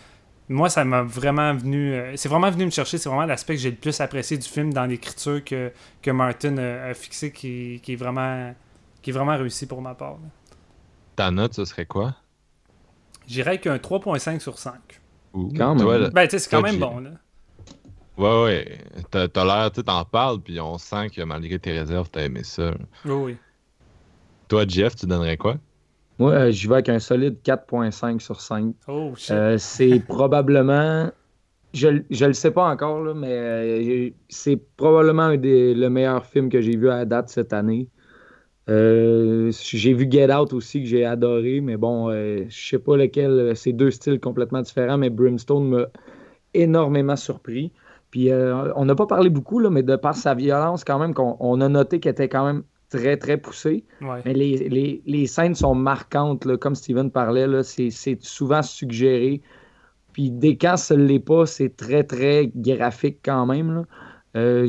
Moi, 0.50 0.68
ça 0.68 0.84
m'a 0.84 1.02
vraiment 1.02 1.54
venu. 1.54 1.94
euh, 1.94 2.12
c'est 2.16 2.28
vraiment 2.28 2.50
venu 2.50 2.64
me 2.66 2.70
chercher. 2.70 2.98
C'est 2.98 3.08
vraiment 3.08 3.24
l'aspect 3.24 3.54
que 3.54 3.60
j'ai 3.60 3.70
le 3.70 3.76
plus 3.76 4.00
apprécié 4.00 4.36
du 4.36 4.48
film 4.48 4.72
dans 4.72 4.84
l'écriture 4.84 5.44
que, 5.44 5.72
que 6.02 6.10
Martin 6.10 6.58
a, 6.58 6.86
a 6.88 6.94
fixé 6.94 7.30
qui, 7.32 7.80
qui 7.82 7.92
est 7.92 7.96
vraiment. 7.96 8.52
qui 9.00 9.10
est 9.10 9.12
vraiment 9.12 9.36
réussi 9.36 9.66
pour 9.66 9.80
ma 9.80 9.94
part. 9.94 10.14
là. 10.14 10.28
Ta 11.14 11.30
note, 11.30 11.54
ce 11.54 11.64
serait 11.64 11.86
quoi? 11.86 12.16
J'irais 13.28 13.50
avec 13.50 13.66
un 13.68 13.76
3.5 13.76 14.40
sur 14.40 14.58
5. 14.58 14.74
Ouh, 15.34 15.52
Quand 15.56 15.74
même. 15.76 15.84
toi, 15.84 15.98
là- 15.98 16.10
Ben, 16.10 16.24
tu 16.24 16.30
sais, 16.32 16.38
c'est 16.40 16.50
quand 16.50 16.60
Toi, 16.60 16.72
même 16.72 16.80
bon, 16.80 16.98
là. 16.98 17.10
Ouais, 18.18 18.42
ouais. 18.44 18.78
T'as 19.10 19.28
t'as 19.28 19.44
l'air, 19.44 19.70
tu 19.70 19.76
sais, 19.76 19.84
t'en 19.84 20.04
parles, 20.04 20.40
puis 20.40 20.60
on 20.60 20.76
sent 20.78 21.10
que 21.10 21.22
malgré 21.22 21.58
tes 21.60 21.78
réserves, 21.78 22.10
t'as 22.10 22.22
aimé 22.24 22.42
ça. 22.42 22.72
Oui, 23.04 23.12
oui. 23.12 23.36
Toi, 24.48 24.64
Jeff, 24.66 24.96
tu 24.96 25.06
donnerais 25.06 25.36
quoi? 25.36 25.56
Moi, 26.20 26.32
euh, 26.32 26.50
j'y 26.50 26.66
vais 26.66 26.74
avec 26.74 26.90
un 26.90 26.98
solide 26.98 27.38
4.5 27.42 28.20
sur 28.20 28.40
5. 28.40 28.74
Oh. 28.88 29.12
Euh, 29.30 29.56
c'est 29.58 30.00
probablement. 30.06 31.10
Je, 31.72 32.02
je 32.10 32.24
le 32.26 32.32
sais 32.34 32.50
pas 32.50 32.68
encore, 32.68 33.02
là, 33.02 33.14
mais 33.14 33.32
euh, 33.32 34.10
c'est 34.28 34.60
probablement 34.76 35.22
un 35.22 35.36
des, 35.36 35.72
le 35.72 35.88
meilleur 35.88 36.26
film 36.26 36.50
que 36.50 36.60
j'ai 36.60 36.76
vu 36.76 36.90
à 36.90 36.98
la 36.98 37.04
date 37.06 37.30
cette 37.30 37.52
année. 37.52 37.88
Euh, 38.68 39.50
j'ai 39.52 39.94
vu 39.94 40.08
Get 40.10 40.32
Out 40.32 40.52
aussi 40.52 40.82
que 40.82 40.88
j'ai 40.88 41.04
adoré, 41.04 41.60
mais 41.60 41.76
bon, 41.76 42.12
je 42.12 42.46
sais 42.50 42.78
pas 42.78 42.96
lequel. 42.96 43.56
C'est 43.56 43.72
deux 43.72 43.90
styles 43.90 44.20
complètement 44.20 44.60
différents, 44.60 44.98
mais 44.98 45.10
Brimstone 45.10 45.68
m'a 45.68 45.86
énormément 46.54 47.16
surpris. 47.16 47.72
Puis 48.10 48.30
euh, 48.30 48.72
on 48.74 48.84
n'a 48.84 48.94
pas 48.94 49.06
parlé 49.06 49.30
beaucoup, 49.30 49.58
là, 49.60 49.70
mais 49.70 49.82
de 49.82 49.96
par 49.96 50.16
sa 50.16 50.34
violence, 50.34 50.84
quand 50.84 50.98
même, 50.98 51.14
qu'on 51.14 51.36
on 51.40 51.60
a 51.60 51.68
noté 51.68 52.00
qu'elle 52.00 52.12
était 52.12 52.28
quand 52.28 52.44
même 52.44 52.64
très, 52.90 53.16
très 53.16 53.38
poussée. 53.38 53.84
ouais. 54.02 54.20
Mais 54.26 54.34
les, 54.34 54.68
les- 54.68 55.02
les 55.06 55.26
scènes 55.26 55.54
sont 55.54 55.74
marquantes, 55.74 56.44
là, 56.44 56.56
comme 56.58 56.74
Steven 56.74 57.10
parlait, 57.10 57.46
là, 57.46 57.62
c'est, 57.62 57.90
c'est 57.90 58.18
souvent 58.22 58.62
suggéré. 58.62 59.40
Puis 60.12 60.30
dès 60.30 60.56
quand 60.56 60.76
ce 60.76 60.94
ne 60.94 61.04
l'est 61.04 61.20
pas, 61.20 61.46
c'est 61.46 61.74
très, 61.76 62.02
très 62.04 62.50
graphique 62.54 63.20
quand 63.24 63.46
même. 63.46 63.72
là. 63.72 63.84
Euh, 64.36 64.68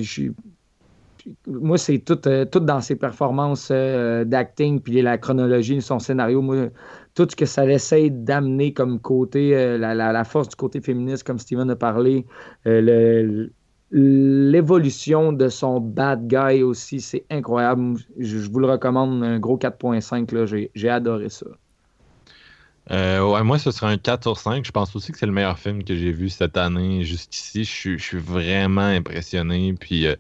moi, 1.46 1.78
c'est 1.78 2.00
tout, 2.00 2.28
euh, 2.28 2.46
tout 2.46 2.60
dans 2.62 2.82
ses 2.82 2.96
performances 2.96 3.70
euh, 3.72 4.24
d'acting, 4.24 4.80
puis 4.82 5.02
la 5.04 5.18
chronologie 5.20 5.76
de 5.76 5.80
son 5.82 6.00
scénario. 6.00 6.42
Moi, 6.42 6.70
tout 7.14 7.28
ce 7.30 7.36
que 7.36 7.46
ça 7.46 7.66
essaie 7.70 8.10
d'amener 8.10 8.74
comme 8.74 9.00
côté, 9.00 9.52
la, 9.78 9.94
la- 9.94 10.12
la 10.12 10.24
force 10.24 10.50
du 10.50 10.56
côté 10.56 10.82
féministe, 10.82 11.24
comme 11.24 11.38
Steven 11.38 11.70
a 11.70 11.76
parlé, 11.76 12.26
le- 12.66 13.52
l'évolution 13.92 15.34
de 15.34 15.50
son 15.50 15.80
bad 15.80 16.28
guy 16.28 16.64
aussi, 16.64 17.02
c'est 17.02 17.26
incroyable. 17.30 18.00
Je, 18.18 18.38
vous 18.38 18.60
le 18.60 18.68
recommande, 18.68 19.24
un 19.24 19.40
gros 19.40 19.58
4.5, 19.58 20.34
là, 20.34 20.46
j'ai 20.74 20.90
adoré 20.90 21.30
ça. 21.30 21.48
Euh, 22.90 23.24
ouais, 23.24 23.44
moi, 23.44 23.60
ce 23.60 23.72
serait 23.72 23.92
un 23.92 23.98
4 23.98 24.24
sur 24.24 24.38
5. 24.38 24.66
Je 24.66 24.72
pense 24.72 24.96
aussi 24.96 25.12
que 25.12 25.18
c'est 25.18 25.26
le 25.26 25.32
meilleur 25.32 25.60
film 25.60 25.84
que 25.84 25.96
j'ai 25.96 26.12
vu 26.12 26.30
cette 26.30 26.58
année 26.58 27.04
jusqu'ici. 27.04 27.64
Je 27.64 27.70
suis, 27.70 28.00
je 28.00 28.04
suis 28.04 28.18
vraiment 28.18 28.82
impressionné. 28.82 29.74
Puis 29.80 30.08
euh, 30.08 30.16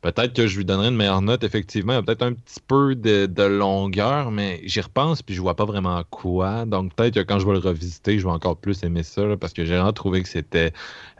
peut-être 0.00 0.32
que 0.34 0.46
je 0.46 0.56
lui 0.56 0.64
donnerais 0.64 0.88
une 0.88 0.96
meilleure 0.96 1.22
note. 1.22 1.44
Effectivement, 1.44 2.02
peut-être 2.02 2.22
un 2.22 2.32
petit 2.32 2.60
peu 2.66 2.94
de, 2.94 3.26
de 3.26 3.42
longueur, 3.42 4.30
mais 4.30 4.60
j'y 4.64 4.80
repense 4.80 5.22
puis 5.22 5.34
je 5.34 5.40
vois 5.40 5.56
pas 5.56 5.64
vraiment 5.64 6.02
quoi. 6.10 6.64
Donc 6.66 6.94
peut-être 6.94 7.14
que 7.14 7.20
quand 7.20 7.38
je 7.38 7.46
vais 7.46 7.52
le 7.52 7.58
revisiter, 7.58 8.18
je 8.18 8.24
vais 8.24 8.32
encore 8.32 8.56
plus 8.56 8.82
aimer 8.82 9.02
ça 9.02 9.22
parce 9.38 9.52
que 9.52 9.64
j'ai 9.64 9.74
vraiment 9.76 9.92
trouvé 9.92 10.22
que 10.22 10.28
c'était 10.28 10.72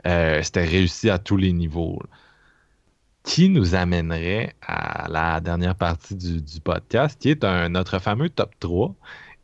euh, 0.07 0.41
réussi 0.55 1.09
à 1.09 1.19
tous 1.19 1.37
les 1.37 1.53
niveaux. 1.53 1.99
Qui 3.23 3.49
nous 3.49 3.75
amènerait 3.75 4.55
à 4.65 5.07
la 5.07 5.39
dernière 5.41 5.75
partie 5.75 6.15
du, 6.15 6.41
du 6.41 6.59
podcast, 6.59 7.19
qui 7.21 7.29
est 7.29 7.43
un, 7.43 7.69
notre 7.69 7.99
fameux 7.99 8.29
top 8.29 8.51
3. 8.59 8.95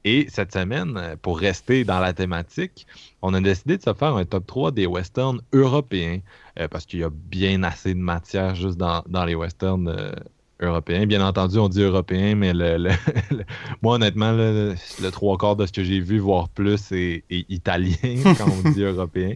Et 0.09 0.27
cette 0.29 0.53
semaine, 0.53 0.93
euh, 0.97 1.15
pour 1.21 1.37
rester 1.37 1.83
dans 1.83 1.99
la 1.99 2.13
thématique, 2.13 2.87
on 3.21 3.33
a 3.33 3.41
décidé 3.41 3.77
de 3.77 3.83
se 3.83 3.93
faire 3.93 4.15
un 4.15 4.23
top 4.25 4.45
3 4.47 4.71
des 4.71 4.85
westerns 4.85 5.41
européens, 5.51 6.19
euh, 6.59 6.67
parce 6.69 6.85
qu'il 6.85 6.99
y 6.99 7.03
a 7.03 7.09
bien 7.11 7.61
assez 7.63 7.93
de 7.93 7.99
matière 7.99 8.55
juste 8.55 8.77
dans, 8.77 9.03
dans 9.07 9.25
les 9.25 9.35
westerns 9.35 9.89
euh, 9.89 10.11
européens. 10.61 11.05
Bien 11.07 11.21
entendu, 11.27 11.57
on 11.59 11.67
dit 11.67 11.81
européen, 11.81 12.35
mais 12.35 12.53
le, 12.53 12.77
le- 12.77 12.89
le- 13.37 13.43
moi, 13.81 13.95
honnêtement, 13.95 14.31
le, 14.31 14.75
le 15.01 15.09
trois 15.11 15.37
quarts 15.37 15.57
de 15.57 15.65
ce 15.65 15.73
que 15.73 15.83
j'ai 15.83 15.99
vu, 15.99 16.19
voire 16.19 16.47
plus, 16.49 16.91
est, 16.93 17.25
est 17.29 17.45
italien 17.49 17.95
quand 18.37 18.47
on 18.49 18.63
dit 18.71 18.83
européen. 18.83 19.33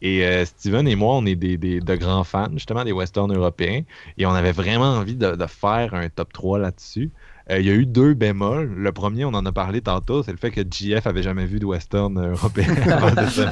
Et 0.00 0.24
euh, 0.24 0.44
Steven 0.44 0.86
et 0.86 0.94
moi, 0.96 1.16
on 1.16 1.26
est 1.26 1.34
des, 1.34 1.56
des- 1.56 1.80
de 1.80 1.96
grands 1.96 2.24
fans, 2.24 2.48
justement, 2.52 2.84
des 2.84 2.92
westerns 2.92 3.32
européens. 3.34 3.82
Et 4.16 4.26
on 4.26 4.30
avait 4.30 4.52
vraiment 4.52 4.92
envie 4.94 5.16
de, 5.16 5.34
de 5.34 5.46
faire 5.46 5.94
un 5.94 6.08
top 6.08 6.32
3 6.32 6.58
là-dessus. 6.60 7.10
Euh, 7.50 7.60
il 7.60 7.66
y 7.66 7.70
a 7.70 7.74
eu 7.74 7.86
deux 7.86 8.14
bémols. 8.14 8.72
Le 8.76 8.92
premier, 8.92 9.24
on 9.24 9.28
en 9.34 9.46
a 9.46 9.52
parlé 9.52 9.80
tantôt, 9.80 10.22
c'est 10.22 10.32
le 10.32 10.36
fait 10.38 10.50
que 10.50 10.60
GF 10.68 11.06
avait 11.06 11.22
jamais 11.22 11.46
vu 11.46 11.58
de 11.60 11.64
western 11.64 12.16
euh, 12.18 12.30
européen 12.32 12.74
avant 12.90 13.10
de 13.22 13.26
ça. 13.28 13.50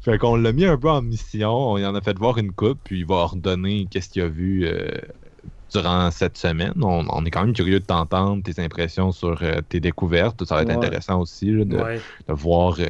Fait 0.00 0.18
qu'on 0.18 0.36
l'a 0.36 0.52
mis 0.52 0.64
un 0.64 0.78
peu 0.78 0.88
en 0.88 1.02
mission, 1.02 1.50
on 1.72 1.78
y 1.78 1.84
en 1.86 1.94
a 1.94 2.00
fait 2.00 2.16
voir 2.16 2.38
une 2.38 2.52
coupe, 2.52 2.78
puis 2.84 3.00
il 3.00 3.06
va 3.06 3.16
ordonner 3.16 3.86
qu'est-ce 3.90 4.08
qu'il 4.08 4.22
a 4.22 4.28
vu 4.28 4.64
euh, 4.64 4.88
durant 5.72 6.10
cette 6.12 6.38
semaine. 6.38 6.74
On, 6.80 7.04
on 7.10 7.24
est 7.24 7.30
quand 7.30 7.44
même 7.44 7.52
curieux 7.54 7.80
de 7.80 7.84
t'entendre, 7.84 8.42
tes 8.42 8.62
impressions 8.62 9.10
sur 9.12 9.42
euh, 9.42 9.60
tes 9.68 9.80
découvertes. 9.80 10.44
Ça 10.44 10.54
va 10.54 10.62
être 10.62 10.68
Ouais. 10.68 10.76
intéressant 10.76 11.20
aussi 11.20 11.50
là, 11.50 11.64
de, 11.64 11.76
Ouais. 11.76 12.00
de 12.28 12.32
voir, 12.32 12.76
euh, 12.78 12.86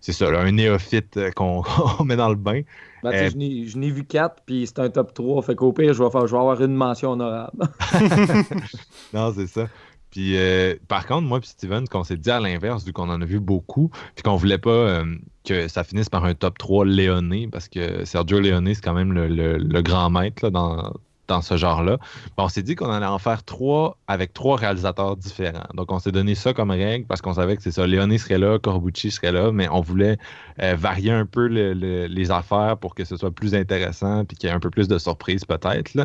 c'est 0.00 0.12
ça, 0.12 0.30
là, 0.30 0.40
un 0.40 0.52
néophyte 0.52 1.16
euh, 1.16 1.30
qu'on 1.30 1.62
met 2.04 2.16
dans 2.16 2.28
le 2.28 2.34
bain. 2.36 2.62
Ben, 3.02 3.12
Euh, 3.14 3.30
je 3.30 3.78
n'ai- 3.78 3.90
vu 3.90 4.04
4, 4.04 4.42
puis 4.44 4.66
c'est 4.66 4.78
un 4.78 4.90
top 4.90 5.14
3. 5.14 5.42
Fait 5.42 5.54
qu'au 5.54 5.72
pire, 5.72 5.94
je 5.94 6.02
vais, 6.02 6.10
faire, 6.10 6.26
je 6.26 6.32
vais 6.32 6.38
avoir 6.38 6.60
une 6.62 6.74
mention 6.74 7.12
honorable. 7.12 7.68
Non, 9.14 9.32
c'est 9.34 9.46
ça. 9.46 9.68
Puis, 10.10 10.36
euh, 10.36 10.74
par 10.88 11.06
contre, 11.06 11.22
moi 11.28 11.38
et 11.38 11.46
Steven, 11.46 11.86
qu'on 11.88 12.02
s'est 12.04 12.16
dit 12.16 12.30
à 12.30 12.40
l'inverse, 12.40 12.84
vu 12.84 12.92
qu'on 12.92 13.08
en 13.08 13.22
a 13.22 13.24
vu 13.24 13.38
beaucoup, 13.38 13.90
puis 14.14 14.22
qu'on 14.24 14.34
voulait 14.36 14.58
pas 14.58 14.70
euh, 14.70 15.04
que 15.44 15.68
ça 15.68 15.84
finisse 15.84 16.08
par 16.08 16.24
un 16.24 16.34
top 16.34 16.58
3 16.58 16.84
léoné, 16.84 17.48
parce 17.50 17.68
que 17.68 18.04
Sergio 18.04 18.40
Leone, 18.40 18.74
c'est 18.74 18.82
quand 18.82 18.94
même 18.94 19.12
le, 19.12 19.28
le- 19.28 19.56
le 19.58 19.82
grand 19.82 20.10
maître 20.10 20.44
là, 20.44 20.50
dans, 20.50 20.92
dans 21.30 21.42
ce 21.42 21.56
genre-là. 21.56 21.98
On 22.36 22.48
s'est 22.48 22.62
dit 22.62 22.74
qu'on 22.74 22.90
allait 22.90 23.06
en 23.06 23.18
faire 23.18 23.42
trois 23.44 23.96
avec 24.06 24.32
trois 24.32 24.56
réalisateurs 24.56 25.16
différents. 25.16 25.66
Donc, 25.74 25.90
on 25.92 25.98
s'est 25.98 26.12
donné 26.12 26.34
ça 26.34 26.52
comme 26.52 26.70
règle 26.70 27.06
parce 27.06 27.22
qu'on 27.22 27.34
savait 27.34 27.56
que 27.56 27.62
c'est 27.62 27.70
ça. 27.70 27.86
Leone 27.86 28.16
serait 28.18 28.38
là, 28.38 28.58
Corbucci 28.58 29.10
serait 29.10 29.32
là, 29.32 29.52
mais 29.52 29.68
on 29.70 29.80
voulait 29.80 30.18
euh, 30.60 30.74
varier 30.76 31.12
un 31.12 31.26
peu 31.26 31.46
le- 31.46 31.72
le- 31.72 32.06
les 32.06 32.30
affaires 32.30 32.76
pour 32.78 32.94
que 32.94 33.04
ce 33.04 33.16
soit 33.16 33.30
plus 33.30 33.54
intéressant 33.54 34.24
puis 34.24 34.36
qu'il 34.36 34.48
y 34.48 34.52
ait 34.52 34.54
un 34.54 34.60
peu 34.60 34.70
plus 34.70 34.88
de 34.88 34.98
surprises 34.98 35.44
peut-être. 35.44 35.96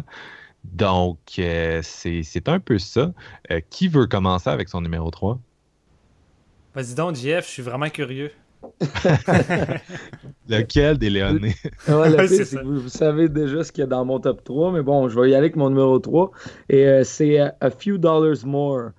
Donc, 0.64 1.18
euh, 1.40 1.80
c'est 1.84 2.24
c'est 2.24 2.48
un 2.50 2.60
peu 2.60 2.80
ça. 2.80 3.12
Euh, 3.52 3.60
qui 3.70 3.88
veut 3.88 4.08
commencer 4.08 4.50
avec 4.50 4.70
son 4.70 4.82
numéro 4.82 5.10
3? 5.12 5.40
Vas-y 6.76 6.94
donc, 6.96 7.16
JF, 7.16 7.46
je 7.48 7.52
suis 7.52 7.64
vraiment 7.64 7.90
curieux. 7.90 8.32
Lequel 10.50 10.98
des? 10.98 11.10
Ouais, 11.10 11.30
le 11.88 12.16
pire, 12.28 12.46
c'est 12.46 12.58
que 12.58 12.64
vous, 12.64 12.80
vous 12.82 12.90
savez 12.90 13.30
déjà 13.30 13.64
ce 13.64 13.72
qu'il 13.72 13.82
y 13.82 13.84
a 13.84 13.88
dans 13.88 14.06
mon 14.06 14.20
top 14.20 14.44
3, 14.44 14.72
mais 14.72 14.82
bon, 14.82 15.10
je 15.10 15.20
vais 15.20 15.30
y 15.30 15.34
aller 15.34 15.36
avec 15.38 15.56
mon 15.56 15.70
numéro 15.70 15.98
3. 16.00 16.32
Et 16.70 16.86
euh, 16.88 17.04
c'est 17.04 17.40
euh, 17.40 17.50
A 17.62 17.70
Few 17.72 17.98
Dollars 17.98 18.46
More. 18.46 18.90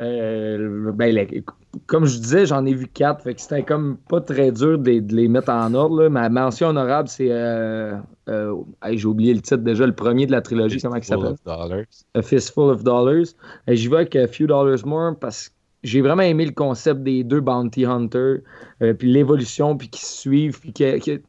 Euh, 0.00 0.92
ben, 0.92 1.14
les- 1.14 1.44
comme 1.86 2.04
je 2.06 2.18
disais, 2.18 2.46
j'en 2.46 2.64
ai 2.66 2.72
vu 2.74 2.86
4, 2.86 3.22
fait 3.22 3.34
que 3.34 3.40
c'était 3.40 3.62
comme 3.62 3.96
pas 4.08 4.20
très 4.20 4.50
dur 4.50 4.78
de, 4.78 4.90
les- 4.90 5.00
de 5.00 5.14
les 5.14 5.28
mettre 5.28 5.50
en 5.50 5.72
ordre. 5.74 6.02
là. 6.02 6.08
Ma 6.10 6.28
mention 6.28 6.68
honorable, 6.68 7.08
c'est. 7.08 7.28
euh, 7.30 7.96
euh, 8.28 8.54
hey, 8.82 8.98
J'ai 8.98 9.06
oublié 9.06 9.32
le 9.34 9.40
titre 9.40 9.58
déjà, 9.58 9.86
le 9.86 9.94
premier 9.94 10.26
de 10.26 10.32
la 10.32 10.40
trilogie, 10.42 10.80
comment 10.80 10.96
il 10.96 11.04
s'appelle? 11.04 11.34
Full 11.44 11.52
of 11.52 11.68
Dollars. 11.68 11.84
A 12.14 12.22
Fistful 12.22 12.70
of 12.70 12.82
Dollars. 12.82 13.26
J'y 13.68 13.88
vais 13.88 13.96
avec 13.96 14.16
A 14.16 14.26
Few 14.26 14.46
Dollars 14.46 14.84
More 14.86 15.16
parce 15.18 15.48
que 15.48 15.54
j'ai 15.82 16.00
vraiment 16.00 16.22
aimé 16.22 16.44
le 16.46 16.52
concept 16.52 17.02
des 17.02 17.24
deux 17.24 17.40
Bounty 17.40 17.84
Hunters, 17.84 18.38
euh, 18.82 18.94
puis 18.94 19.10
l'évolution, 19.12 19.76
puis 19.76 19.88
qui 19.88 20.00
se 20.04 20.12
suivent, 20.20 20.60
puis 20.60 20.72
que, 20.72 21.20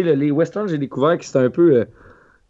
les 0.00 0.30
westerns, 0.30 0.68
j'ai 0.68 0.78
découvert 0.78 1.18
que 1.18 1.24
c'était 1.24 1.38
un 1.40 1.50
peu... 1.50 1.76
euh, 1.76 1.84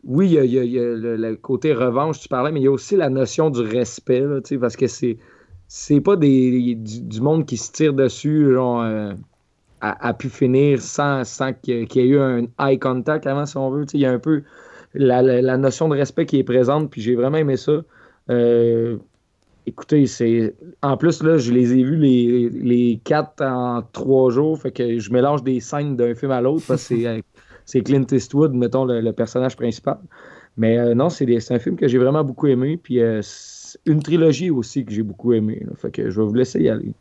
oui, 0.05 0.29
il 0.31 0.51
y 0.51 0.79
a, 0.79 0.83
le, 0.83 1.35
côté 1.37 1.73
revanche, 1.73 2.21
tu 2.21 2.29
parlais, 2.29 2.53
mais 2.53 2.61
il 2.61 2.65
y 2.65 2.69
a 2.69 2.71
aussi 2.71 2.97
la 2.97 3.09
notion 3.11 3.51
du 3.51 3.61
respect, 3.61 4.25
parce 4.61 4.77
que 4.77 4.87
c'est 4.87 5.19
c'est 5.69 6.01
pas 6.01 6.17
des, 6.17 6.77
du, 6.77 7.21
monde 7.21 7.45
qui 7.47 7.57
se 7.57 7.73
tire 7.73 7.93
dessus, 7.93 8.53
genre, 8.53 8.83
euh, 8.83 9.13
a, 9.81 10.09
a 10.09 10.15
pu 10.15 10.29
finir 10.29 10.81
sans, 10.81 11.25
sans 11.25 11.53
qu'il 11.55 11.75
y 11.93 11.99
ait- 12.01 12.07
eu 12.07 12.19
un 12.19 12.47
eye 12.61 12.79
contact 12.79 13.27
avant, 13.27 13.47
si 13.47 13.57
on 13.57 13.71
veut. 13.71 13.85
Il 13.95 14.01
y 14.01 14.07
a 14.07 14.13
un 14.13 14.19
peu 14.19 14.43
la, 14.95 15.23
la- 15.23 15.43
la 15.43 15.57
notion 15.59 15.89
de 15.89 15.97
respect 15.97 16.27
qui 16.27 16.39
est 16.39 16.45
présente, 16.45 16.91
puis 16.91 17.01
j'ai 17.03 17.15
vraiment 17.17 17.39
aimé 17.39 17.57
ça. 17.57 17.83
Euh, 18.31 18.99
écoutez, 19.67 20.07
c'est. 20.07 20.55
En 20.83 20.97
plus, 20.97 21.23
là, 21.23 21.39
je 21.39 21.53
les 21.53 21.73
ai 21.73 21.83
vus 21.83 21.97
les, 21.97 22.49
les 22.51 23.01
quatre 23.05 23.43
en 23.45 23.83
trois 23.93 24.31
jours, 24.31 24.59
fait 24.61 24.73
que 24.73 24.99
je 24.99 25.11
mélange 25.13 25.43
des 25.43 25.61
scènes 25.61 25.97
d'un 25.97 26.15
film 26.15 26.33
à 26.33 26.41
l'autre, 26.41 26.65
parce 26.67 26.89
que 26.89 26.97
c'est, 26.97 27.07
euh, 27.07 27.21
c'est 27.65 27.83
Clint 27.83 28.07
Eastwood, 28.11 28.55
mettons, 28.55 28.85
le, 28.85 29.01
le 29.01 29.13
personnage 29.13 29.57
principal. 29.57 29.99
Mais 30.57 30.79
euh, 30.79 30.95
non, 30.95 31.11
c'est, 31.11 31.27
un 31.51 31.59
film 31.59 31.77
que 31.77 31.87
j'ai 31.89 31.99
vraiment 31.99 32.25
beaucoup 32.25 32.47
aimé, 32.47 32.79
puis 32.83 33.01
euh, 33.01 33.21
c'est 33.23 33.79
une 33.85 34.03
trilogie 34.03 34.51
aussi 34.51 34.85
que 34.85 34.93
j'ai 34.93 35.03
beaucoup 35.03 35.33
aimé. 35.33 35.63
là. 35.67 35.73
fait 35.77 35.91
que 35.91 36.11
je 36.11 36.21
vais 36.21 36.27
vous 36.27 36.35
laisser 36.35 36.61
y 36.61 36.69
aller. 36.69 36.95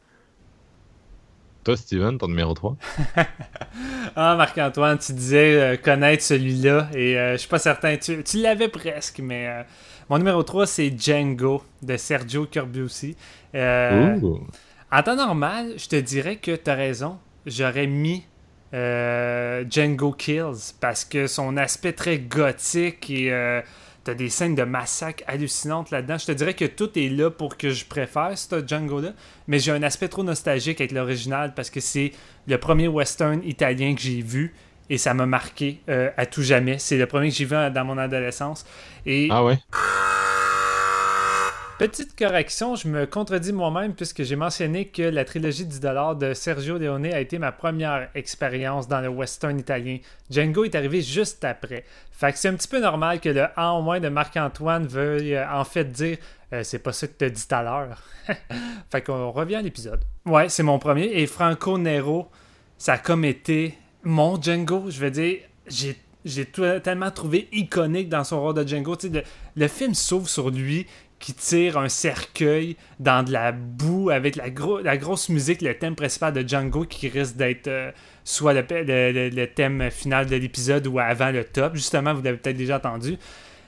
Toi, 1.65 1.75
Steven, 1.77 2.19
ton 2.19 2.27
numéro 2.27 2.53
3? 2.53 2.77
Ah, 4.17 4.35
Marc-Antoine, 4.37 4.97
tu 4.97 5.11
disais 5.11 5.59
euh, 5.59 5.77
connaître 5.77 6.23
celui-là, 6.23 6.87
et 6.93 7.17
euh, 7.17 7.33
je 7.33 7.37
suis 7.37 7.49
pas 7.49 7.59
certain. 7.59 7.97
Tu, 7.97 8.23
tu 8.23 8.37
l'avais 8.37 8.69
presque, 8.69 9.19
mais 9.19 9.47
euh, 9.47 9.63
mon 10.09 10.19
numéro 10.19 10.43
3, 10.43 10.67
c'est 10.67 10.93
Django 10.97 11.63
de 11.81 11.97
Sergio 11.97 12.47
Corbucci. 12.51 13.15
Euh. 13.55 14.17
En 14.91 15.03
temps 15.03 15.15
normal, 15.15 15.73
je 15.77 15.87
te 15.87 15.95
dirais 15.95 16.35
que 16.37 16.55
tu 16.55 16.69
as 16.69 16.75
raison. 16.75 17.17
J'aurais 17.45 17.87
mis 17.87 18.23
euh, 18.73 19.63
Django 19.69 20.11
Kills 20.11 20.73
parce 20.79 21.05
que 21.05 21.27
son 21.27 21.57
aspect 21.57 21.93
très 21.93 22.19
gothique 22.19 23.09
et 23.09 23.31
euh, 23.31 23.61
t'as 24.03 24.13
des 24.13 24.29
scènes 24.29 24.53
de 24.53 24.63
massacre 24.63 25.23
hallucinantes 25.25 25.89
là-dedans. 25.89 26.17
Je 26.19 26.27
te 26.27 26.31
dirais 26.33 26.53
que 26.53 26.65
tout 26.65 26.97
est 26.99 27.09
là 27.09 27.31
pour 27.31 27.57
que 27.57 27.71
je 27.71 27.85
préfère 27.85 28.37
ce 28.37 28.65
Django-là, 28.65 29.13
mais 29.47 29.57
j'ai 29.57 29.71
un 29.71 29.81
aspect 29.81 30.07
trop 30.07 30.23
nostalgique 30.23 30.81
avec 30.81 30.91
l'original 30.91 31.53
parce 31.55 31.71
que 31.71 31.79
c'est 31.79 32.11
le 32.47 32.59
premier 32.59 32.87
western 32.87 33.41
italien 33.43 33.95
que 33.95 34.01
j'ai 34.01 34.21
vu 34.21 34.53
et 34.89 34.97
ça 34.97 35.13
m'a 35.13 35.25
marqué 35.25 35.81
euh, 35.89 36.09
à 36.17 36.25
tout 36.25 36.43
jamais. 36.43 36.79
C'est 36.79 36.97
le 36.97 37.05
premier 37.05 37.29
que 37.29 37.35
j'ai 37.35 37.45
vu 37.45 37.55
dans 37.71 37.85
mon 37.85 37.97
adolescence. 37.97 38.65
Et 39.05 39.27
Ah 39.31 39.43
ouais? 39.43 39.57
Petite 41.77 42.17
correction, 42.17 42.77
je 42.77 42.87
me 42.87 43.05
contredis 43.05 43.51
moi-même 43.51 43.93
puisque 43.95 44.23
j'ai 44.23 44.37
mentionné 44.37 44.87
que 44.87 45.01
la 45.01 45.25
trilogie 45.25 45.65
10 45.65 45.81
de 46.17 46.33
Sergio 46.33 46.77
Leone 46.77 47.07
a 47.07 47.19
été 47.19 47.37
ma 47.37 47.51
première 47.51 48.07
expérience 48.15 48.87
dans 48.87 49.01
le 49.01 49.09
western 49.09 49.59
italien. 49.59 49.97
Django 50.29 50.63
est 50.63 50.73
arrivé 50.75 51.01
juste 51.01 51.43
après. 51.43 51.83
Fait 52.13 52.31
que 52.31 52.37
c'est 52.37 52.47
un 52.47 52.53
petit 52.53 52.69
peu 52.69 52.79
normal 52.79 53.19
que 53.19 53.27
le 53.27 53.47
en 53.57 53.81
moins 53.81 53.99
de 53.99 54.07
Marc-Antoine 54.07 54.87
veuille 54.87 55.35
euh, 55.35 55.51
en 55.51 55.65
fait 55.65 55.91
dire 55.91 56.17
euh, 56.53 56.63
c'est 56.63 56.79
pas 56.79 56.93
ça 56.93 57.07
que 57.07 57.13
t'as 57.17 57.29
dit 57.29 57.45
tout 57.45 57.55
à 57.55 57.61
l'heure. 57.61 58.01
fait 58.89 59.01
qu'on 59.01 59.31
revient 59.31 59.55
à 59.55 59.61
l'épisode. 59.61 60.01
Ouais, 60.25 60.47
c'est 60.47 60.63
mon 60.63 60.79
premier. 60.79 61.07
Et 61.19 61.27
Franco 61.27 61.77
Nero, 61.77 62.29
ça 62.77 62.93
a 62.93 62.97
comme 62.99 63.25
été 63.25 63.77
mon 64.05 64.41
Django. 64.41 64.85
Je 64.89 64.99
veux 64.99 65.11
dire, 65.11 65.39
j'ai 65.67 65.97
j'ai 66.23 66.45
tellement 66.45 67.11
trouvé 67.11 67.47
iconique 67.51 68.09
dans 68.09 68.23
son 68.23 68.41
rôle 68.41 68.55
de 68.55 68.67
Django. 68.67 68.95
Le, 69.03 69.21
le 69.55 69.67
film 69.67 69.93
s'ouvre 69.93 70.27
sur 70.27 70.49
lui 70.49 70.87
qui 71.19 71.33
tire 71.33 71.77
un 71.77 71.89
cercueil 71.89 72.75
dans 72.99 73.23
de 73.23 73.31
la 73.31 73.51
boue 73.51 74.09
avec 74.09 74.35
la, 74.35 74.45
la 74.83 74.97
grosse 74.97 75.29
musique, 75.29 75.61
le 75.61 75.73
thème 75.73 75.95
principal 75.95 76.33
de 76.33 76.47
Django 76.47 76.83
qui 76.85 77.07
risque 77.09 77.35
d'être 77.35 77.67
euh, 77.67 77.91
soit 78.23 78.53
le, 78.53 79.45
thème 79.45 79.89
final 79.91 80.25
de 80.25 80.35
l'épisode 80.35 80.87
ou 80.87 80.99
avant 80.99 81.31
le 81.31 81.43
top. 81.43 81.75
Justement, 81.75 82.13
vous 82.13 82.21
l'avez 82.21 82.37
peut-être 82.37 82.57
déjà 82.57 82.77
entendu. 82.77 83.17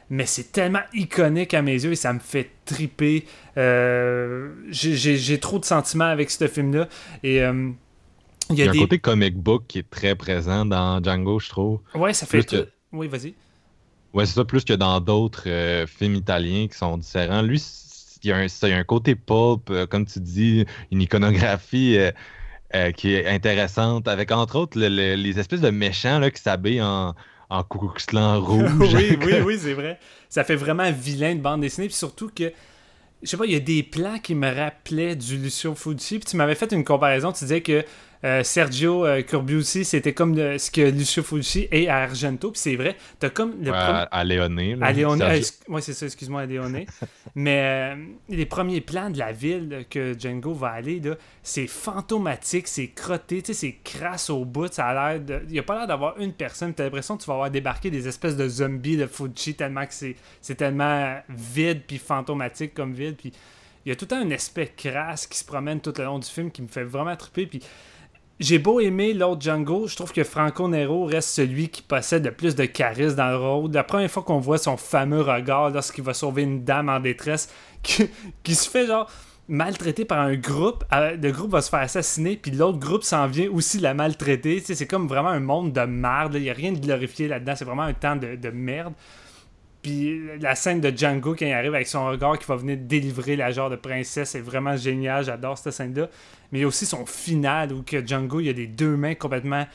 Mais 0.10 0.26
c'est 0.26 0.52
tellement 0.52 0.84
iconique 0.94 1.54
à 1.54 1.62
mes 1.62 1.74
yeux 1.74 1.92
et 1.92 1.96
ça 1.96 2.14
me 2.14 2.20
fait 2.20 2.50
triper. 2.66 3.26
Euh, 3.58 4.52
j'ai 4.70 5.40
trop 5.40 5.60
de 5.60 5.66
sentiments 5.66 6.06
avec 6.06 6.32
ce 6.32 6.48
film-là. 6.48 6.88
Et 7.24 7.42
euh, 7.42 7.72
il 8.50 8.56
y 8.56 8.60
y 8.60 8.68
a 8.68 8.72
un 8.72 8.74
côté 8.74 9.00
comic 9.00 9.36
book 9.38 9.64
qui 9.68 9.80
est 9.80 9.90
très 9.90 10.16
présent 10.16 10.66
dans 10.66 11.02
Django, 11.04 11.40
je 11.40 11.50
trouve. 11.50 11.80
Ouais, 11.96 12.14
ça 12.14 12.26
fait. 12.26 12.44
que- 12.44 12.70
Oui, 12.92 13.08
vas-y. 13.08 13.34
Ouais, 14.14 14.26
c'est 14.26 14.34
ça, 14.36 14.46
plus 14.46 14.64
que 14.64 14.74
dans 14.74 15.00
d'autres 15.02 15.44
euh, 15.48 15.86
films 15.86 16.16
italiens 16.16 16.68
qui 16.68 16.78
sont 16.78 16.98
différents. 16.98 17.42
Lui, 17.42 17.62
il 18.24 18.30
y 18.30 18.32
a 18.32 18.38
un, 18.38 18.46
il 18.46 18.70
y 18.70 18.74
a 18.74 18.78
un 18.78 18.84
côté 18.84 19.16
pulp, 19.16 19.70
euh, 19.70 19.86
comme 19.86 20.06
tu 20.06 20.20
dis, 20.20 20.66
une 20.92 21.02
iconographie 21.02 21.98
euh, 22.76 22.92
qui 22.92 23.14
est 23.14 23.28
intéressante, 23.28 24.08
avec 24.08 24.32
entre 24.32 24.56
autres 24.58 24.80
le- 24.80 24.90
le- 24.90 25.16
les 25.16 25.40
espèces 25.40 25.62
de 25.62 25.70
méchants 25.70 26.20
là, 26.20 26.32
qui 26.32 26.42
s'habillent 26.42 26.82
en, 26.82 27.14
en 27.50 27.64
rouge. 28.40 28.94
oui, 28.96 29.18
oui, 29.24 29.34
oui, 29.46 29.58
c'est 29.60 29.74
vrai. 29.74 30.00
Ça 30.30 30.44
fait 30.44 30.56
vraiment 30.56 30.92
vilain 30.92 31.36
de 31.36 31.42
bande 31.42 31.62
dessinée. 31.62 31.88
Puis 31.88 31.96
surtout 31.96 32.30
que, 32.34 32.52
je 33.24 33.28
sais 33.30 33.38
pas, 33.38 33.46
il 33.46 33.52
y 33.52 33.56
a 33.56 33.60
des 33.60 33.84
plans 33.84 34.20
qui 34.20 34.36
me 34.36 34.54
rappelaient 34.54 35.16
du 35.16 35.38
Lucio 35.38 35.76
Fulci. 35.76 36.20
Puis 36.20 36.30
tu 36.30 36.38
m'avais 36.38 36.56
fait 36.56 36.72
une 36.72 36.84
comparaison. 36.84 37.32
Tu 37.32 37.44
disais 37.44 37.62
que 37.62 37.84
euh, 38.24 38.44
Sergio 38.44 39.06
euh, 39.06 39.22
Corbucci, 39.22 39.86
c'était 39.86 40.14
comme 40.14 40.36
le- 40.36 40.58
ce 40.58 40.72
que 40.72 40.82
Lucio 40.82 41.22
Fulci 41.24 41.68
est 41.72 41.88
à 41.88 41.98
Argento. 41.98 42.52
Puis 42.52 42.60
c'est 42.60 42.76
vrai. 42.76 42.96
T'as 43.20 43.30
comme 43.30 43.52
le 43.62 43.72
Ouais, 43.72 43.78
premier- 43.78 44.06
à, 44.12 44.24
Léoné. 44.24 44.76
là. 44.76 44.86
à 44.88 44.92
Léoné. 44.92 45.24
Euh, 45.26 45.42
ouais, 45.70 45.82
c'est 45.82 45.94
ça, 45.94 46.06
excuse-moi, 46.08 46.42
à 46.42 46.46
Léoné. 46.46 46.88
Mais 47.36 47.94
euh, 47.96 47.96
les 48.30 48.46
premiers 48.46 48.82
plans 48.82 49.10
de 49.10 49.20
la 49.20 49.32
ville 49.32 49.86
que 49.90 50.16
Django 50.18 50.54
va 50.54 50.70
aller, 50.70 51.02
c'est 51.44 51.68
fantomatique, 51.68 52.68
c'est 52.68 52.88
crotté, 52.88 53.42
tu 53.42 53.54
sais, 53.54 53.60
c'est 53.60 53.76
crasse 53.84 54.30
au 54.30 54.46
bout. 54.46 54.72
Ça 54.72 54.88
a 54.88 55.14
l'air 55.14 55.22
de. 55.24 55.42
Il 55.48 55.54
n'y 55.54 55.60
a 55.60 55.64
pas 55.64 55.78
l'air 55.78 55.88
d'avoir 55.88 56.20
une 56.20 56.34
personne. 56.34 56.74
Tu 56.74 56.82
as 56.82 56.86
l'impression 56.86 57.18
que 57.18 57.22
tu 57.24 57.28
vas 57.28 57.34
avoir 57.36 57.52
débarqué 57.52 57.90
des 57.92 58.08
espèces 58.08 58.36
de 58.36 58.48
zombies 58.48 58.98
de 58.98 59.06
Fuji 59.08 59.54
tellement 59.56 59.86
que 59.86 59.94
c'est, 59.94 60.16
c'est 60.42 60.56
tellement 60.56 61.18
vide 61.30 61.82
puis 61.88 61.98
fantomatique 61.98 62.74
comme 62.74 62.94
ville. 62.94 63.16
Puis 63.16 63.32
il 63.86 63.90
y 63.90 63.92
a 63.92 63.96
tout 63.96 64.06
le 64.06 64.10
temps 64.10 64.18
un 64.22 64.32
aspect 64.32 64.74
crasse 64.76 65.28
qui 65.28 65.38
se 65.38 65.46
promène 65.46 65.80
tout 65.80 65.94
le 65.98 66.04
long 66.04 66.20
du 66.20 66.28
film 66.28 66.52
qui 66.52 66.62
me 66.62 66.68
fait 66.68 66.84
vraiment 66.84 67.16
triper. 67.16 67.46
Puis 67.46 67.62
j'ai 68.40 68.60
beau 68.60 68.80
aimer 68.80 69.14
l'autre 69.14 69.42
Django, 69.42 69.88
je 69.88 69.96
trouve 69.96 70.14
que 70.14 70.24
Franco 70.24 70.68
Nero 70.68 71.06
reste 71.06 71.30
celui 71.30 71.70
qui 71.70 71.82
possède 71.82 72.24
le 72.24 72.32
plus 72.32 72.56
de 72.56 72.66
charisme 72.66 73.16
dans 73.16 73.30
le 73.30 73.38
rôle. 73.38 73.72
La 73.72 73.84
première 73.84 74.12
fois 74.12 74.22
qu'on 74.22 74.40
voit 74.40 74.60
son 74.60 74.78
fameux 74.78 75.22
regard 75.22 75.72
lorsqu'il 75.72 76.04
va 76.04 76.14
sauver 76.14 76.44
une 76.44 76.64
dame 76.64 76.90
en 76.90 77.00
détresse 77.00 77.50
qui, 77.84 78.56
se 78.56 78.70
fait 78.70 78.86
genre 78.86 79.10
maltraité 79.48 80.06
par 80.06 80.20
un 80.20 80.36
groupe, 80.36 80.84
euh, 80.94 81.16
le 81.16 81.32
groupe 81.32 81.52
va 81.52 81.62
se 81.62 81.70
faire 81.70 81.80
assassiner, 81.80 82.38
puis 82.38 82.52
l'autre 82.52 82.78
groupe 82.78 83.04
s'en 83.04 83.26
vient 83.26 83.50
aussi 83.50 83.80
la 83.80 83.96
maltraiter. 83.96 84.60
C'est 84.60 84.88
comme 84.88 85.08
vraiment 85.08 85.30
un 85.30 85.40
monde 85.40 85.74
de 85.74 85.82
merde. 85.82 86.36
Il 86.36 86.44
n'y 86.44 86.50
a 86.52 86.54
rien 86.54 86.74
de 86.74 86.80
glorifié 86.80 87.28
là-dedans. 87.28 87.54
C'est 87.56 87.66
vraiment 87.66 87.84
un 87.84 87.94
temps 87.94 88.16
de 88.16 88.50
merde. 88.50 88.94
Puis 89.88 90.20
la 90.42 90.54
scène 90.56 90.82
de 90.82 90.92
Django 90.96 91.34
quand 91.34 91.46
il 91.46 91.54
arrive 91.54 91.74
avec 91.74 91.88
son 91.88 92.06
regard 92.08 92.38
qui 92.38 92.46
va 92.46 92.58
venir 92.58 92.78
délivrer 92.78 93.38
la 93.38 93.52
genre 93.52 93.70
de 93.70 93.78
princesse 93.78 94.36
est 94.36 94.42
vraiment 94.42 94.76
génial. 94.76 95.24
J'adore 95.24 95.58
cette 95.58 95.72
scène-là. 95.72 96.10
Mais 96.52 96.60
il 96.60 96.62
y 96.64 96.66
a 96.66 96.68
aussi 96.68 96.86
son 96.86 97.06
final 97.06 97.72
où 97.72 97.84
que 97.84 98.06
Django 98.06 98.42
il 98.42 98.50
a 98.50 98.52
les 98.52 98.68
deux 98.68 98.98
mains 98.98 99.16
complètement 99.16 99.66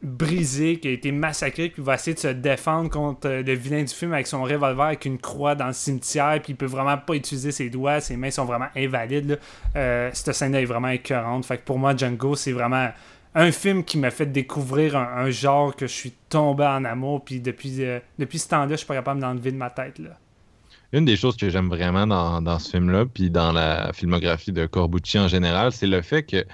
brisées, 0.00 0.78
qui 0.78 0.88
a 0.88 0.92
été 0.92 1.12
massacré, 1.12 1.68
puis 1.68 1.82
il 1.82 1.84
va 1.84 1.96
essayer 1.96 2.14
de 2.14 2.20
se 2.20 2.28
défendre 2.28 2.88
contre 2.88 3.28
le 3.28 3.52
vilain 3.52 3.82
du 3.82 3.92
film 3.92 4.14
avec 4.14 4.28
son 4.28 4.44
revolver 4.44 4.86
avec 4.86 5.04
une 5.04 5.18
croix 5.18 5.56
dans 5.56 5.66
le 5.66 5.72
cimetière, 5.72 6.40
puis 6.40 6.52
il 6.52 6.56
peut 6.56 6.66
vraiment 6.66 6.96
pas 6.96 7.14
utiliser 7.14 7.50
ses 7.50 7.68
doigts, 7.68 8.00
ses 8.00 8.16
mains 8.16 8.30
sont 8.30 8.44
vraiment 8.44 8.68
invalides. 8.76 9.30
là. 9.30 9.36
Euh, 9.76 10.10
cette 10.14 10.32
scène-là 10.32 10.62
est 10.62 10.66
vraiment 10.66 10.88
écœurante. 10.88 11.44
Fait 11.44 11.58
que 11.58 11.64
pour 11.64 11.80
moi, 11.80 11.96
Django, 11.96 12.36
c'est 12.36 12.52
vraiment 12.52 12.88
un 13.38 13.52
film 13.52 13.84
qui 13.84 13.98
m'a 13.98 14.10
fait 14.10 14.26
découvrir 14.26 14.96
un, 14.96 15.30
genre 15.30 15.76
que 15.76 15.86
je 15.86 15.92
suis 15.92 16.12
tombé 16.28 16.64
en 16.64 16.84
amour, 16.84 17.24
puis 17.24 17.40
depuis, 17.40 17.84
euh, 17.84 18.00
depuis 18.18 18.40
ce 18.40 18.48
temps-là, 18.48 18.72
je 18.72 18.78
suis 18.78 18.86
pas 18.86 18.96
capable 18.96 19.20
d'enlever 19.20 19.52
de 19.52 19.56
ma 19.56 19.70
tête. 19.70 20.00
Là. 20.00 20.18
Une 20.92 21.04
des 21.04 21.16
choses 21.16 21.36
que 21.36 21.48
j'aime 21.48 21.68
vraiment 21.68 22.04
dans, 22.04 22.42
dans 22.42 22.58
ce 22.58 22.70
film-là, 22.70 23.06
puis 23.06 23.30
dans 23.30 23.52
la 23.52 23.92
filmographie 23.92 24.50
de 24.50 24.66
Corbucci 24.66 25.20
en 25.20 25.28
général, 25.28 25.70
c'est 25.70 25.86
le 25.86 26.02
fait 26.02 26.24
que 26.24 26.44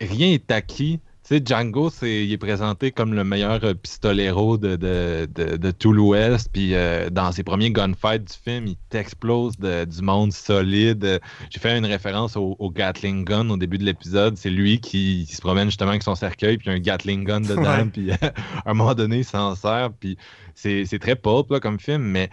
rien 0.00 0.28
n'est 0.28 0.52
acquis. 0.52 1.00
Tu 1.26 1.36
sais, 1.36 1.42
Django, 1.42 1.88
c'est, 1.88 2.26
il 2.26 2.32
est 2.32 2.38
présenté 2.38 2.92
comme 2.92 3.14
le 3.14 3.24
meilleur 3.24 3.64
euh, 3.64 3.72
pistolero 3.72 4.58
de, 4.58 4.76
de, 4.76 5.26
de, 5.34 5.56
de 5.56 5.70
tout 5.70 5.90
l'Ouest. 5.90 6.50
Puis 6.52 6.74
euh, 6.74 7.08
dans 7.08 7.32
ses 7.32 7.42
premiers 7.42 7.70
gunfights 7.70 8.24
du 8.24 8.34
film, 8.34 8.66
il 8.66 8.76
t'explose 8.90 9.56
du 9.56 10.02
monde 10.02 10.34
solide. 10.34 11.18
J'ai 11.48 11.60
fait 11.60 11.78
une 11.78 11.86
référence 11.86 12.36
au, 12.36 12.56
au 12.58 12.70
Gatling 12.70 13.24
Gun 13.24 13.48
au 13.48 13.56
début 13.56 13.78
de 13.78 13.84
l'épisode. 13.84 14.36
C'est 14.36 14.50
lui 14.50 14.80
qui, 14.80 15.24
qui 15.26 15.34
se 15.34 15.40
promène 15.40 15.68
justement 15.68 15.90
avec 15.90 16.02
son 16.02 16.14
cercueil, 16.14 16.58
puis 16.58 16.68
un 16.68 16.78
Gatling 16.78 17.24
Gun 17.24 17.40
dedans. 17.40 17.88
Puis 17.92 18.10
à 18.10 18.18
un 18.66 18.74
moment 18.74 18.94
donné, 18.94 19.18
il 19.18 19.24
s'en 19.24 19.54
sert. 19.54 19.92
Puis 19.98 20.18
c'est, 20.54 20.98
très 21.00 21.16
pulp 21.16 21.50
là, 21.50 21.58
comme 21.58 21.80
film, 21.80 22.02
mais 22.02 22.28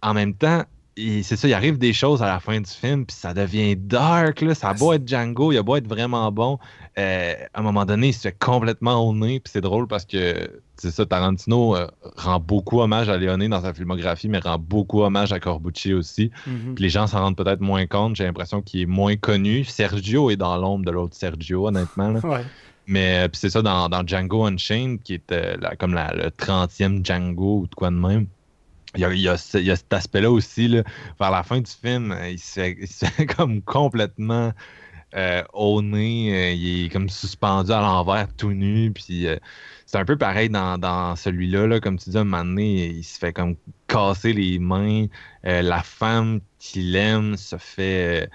en 0.00 0.14
même 0.14 0.32
temps, 0.32 0.64
c'est 1.22 1.36
ça, 1.36 1.46
il 1.48 1.54
arrive 1.54 1.78
des 1.78 1.92
choses 1.92 2.22
à 2.22 2.26
la 2.26 2.40
fin 2.40 2.60
du 2.60 2.70
film, 2.70 3.06
puis 3.06 3.14
ça 3.16 3.32
devient 3.34 3.76
dark, 3.76 4.40
là. 4.40 4.54
Ça 4.54 4.70
a 4.70 4.74
beau 4.74 4.92
être 4.92 5.06
Django, 5.06 5.52
il 5.52 5.58
a 5.58 5.62
beau 5.62 5.76
être 5.76 5.86
vraiment 5.88 6.30
bon. 6.32 6.58
euh, 6.98 7.34
à 7.54 7.60
un 7.60 7.62
moment 7.62 7.84
donné, 7.84 8.08
il 8.08 8.12
se 8.12 8.20
fait 8.22 8.36
complètement 8.38 9.06
au 9.06 9.14
nez, 9.14 9.40
puis 9.40 9.50
c'est 9.52 9.60
drôle 9.60 9.86
parce 9.86 10.04
que, 10.04 10.50
c'est 10.76 10.90
ça, 10.90 11.06
Tarantino 11.06 11.76
euh, 11.76 11.86
rend 12.16 12.40
beaucoup 12.40 12.80
hommage 12.80 13.08
à 13.08 13.16
Léoné 13.16 13.48
dans 13.48 13.62
sa 13.62 13.72
filmographie, 13.74 14.28
mais 14.28 14.38
rend 14.38 14.58
beaucoup 14.58 15.02
hommage 15.02 15.32
à 15.32 15.40
Corbucci 15.40 15.92
aussi. 15.94 16.30
Mhm. 16.46 16.74
Puis 16.74 16.82
les 16.84 16.90
gens 16.90 17.06
s'en 17.06 17.20
rendent 17.20 17.36
peut-être 17.36 17.60
moins 17.60 17.86
compte, 17.86 18.16
j'ai 18.16 18.24
l'impression 18.24 18.62
qu'il 18.62 18.80
est 18.80 18.86
moins 18.86 19.16
connu. 19.16 19.64
Sergio 19.64 20.30
est 20.30 20.36
dans 20.36 20.56
l'ombre 20.56 20.84
de 20.84 20.90
l'autre 20.90 21.14
Sergio, 21.16 21.66
honnêtement. 21.68 22.10
là. 22.10 22.20
Ouais. 22.24 22.44
Mais 22.86 23.24
euh, 23.24 23.28
puis 23.28 23.38
c'est 23.38 23.50
ça, 23.50 23.60
dans, 23.60 23.88
dans 23.88 24.06
Django 24.06 24.44
Unchained, 24.46 25.02
qui 25.02 25.14
est 25.14 25.30
euh, 25.32 25.56
la- 25.60 25.76
comme 25.76 25.92
la- 25.94 26.12
le 26.14 26.30
30e 26.30 27.04
Django 27.04 27.58
ou 27.60 27.66
de 27.66 27.74
quoi 27.74 27.90
de 27.90 27.96
même, 27.96 28.26
il 28.98 29.02
y 29.02 29.28
a, 29.28 29.36
il 29.54 29.64
y 29.64 29.70
a 29.70 29.76
cet 29.76 29.92
aspect-là 29.92 30.30
aussi. 30.30 30.68
Là, 30.68 30.82
vers 31.20 31.30
la 31.30 31.42
fin 31.42 31.60
du 31.60 31.70
film, 31.70 32.12
euh, 32.12 32.30
il 32.30 32.38
se 32.38 33.06
fait, 33.06 33.26
comme 33.36 33.62
complètement 33.62 34.52
euh, 35.14 35.42
au 35.52 35.82
nez. 35.82 36.34
euh, 36.34 36.52
il 36.52 36.86
est 36.86 36.88
comme 36.90 37.08
suspendu 37.08 37.72
à 37.72 37.80
l'envers, 37.80 38.28
tout 38.36 38.52
nu. 38.52 38.92
Puis 38.92 39.26
c'est 39.86 39.98
un 39.98 40.04
peu 40.04 40.18
pareil 40.18 40.48
dans, 40.50 40.78
dans 40.78 41.16
celui-là. 41.16 41.66
Là, 41.66 41.80
comme 41.80 41.98
tu 41.98 42.10
dis, 42.10 42.18
un 42.18 42.24
moment 42.24 42.44
donné, 42.44 42.86
il 42.88 43.04
se 43.04 43.18
fait 43.18 43.32
comme 43.32 43.56
casser 43.86 44.32
les 44.32 44.58
mains. 44.58 45.06
La 45.44 45.82
femme 45.82 46.40
qu'il 46.58 46.94
aime 46.96 47.36
se 47.36 47.56
fait 47.56 48.28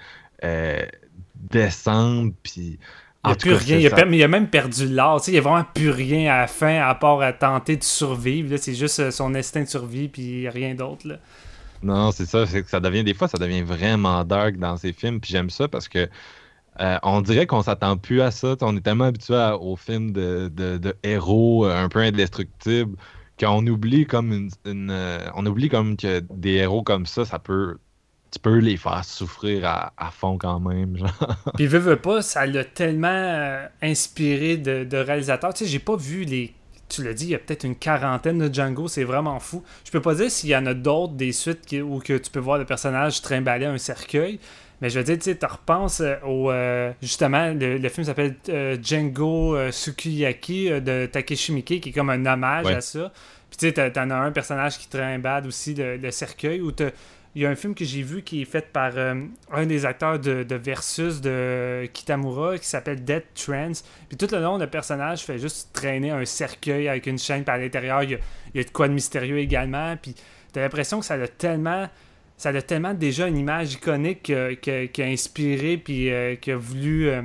descendre. 1.34 2.32
Puis. 2.42 2.78
Il 3.24 3.30
n'y 3.30 3.32
a 3.32 3.36
plus 3.36 3.52
cas, 3.52 3.58
rien. 3.58 3.78
Il 3.78 3.86
a, 3.86 4.06
il 4.06 4.22
a 4.22 4.28
même 4.28 4.48
perdu 4.50 4.88
l'art. 4.88 5.20
Tu 5.20 5.26
sais, 5.26 5.30
Il 5.32 5.34
n'y 5.34 5.38
a 5.38 5.42
vraiment 5.42 5.64
plus 5.74 5.90
rien 5.90 6.32
à 6.34 6.38
la 6.42 6.46
fin 6.46 6.80
à 6.82 6.94
part 6.94 7.20
à 7.22 7.32
tenter 7.32 7.76
de 7.76 7.84
survivre. 7.84 8.56
C'est 8.58 8.74
juste 8.74 9.00
euh, 9.00 9.10
son 9.10 9.34
instinct 9.34 9.62
de 9.62 9.68
survie 9.68 10.08
puis 10.08 10.48
rien 10.48 10.74
d'autre. 10.74 11.06
Non, 11.82 12.12
c'est 12.12 12.24
ça, 12.26 12.46
c'est 12.46 12.62
que 12.62 12.70
ça 12.70 12.80
devient 12.80 13.04
des 13.04 13.12
fois 13.14 13.28
ça 13.28 13.36
devient 13.38 13.62
vraiment 13.62 14.24
dark 14.24 14.56
dans 14.56 14.76
ces 14.78 14.92
films, 14.94 15.20
puis 15.20 15.30
j'aime 15.30 15.50
ça 15.50 15.68
parce 15.68 15.88
que 15.88 16.08
euh, 16.80 16.98
on 17.02 17.22
dirait 17.22 17.46
qu'on 17.46 17.62
s'attend 17.62 17.98
plus 17.98 18.22
à 18.22 18.30
ça. 18.32 18.56
T'sais, 18.56 18.66
On 18.66 18.76
est 18.76 18.82
tellement 18.82 19.04
habitué 19.06 19.34
à- 19.36 19.58
aux 19.58 19.76
films 19.76 20.12
de, 20.12 20.48
de- 20.54 20.78
de 20.78 20.96
héros 21.04 21.66
euh, 21.66 21.76
un 21.84 21.88
peu 21.90 22.00
indestructibles 22.00 22.96
qu'on 23.40 23.66
oublie 23.66 24.06
comme 24.06 24.32
une, 24.32 24.50
une, 24.66 24.90
euh, 24.90 25.28
on 25.34 25.46
oublie 25.46 25.68
comme 25.70 25.96
que 25.96 26.20
des 26.30 26.52
héros 26.54 26.82
comme 26.84 27.06
ça, 27.06 27.24
ça 27.26 27.38
peut 27.40 27.78
tu 28.34 28.38
peux 28.40 28.58
les 28.58 28.76
faire 28.76 29.04
souffrir 29.04 29.64
à, 29.66 29.92
à 29.96 30.10
fond 30.10 30.36
quand 30.38 30.60
même. 30.60 30.96
Genre. 30.98 31.36
Puis 31.56 31.66
veut, 31.66 31.78
veut 31.78 31.96
pas, 31.96 32.20
ça 32.22 32.44
l'a 32.46 32.64
tellement 32.64 33.08
euh, 33.10 33.66
inspiré 33.82 34.56
de, 34.56 34.84
de 34.84 34.96
réalisateurs. 34.96 35.54
Tu 35.54 35.64
sais, 35.64 35.70
j'ai 35.70 35.78
pas 35.78 35.96
vu 35.96 36.24
les. 36.24 36.52
Tu 36.88 37.02
l'as 37.02 37.14
dit, 37.14 37.24
il 37.24 37.30
y 37.30 37.34
a 37.34 37.38
peut-être 37.38 37.64
une 37.64 37.76
quarantaine 37.76 38.38
de 38.46 38.52
Django, 38.54 38.88
c'est 38.88 39.04
vraiment 39.04 39.40
fou. 39.40 39.62
Je 39.86 39.90
peux 39.90 40.02
pas 40.02 40.14
dire 40.14 40.30
s'il 40.30 40.50
y 40.50 40.56
en 40.56 40.66
a 40.66 40.74
d'autres 40.74 41.14
des 41.14 41.32
suites 41.32 41.64
qui- 41.64 41.80
où 41.80 41.98
que 41.98 42.18
tu 42.18 42.30
peux 42.30 42.40
voir 42.40 42.58
le 42.58 42.66
personnage 42.66 43.22
trimballer 43.22 43.64
un 43.66 43.78
cercueil. 43.78 44.38
Mais 44.82 44.90
je 44.90 44.98
veux 44.98 45.04
dire, 45.04 45.16
tu 45.16 45.22
sais, 45.24 45.36
tu 45.38 45.46
repenses 45.46 46.00
euh, 46.00 46.16
au. 46.26 46.50
euh, 46.50 46.92
justement, 47.00 47.52
le, 47.54 47.78
le 47.78 47.88
film 47.88 48.04
s'appelle 48.04 48.36
euh, 48.50 48.76
Django 48.82 49.56
Sukiyaki 49.70 50.68
de 50.82 51.06
Takeshi 51.06 51.52
Miike, 51.52 51.80
qui 51.80 51.88
est 51.88 51.92
comme 51.92 52.10
un 52.10 52.26
hommage 52.26 52.66
Ouais. 52.66 52.74
à 52.74 52.80
ça. 52.80 53.12
Puis 53.50 53.58
tu 53.72 53.74
sais, 53.80 53.90
t'en 53.92 54.10
as 54.10 54.16
un 54.16 54.32
personnage 54.32 54.78
qui 54.78 54.88
trimballe 54.88 55.46
aussi 55.46 55.74
le, 55.74 55.96
le 55.96 56.10
cercueil, 56.10 56.60
où 56.60 56.72
t'as- 56.72 56.90
il 57.34 57.42
y 57.42 57.46
a 57.46 57.50
un 57.50 57.54
film 57.56 57.74
que 57.74 57.84
j'ai 57.84 58.02
vu 58.02 58.22
qui 58.22 58.42
est 58.42 58.44
fait 58.44 58.66
par 58.72 58.92
euh, 58.96 59.14
un 59.52 59.66
des 59.66 59.84
acteurs 59.84 60.18
de, 60.18 60.46
Versus 60.54 61.20
de 61.20 61.86
Kitamura 61.92 62.58
qui 62.58 62.66
s'appelle 62.68 63.02
Dead 63.04 63.24
Trans. 63.34 63.72
Puis 64.08 64.16
tout 64.16 64.28
le 64.32 64.40
long, 64.40 64.56
le 64.58 64.66
personnage 64.68 65.22
fait 65.24 65.38
juste 65.38 65.70
traîner 65.72 66.10
un 66.10 66.24
cercueil 66.24 66.88
avec 66.88 67.06
une 67.06 67.18
chaîne 67.18 67.42
par 67.44 67.58
l'intérieur. 67.58 68.02
Il 68.04 68.18
y 68.54 68.60
a, 68.60 68.64
de 68.64 68.70
quoi 68.70 68.86
de 68.88 68.92
mystérieux 68.94 69.38
également. 69.38 69.96
Puis 69.96 70.14
t'as 70.52 70.60
l'impression 70.60 71.00
que 71.00 71.06
ça 71.06 71.14
a 71.14 71.26
tellement. 71.28 71.88
Ça 72.36 72.48
a 72.50 72.62
tellement 72.62 72.94
déjà 72.94 73.28
une 73.28 73.38
image 73.38 73.74
iconique 73.74 74.24
que- 74.24 74.84
qui 74.86 75.02
a 75.02 75.06
inspiré 75.06 75.76
puis 75.76 76.10
euh, 76.12 76.36
qui 76.36 76.50
a 76.52 76.56
voulu. 76.56 77.08
euh, 77.08 77.22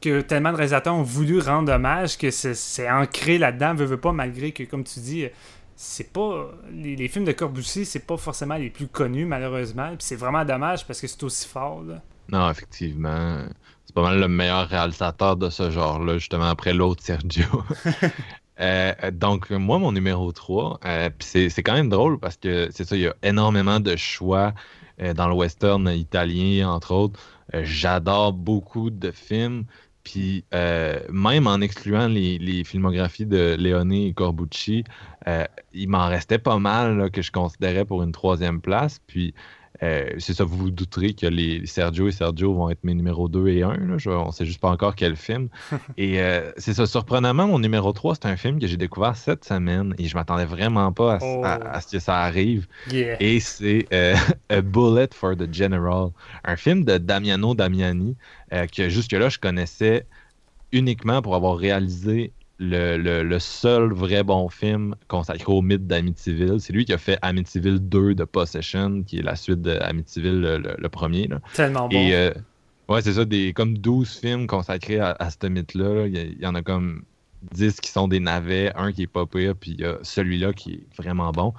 que 0.00 0.20
tellement 0.20 0.50
de 0.50 0.56
réalisateurs 0.56 0.94
ont 0.94 1.02
voulu 1.02 1.38
rendre 1.38 1.72
hommage 1.72 2.18
que 2.18 2.30
c'est- 2.30 2.52
c'est 2.52 2.90
ancré 2.90 3.38
là-dedans, 3.38 3.74
veut, 3.74 3.86
veut 3.86 3.96
pas, 3.96 4.12
malgré 4.12 4.52
que, 4.52 4.62
comme 4.64 4.84
tu 4.84 5.00
dis, 5.00 5.26
c'est 5.76 6.12
pas. 6.12 6.50
Les, 6.70 6.96
les 6.96 7.08
films 7.08 7.24
de 7.24 7.32
Corbusier, 7.32 7.84
c'est 7.84 8.06
pas 8.06 8.16
forcément 8.16 8.56
les 8.56 8.70
plus 8.70 8.88
connus, 8.88 9.26
malheureusement. 9.26 9.88
Puis 9.88 10.06
c'est 10.06 10.16
vraiment 10.16 10.44
dommage 10.44 10.86
parce 10.86 11.00
que 11.00 11.06
c'est 11.06 11.22
aussi 11.22 11.48
fort, 11.48 11.82
là. 11.82 12.02
Non, 12.30 12.50
effectivement. 12.50 13.44
C'est 13.84 13.94
pas 13.94 14.02
mal 14.02 14.18
le 14.18 14.28
meilleur 14.28 14.68
réalisateur 14.68 15.36
de 15.36 15.50
ce 15.50 15.70
genre-là, 15.70 16.18
justement, 16.18 16.46
après 16.46 16.72
l'autre 16.72 17.02
Sergio. 17.02 17.44
Euh, 18.60 18.92
donc, 19.10 19.50
moi, 19.50 19.80
mon 19.80 19.90
numéro 19.90 20.30
3, 20.30 20.78
euh, 20.84 21.10
c'est 21.18 21.62
quand 21.64 21.74
même 21.74 21.88
drôle 21.88 22.18
parce 22.20 22.36
que 22.36 22.68
c'est 22.70 22.84
ça, 22.84 22.94
il 22.94 23.02
y 23.02 23.06
a 23.08 23.14
énormément 23.24 23.80
de 23.80 23.96
choix 23.96 24.54
euh, 25.02 25.12
dans 25.12 25.26
le 25.26 25.34
western 25.34 25.88
italien, 25.88 26.70
entre 26.70 26.92
autres. 26.92 27.18
J'adore 27.52 28.32
beaucoup 28.32 28.90
de 28.90 29.10
films. 29.10 29.64
Puis 30.04 30.44
même 30.52 31.46
en 31.46 31.60
excluant 31.60 32.06
les, 32.06 32.38
les 32.38 32.62
filmographies 32.62 33.26
de 33.26 33.56
Leone 33.58 33.92
et 33.92 34.12
Corbucci, 34.12 34.84
euh, 35.28 35.44
il 35.72 35.88
m'en 35.88 36.06
restait 36.08 36.38
pas 36.38 36.58
mal 36.58 36.96
là, 36.98 37.10
que 37.10 37.22
je 37.22 37.32
considérais 37.32 37.84
pour 37.84 38.02
une 38.02 38.12
troisième 38.12 38.60
place. 38.60 39.00
Puis 39.06 39.34
euh, 39.82 40.08
c'est 40.18 40.34
ça, 40.34 40.44
vous 40.44 40.56
vous 40.56 40.70
douterez 40.70 41.14
que 41.14 41.26
les 41.26 41.66
Sergio 41.66 42.06
et 42.06 42.12
Sergio 42.12 42.54
vont 42.54 42.70
être 42.70 42.84
mes 42.84 42.94
numéros 42.94 43.28
2 43.28 43.48
et 43.48 43.62
1. 43.64 43.76
Là. 43.76 43.98
Je- 43.98 44.08
on 44.08 44.30
sait 44.30 44.46
juste 44.46 44.60
pas 44.60 44.70
encore 44.70 44.94
quel 44.94 45.16
film. 45.16 45.48
et 45.96 46.20
euh, 46.20 46.52
c'est 46.58 46.74
ça, 46.74 46.86
surprenamment, 46.86 47.48
mon 47.48 47.58
numéro 47.58 47.92
3, 47.92 48.14
c'est 48.14 48.26
un 48.26 48.36
film 48.36 48.60
que 48.60 48.68
j'ai 48.68 48.76
découvert 48.76 49.16
cette 49.16 49.44
semaine 49.44 49.92
et 49.98 50.04
je 50.04 50.14
m'attendais 50.14 50.44
vraiment 50.44 50.92
pas 50.92 51.14
à, 51.14 51.18
Oh. 51.22 51.42
à- 51.44 51.54
à 51.76 51.80
ce 51.80 51.88
que 51.96 51.98
ça 51.98 52.18
arrive. 52.20 52.68
Yeah. 52.92 53.16
Et 53.20 53.40
c'est 53.40 53.86
euh, 53.92 54.14
A 54.48 54.60
Bullet 54.60 55.08
for 55.12 55.36
the 55.36 55.52
General, 55.52 56.10
un 56.44 56.56
film 56.56 56.84
de 56.84 56.96
Damiano 56.98 57.54
Damiani 57.54 58.16
que 58.72 58.88
jusque-là 58.88 59.28
je 59.30 59.38
connaissais 59.40 60.06
uniquement 60.70 61.20
pour 61.22 61.34
avoir 61.34 61.56
réalisé 61.56 62.32
le, 62.58 62.96
le- 62.96 63.22
le 63.24 63.38
seul 63.40 63.92
vrai 63.92 64.22
bon 64.22 64.48
film 64.48 64.94
consacré 65.08 65.44
au 65.52 65.60
mythe 65.62 65.86
d'Amityville. 65.86 66.60
C'est 66.60 66.72
lui 66.72 66.84
qui 66.84 66.92
a 66.92 66.98
fait 66.98 67.18
Amityville 67.22 67.80
2 67.80 68.14
de 68.14 68.24
Possession, 68.24 69.02
qui 69.02 69.18
est 69.18 69.22
la 69.22 69.34
suite 69.36 69.60
de 69.62 69.72
Amityville, 69.80 70.40
le, 70.40 70.58
le- 70.78 70.88
premier. 70.88 71.26
là. 71.26 71.40
Tellement 71.54 71.88
bon. 71.88 71.96
Et 71.96 72.14
euh, 72.14 72.32
ouais, 72.88 73.02
c'est 73.02 73.14
ça, 73.14 73.24
des 73.24 73.52
comme 73.52 73.76
12 73.78 74.18
films 74.20 74.46
consacrés 74.46 75.00
à, 75.00 75.16
à 75.18 75.30
ce 75.30 75.46
mythe-là. 75.46 75.94
là. 75.94 76.06
Il 76.06 76.40
y, 76.40 76.46
en 76.46 76.54
a 76.54 76.62
comme 76.62 77.02
10 77.52 77.80
qui 77.80 77.90
sont 77.90 78.06
des 78.08 78.20
navets, 78.20 78.72
un 78.76 78.92
qui 78.92 79.02
est 79.02 79.06
pas 79.08 79.26
pire, 79.26 79.54
puis 79.56 79.72
il 79.72 79.80
y 79.80 79.84
a 79.84 79.98
celui-là 80.02 80.52
qui 80.52 80.74
est 80.74 80.86
vraiment 81.02 81.32
bon. 81.32 81.52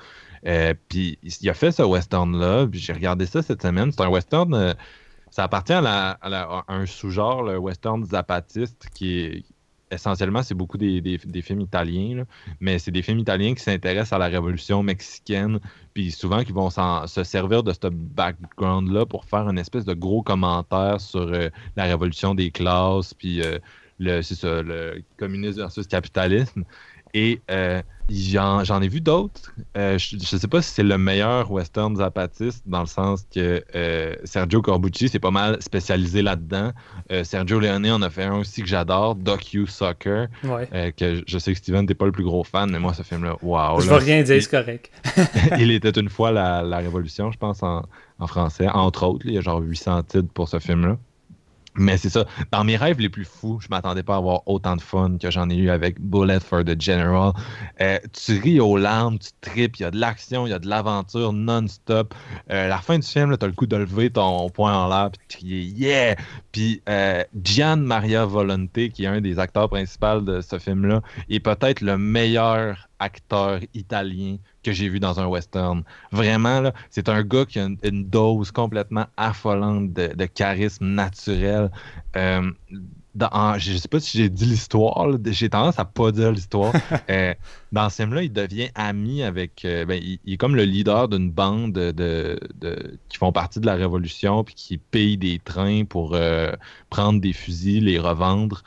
Euh, 0.48 0.74
puis 0.90 1.18
il 1.24 1.50
a 1.50 1.54
fait 1.54 1.72
ce 1.72 1.82
western-là, 1.84 2.68
puis 2.68 2.80
j'ai 2.80 2.94
regardé 2.94 3.26
ça 3.26 3.42
cette 3.42 3.62
semaine. 3.64 3.92
C'est 3.92 4.02
un 4.02 4.10
western 4.10 4.54
euh, 4.54 4.74
ça 5.32 5.44
appartient 5.44 5.74
à, 5.74 5.82
la- 5.82 6.12
à 6.22 6.30
la- 6.30 6.64
à 6.68 6.74
un 6.74 6.86
sous-genre, 6.86 7.44
le 7.44 7.58
western 7.58 8.06
zapatiste, 8.06 8.88
qui 8.94 9.20
est 9.20 9.44
essentiellement, 9.96 10.44
c'est 10.44 10.54
beaucoup 10.54 10.78
des, 10.78 11.20
films 11.42 11.62
italiens, 11.62 12.26
mais 12.60 12.80
c'est 12.80 12.92
des 12.92 13.02
films 13.02 13.20
italiens 13.20 13.54
qui 13.54 13.64
s'intéressent 13.64 14.14
à 14.14 14.18
la 14.18 14.28
révolution 14.28 14.84
mexicaine, 14.84 15.60
puis 15.94 16.12
souvent 16.12 16.44
qui 16.44 16.52
vont 16.52 16.70
se 16.70 17.24
servir 17.24 17.64
de 17.64 17.74
ce 17.74 17.88
background-là 17.88 19.06
pour 19.06 19.26
faire 19.26 19.50
une 19.50 19.58
espèce 19.58 19.86
de 19.86 19.94
gros 19.94 20.22
commentaire 20.22 21.02
sur 21.02 21.22
euh, 21.22 21.50
la 21.76 21.86
révolution 21.86 22.36
des 22.36 22.52
classes, 22.52 23.14
puis 23.14 23.42
euh, 23.42 23.58
le, 24.00 24.22
le 24.62 25.04
communisme 25.18 25.60
versus 25.60 25.88
capitalisme. 25.88 26.64
Et 27.18 27.40
euh, 27.50 27.82
j'en, 28.10 28.82
ai 28.82 28.90
vu 28.90 29.00
d'autres. 29.00 29.54
Euh, 29.78 29.98
je 29.98 30.18
ne 30.18 30.22
sais 30.22 30.48
pas 30.50 30.62
si 30.62 30.72
c'est 30.74 30.84
le 30.84 30.98
meilleur 30.98 31.50
western 31.50 31.96
zapatiste, 31.96 32.62
dans 32.66 32.82
le 32.82 32.88
sens 32.88 33.26
que 33.34 33.64
euh, 33.74 34.16
Sergio 34.26 34.62
Corbucci, 34.62 35.08
c'est 35.08 35.20
pas 35.20 35.32
mal 35.32 35.62
spécialisé 35.62 36.22
là-dedans. 36.22 36.74
Sergio 37.24 37.62
Leone 37.62 37.90
en 37.90 38.02
a 38.02 38.10
fait 38.10 38.24
un 38.26 38.40
aussi 38.40 38.62
que 38.62 38.68
j'adore, 38.68 39.16
Docu 39.16 39.66
Soccer, 39.66 40.28
Ouais. 40.44 40.94
que 40.98 41.24
je 41.26 41.38
sais 41.38 41.54
que 41.54 41.58
Steven, 41.58 41.86
t'es 41.86 41.94
pas 41.96 42.06
le 42.06 42.12
plus 42.12 42.26
gros 42.26 42.44
fan, 42.44 42.70
mais 42.70 42.80
moi, 42.80 42.94
ce 42.94 43.02
film-là, 43.04 43.38
waouh! 43.42 43.80
je 43.80 43.90
vais 43.90 43.96
rien 43.98 44.22
dire, 44.22 44.44
c'est 44.44 44.52
correct. 44.52 44.92
il 45.58 45.72
était 45.72 45.92
une 45.92 46.10
fois 46.10 46.32
la, 46.32 46.64
la 46.64 46.80
Révolution, 46.80 47.32
je 47.32 47.38
pense, 47.38 47.64
en, 47.64 47.84
en 48.20 48.28
français, 48.28 48.68
entre 48.68 49.04
autres. 49.08 49.26
il 49.26 49.34
y 49.34 49.38
a 49.38 49.42
genre 49.42 49.62
800 49.62 50.04
titres 50.04 50.30
pour 50.34 50.50
ce 50.50 50.60
film-là. 50.60 50.98
Mais 51.78 51.98
c'est 51.98 52.10
ça. 52.10 52.26
Dans 52.52 52.64
mes 52.64 52.78
rêves 52.78 53.00
les 53.00 53.10
plus 53.10 53.26
fous, 53.26 53.60
je 53.62 53.68
m'attendais 53.70 54.04
pas 54.04 54.16
à 54.16 54.18
avoir 54.18 54.48
autant 54.48 54.78
de 54.78 54.82
fun 54.82 55.18
que 55.22 55.30
j'en 55.30 55.50
ai 55.50 55.56
eu 55.56 55.70
avec 55.70 56.00
Bullet 56.00 56.40
for 56.40 56.64
the 56.64 56.80
General. 56.82 57.34
Euh, 57.82 58.00
tu 58.14 58.40
ris 58.40 58.60
aux 58.62 58.78
larmes, 58.78 59.20
tu 59.20 59.30
tripes, 59.42 59.78
il 59.78 59.84
y 59.84 59.86
a 59.86 59.92
de 59.92 60.00
l'action, 60.00 60.48
il 60.48 60.52
y 60.52 60.54
a 60.54 60.60
de 60.60 60.70
l'aventure 60.70 61.34
non-stop. 61.34 62.14
Euh, 62.50 62.70
la 62.70 62.78
fin 62.78 62.98
du 62.98 63.06
film, 63.06 63.38
tu 63.38 63.44
as 63.44 63.48
le 63.48 63.54
coup 63.54 63.66
de 63.66 63.76
lever 63.76 64.10
ton 64.10 64.50
poing 64.50 64.74
en 64.74 64.88
l'air 64.88 65.10
puis 65.12 65.20
de 65.28 65.34
crier 65.34 65.62
Yeah! 65.76 66.16
Puis 66.54 66.82
euh, 66.88 67.24
Gian 67.44 67.78
Maria 67.78 68.26
Volonté, 68.26 68.90
qui 68.90 69.04
est 69.04 69.08
un 69.08 69.20
des 69.20 69.38
acteurs 69.38 69.70
principaux 69.70 70.22
de 70.22 70.40
ce 70.40 70.58
film-là, 70.58 71.02
est 71.30 71.42
peut-être 71.42 71.82
le 71.82 71.98
meilleur 71.98 72.88
acteur 73.00 73.60
italien 73.74 74.38
que 74.66 74.74
j'ai 74.74 74.90
vu 74.90 75.00
dans 75.00 75.20
un 75.20 75.28
western. 75.28 75.84
Vraiment, 76.12 76.62
là, 76.62 76.74
c'est 76.90 77.10
un 77.10 77.24
gars 77.24 77.46
qui 77.46 77.60
a 77.60 77.66
une, 77.66 77.78
une 77.84 78.06
dose 78.10 78.52
complètement 78.52 79.06
affolante 79.18 79.94
de, 79.94 80.08
de 80.14 80.26
charisme 80.26 80.86
naturel. 80.88 81.72
Euh, 82.18 82.52
dans- 83.16 83.30
en- 83.32 83.58
je 83.58 83.78
sais 83.78 83.88
pas 83.88 84.00
si 84.00 84.18
j'ai 84.18 84.30
dit 84.30 84.46
l'histoire, 84.46 85.08
là, 85.08 85.18
j'ai 85.26 85.50
tendance 85.50 85.80
à 85.80 85.86
pas 85.86 86.12
dire 86.12 86.32
l'histoire. 86.32 86.74
Euh, 87.10 87.34
dans 87.72 87.90
ce 87.90 87.98
film-là, 87.98 88.24
il 88.24 88.34
devient 88.34 88.70
ami 88.76 89.22
avec. 89.24 89.64
euh, 89.66 89.86
ben, 89.86 90.00
il, 90.02 90.20
il 90.26 90.34
est 90.34 90.38
comme 90.38 90.56
le 90.56 90.64
leader 90.64 91.08
d'une 91.08 91.32
bande 91.32 91.72
de, 91.74 92.40
qui 93.10 93.18
font 93.18 93.32
partie 93.32 93.60
de 93.60 93.66
la 93.68 93.76
Révolution 93.76 94.44
puis 94.44 94.56
qui 94.56 94.78
payent 94.78 95.18
des 95.18 95.40
trains 95.40 95.86
pour 95.86 96.16
euh, 96.16 96.52
prendre 96.90 97.22
des 97.22 97.34
fusils, 97.34 97.86
les 97.86 98.00
revendre. 98.00 98.64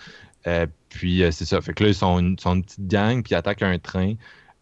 Puis 0.88 1.22
c'est 1.32 1.44
ça. 1.44 1.60
Fait 1.60 1.74
que 1.74 1.84
là, 1.84 1.90
ils 1.90 1.94
sont 1.94 2.18
une, 2.18 2.38
sont 2.38 2.54
une 2.54 2.62
petite 2.64 2.86
gang, 2.88 3.22
puis 3.22 3.32
ils 3.32 3.36
attaquent 3.36 3.62
un 3.62 3.78
train. 3.78 4.14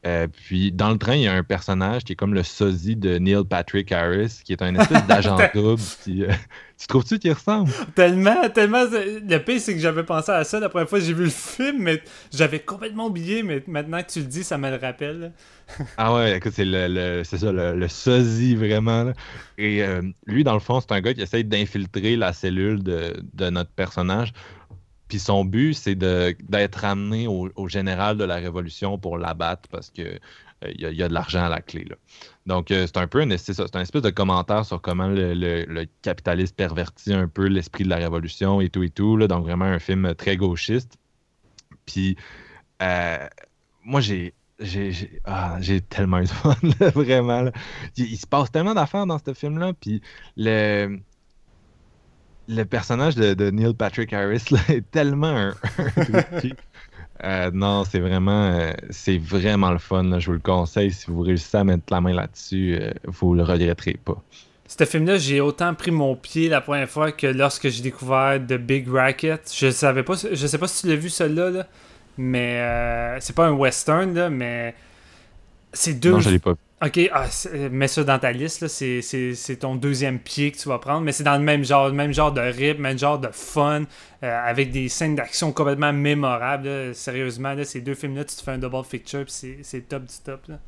Euh, 0.07 0.29
puis 0.29 0.71
dans 0.71 0.91
le 0.91 0.99
train, 0.99 1.17
il 1.17 1.23
y 1.23 1.27
a 1.27 1.35
un 1.35 1.43
personnage 1.43 2.05
qui 2.05 2.13
est 2.13 2.17
comme 2.17 2.33
le 2.33 2.45
sosie 2.45 2.95
de 2.95 3.19
Neil 3.19 3.43
Patrick 3.49 3.91
Harris, 3.91 4.41
qui 4.45 4.53
est 4.53 4.63
un 4.63 4.75
espèce 4.77 5.05
d'agent 5.09 5.37
double. 5.53 5.83
puis, 6.05 6.25
euh, 6.25 6.29
tu 6.79 6.87
trouves-tu 6.87 7.19
qu'il 7.19 7.33
ressemble? 7.33 7.73
Tellement, 7.97 8.49
tellement. 8.51 8.85
Le 8.85 9.39
pire, 9.39 9.61
c'est 9.61 9.75
que 9.75 9.81
j'avais 9.81 10.05
pensé 10.05 10.31
à 10.31 10.45
ça 10.45 10.61
la 10.61 10.69
première 10.69 10.89
fois 10.89 11.01
que 11.01 11.05
j'ai 11.05 11.13
vu 11.13 11.25
le 11.25 11.31
film, 11.31 11.79
mais 11.81 12.01
j'avais 12.33 12.61
complètement 12.61 13.07
oublié, 13.07 13.43
mais 13.43 13.65
maintenant 13.67 14.01
que 14.01 14.09
tu 14.13 14.21
le 14.21 14.27
dis, 14.27 14.45
ça 14.45 14.59
me 14.59 14.71
le 14.71 14.77
rappelle. 14.77 15.33
Ah 15.97 16.15
ouais, 16.15 16.37
écoute, 16.37 16.53
c'est 16.55 16.65
le, 16.65 17.25
ça, 17.25 17.51
le, 17.51 17.75
le 17.75 17.89
sosie 17.89 18.55
vraiment. 18.55 19.03
là. 19.05 19.13
Et 19.59 19.83
euh, 19.83 20.03
lui, 20.27 20.45
dans 20.45 20.55
le 20.55 20.61
fond, 20.61 20.81
c'est 20.81 20.93
un 20.93 21.01
gars 21.01 21.15
qui 21.15 21.23
essaye 21.23 21.45
d'infiltrer 21.45 22.15
la 22.15 22.33
cellule 22.33 22.83
de, 22.85 23.15
de 23.35 23.51
notre 23.51 23.71
personnage. 23.71 24.33
Puis 25.09 25.19
son 25.19 25.45
but, 25.45 25.75
c'est 25.75 25.95
d'être 25.95 26.77
ramené 26.81 27.27
au, 27.29 27.69
général 27.69 28.17
de 28.17 28.25
la 28.25 28.37
Révolution 28.37 28.99
pour 28.99 29.19
l'abattre 29.19 29.69
parce 29.71 29.91
que 29.91 30.03
euh, 30.03 30.73
il 30.75 30.81
y, 30.81 31.03
a- 31.03 31.09
de 31.09 31.15
l'argent 31.15 31.45
à 31.45 31.49
la 31.49 31.61
clé. 31.61 31.85
Là. 31.85 31.97
Donc, 32.47 32.71
euh, 32.71 32.87
c'est 32.87 32.97
un 32.97 33.07
peu 33.07 33.21
un, 33.21 33.37
c'est 33.37 33.55
ça, 33.55 33.67
c'est 33.67 33.77
un 33.77 33.83
espèce 33.83 34.03
de 34.03 34.11
commentaire 34.11 34.65
sur 34.65 34.81
comment 34.81 35.07
le, 35.07 35.35
le- 35.35 35.87
capitalisme 36.03 36.55
pervertit 36.55 37.13
un 37.13 37.29
peu 37.29 37.47
l'esprit 37.47 37.85
de 37.85 37.91
la 37.91 37.97
Révolution 37.97 38.61
et 38.61 38.71
tout 38.71 38.83
et 38.83 38.91
tout. 38.91 39.17
Là. 39.17 39.29
Donc, 39.29 39.45
vraiment 39.45 39.67
un 39.67 39.79
film 39.79 40.15
très 40.15 40.37
gauchiste. 40.37 40.97
Puis, 41.85 42.17
euh, 42.83 43.29
moi, 43.85 44.01
j'ai 44.01 44.35
ah, 45.25 45.59
j'ai 45.61 45.81
tellement 45.83 46.19
eu 46.19 46.25
de 46.25 46.29
fun, 46.29 46.55
vraiment. 46.95 47.51
Il, 47.97 48.07
il 48.07 48.17
se 48.17 48.27
passe 48.27 48.51
tellement 48.51 48.75
d'affaires 48.75 49.07
dans 49.07 49.19
ce 49.19 49.35
film-là. 49.35 49.73
Puis 49.75 50.01
le, 50.37 50.99
le 52.49 52.65
personnage 52.65 53.15
de, 53.17 53.35
de 53.35 53.51
Neil 53.51 53.75
Patrick 53.75 54.13
Harris 54.13 54.45
là, 54.51 54.59
est 54.69 54.91
tellement 54.91 55.29
un. 55.29 55.55
Euh, 57.25 57.51
non, 57.51 57.85
c'est 57.85 58.01
vraiment, 58.01 58.51
euh, 58.51 58.73
c'est 58.91 59.17
vraiment 59.17 59.71
le 59.71 59.79
fun. 59.79 60.03
là. 60.03 60.19
Je 60.19 60.27
vous 60.27 60.35
le 60.35 60.39
conseille. 60.39 60.93
Si 60.93 61.07
vous 61.11 61.23
réussissez 61.23 61.57
à 61.57 61.65
mettre 61.65 61.85
la 61.91 62.03
main 62.03 62.13
là-dessus, 62.13 62.79
euh, 62.79 62.93
vous 63.05 63.35
le 63.35 63.43
regretterez 63.43 63.99
pas. 64.05 64.23
Ce 64.67 64.85
film-là, 64.85 65.17
j'ai 65.17 65.41
autant 65.41 65.73
pris 65.75 65.91
mon 65.91 66.15
pied 66.17 66.49
la 66.49 66.61
première 66.61 66.89
fois 66.89 67.13
que 67.13 67.27
lorsque 67.27 67.69
j'ai 67.69 67.83
découvert 67.83 68.39
The 68.47 68.55
Big 68.55 68.87
Racket. 68.89 69.51
Je 69.55 69.71
savais 69.71 70.03
pas, 70.03 70.15
je 70.31 70.47
sais 70.47 70.59
pas 70.59 70.69
si 70.69 70.83
tu 70.83 70.89
l'as 70.89 70.97
vu 70.97 71.09
celui-là, 71.09 71.51
là, 71.51 71.67
mais 72.19 72.61
euh, 72.61 73.21
c'est 73.21 73.35
pas 73.35 73.47
un 73.47 73.53
western, 73.53 74.13
là, 74.13 74.29
mais 74.29 74.75
c'est 75.73 75.95
deux. 75.95 76.11
Non, 76.13 76.21
je 76.21 76.31
l'ai 76.31 76.39
pas 76.39 76.53
vu. 76.53 76.59
Ok, 76.85 77.01
ah, 77.11 77.25
mets 77.71 77.89
ça 77.89 78.05
dans 78.05 78.19
ta 78.19 78.33
liste. 78.33 78.69
C'est, 78.69 79.57
ton 79.59 79.77
deuxième 79.77 80.19
pied 80.19 80.53
que 80.53 80.59
tu 80.59 80.69
vas 80.69 80.79
prendre, 80.79 81.01
mais 81.01 81.13
c'est 81.13 81.25
dans 81.25 81.39
le 81.39 81.43
même 81.43 81.65
genre, 81.65 81.89
le 81.89 81.95
même 81.95 82.13
genre 82.13 82.33
de 82.33 82.41
rythme, 82.43 82.83
même 82.83 82.99
genre 82.99 83.19
de 83.19 83.29
fun, 83.33 83.85
euh, 84.23 84.41
avec 84.47 84.73
des 84.73 84.91
scènes 84.91 85.15
d'action 85.15 85.53
complètement 85.53 85.93
mémorables. 85.95 86.69
là. 86.69 86.93
Sérieusement, 86.95 87.55
là, 87.55 87.65
ces 87.65 87.81
deux 87.81 87.95
films-là, 87.95 88.25
tu 88.25 88.37
te 88.37 88.43
fais 88.43 88.51
un 88.51 88.59
double 88.59 88.83
picture, 88.87 89.25
puis 89.25 89.63
c'est, 89.63 89.89
top 89.89 90.05
du 90.05 90.15
top. 90.23 90.43
Là. 90.49 90.59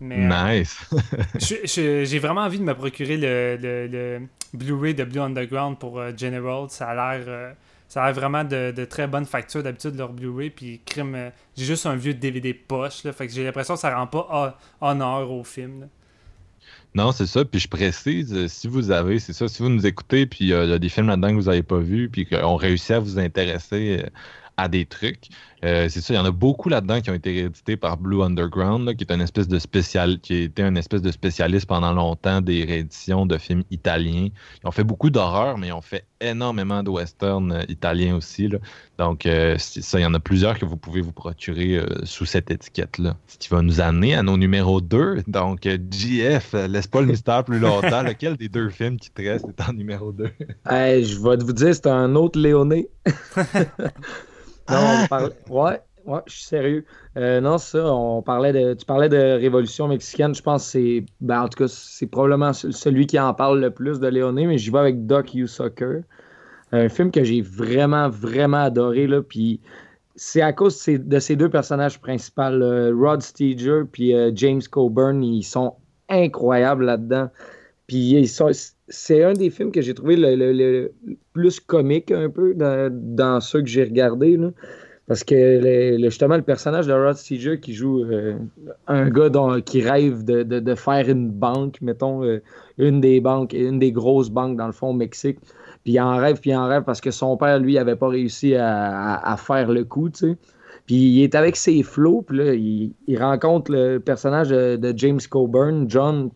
Mais, 0.00 0.26
euh, 0.28 0.58
Nice. 0.58 0.90
j'ai 1.64 2.18
vraiment 2.18 2.40
envie 2.42 2.58
de 2.58 2.64
me 2.64 2.74
procurer 2.74 3.16
le, 3.16 3.56
le- 3.62 3.86
le 3.86 4.20
Blu-ray 4.54 4.94
de 4.94 5.04
Blue 5.04 5.20
Underground 5.20 5.78
pour 5.78 6.00
euh, 6.00 6.10
General. 6.16 6.66
Ça 6.68 6.88
a 6.88 7.16
l'air. 7.16 7.54
Ça 7.94 8.02
a 8.02 8.10
vraiment 8.10 8.42
de, 8.42 8.84
très 8.86 9.06
bonne 9.06 9.24
facture 9.24 9.62
d'habitude 9.62 9.94
leur 9.94 10.12
Blu-ray. 10.12 10.50
Puis 10.50 10.80
crime, 10.84 11.14
euh, 11.14 11.30
j'ai 11.56 11.64
juste 11.64 11.86
un 11.86 11.94
vieux 11.94 12.12
DVD 12.12 12.52
poche. 12.52 13.04
Là, 13.04 13.12
fait 13.12 13.28
que 13.28 13.32
j'ai 13.32 13.44
l'impression 13.44 13.74
que 13.74 13.80
ça 13.80 13.96
rend 13.96 14.08
pas 14.08 14.26
hon- 14.80 14.88
honneur 14.88 15.30
au 15.30 15.44
film. 15.44 15.88
Non, 16.96 17.12
c'est 17.12 17.26
ça. 17.26 17.44
Puis 17.44 17.60
je 17.60 17.68
précise, 17.68 18.34
euh, 18.34 18.48
si 18.48 18.66
vous 18.66 18.90
avez, 18.90 19.20
c'est 19.20 19.32
ça, 19.32 19.46
si 19.46 19.62
vous 19.62 19.68
nous 19.68 19.86
écoutez, 19.86 20.26
puis 20.26 20.52
euh, 20.52 20.64
il 20.64 20.70
y 20.70 20.72
a 20.72 20.80
des 20.80 20.88
films 20.88 21.06
là-dedans 21.06 21.28
que 21.28 21.34
vous 21.34 21.42
n'avez 21.42 21.62
pas 21.62 21.78
vus, 21.78 22.08
puis 22.10 22.26
qu'on 22.26 22.56
réussit 22.56 22.90
à 22.90 22.98
vous 22.98 23.20
intéresser 23.20 24.04
à 24.56 24.66
des 24.68 24.86
trucs, 24.86 25.28
euh, 25.64 25.88
c'est 25.88 26.00
ça, 26.00 26.14
il 26.14 26.16
y 26.16 26.20
en 26.20 26.24
a 26.24 26.30
beaucoup 26.30 26.68
là-dedans 26.68 27.00
qui 27.00 27.10
ont 27.10 27.14
été 27.14 27.32
réédités 27.32 27.76
par 27.76 27.96
Blue 27.96 28.22
Underground, 28.22 28.86
là, 28.86 28.94
qui 28.94 29.04
est 29.04 29.12
une 29.12 29.20
espèce 29.20 29.48
de 29.48 29.58
spécial, 29.58 30.20
qui 30.20 30.34
a 30.34 30.40
été 30.42 30.62
un 30.62 30.74
espèce 30.76 31.02
de 31.02 31.10
spécialiste 31.10 31.66
pendant 31.66 31.92
longtemps 31.92 32.40
des 32.40 32.64
rééditions 32.64 33.26
de 33.26 33.38
films 33.38 33.64
italiens. 33.70 34.28
Ils 34.62 34.66
ont 34.68 34.72
fait 34.72 34.84
beaucoup 34.84 35.10
d'horreur, 35.10 35.58
mais 35.58 35.68
ils 35.68 35.72
ont 35.72 35.82
fait 35.82 36.04
énormément 36.20 36.82
de 36.82 36.90
western 36.90 37.52
euh, 37.52 37.62
italiens 37.68 38.16
aussi. 38.16 38.48
là. 38.48 38.58
Donc, 38.98 39.26
euh, 39.26 39.56
c'est 39.58 39.82
ça, 39.82 39.98
il 39.98 40.02
y 40.02 40.06
en 40.06 40.14
a 40.14 40.20
plusieurs 40.20 40.58
que 40.58 40.64
vous 40.64 40.76
pouvez 40.76 41.00
vous 41.00 41.12
procurer 41.12 41.78
euh, 41.78 41.86
sous 42.04 42.26
cette 42.26 42.50
étiquette-là. 42.50 43.16
Ce 43.26 43.38
qui 43.38 43.48
va 43.48 43.60
nous 43.60 43.80
amener 43.80 44.14
à 44.14 44.22
nos 44.22 44.36
numéros 44.36 44.80
2. 44.80 45.24
Donc, 45.26 45.66
JF, 45.66 46.54
euh, 46.54 46.68
laisse 46.68 46.86
pas 46.86 47.00
le 47.00 47.08
mystère 47.08 47.44
plus 47.44 47.58
longtemps. 47.58 48.02
Lequel 48.04 48.36
des 48.36 48.48
deux 48.48 48.68
films 48.68 48.98
qui 48.98 49.10
te 49.10 49.22
restent 49.22 49.48
est 49.48 49.68
en 49.68 49.72
numéro 49.72 50.12
2? 50.12 50.30
Hey, 50.68 51.04
je 51.04 51.20
vais 51.20 51.36
te 51.36 51.44
vous 51.44 51.52
dire, 51.52 51.74
c'est 51.74 51.86
un 51.88 52.14
autre 52.14 52.38
Léoné. 52.38 52.88
Non, 54.70 54.76
Ah! 54.78 55.00
on 55.04 55.08
parlait- 55.08 55.32
Ouais, 55.50 55.80
ouais, 56.06 56.20
je 56.26 56.32
suis 56.34 56.44
sérieux. 56.44 56.84
Euh, 57.16 57.40
non, 57.40 57.58
ça, 57.58 57.84
on 57.94 58.22
parlait 58.22 58.52
de. 58.52 58.74
Tu 58.74 58.84
parlais 58.86 59.08
de 59.08 59.16
Révolution 59.16 59.88
mexicaine. 59.88 60.34
Je 60.34 60.42
pense 60.42 60.64
que 60.64 60.70
c'est. 60.72 61.04
Ben, 61.20 61.42
en 61.42 61.48
tout 61.48 61.58
cas, 61.64 61.68
c'est 61.68 62.06
probablement 62.06 62.52
ce- 62.52 62.70
celui 62.70 63.06
qui 63.06 63.18
en 63.18 63.34
parle 63.34 63.60
le 63.60 63.70
plus 63.70 64.00
de 64.00 64.06
Léoné, 64.08 64.46
mais 64.46 64.58
j'y 64.58 64.70
vais 64.70 64.78
avec 64.78 65.06
Doc 65.06 65.34
You 65.34 65.46
Soccer. 65.46 66.02
Un 66.72 66.88
film 66.88 67.10
que 67.10 67.22
j'ai 67.22 67.40
vraiment, 67.42 68.08
vraiment 68.08 68.64
adoré. 68.64 69.06
Là, 69.06 69.22
puis 69.22 69.60
c'est 70.16 70.40
à 70.42 70.52
cause 70.52 70.74
de 70.74 70.78
ces, 70.80 70.98
de 70.98 71.18
ces 71.18 71.36
deux 71.36 71.48
personnages 71.50 72.00
principaux, 72.00 72.48
là, 72.50 72.90
Rod 72.92 73.22
Steger 73.22 73.82
puis 73.90 74.14
euh, 74.14 74.30
James 74.34 74.62
Coburn. 74.70 75.22
Ils 75.22 75.42
sont 75.44 75.74
incroyables 76.08 76.84
là-dedans. 76.86 77.28
Puis 77.86 77.96
ils 78.14 78.28
sont- 78.28 78.50
c'est 78.88 79.22
un 79.22 79.32
des 79.32 79.50
films 79.50 79.72
que 79.72 79.80
j'ai 79.80 79.94
trouvé 79.94 80.16
le, 80.16 80.34
le- 80.52 80.92
plus 81.32 81.60
comique 81.60 82.10
un 82.10 82.28
peu 82.28 82.54
dans, 82.54 82.90
dans 82.92 83.40
ceux 83.40 83.60
que 83.60 83.68
j'ai 83.68 83.84
regardés. 83.84 84.38
Parce 85.06 85.22
que 85.22 85.98
justement, 86.00 86.36
le 86.36 86.42
personnage 86.42 86.86
de 86.86 86.92
Rod 86.92 87.16
Steger 87.16 87.60
qui 87.60 87.74
joue 87.74 88.04
euh, 88.04 88.36
un 88.86 89.10
gars 89.10 89.30
qui 89.64 89.82
rêve 89.82 90.24
de, 90.24 90.74
faire 90.74 91.08
une 91.08 91.30
banque, 91.30 91.80
mettons, 91.82 92.24
euh, 92.24 92.42
une 92.78 93.00
des 93.00 93.20
banques, 93.20 93.52
une 93.52 93.78
des 93.78 93.92
grosses 93.92 94.30
banques 94.30 94.56
dans 94.56 94.66
le 94.66 94.72
fond 94.72 94.92
Mexique. 94.94 95.38
Puis 95.82 95.94
il 95.94 96.00
en 96.00 96.16
rêve, 96.16 96.40
puis 96.40 96.50
il 96.50 96.56
en 96.56 96.66
rêve 96.66 96.84
parce 96.84 97.02
que 97.02 97.10
son 97.10 97.36
père, 97.36 97.58
lui, 97.58 97.76
avait 97.76 97.96
pas 97.96 98.08
réussi 98.08 98.54
à, 98.54 99.36
faire 99.38 99.70
le 99.70 99.84
coup, 99.84 100.08
tu 100.08 100.18
sais. 100.18 100.36
Puis 100.86 100.96
il 100.96 101.22
est 101.22 101.34
avec 101.34 101.56
ses 101.56 101.82
flots, 101.82 102.22
puis 102.22 102.94
il, 103.06 103.18
rencontre 103.18 103.72
le 103.72 103.98
personnage 103.98 104.50
de 104.50 104.94
James 104.96 105.20
Coburn, 105.30 105.86
John, 105.88 106.30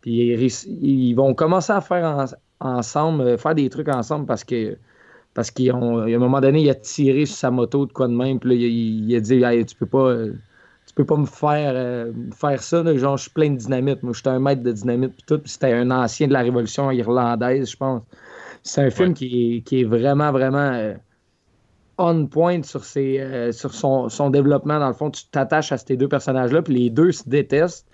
puis 0.00 0.34
ils, 0.66 1.14
vont 1.14 1.34
commencer 1.34 1.72
à 1.72 1.80
faire 1.80 2.04
en- 2.04 2.24
ensemble, 2.78 3.22
euh, 3.22 3.36
faire 3.38 3.54
des 3.54 3.68
trucs 3.70 3.88
ensemble 3.88 4.26
parce 4.26 4.44
que 4.44 4.76
parce 5.32 5.50
qu'à 5.52 5.74
un 5.74 6.18
moment 6.18 6.40
donné, 6.40 6.62
il 6.62 6.70
a 6.70 6.74
tiré 6.74 7.24
sur 7.24 7.36
sa 7.36 7.50
moto 7.52 7.86
de 7.86 7.92
quoi 7.92 8.08
de 8.08 8.12
même, 8.14 8.40
puis 8.40 8.50
là, 8.50 8.54
il, 8.56 9.10
il 9.10 9.16
a 9.16 9.20
dit 9.20 9.42
Hey, 9.44 9.64
tu 9.64 9.76
peux 9.76 9.86
pas 9.86 10.14
tu 10.90 10.94
peux 10.94 11.04
pas 11.04 11.16
me 11.16 11.26
faire, 11.26 11.72
euh, 11.76 12.12
faire 12.34 12.60
ça, 12.60 12.82
là. 12.82 12.96
genre 12.96 13.16
je 13.16 13.22
suis 13.22 13.30
plein 13.30 13.50
de 13.50 13.56
dynamite. 13.56 14.02
Moi, 14.02 14.12
j'étais 14.12 14.30
un 14.30 14.40
maître 14.40 14.64
de 14.64 14.72
dynamite 14.72 15.12
puis 15.12 15.24
tout, 15.24 15.40
c'était 15.44 15.72
un 15.72 15.88
ancien 15.92 16.26
de 16.26 16.32
la 16.32 16.40
révolution 16.40 16.90
irlandaise, 16.90 17.70
je 17.70 17.76
pense. 17.76 18.02
C'est 18.64 18.82
un 18.82 18.90
film 18.90 19.14
qui, 19.14 19.58
est, 19.58 19.60
qui 19.60 19.82
est 19.82 19.84
vraiment, 19.84 20.32
vraiment 20.32 20.72
euh, 20.72 20.94
on 21.96 22.26
point 22.26 22.64
sur, 22.64 22.84
ses, 22.84 23.20
euh, 23.20 23.52
sur 23.52 23.72
son, 23.72 24.08
son 24.08 24.30
développement. 24.30 24.80
Dans 24.80 24.88
le 24.88 24.94
fond, 24.94 25.10
tu 25.12 25.28
t'attaches 25.30 25.70
à 25.70 25.78
ces 25.78 25.96
deux 25.96 26.08
personnages-là, 26.08 26.60
puis 26.62 26.74
les 26.74 26.90
deux 26.90 27.12
se 27.12 27.28
détestent. 27.28 27.86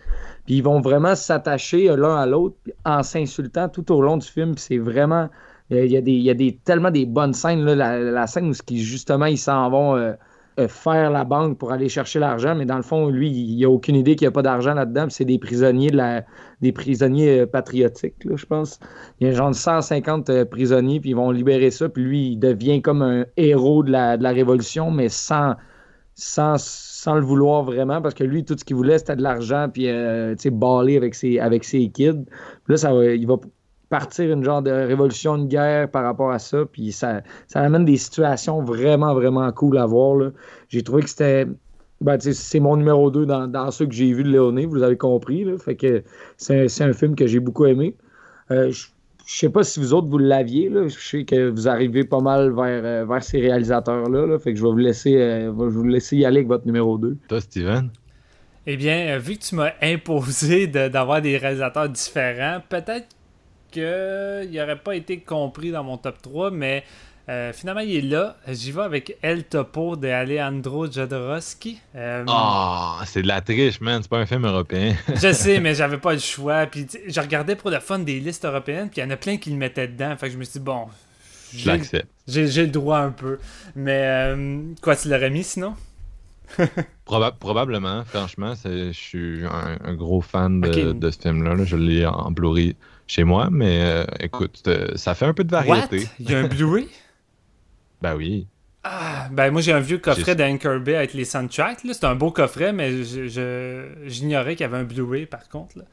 Puis 0.46 0.56
ils 0.56 0.62
vont 0.62 0.80
vraiment 0.80 1.14
s'attacher 1.14 1.94
l'un 1.96 2.16
à 2.16 2.26
l'autre 2.26 2.56
en 2.84 3.02
s'insultant 3.02 3.68
tout 3.68 3.92
au 3.92 4.00
long 4.00 4.16
du 4.16 4.26
film. 4.26 4.54
Puis 4.54 4.64
c'est 4.68 4.78
vraiment. 4.78 5.28
Il 5.70 5.86
y 5.86 5.96
a, 5.96 6.00
des, 6.00 6.12
y 6.12 6.30
a 6.30 6.34
des, 6.34 6.56
tellement 6.64 6.92
des 6.92 7.06
bonnes 7.06 7.34
scènes. 7.34 7.64
Là, 7.64 7.98
la, 7.98 8.26
scène 8.28 8.48
où 8.48 8.54
justement 8.70 9.26
ils 9.26 9.38
s'en 9.38 9.68
vont 9.68 9.96
euh, 9.96 10.12
euh, 10.58 10.68
faire 10.68 11.10
la 11.10 11.24
banque 11.24 11.58
pour 11.58 11.70
aller 11.70 11.90
chercher 11.90 12.18
l'argent, 12.18 12.54
mais 12.54 12.64
dans 12.64 12.76
le 12.76 12.82
fond, 12.82 13.10
lui, 13.10 13.28
il 13.28 13.60
n'a 13.60 13.68
aucune 13.68 13.94
idée 13.94 14.16
qu'il 14.16 14.24
n'y 14.24 14.30
a 14.30 14.32
pas 14.32 14.40
d'argent 14.40 14.72
là-dedans. 14.72 15.08
C'est 15.10 15.26
des 15.26 15.38
prisonniers 15.38 15.90
de 15.90 15.98
la, 15.98 16.24
des 16.62 16.72
prisonniers 16.72 17.40
euh, 17.40 17.46
patriotiques, 17.46 18.24
là, 18.24 18.36
je 18.36 18.46
pense. 18.46 18.80
Il 19.20 19.26
y 19.26 19.30
a 19.30 19.34
genre 19.34 19.54
150 19.54 20.30
euh, 20.30 20.44
prisonniers, 20.46 20.98
puis 20.98 21.10
ils 21.10 21.16
vont 21.16 21.30
libérer 21.30 21.70
ça. 21.70 21.90
Puis 21.90 22.02
lui, 22.02 22.28
il 22.30 22.38
devient 22.38 22.80
comme 22.80 23.02
un 23.02 23.26
héros 23.36 23.82
de 23.82 23.90
la, 23.92 24.16
de 24.16 24.22
la 24.22 24.30
révolution, 24.30 24.90
mais 24.90 25.10
sans, 25.10 25.56
sans, 26.14 26.56
sans 27.06 27.14
le 27.14 27.20
vouloir 27.20 27.62
vraiment, 27.62 28.02
parce 28.02 28.14
que 28.14 28.24
lui, 28.24 28.44
tout 28.44 28.56
ce 28.58 28.64
qu'il 28.64 28.74
voulait, 28.74 28.98
c'était 28.98 29.14
de 29.14 29.22
l'argent, 29.22 29.68
puis 29.72 29.88
euh, 29.88 30.34
tu 30.34 30.42
sais, 30.42 30.50
baller 30.50 30.96
avec 30.96 31.14
ses, 31.14 31.38
avec 31.38 31.62
ses 31.62 31.88
kids. 31.88 32.24
Là, 32.66 32.76
ça 32.76 32.92
va, 32.92 33.04
il 33.04 33.24
va 33.28 33.36
partir 33.90 34.32
une 34.32 34.42
genre 34.42 34.60
de 34.60 34.72
révolution, 34.72 35.38
de 35.38 35.46
guerre 35.46 35.88
par 35.88 36.02
rapport 36.02 36.32
à 36.32 36.40
ça, 36.40 36.64
puis 36.66 36.90
ça, 36.90 37.22
ça 37.46 37.60
amène 37.60 37.84
des 37.84 37.96
situations 37.96 38.60
vraiment, 38.60 39.14
vraiment 39.14 39.52
cool 39.52 39.78
à 39.78 39.86
voir. 39.86 40.32
J'ai 40.68 40.82
trouvé 40.82 41.02
que 41.02 41.08
c'était. 41.08 41.46
Ben, 42.00 42.18
c'est 42.20 42.60
mon 42.60 42.76
numéro 42.76 43.08
2 43.08 43.24
dans, 43.24 43.46
dans 43.46 43.70
ceux 43.70 43.86
que 43.86 43.94
j'ai 43.94 44.12
vu 44.12 44.24
de 44.24 44.28
Léoné, 44.28 44.66
vous 44.66 44.82
avez 44.82 44.96
compris. 44.96 45.46
Fait 45.58 45.76
que 45.76 46.02
c'est 46.38 46.82
un, 46.82 46.92
film 46.92 47.14
que 47.14 47.28
j'ai 47.28 47.38
beaucoup 47.38 47.66
aimé. 47.66 47.94
Euh, 48.50 48.72
je 49.26 49.36
sais 49.38 49.50
pas 49.50 49.64
si 49.64 49.80
vous 49.80 49.92
autres 49.92 50.06
vous 50.08 50.18
l'aviez. 50.18 50.68
là. 50.68 50.86
Je 50.88 50.98
sais 50.98 51.24
que 51.24 51.48
vous 51.50 51.66
arrivez 51.68 52.04
pas 52.04 52.20
mal 52.20 52.52
vers, 52.54 52.84
euh, 52.84 53.04
vers 53.04 53.22
ces 53.22 53.40
réalisateurs-là. 53.40 54.26
là. 54.26 54.38
Fait 54.38 54.52
que 54.52 54.58
je 54.58 54.64
vais 54.64 54.70
vous 54.70 54.76
laisser 54.78 55.16
euh, 55.16 55.46
je 55.52 55.64
vais 55.64 55.68
vous 55.70 55.84
laisser 55.84 56.16
y 56.16 56.24
aller 56.24 56.38
avec 56.38 56.48
votre 56.48 56.64
numéro 56.66 56.96
2. 56.96 57.16
Toi, 57.28 57.40
Steven? 57.40 57.90
Eh 58.68 58.76
bien, 58.76 59.14
euh, 59.14 59.18
vu 59.18 59.36
que 59.36 59.42
tu 59.44 59.54
m'as 59.56 59.72
imposé 59.82 60.66
de- 60.68 60.88
d'avoir 60.88 61.20
des 61.22 61.36
réalisateurs 61.38 61.88
différents, 61.88 62.60
peut-être 62.68 63.08
qu'il 63.70 63.82
n'aurait 64.52 64.78
pas 64.82 64.94
été 64.96 65.18
compris 65.20 65.70
dans 65.70 65.84
mon 65.84 65.98
top 65.98 66.22
3, 66.22 66.50
mais 66.50 66.84
euh, 67.28 67.52
finalement, 67.52 67.80
il 67.80 67.96
est 67.96 68.00
là. 68.02 68.36
J'y 68.48 68.70
vais 68.72 68.82
avec 68.82 69.16
El 69.22 69.44
Topo 69.44 69.96
de 69.96 70.06
Alejandro 70.08 70.90
Jodorowsky. 70.90 71.80
Euh, 71.96 72.24
Ah, 72.28 73.00
c'est 73.04 73.22
de 73.22 73.26
la 73.28 73.40
triche, 73.40 73.80
man. 73.80 74.00
C'est 74.02 74.08
pas 74.10 74.18
un 74.18 74.26
film 74.26 74.44
européen. 74.46 74.94
Je 75.14 75.32
sais, 75.32 75.58
mais 75.60 75.74
j'avais 75.74 75.98
pas 75.98 76.12
le 76.12 76.18
choix. 76.20 76.66
Puis, 76.66 76.86
je 77.08 77.20
regardais 77.20 77.56
pour 77.56 77.70
le 77.70 77.80
fun 77.80 77.98
des 77.98 78.20
listes 78.20 78.44
européennes, 78.44 78.88
puis 78.90 79.00
il 79.00 79.04
y 79.04 79.06
en 79.06 79.10
a 79.10 79.16
plein 79.16 79.36
qui 79.38 79.50
le 79.50 79.56
mettaient 79.56 79.88
dedans. 79.88 80.16
Fait 80.16 80.26
que 80.28 80.32
je 80.34 80.38
me 80.38 80.44
suis 80.44 80.60
dit, 80.60 80.64
bon, 80.64 80.86
j'ai 81.52 82.62
le 82.62 82.66
droit 82.68 82.98
un 82.98 83.10
peu. 83.10 83.38
Mais, 83.74 84.02
euh, 84.04 84.62
quoi, 84.82 84.94
tu 84.96 85.08
l'aurais 85.08 85.30
mis 85.30 85.42
sinon? 85.44 85.74
Proba- 87.06 87.34
probablement, 87.38 88.04
franchement, 88.04 88.54
c'est- 88.54 88.92
je 88.92 88.98
suis 88.98 89.44
un, 89.44 89.78
un 89.84 89.94
gros 89.94 90.20
fan 90.20 90.60
de, 90.60 91.10
ce 91.10 91.18
film-là. 91.20 91.54
là. 91.56 91.64
Je 91.64 91.76
l'ai 91.76 92.06
en 92.06 92.30
Blu-ray 92.30 92.76
chez 93.08 93.24
moi, 93.24 93.48
mais 93.50 93.80
euh, 93.82 94.04
écoute, 94.20 94.62
euh, 94.68 94.88
ça 94.96 95.14
fait 95.14 95.26
un 95.26 95.34
peu 95.34 95.44
de 95.44 95.52
What? 95.54 95.62
variété. 95.64 96.08
Il 96.20 96.30
y 96.30 96.34
a 96.34 96.38
un 96.38 96.46
Blu-ray? 96.48 96.88
Ben 98.02 98.14
oui. 98.16 98.46
Ah, 98.84 99.28
ben 99.32 99.50
moi 99.50 99.60
j'ai 99.62 99.72
un 99.72 99.80
vieux 99.80 99.98
coffret 99.98 100.36
d'Anne 100.36 100.58
Kirby 100.58 100.94
avec 100.94 101.12
les 101.14 101.24
soundtracks. 101.24 101.80
C'est 101.84 102.04
un 102.04 102.14
beau 102.14 102.30
coffret, 102.30 102.72
mais 102.72 103.02
j'ignorais 104.06 104.54
qu'il 104.54 104.64
y 104.64 104.68
avait 104.68 104.78
un 104.78 104.84
Blu-ray 104.84 105.26
par 105.26 105.48
contre. 105.48 105.78
là. 105.78 105.84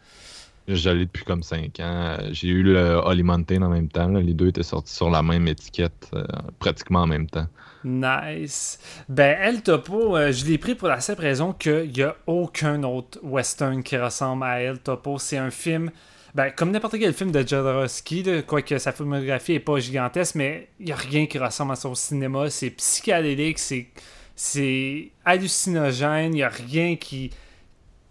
L'ai 0.67 1.05
depuis 1.05 1.25
comme 1.25 1.43
5 1.43 1.79
ans. 1.81 2.17
Euh, 2.19 2.29
J'ai 2.31 2.47
eu 2.47 2.63
le 2.63 3.01
Holly 3.03 3.23
Mountain 3.23 3.61
en 3.63 3.69
même 3.69 3.89
temps. 3.89 4.07
là. 4.07 4.21
Les 4.21 4.33
deux 4.33 4.47
étaient 4.47 4.63
sortis 4.63 4.93
sur 4.93 5.09
la 5.09 5.21
même 5.21 5.45
étiquette, 5.47 6.09
euh, 6.13 6.23
pratiquement 6.59 7.01
en 7.01 7.07
même 7.07 7.27
temps. 7.27 7.47
Nice. 7.83 8.79
Ben, 9.09 9.37
El 9.41 9.61
Topo, 9.61 10.15
euh, 10.15 10.31
je 10.31 10.45
l'ai 10.45 10.57
pris 10.57 10.75
pour 10.75 10.87
la 10.87 11.01
simple 11.01 11.21
raison 11.21 11.51
qu'il 11.51 11.91
n'y 11.91 12.01
a 12.03 12.15
aucun 12.27 12.81
autre 12.83 13.19
western 13.23 13.83
qui 13.83 13.97
ressemble 13.97 14.43
à 14.45 14.61
El 14.61 14.79
Topo. 14.79 15.17
C'est 15.19 15.37
un 15.37 15.51
film, 15.51 15.91
ben, 16.35 16.49
comme 16.49 16.71
n'importe 16.71 16.97
quel 16.97 17.13
film 17.13 17.31
de 17.31 17.47
Jodorowsky, 17.47 18.43
quoique 18.47 18.77
sa 18.79 18.91
filmographie 18.91 19.53
n'est 19.53 19.59
pas 19.59 19.77
gigantesque, 19.79 20.35
mais 20.35 20.69
il 20.79 20.87
n'y 20.87 20.91
a 20.91 20.95
rien 20.95 21.27
qui 21.27 21.37
ressemble 21.37 21.73
à 21.73 21.75
son 21.75 21.93
cinéma. 21.93 22.49
C'est 22.49 22.71
psychédélique, 22.71 23.59
c'est, 23.59 23.87
c'est 24.35 25.11
hallucinogène, 25.25 26.33
il 26.33 26.37
n'y 26.37 26.43
a 26.43 26.49
rien 26.49 26.95
qui, 26.95 27.29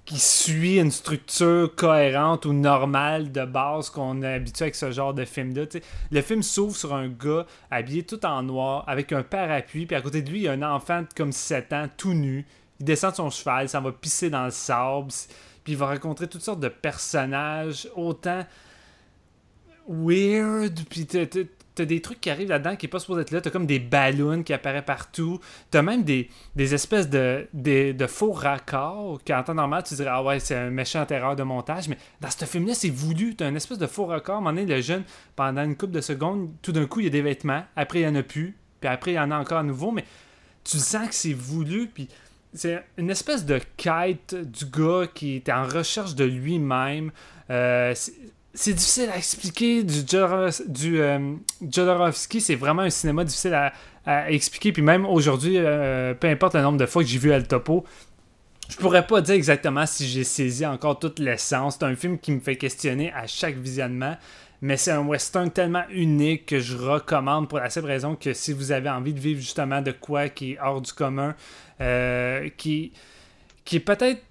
qui 0.05 0.21
suit 0.21 0.79
une 0.79 0.93
structure 0.93 1.75
cohérente 1.75 2.45
ou 2.45 2.53
normale 2.53 3.33
de 3.33 3.45
base 3.45 3.91
qu'on 3.91 4.23
est 4.23 4.35
habitué 4.35 4.65
avec 4.65 4.77
ce 4.77 4.93
genre 4.93 5.15
de 5.15 5.25
film-là. 5.25 5.65
Le 6.13 6.23
film 6.23 6.45
s'ouvre 6.45 6.77
sur 6.77 6.95
un 6.95 7.09
gars 7.09 7.47
habillé 7.73 8.05
tout 8.05 8.25
en 8.25 8.45
noir, 8.45 8.85
avec 8.87 9.11
un 9.11 9.25
parapluie, 9.25 9.87
puis 9.87 9.97
à 9.97 10.01
côté 10.01 10.23
de 10.23 10.31
lui, 10.31 10.41
il 10.41 10.43
y 10.43 10.49
a 10.49 10.53
un 10.53 10.63
enfant 10.63 11.03
de 11.03 11.09
comme 11.17 11.33
7 11.33 11.73
ans, 11.73 11.89
tout 11.97 12.15
nu. 12.15 12.47
Il 12.79 12.87
descend 12.87 13.11
de 13.11 13.17
son 13.17 13.31
cheval, 13.31 13.69
ça 13.69 13.81
va 13.81 13.91
pisser 13.91 14.31
dans 14.31 14.45
le 14.45 14.51
sable, 14.51 15.11
puis 15.65 15.75
il 15.75 15.77
va 15.77 15.87
rencontrer 15.87 16.29
toutes 16.29 16.43
sortes 16.43 16.61
de 16.61 16.69
personnages, 16.69 17.89
autant 17.97 18.45
weird, 19.89 20.81
puis 20.89 21.07
t'as- 21.07 21.27
des 21.85 22.03
trucs 22.03 22.21
qui 22.21 22.29
arrivent 22.29 22.51
là-dedans 22.51 22.77
qui 22.77 22.87
est 22.87 22.89
pas 22.89 22.99
supposé 22.99 23.23
être 23.23 23.31
là. 23.31 23.41
T'as 23.41 23.51
comme 23.51 23.67
des 23.67 23.79
ballons 23.79 24.43
qui 24.43 24.53
apparaissent 24.53 24.85
partout. 24.85 25.41
T'as 25.71 25.81
même 25.81 26.05
des, 26.05 26.29
espèces 26.57 27.09
de, 27.09 27.47
faux 28.09 28.33
raccords 28.33 29.21
qu'en 29.27 29.43
temps 29.43 29.55
normal, 29.55 29.83
tu 29.83 29.95
dirais, 29.95 30.11
ah 30.13 30.23
ouais, 30.23 30.39
c'est 30.39 30.55
un 30.55 30.71
méchant 30.71 31.07
erreur 31.09 31.35
de 31.35 31.43
montage. 31.43 31.89
Mais 31.89 31.97
dans 32.21 32.31
ce 32.31 32.45
film-là, 32.45 32.75
c'est 32.75 32.91
voulu. 32.91 33.35
T'as 33.35 33.49
une 33.49 33.57
espèce 33.57 33.79
de 33.79 33.87
faux 33.87 34.05
raccord. 34.05 34.37
À 34.37 34.39
un 34.39 34.41
moment 34.43 34.61
le 34.67 34.81
jeune, 34.81 35.05
pendant 35.35 35.65
une 35.65 35.77
couple 35.77 35.95
de 35.95 36.03
secondes, 36.03 36.51
tout 36.61 36.73
d'un 36.73 36.87
coup, 36.87 37.01
il 37.01 37.05
y 37.05 37.09
a 37.09 37.11
des 37.11 37.23
vêtements. 37.23 37.65
Après, 37.75 38.01
il 38.01 38.03
y 38.03 38.07
en 38.07 38.15
a 38.15 38.23
plus. 38.23 38.57
Puis 38.81 38.91
après, 38.91 39.13
il 39.13 39.15
y 39.15 39.21
en 39.21 39.31
a 39.31 39.39
encore 39.39 39.59
à 39.59 39.63
nouveau. 39.63 39.93
Mais 39.93 40.05
tu 40.65 40.79
sens 40.79 41.09
que 41.09 41.15
c'est 41.15 41.33
voulu. 41.33 41.89
Puis 41.89 42.09
c'est 42.55 42.83
une 42.99 43.11
espèce 43.11 43.45
de 43.47 43.61
quête 43.77 44.35
du 44.35 44.67
gars 44.67 45.07
qui 45.13 45.37
est 45.37 45.49
en 45.51 45.65
recherche 45.65 46.15
de 46.15 46.25
lui-même. 46.25 47.11
Euh, 47.51 47.93
c'est- 47.95 48.73
difficile 48.75 49.09
à 49.11 49.17
expliquer 49.17 49.83
du, 49.83 50.03
du 50.69 51.01
euh, 51.01 51.35
Jodorowsky. 51.67 52.41
C'est 52.41 52.55
vraiment 52.55 52.83
un 52.83 52.91
cinéma 52.91 53.25
difficile 53.25 53.55
à, 53.55 53.73
à 54.05 54.31
expliquer. 54.31 54.73
Puis 54.73 54.83
même 54.83 55.07
aujourd'hui, 55.07 55.55
euh, 55.57 56.13
peu 56.15 56.29
importe 56.29 56.55
le 56.55 56.63
nombre 56.63 56.79
de 56.79 56.87
fois 56.87 57.03
que 57.03 57.09
j'ai 57.09 57.19
vu 57.19 57.31
El 57.31 57.47
Topo, 57.49 57.85
je 58.69 58.77
pourrais 58.77 59.07
pas 59.07 59.21
dire 59.23 59.35
exactement 59.35 59.87
si 59.87 60.07
j'ai 60.07 60.25
saisi 60.25 60.67
encore 60.67 60.99
toute 60.99 61.19
l'essence. 61.19 61.77
C'est 61.81 61.87
un 61.87 61.97
film 61.97 62.19
qui 62.19 62.33
me 62.33 62.41
fait 62.41 62.57
questionner 62.57 63.13
à 63.13 63.27
chaque 63.27 63.57
visionnement. 63.57 64.17
Mais 64.65 64.77
c'est 64.77 64.93
un 64.93 65.01
western 65.05 65.51
tellement 65.51 65.83
unique 65.91 66.47
que 66.47 66.61
je 66.61 66.77
recommande 66.77 67.49
pour 67.49 67.59
la 67.59 67.69
simple 67.69 67.89
raison 67.89 68.15
que 68.15 68.33
si 68.33 68.53
vous 68.53 68.71
avez 68.71 68.89
envie 68.89 69.13
de 69.13 69.19
vivre 69.19 69.41
justement 69.41 69.83
de 69.83 69.91
quoi 69.91 70.29
qui 70.29 70.53
est 70.53 70.59
hors 70.63 70.81
du 70.81 70.93
commun, 70.93 71.35
euh, 71.83 72.49
qui, 72.57 72.93
qui 73.65 73.77
est 73.77 73.81
peut-être 73.81 74.23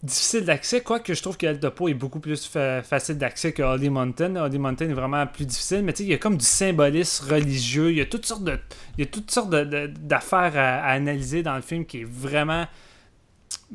difficile 0.00 0.44
d'accès, 0.44 0.80
quoique 0.80 1.12
je 1.12 1.20
trouve 1.20 1.36
que 1.36 1.52
Topo 1.54 1.88
est 1.88 1.94
beaucoup 1.94 2.20
plus 2.20 2.46
fa- 2.46 2.82
facile 2.84 3.18
d'accès 3.18 3.52
que 3.52 3.62
Holly 3.62 3.90
Mountain. 3.90 4.36
Holly 4.36 4.58
Mountain 4.58 4.90
est 4.90 4.94
vraiment 4.94 5.26
plus 5.26 5.44
difficile, 5.44 5.82
mais 5.82 5.92
tu 5.92 5.98
sais, 5.98 6.04
il 6.04 6.10
y 6.10 6.14
a 6.14 6.18
comme 6.18 6.36
du 6.36 6.44
symbolisme 6.44 7.28
religieux, 7.34 7.90
il 7.90 7.98
y 7.98 8.00
a 8.00 8.06
toutes 8.06 8.24
sortes 8.24 8.44
de, 8.44 8.56
il 8.96 9.04
y 9.04 9.08
a 9.08 9.10
toutes 9.10 9.30
sortes 9.30 9.50
d'affaires 9.50 10.52
à, 10.56 10.84
analyser 10.92 11.42
dans 11.42 11.56
le 11.56 11.62
film 11.62 11.84
qui 11.84 12.02
est 12.02 12.08
vraiment 12.08 12.66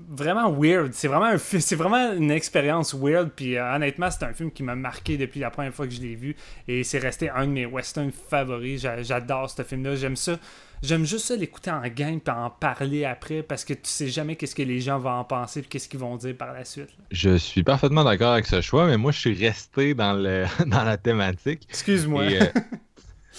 vraiment 0.10 0.52
weird. 0.52 0.94
C'est 0.94 1.08
vraiment, 1.08 1.26
un 1.26 1.38
c'est 1.38 1.76
vraiment 1.76 2.14
une 2.14 2.32
expérience 2.32 2.94
weird. 2.94 3.32
Puis 3.36 3.58
euh, 3.58 3.76
honnêtement, 3.76 4.10
c'est 4.10 4.24
un 4.24 4.34
film 4.34 4.50
qui 4.52 4.64
m'a 4.64 4.76
marqué 4.76 5.18
depuis 5.18 5.40
la 5.42 5.50
première 5.52 5.74
fois 5.74 5.88
que 5.88 5.94
je 5.94 6.02
l'ai 6.02 6.16
vu. 6.16 6.36
Et 6.68 6.84
c'est 6.84 7.00
resté 7.00 7.30
un 7.30 7.46
de 7.48 7.52
mes 7.52 7.66
westerns 7.66 8.12
favoris. 8.12 8.82
J'a- 8.82 9.04
J'adore 9.04 9.50
ce 9.50 9.62
film-là. 9.64 9.96
J'aime 9.96 10.16
ça. 10.16 10.40
J'aime 10.84 11.06
juste 11.06 11.28
ça 11.28 11.36
l'écouter 11.38 11.72
en 11.72 11.82
gang 11.88 12.20
puis 12.20 12.36
en 12.36 12.50
parler 12.50 13.06
après 13.06 13.42
parce 13.42 13.64
que 13.64 13.74
tu 13.74 13.80
sais 13.86 14.10
jamais 14.10 14.36
qu'est-ce 14.36 14.54
que 14.54 14.64
les 14.64 14.82
gens 14.82 15.00
vont 15.00 15.12
en 15.12 15.24
penser 15.24 15.62
puis 15.62 15.70
qu'est-ce 15.70 15.88
qu'ils 15.88 16.02
vont 16.02 16.18
dire 16.18 16.36
par 16.36 16.52
la 16.52 16.66
suite. 16.66 16.90
là. 17.00 17.06
Je 17.10 17.38
suis 17.38 17.64
parfaitement 17.64 18.04
d'accord 18.04 18.34
avec 18.34 18.46
ce 18.46 18.60
choix, 18.60 18.86
mais 18.88 18.98
moi, 18.98 19.14
je 19.14 19.20
suis 19.20 19.34
resté 19.34 19.94
dans, 19.94 20.12
le, 20.12 20.44
dans 20.68 20.84
la 20.84 20.98
thématique. 20.98 21.66
Excuse-moi. 21.70 22.24
Euh, 22.24 22.46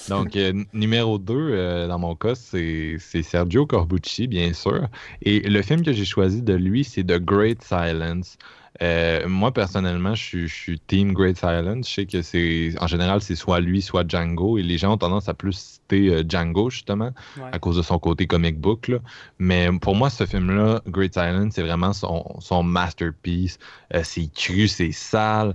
donc, 0.08 0.36
euh, 0.36 0.64
numéro 0.72 1.18
2, 1.18 1.86
dans 1.86 1.98
mon 1.98 2.16
cas, 2.16 2.34
c'est 2.34 2.96
c'est 2.98 3.22
Sergio 3.22 3.66
Corbucci, 3.66 4.26
bien 4.26 4.54
sûr. 4.54 4.88
Et 5.20 5.40
le 5.40 5.60
film 5.60 5.82
que 5.82 5.92
j'ai 5.92 6.06
choisi 6.06 6.40
de 6.40 6.54
lui, 6.54 6.82
c'est 6.82 7.04
The 7.04 7.18
Great 7.18 7.62
Silence. 7.62 8.38
Euh, 8.82 9.28
moi, 9.28 9.52
personnellement, 9.52 10.14
je 10.16 10.22
suis, 10.22 10.48
je 10.48 10.54
suis 10.54 10.80
Team 10.80 11.12
Great 11.12 11.36
Silence. 11.38 11.88
Je 11.88 11.94
sais 11.94 12.06
que 12.06 12.22
c'est 12.22 12.74
en 12.80 12.88
général, 12.88 13.20
c'est 13.20 13.36
soit 13.36 13.60
lui, 13.60 13.80
soit 13.80 14.04
Django. 14.08 14.58
Et 14.58 14.62
les 14.62 14.78
gens 14.78 14.94
ont 14.94 14.98
tendance 14.98 15.28
à 15.28 15.34
plus 15.34 15.52
citer 15.52 16.08
euh, 16.12 16.24
Django, 16.28 16.70
justement, 16.70 17.12
Ouais. 17.36 17.50
à 17.52 17.58
cause 17.60 17.76
de 17.76 17.82
son 17.82 17.98
côté 18.00 18.26
comic 18.26 18.58
book. 18.58 18.88
là. 18.88 18.98
Mais 19.38 19.68
pour 19.80 19.94
moi, 19.94 20.10
ce 20.10 20.26
film-là, 20.26 20.80
Great 20.88 21.14
Silence, 21.14 21.52
c'est 21.54 21.62
vraiment 21.62 21.92
son, 21.92 22.24
son 22.40 22.64
masterpiece. 22.64 23.58
Euh, 23.94 24.00
c'est 24.02 24.28
cru, 24.34 24.66
c'est 24.66 24.90
sale. 24.92 25.54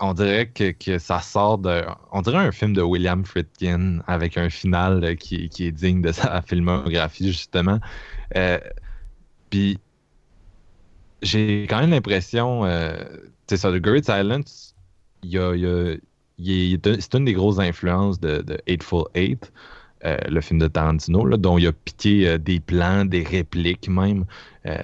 On 0.00 0.14
dirait 0.14 0.46
que, 0.48 0.70
que 0.72 0.98
ça 0.98 1.20
sort 1.20 1.58
de. 1.58 1.82
On 2.12 2.22
dirait 2.22 2.38
un 2.38 2.52
film 2.52 2.72
de 2.72 2.80
William 2.80 3.24
Friedkin 3.26 3.98
avec 4.06 4.38
un 4.38 4.48
final 4.48 5.16
qui, 5.16 5.50
qui 5.50 5.66
est 5.66 5.72
digne 5.72 6.00
de 6.00 6.12
sa 6.12 6.40
filmographie, 6.40 7.26
justement. 7.26 7.78
Puis 9.50 9.78
j'ai 11.22 11.66
quand 11.68 11.80
même 11.80 11.90
l'impression, 11.90 12.64
euh, 12.64 12.96
c'est 13.46 13.56
ça, 13.56 13.70
The 13.70 13.76
Great 13.76 14.04
Silence, 14.04 14.74
il 15.22 15.30
y 15.30 15.38
a, 15.38 15.54
c'est 16.38 17.14
une 17.14 17.24
des 17.24 17.32
grosses 17.32 17.58
influences 17.58 18.20
de, 18.20 18.42
de 18.42 18.58
Hateful 18.66 19.04
Eight, 19.14 19.52
euh, 20.04 20.16
le 20.28 20.40
film 20.40 20.58
de 20.58 20.66
Tarantino, 20.66 21.36
dont 21.36 21.58
il 21.58 21.66
a 21.66 21.72
piqué 21.72 22.26
euh, 22.26 22.38
des 22.38 22.58
plans, 22.58 23.04
des 23.04 23.22
répliques 23.22 23.88
même. 23.88 24.24
Euh, 24.64 24.78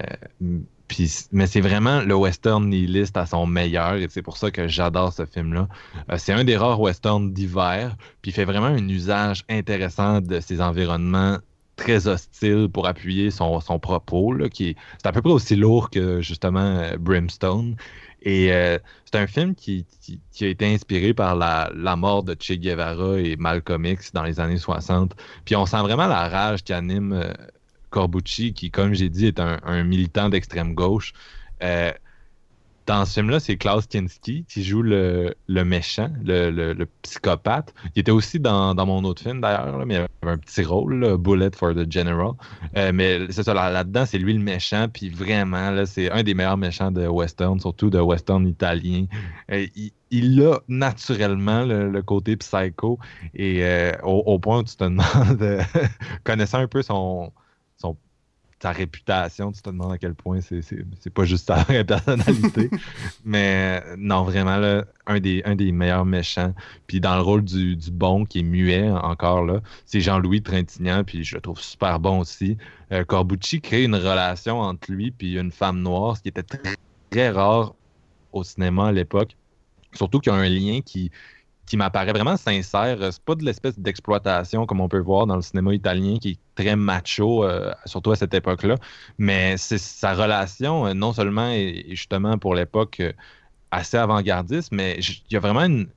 puis, 0.88 1.10
mais 1.32 1.46
c'est 1.46 1.62
vraiment 1.62 2.02
le 2.02 2.14
western 2.14 2.68
nihiliste 2.68 3.16
à 3.16 3.24
son 3.24 3.46
meilleur 3.46 3.94
et 3.94 4.06
c'est 4.10 4.22
pour 4.22 4.36
ça 4.36 4.50
que 4.50 4.68
j'adore 4.68 5.12
ce 5.12 5.24
film-là. 5.24 5.68
C'est 6.18 6.32
un 6.32 6.44
des 6.44 6.56
rares 6.56 6.80
westerns 6.80 7.32
d'hiver, 7.32 7.96
puis 8.20 8.30
il 8.30 8.34
fait 8.34 8.44
vraiment 8.44 8.66
un 8.66 8.88
usage 8.88 9.42
intéressant 9.48 10.20
de 10.20 10.38
ces 10.38 10.60
environnements 10.60 11.38
très 11.76 12.06
hostiles 12.08 12.68
pour 12.72 12.86
appuyer 12.86 13.30
son, 13.30 13.60
son 13.60 13.78
propos, 13.78 14.32
là, 14.32 14.48
qui 14.48 14.70
est, 14.70 14.76
c'est 14.98 15.06
à 15.08 15.12
peu 15.12 15.22
près 15.22 15.32
aussi 15.32 15.56
lourd 15.56 15.90
que 15.90 16.20
justement 16.22 16.60
euh, 16.60 16.96
Brimstone. 16.98 17.76
Et 18.22 18.52
euh, 18.52 18.78
c'est 19.04 19.16
un 19.18 19.26
film 19.26 19.54
qui, 19.54 19.86
qui- 20.00 20.44
a 20.44 20.48
été 20.48 20.66
inspiré 20.72 21.14
par 21.14 21.36
la, 21.36 21.70
la 21.74 21.96
mort 21.96 22.22
de 22.24 22.34
Che 22.38 22.52
Guevara 22.54 23.18
et 23.20 23.36
Malcolm 23.36 23.84
X 23.86 24.12
dans 24.12 24.22
les 24.24 24.40
années 24.40 24.58
60. 24.58 25.14
Puis 25.44 25.54
on 25.56 25.66
sent 25.66 25.80
vraiment 25.82 26.06
la 26.06 26.28
rage 26.28 26.64
qui 26.64 26.72
anime 26.72 27.12
euh, 27.12 27.32
Corbucci, 27.90 28.52
qui, 28.54 28.70
comme 28.70 28.94
j'ai 28.94 29.08
dit, 29.08 29.26
est 29.26 29.40
un, 29.40 29.84
militant 29.84 30.28
d'extrême 30.28 30.74
gauche. 30.74 31.12
Dans 32.86 33.04
ce 33.04 33.14
film-là, 33.14 33.40
c'est 33.40 33.56
Klaus 33.56 33.86
Kinski 33.86 34.44
qui 34.48 34.62
joue 34.62 34.82
le, 34.82 35.34
méchant, 35.48 36.10
le, 36.24 36.84
psychopathe. 37.02 37.74
Il 37.94 38.00
était 38.00 38.12
aussi 38.12 38.38
dans, 38.38 38.74
mon 38.86 39.02
autre 39.04 39.22
film 39.22 39.40
d'ailleurs, 39.40 39.84
mais 39.84 39.94
il 39.94 39.96
avait 39.98 40.08
un 40.22 40.38
petit 40.38 40.62
rôle, 40.62 41.16
Bullet 41.18 41.50
for 41.54 41.74
the 41.74 41.90
General. 41.90 42.32
Euh, 42.76 42.92
mais 42.94 43.20
c'est 43.30 43.42
ça, 43.42 43.54
là- 43.54 43.70
là-dedans, 43.70 44.06
c'est 44.06 44.18
lui 44.18 44.34
le 44.34 44.42
méchant, 44.42 44.86
puis 44.92 45.10
vraiment, 45.10 45.84
c'est 45.86 46.10
un 46.10 46.22
des 46.22 46.34
meilleurs 46.34 46.56
méchants 46.56 46.92
de 46.92 47.06
western, 47.06 47.58
surtout 47.58 47.90
de 47.90 47.98
western 47.98 48.46
italien. 48.46 49.06
Euh, 49.50 49.66
il, 50.10 50.42
a 50.42 50.60
naturellement 50.68 51.64
le, 51.64 52.02
côté 52.02 52.36
psycho, 52.36 52.98
et 53.34 53.64
euh, 53.64 53.92
au, 54.04 54.38
point 54.38 54.60
où 54.60 54.62
tu 54.62 54.76
te 54.76 54.84
demandes, 54.84 55.62
connaissant 56.24 56.58
un 56.58 56.68
peu 56.68 56.82
son 56.82 57.32
sa 58.60 58.72
réputation, 58.72 59.52
tu 59.52 59.60
te 59.60 59.68
demandes 59.68 59.92
à 59.92 59.98
quel 59.98 60.14
point 60.14 60.40
c'est, 60.40 61.10
pas 61.12 61.24
juste 61.24 61.46
sa 61.46 61.56
vraie 61.56 61.84
personnalité. 61.84 62.70
Mais 63.24 63.82
non, 63.98 64.24
vraiment, 64.24 64.56
là, 64.56 64.84
un, 65.06 65.20
des, 65.20 65.42
un 65.44 65.54
des 65.54 65.72
meilleurs 65.72 66.06
méchants. 66.06 66.54
Puis 66.86 67.00
dans 67.00 67.16
le 67.16 67.22
rôle 67.22 67.44
du, 67.44 67.76
du 67.76 67.90
bon, 67.90 68.24
qui 68.24 68.40
est 68.40 68.42
muet 68.42 68.90
encore, 68.90 69.44
là, 69.44 69.60
c'est 69.84 70.00
Jean-Louis 70.00 70.42
Trintignant, 70.42 71.04
puis 71.04 71.22
je 71.22 71.34
le 71.34 71.42
trouve 71.42 71.60
super 71.60 72.00
bon 72.00 72.20
aussi. 72.20 72.56
Euh, 72.92 73.04
Corbucci 73.04 73.60
crée 73.60 73.84
une 73.84 73.96
relation 73.96 74.60
entre 74.60 74.90
lui 74.90 75.10
puis 75.10 75.38
une 75.38 75.52
femme 75.52 75.82
noire, 75.82 76.16
ce 76.16 76.22
qui 76.22 76.28
était 76.28 76.42
très, 76.42 76.76
très 77.10 77.30
rare 77.30 77.74
au 78.32 78.42
cinéma 78.42 78.88
à 78.88 78.92
l'époque. 78.92 79.36
Surtout 79.92 80.20
qu'il 80.20 80.32
y 80.32 80.36
a 80.36 80.38
un 80.38 80.48
lien 80.48 80.80
qui, 80.80 81.10
qui 81.66 81.76
m'apparaît 81.76 82.12
vraiment 82.12 82.36
sincère. 82.36 82.98
C'est 83.00 83.22
pas 83.22 83.34
de 83.34 83.44
l'espèce 83.44 83.78
d'exploitation 83.78 84.66
comme 84.66 84.80
on 84.80 84.88
peut 84.88 85.00
voir 85.00 85.26
dans 85.26 85.36
le 85.36 85.42
cinéma 85.42 85.74
italien 85.74 86.16
qui 86.20 86.30
est 86.30 86.38
très 86.54 86.76
macho, 86.76 87.44
euh, 87.44 87.72
surtout 87.84 88.12
à 88.12 88.16
cette 88.16 88.34
époque-là. 88.34 88.76
Mais 89.18 89.56
c'est 89.56 89.78
sa 89.78 90.14
relation, 90.14 90.86
euh, 90.86 90.94
non 90.94 91.12
seulement 91.12 91.50
est 91.50 91.84
justement 91.90 92.38
pour 92.38 92.54
l'époque 92.54 93.00
euh, 93.00 93.12
assez 93.70 93.96
avant-gardiste, 93.96 94.70
mais 94.72 94.98
il 94.98 95.34
y 95.34 95.36
a 95.36 95.40
vraiment 95.40 95.64
une, 95.64 95.88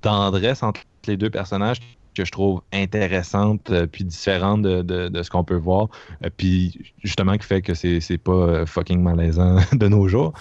tendresse 0.00 0.62
entre 0.62 0.80
les 1.06 1.16
deux 1.16 1.28
personnages 1.28 1.78
que 2.14 2.24
je 2.24 2.30
trouve 2.30 2.62
intéressante 2.72 3.70
puis 3.92 4.04
différente 4.04 4.62
de, 4.62 4.80
de- 4.80 5.22
ce 5.22 5.28
qu'on 5.28 5.44
peut 5.44 5.56
voir. 5.56 5.88
Puis 6.38 6.94
justement 7.04 7.36
qui 7.36 7.46
fait 7.46 7.60
que 7.60 7.74
c'est 7.74 8.18
pas 8.18 8.64
fucking 8.64 9.02
malaisant 9.02 9.58
de 9.72 9.88
nos 9.88 10.08
jours. 10.08 10.32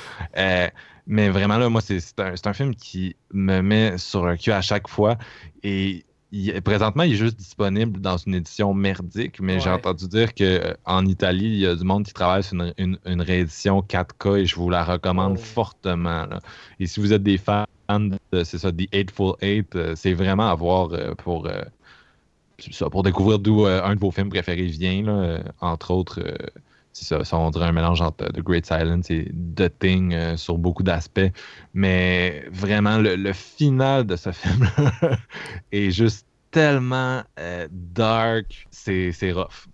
Euh, 1.07 1.13
mais 1.13 1.29
vraiment, 1.29 1.57
là, 1.57 1.69
moi, 1.69 1.81
c'est 1.81 1.99
un, 2.19 2.33
un 2.43 2.53
film 2.53 2.75
qui 2.75 3.15
me 3.33 3.61
met 3.61 3.97
sur 3.97 4.25
un 4.25 4.37
cul 4.37 4.51
à 4.51 4.61
chaque 4.61 4.87
fois. 4.87 5.17
Et 5.63 6.03
il- 6.31 6.61
présentement, 6.61 7.03
il 7.03 7.13
est 7.13 7.17
juste 7.17 7.37
disponible 7.37 8.01
dans 8.01 8.17
une 8.17 8.35
édition 8.35 8.73
merdique, 8.73 9.39
mais 9.39 9.59
j'ai 9.59 9.69
entendu 9.75 10.07
dire 10.07 10.29
qu'en 10.33 11.05
Italie, 11.05 11.45
il 11.45 11.59
y 11.59 11.67
a 11.67 11.75
du 11.75 11.83
monde 11.83 12.05
qui 12.05 12.13
travaille 12.13 12.43
sur 12.43 12.55
une, 12.55 12.73
une- 12.77 12.99
une 13.05 13.21
réédition 13.21 13.81
4K 13.81 14.37
et 14.37 14.45
je 14.45 14.55
vous 14.55 14.69
la 14.69 14.83
recommande 14.83 15.37
fortement. 15.39 16.25
là. 16.25 16.39
Et 16.79 16.87
si 16.87 16.99
vous 16.99 17.13
êtes 17.13 17.23
des 17.23 17.37
fans 17.37 17.65
de, 17.89 18.43
c'est 18.43 18.57
ça, 18.57 18.71
The 18.71 18.87
Eightful 18.91 19.35
Eight, 19.41 19.75
euh, 19.75 19.93
c'est 19.95 20.13
vraiment 20.13 20.49
à 20.49 20.55
voir 20.55 20.91
euh, 20.91 21.13
pour, 21.15 21.45
euh, 21.45 21.61
ça, 22.71 22.89
pour 22.89 23.03
découvrir 23.03 23.39
d'où 23.39 23.65
euh, 23.65 23.81
un 23.83 23.95
de 23.95 23.99
vos 23.99 24.11
films 24.11 24.29
préférés 24.29 24.65
vient, 24.65 25.03
là, 25.03 25.11
euh, 25.11 25.43
entre 25.61 25.91
autres. 25.91 26.19
Ça, 27.03 27.37
on 27.37 27.49
dirait 27.49 27.65
un 27.65 27.71
mélange 27.71 28.01
entre 28.01 28.23
euh, 28.25 28.29
The 28.29 28.41
Great 28.41 28.65
Silence 28.65 29.09
et 29.11 29.31
The 29.55 29.71
Thing 29.79 30.13
euh, 30.13 30.37
sur 30.37 30.57
beaucoup 30.57 30.83
d'aspects. 30.83 31.31
Mais 31.73 32.45
vraiment, 32.51 32.97
le, 32.97 33.33
final 33.33 34.05
de 34.05 34.15
ce 34.15 34.31
film 34.31 34.67
est 35.71 35.91
juste 35.91 36.25
tellement 36.51 37.21
euh, 37.39 37.67
dark, 37.71 38.67
c'est 38.71 39.11
rough. 39.31 39.67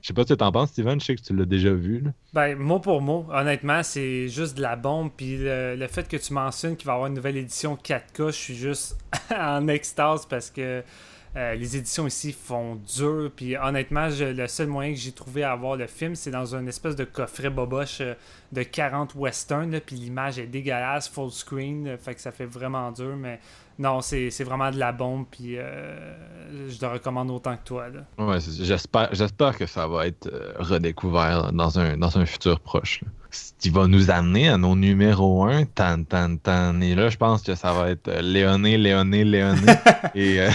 Je 0.00 0.06
sais 0.06 0.14
pas 0.14 0.22
ce 0.22 0.28
que 0.28 0.34
t'en 0.34 0.50
penses, 0.50 0.70
Steven, 0.70 0.98
je 0.98 1.04
sais 1.04 1.16
que 1.16 1.20
tu 1.20 1.36
l'as 1.36 1.44
déjà 1.44 1.72
vu. 1.72 2.04
Ben, 2.32 2.56
mot 2.56 2.78
pour 2.78 3.02
mot, 3.02 3.26
honnêtement, 3.30 3.82
c'est 3.82 4.28
juste 4.28 4.56
de 4.56 4.62
la 4.62 4.74
bombe. 4.74 5.10
Puis 5.14 5.36
le 5.38 5.86
fait 5.88 6.08
que 6.08 6.16
tu 6.16 6.32
mentionnes 6.32 6.76
qu'il 6.76 6.86
va 6.86 6.92
y 6.92 6.94
avoir 6.94 7.08
une 7.08 7.14
nouvelle 7.14 7.36
édition 7.36 7.76
4K, 7.76 8.28
je 8.28 8.30
suis 8.30 8.54
juste 8.54 8.96
en 9.36 9.68
extase 9.68 10.24
parce 10.24 10.50
que 10.50 10.82
euh, 11.36 11.54
les 11.54 11.76
éditions 11.76 12.06
ici 12.06 12.32
font 12.32 12.74
dur. 12.96 13.30
Puis 13.34 13.56
honnêtement, 13.56 14.10
je- 14.10 14.24
le 14.24 14.48
seul 14.48 14.66
moyen 14.66 14.92
que 14.92 14.98
j'ai 14.98 15.12
trouvé 15.12 15.44
à 15.44 15.52
avoir 15.52 15.76
le 15.76 15.86
film, 15.86 16.14
c'est 16.16 16.30
dans 16.30 16.54
une 16.56 16.66
espèce 16.68 16.96
de 16.96 17.04
coffret 17.04 17.50
boboche 17.50 18.00
euh, 18.00 18.14
de 18.52 18.62
40 18.62 19.14
western. 19.14 19.70
là, 19.70 19.80
Puis 19.80 19.96
l'image 19.96 20.38
est 20.38 20.46
dégueulasse, 20.46 21.08
full 21.08 21.30
screen. 21.30 21.86
euh, 21.86 21.96
Fait 21.98 22.14
que 22.14 22.20
ça 22.20 22.32
fait 22.32 22.46
vraiment 22.46 22.90
dur. 22.92 23.16
Mais 23.16 23.38
non, 23.78 24.00
c'est 24.00 24.28
vraiment 24.44 24.70
de 24.70 24.78
la 24.78 24.92
bombe. 24.92 25.26
Puis 25.30 25.54
je 25.54 26.80
le 26.80 26.86
recommande 26.88 27.30
autant 27.30 27.56
que 27.56 27.64
toi. 27.64 27.86
Ouais, 28.18 28.38
j'espère, 28.40 29.56
que 29.56 29.66
ça 29.66 29.86
va 29.86 30.06
être 30.06 30.28
redécouvert 30.58 31.52
dans 31.52 31.78
un, 31.78 31.96
dans 31.96 32.18
un 32.18 32.26
futur 32.26 32.60
proche. 32.60 33.02
Ce 33.32 33.52
qui 33.58 33.70
va 33.70 33.86
nous 33.86 34.10
amener 34.10 34.48
à 34.48 34.56
nos 34.58 34.74
numéros 34.74 35.44
1, 35.44 35.64
tan, 35.66 36.04
tan, 36.04 36.36
tan. 36.36 36.80
Et 36.80 36.94
là, 36.94 37.08
je 37.08 37.16
pense 37.16 37.42
que 37.42 37.54
ça 37.54 37.72
va 37.72 37.90
être 37.90 38.08
euh, 38.08 38.20
Léoné, 38.22 38.76
Léoné, 38.78 39.24
Léoné. 39.24 39.60
Et 40.14 40.40
euh, 40.40 40.50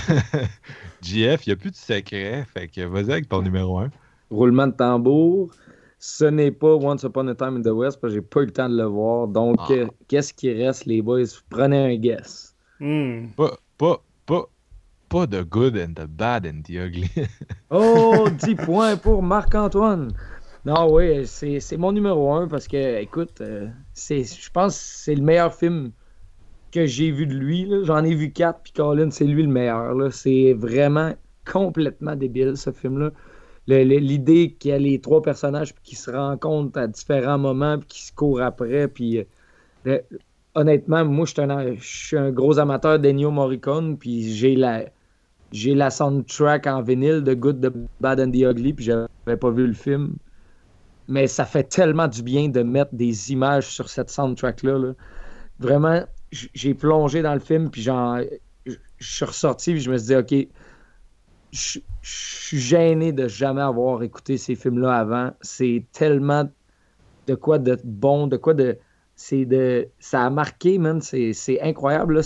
JF, 1.02 1.45
il 1.45 1.49
n'y 1.49 1.53
a 1.53 1.56
plus 1.56 1.72
de 1.72 1.76
secret. 1.76 2.45
Fait 2.53 2.68
que 2.68 2.81
vas-y 2.81 3.11
avec 3.11 3.30
ton 3.30 3.41
numéro 3.41 3.80
1. 3.80 3.89
Roulement 4.31 4.68
de 4.68 4.73
tambour. 4.73 5.52
Ce 5.99 6.26
n'est 6.26 6.52
pas 6.52 6.76
Once 6.76 7.03
Upon 7.03 7.27
a 7.30 7.35
Time 7.35 7.57
in 7.57 7.61
the 7.61 7.73
West 7.73 7.99
parce 8.02 8.14
que 8.14 8.19
j'ai 8.19 8.22
pas 8.22 8.41
eu 8.41 8.45
le 8.45 8.52
temps 8.52 8.69
de 8.69 8.76
le 8.77 8.84
voir. 8.85 9.27
Donc, 9.27 9.56
Ah. 9.60 9.72
euh, 9.72 9.88
qu'est-ce 10.07 10.34
qui 10.34 10.52
reste, 10.52 10.85
les 10.85 11.02
boys? 11.02 11.23
Prenez 11.49 11.93
un 11.93 11.95
guess. 11.95 12.53
Hmm. 12.80 13.27
Pas, 13.38 13.57
pas, 13.77 14.03
pas, 14.26 14.43
pas 15.10 15.26
the 15.27 15.43
good 15.49 15.77
and 15.77 15.93
the 15.95 16.06
bad 16.07 16.45
and 16.45 16.61
the 16.64 16.72
ugly. 16.77 17.10
Oh, 17.72 18.27
10 18.30 18.56
points 18.56 18.97
pour 18.97 19.23
Marc-Antoine. 19.23 20.11
Non, 20.66 20.92
oui, 20.92 21.28
c'est 21.28 21.78
mon 21.78 21.92
numéro 21.92 22.34
un 22.34 22.48
parce 22.48 22.68
que, 22.68 23.00
écoute, 23.00 23.40
euh, 23.42 23.68
c'est- 23.94 24.24
je 24.42 24.50
pense 24.50 24.76
que 24.78 24.84
c'est 24.84 25.16
le 25.16 25.22
meilleur 25.22 25.54
film 25.54 25.92
que 26.72 26.86
j'ai 26.88 27.12
vu 27.12 27.28
de 27.28 27.36
lui. 27.36 27.70
J'en 27.86 28.04
ai 28.04 28.16
vu 28.16 28.34
quatre, 28.34 28.62
puis 28.64 28.74
Colin, 28.74 29.12
c'est 29.12 29.26
lui 29.26 29.44
le 29.44 29.50
meilleur. 29.50 30.14
C'est 30.14 30.54
vraiment 30.54 31.16
complètement 31.46 32.16
débile, 32.16 32.58
ce 32.58 32.72
film-là. 32.72 33.12
L'idée 33.68 34.56
qu'il 34.56 34.72
y 34.72 34.74
a 34.74 34.80
les 34.80 35.02
trois 35.02 35.22
personnages 35.22 35.76
qui 35.84 35.96
se 35.96 36.12
rencontrent 36.12 36.80
à 36.80 36.88
différents 36.88 37.40
moments, 37.40 37.80
puis 37.80 37.88
qui 37.90 38.04
se 38.08 38.14
courent 38.14 38.42
après, 38.42 38.88
puis... 38.90 39.26
euh, 39.88 40.00
honnêtement, 40.56 41.06
moi, 41.06 41.26
je 41.26 41.32
suis 41.34 41.42
un, 41.42 41.76
je 41.76 41.82
suis 42.08 42.18
un 42.18 42.32
gros 42.32 42.60
amateur 42.60 43.00
d'Ennio 43.00 43.32
Morricone, 43.32 43.98
puis 43.98 44.34
j'ai 44.34 44.56
la 44.56 44.86
j'ai 45.52 45.76
la 45.76 45.90
soundtrack 45.92 46.68
en 46.68 46.82
vinyle 46.84 47.22
de 47.24 47.34
Good, 47.36 47.62
the 47.62 47.74
Bad 48.02 48.20
and 48.20 48.32
the 48.32 48.38
Ugly, 48.44 48.74
puis 48.74 48.86
j'avais 48.86 49.38
pas 49.40 49.52
vu 49.52 49.68
le 49.68 49.74
film. 49.74 50.18
Mais 51.07 51.27
ça 51.27 51.45
fait 51.45 51.64
tellement 51.64 52.07
du 52.07 52.23
bien 52.23 52.49
de 52.49 52.64
mettre 52.64 52.94
des 52.94 53.32
images 53.32 53.68
sur 53.68 53.90
cette 53.90 54.10
soundtrack-là. 54.10 54.77
là. 54.77 54.94
Vraiment, 55.60 56.03
j'ai 56.32 56.73
plongé 56.73 57.22
dans 57.22 57.34
le 57.34 57.40
film, 57.40 57.69
puis 57.69 57.82
j'en- 57.82 58.22
je 58.65 58.76
suis 58.99 59.26
ressorti, 59.26 59.73
puis 59.73 59.82
je 59.82 59.91
me 59.91 59.98
suis 59.98 60.07
dit, 60.07 60.15
OK, 60.15 60.48
je 61.52 61.80
suis 62.02 62.60
gêné 62.60 63.14
de 63.14 63.27
jamais 63.27 63.61
avoir 63.61 64.03
écouté 64.03 64.38
ces 64.38 64.56
films-là 64.56 64.98
avant. 64.98 65.32
C'est 65.41 65.86
tellement 65.91 66.49
de 67.27 67.36
quoi 67.36 67.60
de 67.60 67.77
bon, 67.84 68.27
de 68.27 68.38
quoi 68.38 68.53
de 68.53 68.77
c'est 69.15 69.45
de. 69.45 69.88
Ça 69.99 70.26
a 70.26 70.30
marqué, 70.30 70.77
man. 70.77 71.02
C'est 71.02 71.61
incroyable. 71.61 72.15
Là, 72.15 72.22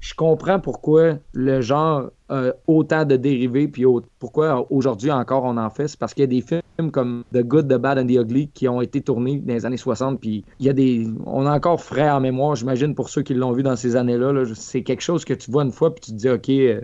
je 0.00 0.14
comprends 0.14 0.60
pourquoi 0.60 1.14
le 1.32 1.60
genre 1.60 2.10
a 2.28 2.50
autant 2.66 3.04
de 3.04 3.16
dérivés, 3.16 3.66
puis 3.68 3.84
pourquoi 4.18 4.66
aujourd'hui 4.70 5.10
encore 5.10 5.44
on 5.44 5.56
en 5.56 5.70
fait. 5.70 5.88
C'est 5.88 5.98
parce 5.98 6.12
qu'il 6.14 6.22
y 6.22 6.24
a 6.24 6.26
des 6.28 6.42
films 6.42 6.90
comme 6.90 7.24
The 7.32 7.42
Good, 7.42 7.68
The 7.68 7.76
Bad 7.78 7.98
and 7.98 8.06
The 8.06 8.12
Ugly 8.22 8.48
qui 8.52 8.68
ont 8.68 8.80
été 8.82 9.00
tournés 9.00 9.38
dans 9.38 9.54
les 9.54 9.64
années 9.66 9.76
60, 9.76 10.20
puis 10.20 10.44
il 10.60 10.66
y 10.66 10.68
a 10.68 10.72
des. 10.72 11.06
On 11.24 11.46
a 11.46 11.52
encore 11.52 11.80
frais 11.82 12.10
en 12.10 12.20
mémoire, 12.20 12.54
j'imagine, 12.56 12.94
pour 12.94 13.08
ceux 13.08 13.22
qui 13.22 13.34
l'ont 13.34 13.52
vu 13.52 13.62
dans 13.62 13.76
ces 13.76 13.96
années-là. 13.96 14.32
là. 14.32 14.44
C'est 14.54 14.82
quelque 14.82 15.02
chose 15.02 15.24
que 15.24 15.34
tu 15.34 15.50
vois 15.50 15.62
une 15.64 15.72
fois, 15.72 15.94
puis 15.94 16.00
tu 16.04 16.10
te 16.12 16.16
dis, 16.16 16.28
OK, 16.28 16.48
euh, 16.50 16.80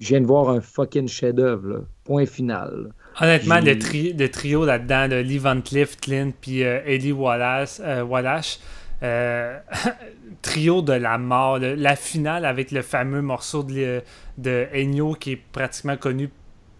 je 0.00 0.08
viens 0.08 0.20
de 0.20 0.26
voir 0.26 0.50
un 0.50 0.60
fucking 0.60 1.08
chef-d'œuvre. 1.08 1.84
Point 2.04 2.26
final. 2.26 2.92
Honnêtement, 3.20 3.60
le, 3.60 3.78
tri- 3.78 4.12
le 4.12 4.28
trio 4.28 4.64
là-dedans, 4.66 5.08
de 5.08 5.16
Lee 5.16 5.38
Van 5.38 5.60
Cleef, 5.60 5.96
Clint, 5.96 6.32
puis 6.40 6.62
euh, 6.64 6.80
Ellie 6.84 7.12
Wallace, 7.12 7.80
euh, 7.82 8.04
Wallace, 8.04 8.60
euh, 9.02 9.58
trio 10.42 10.82
de 10.82 10.92
la 10.92 11.18
mort. 11.18 11.58
le- 11.58 11.74
la 11.74 11.96
finale 11.96 12.44
avec 12.44 12.70
le 12.70 12.82
fameux 12.82 13.22
morceau 13.22 13.62
de, 13.62 14.02
de 14.38 14.66
Ennio 14.74 15.14
qui 15.14 15.32
est 15.32 15.40
pratiquement 15.52 15.96
connu 15.96 16.30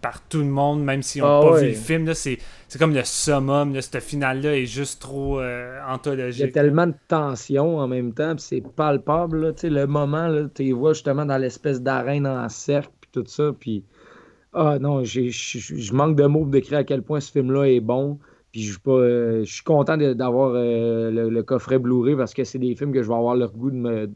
par 0.01 0.21
tout 0.27 0.39
le 0.39 0.45
monde, 0.45 0.83
même 0.83 1.01
s'ils 1.01 1.21
n'ont 1.23 1.39
Ah 1.39 1.41
pas 1.41 1.59
vu 1.59 1.67
le 1.69 1.73
film. 1.73 2.13
C'est 2.13 2.37
comme 2.79 2.93
le 2.93 3.03
summum. 3.03 3.73
Là, 3.73 3.81
cette 3.81 4.01
finale-là 4.03 4.55
est 4.55 4.65
juste 4.67 5.01
trop 5.01 5.39
euh, 5.39 5.73
Il 5.73 5.87
y 5.87 5.91
a 5.91 5.93
anthologique. 5.93 6.51
tellement 6.53 6.87
de 6.87 6.93
tension 7.07 7.79
en 7.79 7.87
même 7.87 8.13
temps, 8.13 8.37
c'est 8.37 8.61
palpable. 8.61 9.47
Là, 9.47 9.53
le 9.63 9.85
moment, 9.87 10.47
tu 10.53 10.63
les 10.63 10.73
vois 10.73 10.93
justement 10.93 11.25
dans 11.25 11.37
l'espèce 11.37 11.81
d'arène 11.81 12.27
en 12.27 12.47
cercle, 12.47 12.91
puis 13.01 13.09
tout 13.11 13.23
ça. 13.27 13.51
Puis, 13.59 13.83
ah 14.53 14.77
non, 14.79 15.03
j'ai- 15.03 15.29
je 15.31 15.59
je 15.59 15.93
manque 15.93 16.15
de 16.15 16.25
mots 16.25 16.41
pour 16.41 16.47
décrire 16.51 16.79
à 16.79 16.83
quel 16.83 17.01
point 17.01 17.19
ce 17.19 17.31
film-là 17.31 17.65
est 17.65 17.79
bon. 17.81 18.19
Puis 18.51 18.63
je 18.63 18.71
suis 18.71 18.81
euh, 18.87 19.45
content 19.65 19.97
d'avoir 19.97 20.53
euh, 20.55 21.29
le, 21.29 21.43
coffret 21.43 21.79
Blu-ray 21.79 22.15
parce 22.15 22.33
que 22.33 22.43
c'est 22.43 22.59
des 22.59 22.75
films 22.75 22.93
que 22.93 23.03
je 23.03 23.07
vais 23.07 23.15
avoir 23.15 23.35
le 23.35 23.47
goût 23.47 23.71
de 23.71 23.75
me, 23.75 24.09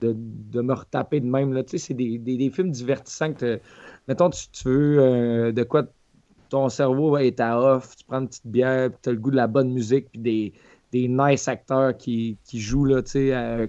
de, 0.00 0.60
me 0.60 0.74
retaper 0.74 1.20
de 1.20 1.26
même. 1.26 1.52
Là. 1.52 1.62
Tu 1.62 1.70
sais, 1.70 1.78
c'est 1.78 1.94
des, 1.94 2.18
des- 2.18 2.50
films 2.50 2.70
divertissants 2.70 3.32
que 3.32 3.60
mettons, 4.08 4.30
tu, 4.30 4.48
tu 4.50 4.68
veux 4.68 4.98
euh, 5.00 5.52
de 5.52 5.62
quoi 5.62 5.84
ton 6.50 6.68
cerveau 6.68 7.16
est 7.16 7.40
à 7.40 7.58
off, 7.60 7.96
tu 7.96 8.04
prends 8.04 8.20
une 8.20 8.28
petite 8.28 8.46
bière, 8.46 8.90
puis 8.90 8.98
tu 9.02 9.08
as 9.08 9.12
le 9.12 9.18
goût 9.18 9.30
de 9.30 9.36
la 9.36 9.46
bonne 9.46 9.72
musique, 9.72 10.08
puis 10.10 10.20
des, 10.20 10.52
des 10.92 11.08
nice 11.08 11.46
acteurs 11.46 11.96
qui, 11.96 12.38
qui 12.44 12.58
jouent, 12.60 12.86
là, 12.86 13.02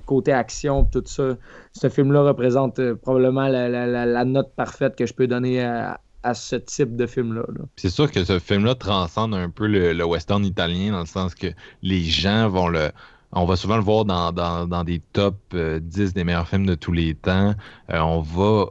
côté 0.05 0.33
action, 0.33 0.85
tout 0.85 1.03
ça. 1.05 1.37
Ce 1.73 1.89
film-là 1.89 2.23
représente 2.23 2.81
probablement 2.95 3.47
la- 3.47 3.69
la- 3.69 4.05
la 4.05 4.25
note 4.25 4.51
parfaite 4.55 4.95
que 4.95 5.05
je 5.05 5.13
peux 5.13 5.27
donner 5.27 5.61
à, 5.63 6.01
à 6.23 6.33
ce 6.33 6.55
type 6.55 6.95
de 6.95 7.07
film-là. 7.07 7.43
C'est 7.75 7.89
sûr 7.89 8.11
que 8.11 8.23
ce 8.23 8.39
film-là 8.39 8.75
transcende 8.75 9.33
un 9.33 9.49
peu 9.49 9.67
le, 9.67 10.03
western 10.03 10.43
italien 10.45 10.91
dans 10.91 10.99
le 10.99 11.05
sens 11.05 11.35
que 11.35 11.47
les 11.81 12.03
gens 12.03 12.49
vont 12.49 12.67
le. 12.67 12.91
On 13.33 13.45
va 13.45 13.55
souvent 13.55 13.77
le 13.77 13.83
voir 13.83 14.03
dans, 14.05 14.83
des 14.83 15.01
top 15.13 15.37
euh, 15.53 15.79
10 15.81 16.13
des 16.13 16.23
meilleurs 16.23 16.47
films 16.47 16.65
de 16.65 16.75
tous 16.75 16.91
les 16.91 17.15
temps. 17.15 17.55
Euh, 17.89 17.99
on 17.99 18.21
va. 18.21 18.65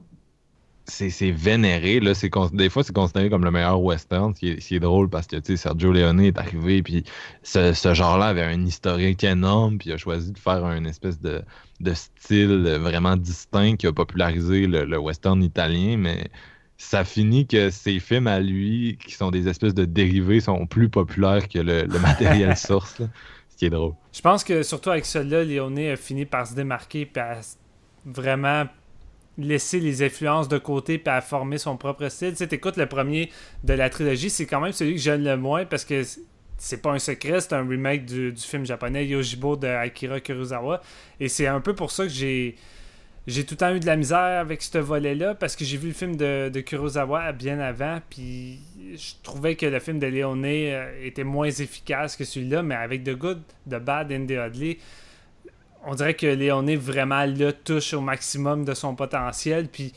C'est 0.85 1.31
vénéré. 1.31 2.01
Là. 2.01 2.15
Des 2.53 2.69
fois, 2.69 2.83
c'est 2.83 2.93
considéré 2.93 3.31
comme 3.31 3.45
le 3.45 3.53
meilleur 3.53 3.81
western, 3.81 4.35
ce 4.35 4.41
qui 4.41 4.75
est, 4.75 4.81
drôle 4.81 5.09
parce 5.09 5.29
que 5.29 5.57
Sergio 5.57 5.93
Leone 5.93 6.19
est 6.21 6.37
arrivé, 6.37 6.83
puis 6.83 7.05
ce, 7.45 7.73
genre-là 7.95 8.27
avait 8.27 8.43
un 8.43 8.67
historique 8.67 9.23
énorme, 9.23 9.79
puis 9.79 9.91
il 9.91 9.93
a 9.93 9.99
choisi 9.99 10.33
de 10.33 10.39
faire 10.39 10.65
un 10.65 10.85
espèce 10.87 11.21
de, 11.21 11.43
de 11.79 11.95
style 11.95 12.77
vraiment 12.81 13.17
distinct 13.17 13.77
qui 13.77 13.87
a 13.87 13.93
popularisé 13.93 14.67
le 14.67 14.99
western 14.99 15.41
italien, 15.45 15.97
mais 15.97 16.29
ça 16.81 17.05
finit 17.05 17.47
que 17.47 17.69
ces 17.69 18.01
films 18.01 18.27
à 18.27 18.41
lui, 18.41 18.99
qui 19.05 19.13
sont 19.13 19.31
des 19.31 19.49
espèces 19.49 19.75
de 19.75 19.85
dérivés, 19.85 20.41
sont 20.41 20.67
plus 20.67 20.89
populaires 20.89 21.47
que 21.47 21.59
le, 21.59 21.83
le 21.83 21.99
matériel 21.99 22.57
source. 22.57 22.99
là. 22.99 23.07
Ce 23.51 23.57
qui 23.57 23.67
est 23.67 23.71
drôle. 23.71 23.93
Je 24.15 24.23
pense 24.23 24.43
que 24.43 24.63
surtout 24.63 24.89
avec 24.89 25.05
celui-là, 25.05 25.45
Léoné 25.45 25.91
a 25.91 25.97
fini 25.97 26.25
par 26.25 26.47
se 26.47 26.55
démarquer 26.55 27.03
et 27.15 27.19
à 27.19 27.41
vraiment 28.07 28.65
laisser 29.37 29.79
les 29.79 30.03
influences 30.03 30.49
de 30.49 30.57
côté 30.57 30.97
puis 30.97 31.13
à 31.13 31.21
former 31.21 31.59
son 31.59 31.77
propre 31.77 32.09
style. 32.09 32.31
Tu 32.31 32.37
sais, 32.37 32.47
t'écoutes 32.47 32.79
le 32.79 32.87
premier 32.87 33.31
de 33.63 33.75
la 33.75 33.91
trilogie, 33.91 34.31
c'est 34.31 34.47
quand 34.47 34.61
même 34.61 34.73
celui 34.73 34.95
que 34.95 35.01
j'aime 35.01 35.23
le 35.23 35.37
moins 35.37 35.67
parce 35.67 35.85
que 35.85 36.03
c'est 36.57 36.81
pas 36.81 36.93
un 36.93 36.99
secret, 36.99 37.43
c'est 37.43 37.53
un 37.53 37.69
remake 37.69 38.07
du, 38.07 38.33
du 38.33 38.43
film 38.43 38.65
japonais 38.65 39.07
Yoshibo 39.07 39.55
de 39.57 39.67
Akira 39.67 40.19
Kurosawa. 40.21 40.81
Et 41.21 41.29
c'est 41.29 41.47
un 41.47 41.61
peu 41.61 41.75
pour 41.75 41.91
ça 41.91 42.05
que 42.05 42.11
j'ai 42.11 42.57
j'ai 43.27 43.45
tout 43.45 43.55
le 43.55 43.59
temps 43.59 43.75
eu 43.75 43.81
de 43.81 43.87
la 43.87 43.97
misère 43.97 44.41
avec 44.41 44.63
ce 44.63 44.79
volet-là 44.79 45.35
parce 45.35 45.55
que 45.55 45.65
j'ai 45.65 45.77
vu 45.77 45.89
le 45.89 45.95
film 45.95 46.17
de, 46.17 46.61
Kurosawa 46.61 47.33
bien 47.33 47.61
avant, 47.61 48.01
puis 48.09 48.61
je 48.95 49.13
trouvais 49.23 49.57
que 49.57 49.67
le 49.67 49.79
film 49.79 49.99
de 49.99 50.07
Leone 50.07 50.45
euh, 50.45 51.07
était 51.07 51.25
moins 51.25 51.51
efficace 51.51 52.17
que 52.17 52.25
celui-là, 52.25 52.63
mais 52.63 52.75
avec 52.75 53.05
The 53.05 53.15
Good, 53.15 53.43
The 53.69 53.77
Bad 53.77 54.13
and 54.13 54.27
The 54.27 54.49
Ugly, 54.49 54.79
on 55.85 55.95
dirait 55.95 56.15
que 56.15 56.27
Leone 56.27 56.75
vraiment 56.77 57.25
le 57.27 57.53
touche 57.53 57.95
au 57.95 58.01
maximum 58.01 58.65
de 58.65 58.75
son 58.75 58.95
potentiel, 58.95 59.69
puis 59.69 59.93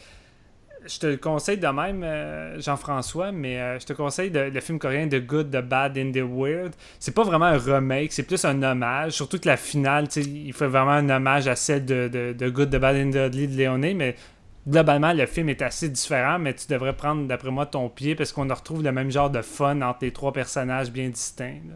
je 0.88 1.00
te 1.00 1.08
le 1.08 1.18
conseille 1.18 1.58
de 1.58 1.68
même, 1.68 2.04
euh, 2.04 2.60
Jean-François, 2.60 3.32
mais 3.32 3.60
euh, 3.60 3.80
je 3.80 3.86
te 3.86 3.94
conseille 3.94 4.32
de- 4.32 4.52
le 4.54 4.60
film 4.60 4.80
coréen 4.80 5.08
The 5.08 5.26
Good, 5.26 5.50
The 5.52 5.62
Bad 5.62 5.98
and 5.98 6.12
The 6.12 6.24
Weird. 6.24 6.74
C'est 7.00 7.14
pas 7.16 7.24
vraiment 7.24 7.46
un 7.46 7.58
remake, 7.58 8.12
c'est 8.12 8.24
plus 8.24 8.44
un 8.46 8.62
hommage. 8.64 9.14
Surtout 9.14 9.40
que 9.40 9.48
la 9.48 9.58
finale, 9.58 10.08
il 10.16 10.54
fait 10.54 10.68
vraiment 10.68 10.92
un 10.92 11.10
hommage 11.10 11.48
à 11.48 11.56
celle 11.56 11.86
de, 11.86 12.08
de, 12.08 12.34
de 12.34 12.50
Good, 12.50 12.70
The 12.72 12.78
Bad 12.78 12.96
and 12.98 13.12
The 13.12 13.28
Ugly 13.34 13.48
de 13.48 13.58
Léoné, 13.58 13.94
mais 13.94 14.16
globalement, 14.68 15.14
le 15.14 15.26
film 15.26 15.50
est 15.50 15.62
assez 15.62 15.90
différent, 15.90 16.40
mais 16.40 16.54
tu 16.54 16.68
devrais 16.68 16.94
prendre, 16.94 17.28
d'après 17.28 17.52
moi, 17.52 17.66
ton 17.66 17.90
pied 17.90 18.16
parce 18.16 18.32
qu'on 18.32 18.48
retrouve 18.48 18.84
le 18.84 18.92
même 18.92 19.12
genre 19.12 19.30
de 19.30 19.42
fun 19.42 19.82
entre 19.82 20.00
les 20.04 20.12
trois 20.12 20.32
personnages 20.34 20.92
bien 20.92 21.10
distincts. 21.10 21.62
là. 21.70 21.76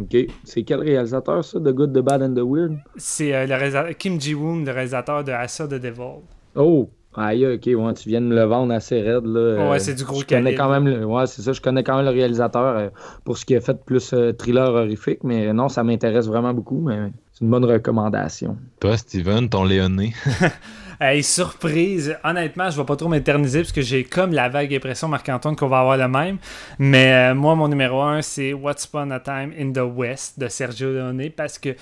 OK. 0.00 0.16
C'est 0.44 0.62
quel 0.64 0.80
réalisateur, 0.80 1.42
ça, 1.44 1.58
The 1.58 1.68
Good, 1.72 1.94
The 1.94 2.00
Bad 2.00 2.22
and 2.22 2.34
The 2.34 2.42
Weird? 2.44 2.76
C'est 2.96 3.34
euh, 3.34 3.46
le 3.46 3.54
réalisateur- 3.54 3.96
Kim 3.96 4.20
Ji-woon, 4.20 4.64
le 4.64 4.72
réalisateur 4.72 5.24
de 5.24 5.32
Asa 5.32 5.66
the 5.66 5.74
Devil. 5.74 6.20
Oh! 6.54 6.90
Aïe, 7.16 7.46
ok, 7.46 7.62
ouais, 7.66 7.94
tu 7.94 8.08
viens 8.08 8.20
de 8.20 8.26
me 8.26 8.34
le 8.34 8.44
vendre 8.44 8.72
assez 8.74 9.00
raide. 9.00 9.24
Là. 9.24 9.68
Ouais, 9.70 9.76
Euh, 9.76 9.78
c'est 9.78 9.94
du 9.94 10.04
gros 10.04 10.20
je 10.20 10.26
connais 10.26 10.54
quand 10.54 10.68
même 10.70 10.86
le, 10.86 11.04
Ouais, 11.04 11.26
c'est 11.26 11.42
ça, 11.42 11.52
je 11.52 11.60
connais 11.60 11.82
quand 11.82 11.96
même 11.96 12.04
le 12.04 12.10
réalisateur 12.10 12.76
euh, 12.76 12.88
pour 13.24 13.38
ce 13.38 13.44
qui 13.44 13.56
a 13.56 13.60
fait 13.60 13.82
plus 13.84 14.12
euh, 14.12 14.32
thriller 14.32 14.68
horrifique, 14.70 15.20
mais 15.24 15.52
non, 15.52 15.68
ça 15.68 15.82
m'intéresse 15.82 16.26
vraiment 16.26 16.52
beaucoup, 16.52 16.80
mais 16.80 17.10
c'est 17.32 17.44
une 17.44 17.50
bonne 17.50 17.64
recommandation. 17.64 18.56
Toi, 18.80 18.96
Steven, 18.96 19.48
ton 19.48 19.64
Léoné? 19.64 20.12
Hey, 20.98 21.22
surprise! 21.22 22.16
Honnêtement, 22.24 22.70
je 22.70 22.78
vais 22.78 22.86
pas 22.86 22.96
trop 22.96 23.10
m'éterniser 23.10 23.60
parce 23.60 23.72
que 23.72 23.82
j'ai 23.82 24.02
comme 24.02 24.32
la 24.32 24.48
vague 24.48 24.72
impression, 24.74 25.08
Marc-Antoine, 25.08 25.54
qu'on 25.54 25.68
va 25.68 25.80
avoir 25.80 25.98
le 25.98 26.08
même. 26.08 26.38
Mais 26.78 27.12
euh, 27.12 27.34
moi, 27.34 27.54
mon 27.54 27.68
numéro 27.68 28.00
un, 28.00 28.22
c'est 28.22 28.54
What's 28.54 28.86
Upon 28.86 29.10
a 29.10 29.20
Time 29.20 29.52
in 29.60 29.72
the 29.72 29.86
West 29.94 30.38
de 30.38 30.48
Sergio 30.48 30.90
Leone 30.94 31.28
parce 31.36 31.58
que, 31.58 31.76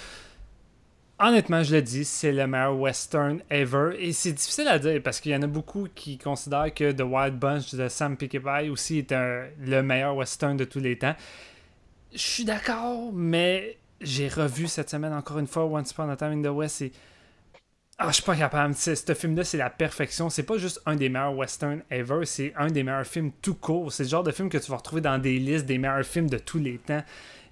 honnêtement, 1.19 1.63
je 1.63 1.77
le 1.77 1.83
dis, 1.83 2.05
c'est 2.05 2.33
le 2.33 2.47
meilleur 2.47 2.77
western 2.79 3.41
ever. 3.51 3.97
Et 3.99 4.13
c'est 4.13 4.33
difficile 4.33 4.69
à 4.69 4.79
dire 4.79 5.01
parce 5.03 5.21
qu'il 5.21 5.33
y 5.33 5.37
en 5.37 5.43
a 5.43 5.47
beaucoup 5.47 5.89
qui 5.95 6.19
considèrent 6.19 6.73
que 6.73 6.93
The 6.93 7.03
Wild 7.03 7.39
Bunch 7.39 7.75
de 7.75 7.89
Sam 7.89 8.17
Peckinpah 8.17 8.65
aussi 8.65 8.99
est 8.99 9.13
le 9.13 9.83
meilleur 9.83 10.17
western 10.17 10.57
de 10.57 10.65
tous 10.65 10.81
les 10.81 10.99
temps. 10.99 11.15
Je 12.13 12.19
suis 12.19 12.45
d'accord, 12.45 13.13
mais 13.13 13.79
j'ai 14.01 14.29
revu 14.29 14.67
cette 14.69 14.91
semaine 14.91 15.13
encore 15.13 15.39
une 15.39 15.47
fois 15.47 15.65
Once 15.65 15.91
Upon 15.91 16.09
a 16.11 16.17
Time 16.17 16.33
in 16.33 16.43
the 16.43 16.55
West 16.55 16.83
et 16.83 16.93
ah, 17.97 18.09
je 18.09 18.15
suis 18.15 18.23
pas 18.25 18.35
capable. 18.35 18.75
Ce 18.75 19.15
film-là, 19.15 19.45
c'est 19.45 19.57
la 19.57 19.71
perfection. 19.71 20.29
C'est 20.29 20.43
pas 20.43 20.59
juste 20.59 20.83
un 20.85 20.97
des 20.97 21.09
meilleurs 21.09 21.37
westerns 21.37 21.83
ever, 21.91 22.27
c'est 22.27 22.53
un 22.57 22.67
des 22.67 22.83
meilleurs 22.83 23.07
films 23.07 23.31
tout 23.41 23.55
court. 23.55 23.93
C'est 23.93 24.03
le 24.03 24.09
genre 24.09 24.25
de 24.25 24.33
film 24.33 24.49
que 24.49 24.59
tu 24.59 24.69
vas 24.71 24.79
retrouver 24.79 25.01
dans 25.01 25.19
des 25.19 25.39
listes 25.39 25.67
des 25.67 25.79
meilleurs 25.79 26.05
films 26.05 26.29
de 26.29 26.39
tous 26.39 26.59
les 26.59 26.79
temps. 26.79 27.05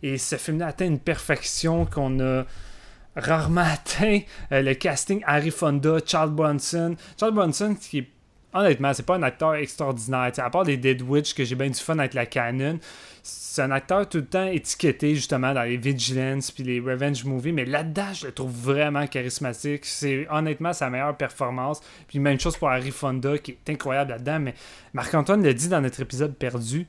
Et 0.02 0.18
ce 0.18 0.34
film-là 0.34 0.68
atteint 0.68 0.86
une 0.86 0.98
perfection 0.98 1.86
qu'on 1.86 2.18
a 2.18 2.44
rarement 3.16 3.62
atteint. 3.62 4.20
Euh, 4.52 4.62
le 4.62 4.74
casting, 4.74 5.22
Harry 5.26 5.51
Fonda, 5.51 5.98
Charles 6.05 6.30
Bronson. 6.30 6.97
Charles 7.18 7.34
Bronson, 7.34 7.74
qui 7.74 7.98
est 7.98 8.09
honnêtement, 8.55 8.93
c'est 8.93 9.06
pas 9.06 9.16
un 9.16 9.22
acteur 9.22 9.55
extraordinaire. 9.55 10.32
À 10.36 10.51
part 10.51 10.64
les 10.64 10.76
Dead 10.76 11.02
Witch, 11.02 11.34
que 11.34 11.44
j'ai 11.44 11.55
bien 11.55 11.68
du 11.68 11.78
fun 11.78 11.98
avec 11.98 12.14
la 12.14 12.26
canon, 12.26 12.78
c'est 13.22 13.62
un 13.62 13.70
acteur 13.70 14.09
tout 14.09 14.18
le 14.18 14.26
temps 14.26 14.47
étiqueté 14.47 15.14
justement 15.14 15.55
dans 15.55 15.62
les 15.62 15.76
Vigilance 15.76 16.51
puis 16.51 16.64
les 16.64 16.80
Revenge 16.80 17.24
Movies, 17.24 17.52
mais 17.52 17.64
là-dedans, 17.64 18.12
je 18.12 18.26
le 18.26 18.32
trouve 18.32 18.51
vraiment 18.51 19.06
charismatique. 19.06 19.84
C'est 19.84 20.26
honnêtement 20.30 20.72
sa 20.72 20.90
meilleure 20.90 21.16
performance. 21.16 21.80
Puis 22.09 22.18
même 22.18 22.40
chose 22.40 22.56
pour 22.56 22.68
Harry 22.68 22.90
Fonda, 22.90 23.39
qui 23.39 23.52
est 23.52 23.70
incroyable 23.70 24.10
là-dedans, 24.10 24.40
mais 24.40 24.55
Marc-Antoine 24.93 25.43
l'a 25.43 25.52
dit 25.52 25.68
dans 25.68 25.80
notre 25.80 26.01
épisode 26.01 26.34
perdu. 26.34 26.86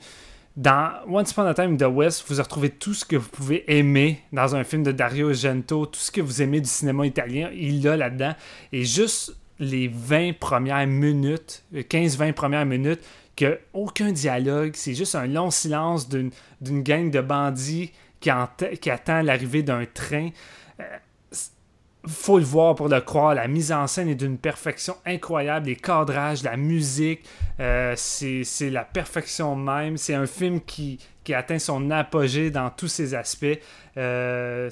Dans 0.56 0.92
Once 1.08 1.32
Upon 1.32 1.48
a 1.48 1.54
Time 1.56 1.74
in 1.74 1.78
the 1.78 1.92
West, 1.92 2.26
vous 2.28 2.36
retrouvez 2.36 2.70
tout 2.70 2.94
ce 2.94 3.06
que 3.06 3.16
vous 3.16 3.30
pouvez 3.30 3.64
aimer 3.76 4.22
dans 4.32 4.56
un 4.56 4.64
film 4.64 4.84
de 4.84 4.92
Dario 4.92 5.30
Argento, 5.30 5.88
tout 5.88 6.00
ce 6.00 6.12
que 6.12 6.22
vous 6.22 6.44
aimez 6.44 6.62
du 6.62 6.70
cinéma 6.70 7.08
italien, 7.08 7.50
il 7.56 7.82
l'a 7.82 7.98
là-dedans. 7.98 8.36
Et 8.72 8.84
juste 8.84 9.36
les 9.58 9.88
20 9.88 10.38
premières 10.38 10.86
minutes, 10.86 11.64
15-20 11.74 12.34
premières 12.34 12.68
minutes, 12.68 13.02
que 13.36 13.60
aucun 13.74 14.12
dialogue, 14.12 14.74
c'est 14.76 14.94
juste 14.94 15.16
un 15.16 15.26
long 15.26 15.50
silence 15.50 16.08
d'une, 16.08 16.30
gang 16.62 17.10
de 17.10 17.22
bandits 17.22 17.92
qui, 18.20 18.30
attend 18.30 19.24
l'arrivée 19.24 19.64
d'un 19.64 19.86
train. 19.92 20.30
Euh, 20.80 20.84
faut 22.08 22.38
le 22.38 22.44
voir 22.44 22.76
pour 22.76 22.90
le 22.90 23.00
croire. 23.02 23.34
La 23.34 23.48
mise 23.48 23.72
en 23.72 23.88
scène 23.88 24.10
est 24.10 24.16
d'une 24.16 24.38
perfection 24.38 24.96
incroyable. 25.06 25.68
Les 25.68 25.76
cadrages, 25.76 26.44
la 26.44 26.58
musique, 26.58 27.24
euh, 27.60 27.94
c'est, 27.96 28.70
la 28.70 28.84
perfection 28.84 29.56
même. 29.56 29.98
C'est 29.98 30.14
un 30.14 30.26
film 30.26 30.62
qui, 30.62 31.00
qui 31.24 31.34
atteint 31.34 31.60
son 31.60 31.92
apogée 31.92 32.52
dans 32.52 32.70
tous 32.70 32.88
ses 32.88 33.16
aspects. 33.16 33.60
Euh, 33.98 34.70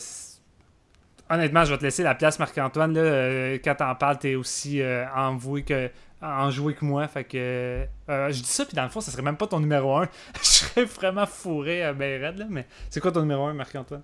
honnêtement, 1.30 1.64
je 1.64 1.72
vais 1.72 1.78
te 1.78 1.84
laisser 1.84 2.04
la 2.04 2.16
place, 2.16 2.38
Marc-Antoine. 2.40 2.96
Euh, 2.98 3.58
quand 3.64 3.76
t'en 3.76 3.96
parles, 3.96 4.20
t'es 4.20 4.36
aussi 4.36 4.82
euh, 4.82 5.06
envoué 5.16 5.64
que 5.64 5.90
enjoué 6.22 6.76
que 6.76 6.86
moi. 6.86 7.08
Fait 7.08 7.24
que 7.24 7.88
je 8.08 8.42
dis 8.42 8.44
ça, 8.44 8.66
puis 8.66 8.76
dans 8.76 8.84
le 8.84 8.90
fond, 8.90 9.02
ça 9.02 9.12
serait 9.12 9.24
même 9.24 9.38
pas 9.38 9.48
ton 9.48 9.60
numéro 9.60 9.96
1. 9.96 10.08
je 10.42 10.46
serais 10.46 10.86
vraiment 10.86 11.26
fourré 11.26 11.84
à 11.84 11.94
ben 11.94 12.22
là. 12.22 12.46
Mais 12.50 12.68
c'est 12.90 13.00
quoi 13.00 13.12
ton 13.12 13.22
numéro 13.22 13.46
1, 13.46 13.54
Marc-Antoine? 13.54 14.04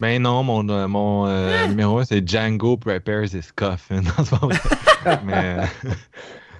Ben 0.00 0.20
non, 0.20 0.42
mon, 0.42 0.68
euh, 0.68 0.88
mon 0.88 1.26
euh, 1.26 1.66
numéro 1.68 1.98
1, 1.98 2.04
c'est 2.04 2.28
Django 2.28 2.76
Prepares 2.76 3.34
His 3.34 3.52
Coffin. 3.54 4.02
Mais, 5.24 5.56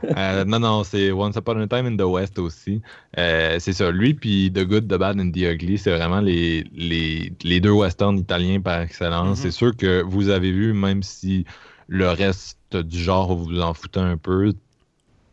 euh, 0.16 0.44
non, 0.44 0.61
non, 0.61 0.85
c'est 0.85 1.11
Once 1.11 1.36
Upon 1.36 1.61
a 1.61 1.66
Time 1.66 1.86
in 1.86 1.97
the 1.97 2.09
West 2.09 2.39
aussi. 2.39 2.81
Euh, 3.19 3.56
c'est 3.59 3.73
ça, 3.73 3.90
lui 3.90 4.15
puis 4.15 4.52
The 4.52 4.65
Good, 4.65 4.89
The 4.89 4.98
Bad 4.98 5.20
and 5.20 5.32
The 5.32 5.55
Ugly, 5.55 5.78
c'est 5.78 5.90
vraiment 5.90 6.20
les, 6.20 6.65
les, 6.74 7.32
les 7.43 7.61
deux 7.61 7.73
westerns 7.73 8.19
italiens 8.19 8.61
par 8.61 8.81
excellence. 8.82 9.39
Mhm. 9.39 9.43
C'est 9.43 9.51
sûr 9.51 9.77
que 9.77 10.02
vous 10.02 10.28
avez 10.28 10.52
vu, 10.52 10.73
même 10.73 11.02
si 11.02 11.44
le 11.89 12.09
reste 12.09 12.77
du 12.77 12.98
genre 12.98 13.35
vous 13.35 13.44
vous 13.44 13.61
en 13.61 13.74
foutez 13.74 14.01
un 14.01 14.16
peu, 14.16 14.52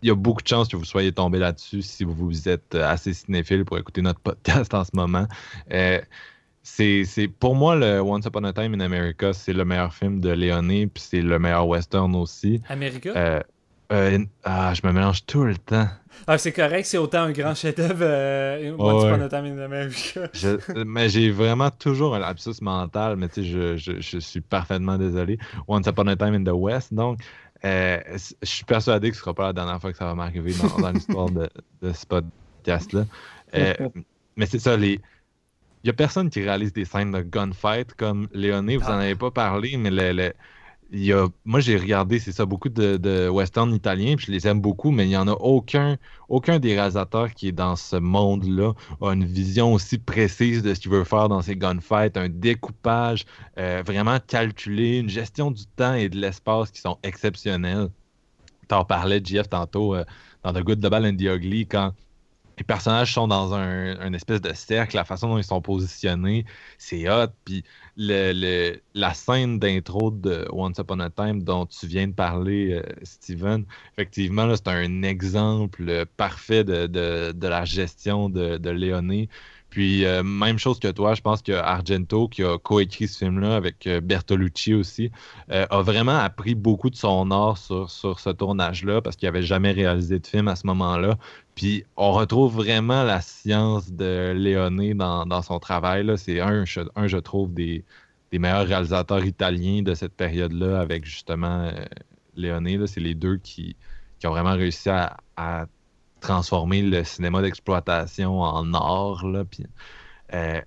il 0.01 0.07
y 0.07 0.11
a 0.11 0.15
beaucoup 0.15 0.41
de 0.41 0.47
chances 0.47 0.67
que 0.67 0.75
vous 0.75 0.85
soyez 0.85 1.11
tombé 1.11 1.37
là-dessus 1.37 1.81
si 1.83 2.03
vous 2.03 2.49
êtes 2.49 2.75
assez 2.75 3.13
cinéphile 3.13 3.65
pour 3.65 3.77
écouter 3.77 4.01
notre 4.01 4.19
podcast 4.19 4.73
en 4.73 4.83
ce 4.83 4.91
moment. 4.93 5.27
Euh, 5.71 6.01
c'est, 6.63 7.03
pour 7.39 7.55
moi, 7.55 7.75
le 7.75 7.99
Once 8.01 8.25
Upon 8.25 8.43
a 8.43 8.53
Time 8.53 8.73
in 8.75 8.79
America, 8.81 9.33
c'est 9.33 9.53
le 9.53 9.65
meilleur 9.65 9.93
film 9.93 10.19
de 10.19 10.29
Léoné, 10.29 10.87
puis 10.87 11.03
c'est 11.05 11.21
le 11.21 11.39
meilleur 11.39 11.67
western 11.67 12.15
aussi. 12.15 12.61
America? 12.69 13.09
Euh, 13.15 13.39
euh, 13.91 14.19
ah, 14.43 14.73
je 14.73 14.85
me 14.87 14.93
mélange 14.93 15.25
tout 15.25 15.43
le 15.43 15.57
temps. 15.57 15.87
Ah, 16.27 16.37
c'est 16.37 16.51
correct, 16.51 16.85
c'est 16.85 16.97
autant 16.97 17.23
un 17.23 17.31
grand 17.31 17.55
chef-d'œuvre 17.55 18.01
euh, 18.03 18.75
Once 18.77 19.03
ouais. 19.03 19.09
Upon 19.09 19.21
a 19.21 19.29
Time 19.29 19.45
in 19.45 19.59
America. 19.59 20.29
Je- 20.33 20.83
mais 20.83 21.09
j'ai 21.09 21.31
vraiment 21.31 21.71
toujours 21.71 22.15
un 22.15 22.19
lapsus 22.19 22.61
mental, 22.61 23.15
mais 23.17 23.27
tu 23.27 23.43
sais, 23.43 23.49
je, 23.49 23.77
je- 23.77 23.99
je 23.99 24.17
suis 24.19 24.41
parfaitement 24.41 24.97
désolé. 24.97 25.39
Once 25.67 25.87
Upon 25.87 26.07
a 26.07 26.15
Time 26.15 26.35
in 26.35 26.43
the 26.43 26.53
West, 26.55 26.93
donc, 26.93 27.19
je 27.63 27.99
suis 28.43 28.65
persuadé 28.65 29.09
que 29.09 29.15
ce 29.15 29.21
sera 29.21 29.33
pas 29.33 29.47
la 29.47 29.53
dernière 29.53 29.79
fois 29.81 29.91
que 29.91 29.97
ça 29.97 30.05
va 30.05 30.15
m'arriver 30.15 30.53
dans, 30.53 30.79
dans 30.79 30.91
l'histoire 30.91 31.29
de, 31.29 31.49
de 31.81 31.91
ce 31.91 32.05
podcast-là. 32.05 33.05
Mais 34.37 34.45
c'est 34.45 34.59
ça, 34.59 34.77
les. 34.77 34.99
Il 35.83 35.87
y 35.87 35.89
a 35.89 35.93
personne 35.93 36.29
qui 36.29 36.41
réalise 36.41 36.73
des 36.73 36.85
scènes 36.85 37.11
de 37.11 37.21
gunfight 37.21 37.93
comme 37.95 38.27
Léoné, 38.33 38.77
vous 38.77 38.89
en 38.89 38.93
Ah. 38.93 38.99
avez 38.99 39.15
pas 39.15 39.31
parlé, 39.31 39.77
mais 39.77 39.89
le, 39.91 40.11
le- 40.13 40.33
il 40.91 41.03
y 41.05 41.13
a, 41.13 41.27
moi 41.45 41.59
j'ai 41.61 41.77
regardé, 41.77 42.19
c'est 42.19 42.31
ça, 42.33 42.45
beaucoup 42.45 42.69
de, 42.69 42.97
de 42.97 43.29
westerns 43.29 43.73
italiens, 43.73 44.15
puis 44.17 44.27
je 44.27 44.31
les 44.31 44.47
aime 44.47 44.61
beaucoup, 44.61 44.91
mais 44.91 45.05
il 45.07 45.11
y 45.11 45.17
en 45.17 45.27
a 45.27 45.31
aucun, 45.33 45.97
aucun 46.29 46.59
des 46.59 46.75
réalisateurs 46.75 47.33
qui 47.33 47.47
est 47.47 47.51
dans 47.53 47.75
ce 47.77 47.95
monde-là 47.95 48.73
a 49.01 49.11
une 49.13 49.25
vision 49.25 49.73
aussi 49.73 49.97
précise 49.99 50.61
de 50.63 50.73
ce 50.73 50.79
qu'il 50.81 50.91
veut 50.91 51.05
faire 51.05 51.29
dans 51.29 51.41
ses 51.41 51.55
gunfights, 51.55 52.17
un 52.17 52.29
découpage 52.29 53.25
euh, 53.57 53.83
vraiment 53.85 54.19
calculé, 54.19 54.99
une 54.99 55.09
gestion 55.09 55.51
du 55.51 55.65
temps 55.65 55.93
et 55.95 56.09
de 56.09 56.17
l'espace 56.19 56.71
qui 56.71 56.81
sont 56.81 56.99
exceptionnels. 57.03 57.89
T'en 58.67 58.85
parlais, 58.85 59.21
JF, 59.23 59.49
tantôt, 59.49 59.95
euh, 59.95 60.05
dans 60.43 60.53
The 60.53 60.63
Good, 60.63 60.79
The 60.81 60.89
Bad 60.89 61.05
and 61.05 61.17
The 61.17 61.23
Ugly, 61.35 61.67
quand 61.67 61.93
les 62.61 62.65
personnages 62.65 63.11
sont 63.11 63.27
dans 63.27 63.55
un, 63.55 64.13
espèce 64.13 64.39
de 64.39 64.53
cercle, 64.53 64.95
la 64.95 65.03
façon 65.03 65.29
dont 65.29 65.39
ils 65.39 65.43
sont 65.43 65.61
positionnés, 65.63 66.45
c'est 66.77 67.09
hot. 67.09 67.31
Puis 67.43 67.63
la 67.97 69.13
scène 69.15 69.57
d'intro 69.57 70.11
de 70.11 70.47
Once 70.51 70.77
Upon 70.77 70.99
a 70.99 71.09
Time 71.09 71.41
dont 71.41 71.65
tu 71.65 71.87
viens 71.87 72.07
de 72.07 72.13
parler, 72.13 72.73
euh, 72.73 72.83
Steven, 73.01 73.65
effectivement, 73.93 74.55
c'est 74.55 74.67
un 74.67 75.01
exemple 75.01 76.05
parfait 76.17 76.63
de 76.63 77.47
la 77.47 77.65
gestion 77.65 78.29
de, 78.29 78.57
de 78.57 78.69
Léoné. 78.69 79.27
Puis, 79.71 80.05
euh, 80.05 80.21
même 80.21 80.59
chose 80.59 80.79
que 80.79 80.89
toi, 80.89 81.13
je 81.15 81.21
pense 81.21 81.41
que 81.41 81.53
Argento, 81.53 82.27
qui 82.27 82.43
a 82.43 82.57
coécrit 82.59 83.07
ce 83.07 83.19
film-là 83.19 83.55
avec 83.55 83.87
euh, 83.87 84.01
Bertolucci 84.01 84.73
aussi, 84.73 85.11
euh, 85.49 85.65
a 85.69 85.81
vraiment 85.81 86.17
appris 86.17 86.55
beaucoup 86.55 86.89
de 86.89 86.97
son 86.97 87.31
art 87.31 87.57
sur, 87.57 87.89
sur 87.89 88.19
ce 88.19 88.31
tournage-là 88.31 89.01
parce 89.01 89.15
qu'il 89.15 89.27
n'avait 89.29 89.43
jamais 89.43 89.71
réalisé 89.71 90.19
de 90.19 90.27
film 90.27 90.49
à 90.49 90.57
ce 90.57 90.67
moment-là. 90.67 91.17
Puis, 91.55 91.85
on 91.95 92.11
retrouve 92.11 92.53
vraiment 92.53 93.03
la 93.03 93.21
science 93.21 93.93
de 93.93 94.33
Léoné 94.35 94.93
dans, 94.93 95.25
dans 95.25 95.41
son 95.41 95.57
travail. 95.59 96.05
C'est 96.17 96.41
un, 96.41 96.65
un, 96.97 97.07
je 97.07 97.17
trouve, 97.17 97.53
des, 97.53 97.85
des 98.33 98.39
meilleurs 98.39 98.67
réalisateurs 98.67 99.23
italiens 99.25 99.83
de 99.83 99.93
cette 99.95 100.13
période-là 100.13 100.81
avec 100.81 101.05
justement 101.05 101.71
Léoné. 102.35 102.77
C'est 102.87 102.99
les 102.99 103.15
deux 103.15 103.37
qui, 103.37 103.77
qui 104.19 104.27
ont 104.27 104.31
vraiment 104.31 104.53
réussi 104.53 104.89
à 104.89 105.17
transformer 106.21 106.81
le 106.81 107.03
cinéma 107.03 107.41
d'exploitation 107.41 108.39
en 108.41 108.73
art. 108.73 109.27
Là, 109.27 109.43
euh, 110.33 110.61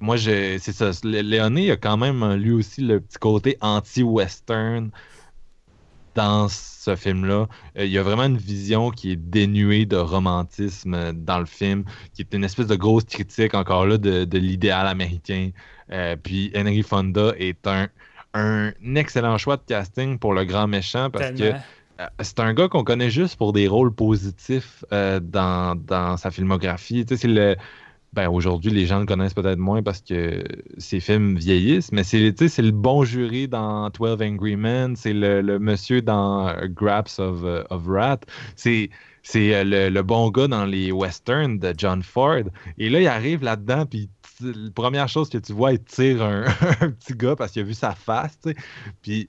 moi, 0.00 0.18
c'est 0.18 0.58
ça. 0.58 0.90
Lé- 1.04 1.22
Léoné 1.22 1.70
a 1.70 1.76
quand 1.76 1.96
même 1.96 2.34
lui 2.34 2.52
aussi 2.52 2.82
le 2.82 3.00
petit 3.00 3.18
côté 3.18 3.56
anti-western 3.60 4.90
dans 6.14 6.48
ce 6.48 6.96
film-là. 6.96 7.46
Euh, 7.78 7.84
il 7.84 7.90
y 7.92 7.98
a 7.98 8.02
vraiment 8.02 8.24
une 8.24 8.36
vision 8.36 8.90
qui 8.90 9.12
est 9.12 9.16
dénuée 9.16 9.86
de 9.86 9.96
romantisme 9.96 10.94
euh, 10.94 11.12
dans 11.14 11.38
le 11.38 11.46
film, 11.46 11.84
qui 12.14 12.22
est 12.22 12.34
une 12.34 12.44
espèce 12.44 12.66
de 12.66 12.74
grosse 12.76 13.04
critique 13.04 13.54
encore 13.54 13.86
là 13.86 13.96
de, 13.98 14.24
de 14.24 14.38
l'idéal 14.38 14.86
américain. 14.88 15.50
Euh, 15.92 16.16
puis 16.16 16.50
Henry 16.56 16.82
Fonda 16.82 17.32
est 17.38 17.64
un, 17.66 17.88
un 18.34 18.72
excellent 18.96 19.38
choix 19.38 19.56
de 19.56 19.62
casting 19.62 20.18
pour 20.18 20.34
le 20.34 20.44
grand 20.44 20.66
méchant 20.66 21.10
parce 21.10 21.26
que 21.36 21.44
euh, 21.44 21.58
c'est 22.20 22.40
un 22.40 22.54
gars 22.54 22.68
qu'on 22.68 22.84
connaît 22.84 23.10
juste 23.10 23.36
pour 23.36 23.52
des 23.52 23.68
rôles 23.68 23.92
positifs 23.92 24.84
euh, 24.92 25.20
dans, 25.20 26.16
sa 26.16 26.30
filmographie. 26.30 27.04
Tu 27.04 27.16
sais, 27.16 27.28
le. 27.28 27.56
Ben, 28.12 28.28
aujourd'hui, 28.28 28.72
les 28.72 28.86
gens 28.86 28.98
le 28.98 29.06
connaissent 29.06 29.34
peut-être 29.34 29.60
moins 29.60 29.84
parce 29.84 30.00
que 30.00 30.42
ses 30.78 30.98
films 30.98 31.36
vieillissent, 31.36 31.92
mais 31.92 32.02
c'est 32.02 32.34
c'est 32.48 32.62
le 32.62 32.72
bon 32.72 33.04
jury 33.04 33.46
dans 33.46 33.88
12 33.88 34.20
Angry 34.20 34.56
Men, 34.56 34.96
c'est 34.96 35.12
le, 35.12 35.60
monsieur 35.60 36.02
dans 36.02 36.48
euh, 36.48 36.66
Graps 36.66 37.20
of, 37.20 37.44
euh, 37.44 37.62
of 37.70 37.86
Rat, 37.86 38.18
c'est 38.56 38.90
euh, 39.36 39.90
le, 39.90 40.02
bon 40.02 40.28
gars 40.30 40.48
dans 40.48 40.64
les 40.64 40.90
westerns 40.90 41.60
de 41.60 41.72
John 41.76 42.02
Ford. 42.02 42.42
Et 42.78 42.90
là, 42.90 43.00
il 43.00 43.06
arrive 43.06 43.44
là-dedans, 43.44 43.86
puis 43.86 44.10
la 44.40 44.70
première 44.74 45.08
chose 45.08 45.28
que 45.28 45.38
tu 45.38 45.52
vois, 45.52 45.72
il 45.72 45.84
tire 45.84 46.20
un, 46.22 46.46
un 46.80 46.90
petit 46.90 47.14
gars 47.14 47.36
parce 47.36 47.52
qu'il 47.52 47.62
a 47.62 47.64
vu 47.64 47.74
sa 47.74 47.94
face, 47.94 48.36
tu 48.42 48.50
sais. 48.50 48.56
Puis 49.02 49.28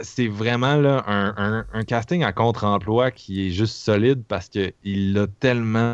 c'est 0.00 0.28
vraiment 0.28 0.76
là, 0.76 1.04
un, 1.06 1.64
un- 1.72 1.84
casting 1.84 2.22
à 2.22 2.32
contre-emploi 2.32 3.10
qui 3.10 3.46
est 3.46 3.50
juste 3.50 3.76
solide 3.76 4.24
parce 4.26 4.48
qu'il 4.48 5.18
a 5.18 5.26
tellement. 5.26 5.92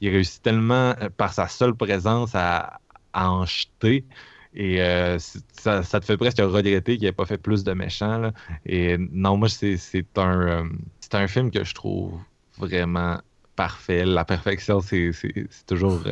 Il 0.00 0.08
réussit 0.10 0.42
tellement 0.42 0.94
euh, 1.00 1.10
par 1.16 1.32
sa 1.34 1.48
seule 1.48 1.74
présence 1.74 2.34
à, 2.34 2.80
à 3.12 3.30
en 3.30 3.44
jeter. 3.44 4.06
Et 4.54 4.80
euh, 4.80 5.18
ça, 5.18 5.82
te 5.82 6.04
fait 6.04 6.16
presque 6.16 6.38
regretter 6.38 6.96
qu'il 6.96 7.06
n'ait 7.06 7.12
pas 7.12 7.26
fait 7.26 7.38
plus 7.38 7.64
de 7.64 7.72
méchants. 7.72 8.32
Et 8.64 8.96
non, 8.98 9.36
moi, 9.36 9.48
c'est 9.48 9.76
un, 10.16 10.40
euh, 10.40 10.64
c'est 11.00 11.14
un 11.14 11.26
film 11.26 11.50
que 11.50 11.64
je 11.64 11.74
trouve 11.74 12.18
vraiment 12.56 13.20
parfait. 13.56 14.04
La 14.04 14.24
perfection, 14.24 14.80
c'est 14.80 15.10
toujours. 15.66 16.04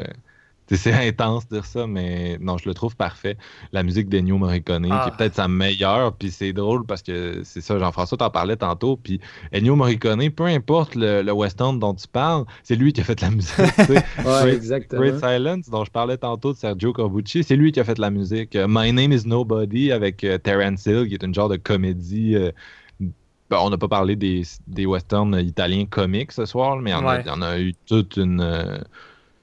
C'est- 0.68 0.92
intense 1.08 1.46
de 1.48 1.56
dire 1.56 1.64
ça, 1.64 1.86
mais 1.86 2.38
non, 2.40 2.56
je 2.58 2.68
le 2.68 2.74
trouve 2.74 2.96
parfait. 2.96 3.36
La 3.72 3.82
musique 3.82 4.08
d'Ennio 4.08 4.38
Morricone, 4.38 4.86
Ah. 4.90 5.02
qui 5.04 5.08
est 5.12 5.16
peut-être 5.16 5.34
sa 5.34 5.48
meilleure, 5.48 6.12
puis 6.14 6.30
c'est 6.30 6.52
drôle 6.52 6.86
parce 6.86 7.02
que 7.02 7.42
c'est 7.44 7.60
ça, 7.60 7.78
Jean-François 7.78 8.16
t'en 8.18 8.30
parlait 8.30 8.56
tantôt, 8.56 8.96
puis 8.96 9.20
Ennio 9.52 9.76
Morricone, 9.76 10.30
peu 10.30 10.44
importe 10.46 10.94
le, 10.94 11.22
le 11.22 11.32
western 11.32 11.78
dont 11.78 11.94
tu 11.94 12.06
parles, 12.08 12.44
c'est 12.62 12.76
lui 12.76 12.92
qui 12.92 13.00
a 13.00 13.04
fait 13.04 13.20
la 13.20 13.30
musique. 13.30 13.52
Ouais, 13.88 14.02
Great- 14.24 14.54
exactement. 14.54 15.00
Great 15.02 15.18
Silence, 15.18 15.68
dont 15.70 15.84
je 15.84 15.90
parlais 15.90 16.16
tantôt 16.16 16.52
de 16.52 16.58
Sergio 16.58 16.92
Corbucci, 16.92 17.42
c'est 17.44 17.56
lui 17.56 17.72
qui 17.72 17.80
a 17.80 17.84
fait 17.84 17.98
la 17.98 18.10
musique. 18.10 18.56
Euh, 18.56 18.66
My 18.68 18.92
Name 18.92 19.12
is 19.12 19.26
Nobody 19.26 19.92
avec 19.92 20.22
euh, 20.24 20.38
Terence 20.38 20.86
Hill, 20.86 21.06
qui 21.08 21.14
est 21.14 21.22
une 21.22 21.34
genre 21.34 21.48
de 21.48 21.56
comédie. 21.56 22.36
euh, 22.36 22.50
ben, 23.50 23.58
on 23.60 23.68
n'a 23.70 23.76
pas 23.76 23.88
parlé 23.88 24.16
des, 24.16 24.42
des 24.66 24.86
westerns 24.86 25.38
italiens 25.38 25.84
comiques 25.84 26.32
ce 26.32 26.46
soir, 26.46 26.76
mais 26.78 26.90
il 26.90 26.94
y 26.94 26.96
en, 26.96 27.06
a- 27.06 27.16
Ouais. 27.16 27.22
il 27.24 27.28
y 27.28 27.30
en 27.30 27.42
a 27.42 27.58
eu 27.58 27.74
toute 27.86 28.16
une, 28.16 28.40
euh, 28.40 28.78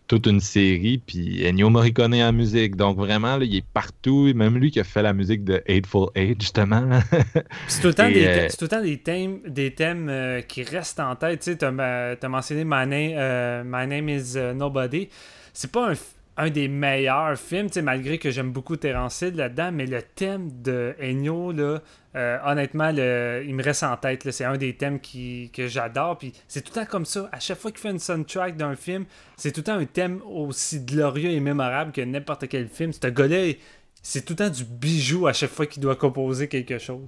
toute 0.09 0.25
une 0.25 0.41
série. 0.41 0.97
Puis 0.97 1.45
Ennio 1.45 1.69
Morricone 1.69 2.15
en 2.15 2.33
musique. 2.33 2.75
Donc 2.75 2.97
vraiment, 2.97 3.37
là, 3.37 3.45
il 3.45 3.55
est 3.55 3.65
partout. 3.73 4.29
Même 4.35 4.57
lui 4.57 4.71
qui 4.71 4.81
a 4.81 4.83
fait 4.83 5.03
la 5.03 5.13
musique 5.13 5.45
de 5.45 5.63
Hateful 5.69 6.09
Eight, 6.15 6.41
justement. 6.41 6.89
C'est 7.67 7.81
tout 7.81 7.87
le 7.87 7.93
temps, 7.93 8.07
Et, 8.07 8.13
des, 8.13 8.25
euh, 8.25 8.47
tout 8.49 8.65
le 8.65 8.67
temps 8.67 8.81
des 8.81 8.97
thèmes, 8.97 9.39
des 9.47 9.73
thèmes 9.73 10.09
euh, 10.09 10.41
qui 10.41 10.63
restent 10.63 10.99
en 10.99 11.15
tête. 11.15 11.39
Tu 11.39 11.51
sais, 11.51 11.57
t'as 11.57 12.27
mentionné 12.27 12.65
My 12.65 12.87
Name, 12.87 13.13
euh, 13.15 13.63
My 13.63 13.87
Name 13.87 14.09
is 14.09 14.35
Nobody. 14.55 15.07
C'est 15.53 15.71
pas 15.71 15.91
un, 15.91 15.93
un 16.39 16.49
des 16.49 16.67
meilleurs 16.67 17.37
films, 17.37 17.67
tu 17.67 17.73
sais, 17.75 17.81
malgré 17.81 18.17
que 18.17 18.31
j'aime 18.31 18.51
beaucoup 18.51 18.75
Terence 18.77 19.21
Hill 19.21 19.35
là-dedans, 19.35 19.71
mais 19.73 19.85
le 19.85 20.01
thème 20.01 20.49
de 20.63 20.95
Ennio, 21.01 21.51
là, 21.51 21.81
euh, 22.15 22.37
honnêtement, 22.45 22.91
le- 22.91 23.43
il 23.45 23.53
me 23.53 23.61
reste 23.61 23.83
en 23.83 23.95
tête. 23.97 24.31
C'est 24.31 24.45
un 24.45 24.57
des 24.57 24.75
thèmes 24.75 24.99
qui, 24.99 25.51
que 25.53 25.67
j'adore. 25.67 26.17
Puis 26.17 26.33
c'est 26.47 26.61
tout 26.63 26.71
le 26.75 26.81
temps 26.85 26.89
comme 26.89 27.05
ça. 27.05 27.29
À 27.31 27.39
chaque 27.39 27.59
fois 27.59 27.71
qu'il 27.71 27.81
fait 27.81 27.91
une 27.91 27.99
soundtrack 27.99 28.57
d'un 28.57 28.75
film, 28.75 29.05
c'est 29.37 29.51
tout 29.51 29.59
le 29.59 29.65
temps 29.65 29.77
un 29.77 29.85
thème 29.85 30.21
aussi 30.25 30.79
glorieux 30.79 31.29
et 31.31 31.39
mémorable 31.41 31.91
que 31.91 32.01
n'importe 32.01 32.47
quel 32.47 32.67
film. 32.69 32.93
Ce 32.93 33.07
gars-là, 33.07 33.53
c'est 34.01 34.23
tout 34.25 34.33
le 34.33 34.37
temps 34.37 34.49
du 34.49 34.63
bijou 34.63 35.27
à 35.27 35.33
chaque 35.33 35.51
fois 35.51 35.65
qu'il 35.67 35.81
doit 35.83 35.95
composer 35.97 36.47
quelque 36.47 36.77
chose. 36.79 37.07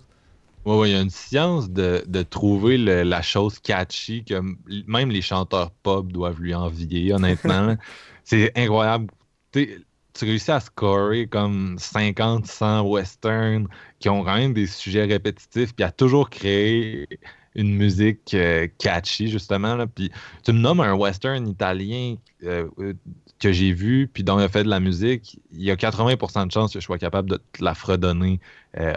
Ouais, 0.66 0.78
ouais, 0.78 0.90
il 0.90 0.94
y 0.94 0.96
a 0.96 1.02
une 1.02 1.10
science 1.10 1.72
de, 1.72 2.04
de 2.08 2.22
trouver 2.22 2.78
le- 2.78 3.02
la 3.04 3.22
chose 3.24 3.58
catchy 3.60 4.24
que 4.24 4.40
même 4.88 5.10
les 5.10 5.22
chanteurs 5.24 5.72
pop 5.72 6.12
doivent 6.12 6.40
lui 6.40 6.54
envier, 6.54 7.14
honnêtement. 7.14 7.76
c'est 8.24 8.52
incroyable. 8.56 9.08
Tu 9.52 10.26
réussis 10.26 10.52
à 10.52 10.60
scorer 10.60 11.28
comme 11.28 11.78
50, 11.78 12.46
100 12.46 12.82
westerns 12.90 13.68
qui 14.00 14.10
ont 14.10 14.24
quand 14.24 14.36
même 14.36 14.54
des 14.54 14.68
sujets 14.68 15.06
répétitifs, 15.06 15.74
puis 15.74 15.86
à 15.86 15.92
toujours 15.92 16.30
créer 16.30 17.08
une 17.56 17.76
musique 17.76 18.34
euh, 18.34 18.68
catchy, 18.78 19.28
justement. 19.28 19.76
Là. 19.76 19.88
Puis 19.88 20.12
tu 20.44 20.54
me 20.54 20.60
nommes 20.60 20.80
un 20.80 20.94
western 20.94 21.48
italien 21.48 22.16
euh, 22.44 22.68
euh, 22.80 22.94
que 23.40 23.52
j'ai 23.52 23.74
vu, 23.74 24.08
puis 24.08 24.24
dont 24.24 24.40
il 24.40 24.44
a 24.44 24.50
fait 24.50 24.64
de 24.64 24.70
la 24.70 24.80
musique, 24.80 25.40
il 25.52 25.64
y 25.64 25.72
a 25.72 25.76
80% 25.76 26.48
de 26.48 26.52
chances 26.52 26.74
que 26.74 26.80
je 26.80 26.86
sois 26.86 27.00
capable 27.00 27.30
de 27.30 27.38
te 27.54 27.64
la 27.64 27.74
fredonner 27.74 28.40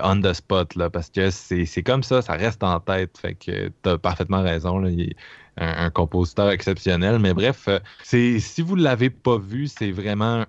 on 0.02 0.20
the 0.20 0.32
spot, 0.32 0.76
là, 0.76 0.88
parce 0.88 1.10
que 1.10 1.30
c'est 1.30 1.82
comme 1.82 2.04
ça, 2.04 2.22
ça 2.22 2.34
reste 2.34 2.62
en 2.62 2.78
tête. 2.78 3.18
Fait 3.18 3.34
que 3.34 3.72
tu 3.82 3.88
as 3.88 3.98
parfaitement 3.98 4.40
raison. 4.40 4.78
Là, 4.78 4.88
un, 5.56 5.86
un, 5.86 5.90
compositeur 5.90 6.50
exceptionnel. 6.50 7.18
Mais 7.18 7.34
bref, 7.34 7.68
c'est 8.02 8.38
si 8.40 8.62
vous 8.62 8.76
ne 8.76 8.82
l'avez 8.82 9.10
pas 9.10 9.38
vu, 9.38 9.66
c'est 9.68 9.90
vraiment 9.90 10.44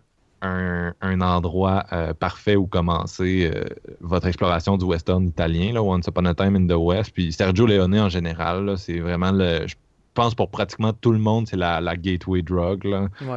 un, 0.45 1.21
endroit 1.21 1.85
euh, 1.91 2.13
parfait 2.13 2.55
où 2.55 2.67
commencer 2.67 3.51
euh, 3.53 3.63
votre 4.01 4.27
exploration 4.27 4.77
du 4.77 4.85
western 4.85 5.25
italien, 5.27 5.73
là, 5.73 5.83
Once 5.83 6.07
Upon 6.07 6.25
a 6.25 6.33
Time 6.33 6.55
in 6.55 6.67
the 6.67 6.77
West. 6.77 7.11
Puis 7.13 7.31
Sergio 7.33 7.65
Leone 7.65 7.99
en 7.99 8.09
général, 8.09 8.77
c'est 8.77 8.99
vraiment 8.99 9.31
le. 9.31 9.67
Je 9.67 9.75
pense 10.13 10.33
pour 10.33 10.49
pratiquement 10.49 10.93
tout 10.93 11.11
le 11.11 11.19
monde, 11.19 11.47
c'est 11.47 11.57
la, 11.57 11.81
gateway 11.97 12.41
drug. 12.41 12.87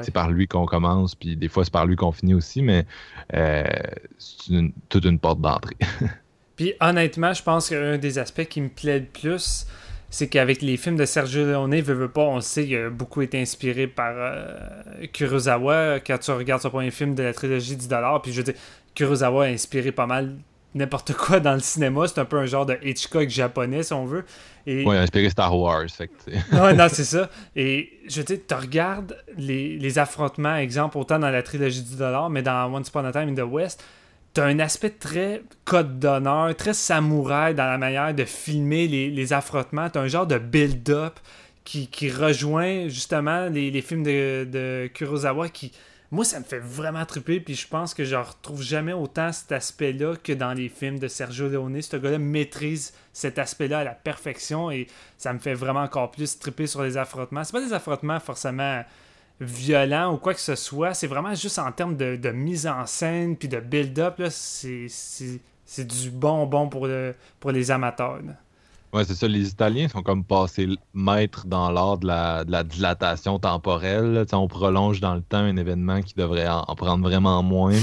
C'est 0.02 0.12
par 0.12 0.30
lui 0.30 0.46
qu'on 0.46 0.66
commence, 0.66 1.14
puis 1.14 1.36
des 1.36 1.48
fois 1.48 1.64
c'est 1.64 1.72
par 1.72 1.86
lui 1.86 1.96
qu'on 1.96 2.12
finit 2.12 2.34
aussi, 2.34 2.62
mais 2.62 2.86
euh, 3.34 3.64
c'est 4.18 4.72
toute 4.88 5.04
une 5.04 5.18
porte 5.18 5.40
d'entrée. 5.40 5.76
puis 6.56 6.74
honnêtement, 6.80 7.32
je 7.32 7.42
pense 7.42 7.68
qu'un 7.70 7.98
des 7.98 8.18
aspects 8.18 8.44
qui 8.44 8.60
me 8.60 8.68
plaît 8.68 9.00
le 9.00 9.06
plus, 9.06 9.66
c'est 10.10 10.28
qu'avec 10.28 10.62
les 10.62 10.76
films 10.76 10.96
de 10.96 11.04
Sergio 11.04 11.44
Leone, 11.44 11.80
veut, 11.80 11.94
veut 11.94 12.08
pas, 12.08 12.22
on 12.22 12.40
sait 12.40 12.64
qu'il 12.64 12.76
a 12.76 12.90
beaucoup 12.90 13.20
été 13.20 13.40
inspiré 13.40 13.86
par 13.86 14.14
euh, 14.16 15.06
Kurosawa. 15.12 16.00
Quand 16.00 16.18
tu 16.18 16.30
regardes 16.30 16.62
son 16.62 16.70
premier 16.70 16.90
film 16.90 17.14
de 17.14 17.22
la 17.22 17.34
trilogie 17.34 17.76
10 17.76 17.88
puis 18.22 18.32
je 18.32 18.38
veux 18.38 18.44
dire, 18.44 18.54
Kurosawa 18.94 19.44
a 19.44 19.48
inspiré 19.48 19.92
pas 19.92 20.06
mal 20.06 20.34
n'importe 20.74 21.12
quoi 21.14 21.40
dans 21.40 21.54
le 21.54 21.60
cinéma. 21.60 22.06
C'est 22.06 22.20
un 22.20 22.24
peu 22.24 22.38
un 22.38 22.46
genre 22.46 22.64
de 22.64 22.78
Hitchcock 22.82 23.28
japonais, 23.28 23.82
si 23.82 23.92
on 23.92 24.06
veut. 24.06 24.24
Et... 24.66 24.84
Oui, 24.86 24.96
inspiré 24.96 25.28
Star 25.28 25.56
Wars. 25.56 25.88
Fait 25.90 26.10
non, 26.52 26.74
non, 26.74 26.86
c'est 26.90 27.04
ça. 27.04 27.28
Et 27.54 27.90
je 28.08 28.18
veux 28.20 28.24
dire, 28.24 28.38
tu 28.46 28.54
regardes 28.54 29.16
les, 29.36 29.78
les 29.78 29.98
affrontements, 29.98 30.56
exemple, 30.56 30.96
autant 30.98 31.18
dans 31.18 31.30
la 31.30 31.42
trilogie 31.42 31.82
10 31.82 31.98
mais 32.30 32.42
dans 32.42 32.72
Once 32.72 32.88
Upon 32.88 33.04
a 33.04 33.12
Time 33.12 33.28
in 33.28 33.34
the 33.34 33.46
West, 33.46 33.84
t'as 34.34 34.46
un 34.46 34.58
aspect 34.58 34.90
très 34.90 35.42
code 35.64 35.98
d'honneur, 35.98 36.54
très 36.56 36.74
samouraï 36.74 37.54
dans 37.54 37.66
la 37.66 37.78
manière 37.78 38.14
de 38.14 38.24
filmer 38.24 38.86
les, 38.88 39.10
les 39.10 39.32
affrontements. 39.32 39.90
T'as 39.90 40.00
un 40.00 40.08
genre 40.08 40.26
de 40.26 40.38
build-up 40.38 41.18
qui, 41.68 42.10
rejoint 42.10 42.88
justement 42.88 43.46
les, 43.48 43.82
films 43.82 44.02
de, 44.02 44.48
de, 44.50 44.90
Kurosawa 44.94 45.48
qui. 45.48 45.72
Moi, 46.10 46.24
ça 46.24 46.38
me 46.38 46.44
fait 46.44 46.58
vraiment 46.58 47.04
triper, 47.04 47.38
puis 47.38 47.54
je 47.54 47.68
pense 47.68 47.92
que 47.92 48.02
je 48.02 48.16
retrouve 48.16 48.62
jamais 48.62 48.94
autant 48.94 49.30
cet 49.30 49.52
aspect-là 49.52 50.16
que 50.16 50.32
dans 50.32 50.54
les 50.54 50.70
films 50.70 50.98
de 50.98 51.06
Sergio 51.06 51.48
Leone. 51.48 51.82
Ce 51.82 51.98
gars-là 51.98 52.18
maîtrise 52.18 52.94
cet 53.12 53.38
aspect-là 53.38 53.80
à 53.80 53.84
la 53.84 53.92
perfection 53.92 54.70
et 54.70 54.86
ça 55.18 55.34
me 55.34 55.38
fait 55.38 55.52
vraiment 55.52 55.82
encore 55.82 56.10
plus 56.10 56.38
triper 56.38 56.66
sur 56.66 56.82
les 56.82 56.96
affrontements. 56.96 57.44
C'est 57.44 57.52
pas 57.52 57.60
des 57.60 57.74
affrontements 57.74 58.20
forcément 58.20 58.82
violent 59.40 60.14
ou 60.14 60.16
quoi 60.16 60.34
que 60.34 60.40
ce 60.40 60.54
soit. 60.54 60.94
C'est 60.94 61.06
vraiment 61.06 61.34
juste 61.34 61.58
en 61.58 61.70
termes 61.72 61.96
de, 61.96 62.30
mise 62.30 62.66
en 62.66 62.86
scène 62.86 63.36
puis 63.36 63.48
de 63.48 63.60
build-up. 63.60 64.22
C'est 64.28 65.86
du 65.86 66.10
bonbon 66.10 66.68
pour, 66.68 66.86
le, 66.86 67.14
pour 67.40 67.50
les 67.50 67.70
amateurs. 67.70 68.18
Ouais, 68.92 69.04
c'est 69.04 69.14
ça. 69.14 69.28
Les 69.28 69.48
Italiens 69.48 69.88
sont 69.88 70.02
comme 70.02 70.24
passés 70.24 70.66
maîtres 70.94 71.46
dans 71.46 71.70
l'art 71.70 71.98
de 71.98 72.06
la, 72.06 72.64
dilatation 72.64 73.38
temporelle. 73.38 74.24
On 74.32 74.48
prolonge 74.48 75.00
dans 75.00 75.14
le 75.14 75.20
temps 75.20 75.38
un 75.38 75.56
événement 75.56 76.00
qui 76.02 76.14
devrait 76.14 76.48
en, 76.48 76.74
prendre 76.74 77.06
vraiment 77.06 77.42
moins. 77.42 77.74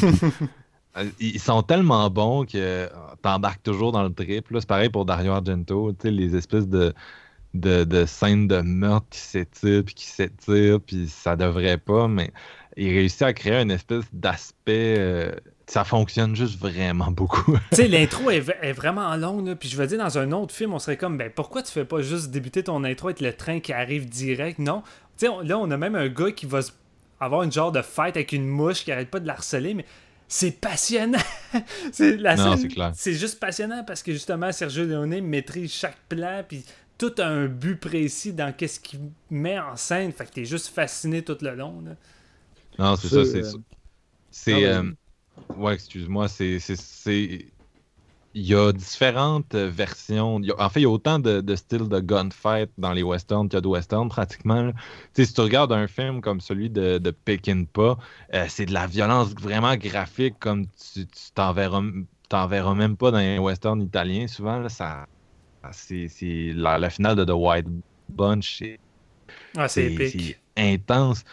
Euh, 0.98 1.04
ils 1.20 1.42
sont 1.42 1.62
tellement 1.62 2.10
bons 2.10 2.46
que 2.46 2.90
t'embarques 3.22 3.62
toujours 3.64 3.92
dans 3.92 4.04
le 4.04 4.14
trip. 4.14 4.48
C'est 4.50 4.66
pareil 4.66 4.88
pour 4.88 5.04
Dario 5.04 5.34
Argento. 5.34 5.94
Les 6.06 6.38
espèces 6.38 6.70
de 6.70 6.94
de, 7.60 8.06
scènes 8.06 8.48
de 8.48 8.62
meurtre 8.62 9.08
qui 9.10 9.20
s'étirent, 9.20 9.84
puis 9.84 9.96
qui 9.96 10.06
s'étirent, 10.06 10.80
puis 10.80 11.08
ça 11.08 11.36
devrait 11.36 11.78
pas, 11.78 12.08
mais 12.08 12.32
il 12.78 12.90
réussit 12.90 13.22
à 13.22 13.34
créer 13.34 13.62
une 13.62 13.72
espèce 13.72 14.06
d'aspect. 14.14 14.96
Euh, 14.98 15.32
ça 15.68 15.84
fonctionne 15.84 16.36
juste 16.36 16.60
vraiment 16.60 17.10
beaucoup. 17.10 17.58
tu 17.72 17.78
sais, 17.78 17.88
l'intro 17.88 18.30
est, 18.30 18.74
vraiment 18.74 19.16
longue, 19.16 19.56
puis 19.56 19.68
je 19.70 19.78
veux 19.78 19.88
dire, 19.88 19.98
dans 19.98 20.18
un 20.18 20.32
autre 20.32 20.54
film, 20.54 20.74
on 20.74 20.80
serait 20.80 20.98
comme, 20.98 21.18
ben 21.18 21.32
pourquoi 21.34 21.64
tu 21.64 21.72
fais 21.72 21.86
pas 21.86 22.02
juste 22.02 22.30
débuter 22.30 22.64
ton 22.64 22.84
intro 22.84 23.08
avec 23.08 23.22
le 23.22 23.34
train 23.34 23.60
qui 23.60 23.74
arrive 23.74 24.08
direct? 24.08 24.60
Non. 24.60 24.84
Tu 25.18 25.26
sais, 25.26 25.34
là, 25.44 25.58
on 25.58 25.72
a 25.72 25.78
même 25.78 25.96
un 25.96 26.08
gars 26.08 26.32
qui 26.32 26.46
va 26.46 26.60
avoir 27.20 27.44
une 27.44 27.52
genre 27.52 27.72
de 27.72 27.82
fight 27.82 28.16
avec 28.16 28.32
une 28.32 28.48
mouche 28.48 28.84
qui 28.84 28.92
arrête 28.92 29.10
pas 29.10 29.20
de 29.20 29.28
l'harceler, 29.28 29.74
mais 29.74 29.86
c'est 30.28 30.60
passionnant. 30.60 31.20
c'est 31.92 32.18
la 32.18 32.36
c'est 32.94 33.14
juste 33.14 33.40
passionnant 33.40 33.84
parce 33.84 34.02
que 34.02 34.12
justement 34.12 34.52
Sergio 34.52 34.86
Leone 34.86 35.22
maîtrise 35.22 35.72
chaque 35.72 35.98
plan 36.10 36.44
puis 36.48 36.64
tout 36.98 37.14
un 37.20 37.46
but 37.48 37.76
précis 37.76 38.34
dans 38.34 38.54
qu'est-ce 38.54 38.80
qu'il 38.80 39.00
met 39.30 39.60
en 39.60 39.76
scène. 39.76 40.12
Fait 40.12 40.26
que 40.26 40.32
t'es 40.32 40.46
juste 40.46 40.68
fasciné 40.68 41.24
tout 41.24 41.38
le 41.42 41.56
long. 41.56 41.84
Non, 42.80 42.96
c'est 42.96 43.08
ça, 43.08 43.26
c'est 43.26 43.44
ça. 43.44 43.58
C'est. 44.32 44.66
Euh, 44.66 44.84
ouais, 45.56 45.74
excuse-moi, 45.74 46.28
c'est. 46.28 46.58
Il 48.38 48.46
y 48.46 48.54
a 48.54 48.74
différentes 48.74 49.56
versions. 49.56 50.42
En 50.60 50.70
fait, 50.70 50.82
il 50.82 50.84
y 50.84 50.86
a 50.86 50.90
autant 50.90 51.20
de, 51.20 51.56
styles 51.56 51.88
de 51.88 52.02
gunfight 52.02 52.70
dans 52.78 52.92
les 52.92 53.02
westerns 53.02 53.48
qu'il 53.48 53.56
y 53.56 53.60
a 53.60 53.62
de 53.62 53.68
westerns 53.68 54.10
pratiquement. 54.10 54.72
Si 55.14 55.34
tu 55.34 55.40
regardes 55.40 55.72
un 55.72 55.88
film 55.88 56.20
comme 56.20 56.42
celui 56.42 56.70
de, 56.70 56.98
de 56.98 57.12
Pekinpa, 57.12 57.98
euh, 58.34 58.46
c'est 58.50 58.66
de 58.66 58.74
la 58.74 58.88
violence 58.88 59.34
vraiment 59.36 59.78
graphique 59.78 60.36
comme 60.38 60.66
tu 60.94 61.08
t'en 61.34 61.54
verras, 61.54 61.82
verras, 62.50 62.76
même 62.76 62.98
pas 62.98 63.12
dans 63.12 63.20
les 63.20 63.40
westerns 63.40 63.82
italiens. 63.82 64.28
Souvent, 64.28 64.60
là, 64.60 64.68
ça, 64.68 65.04
ah, 65.04 65.08
c'est 65.72 66.10
la, 66.54 66.90
finale 66.90 67.16
de 67.16 67.26
The 67.26 67.32
White 67.34 67.68
Bunch. 68.10 68.64
C'est 69.68 70.38
ah, 70.58 70.62
intense. 70.62 71.24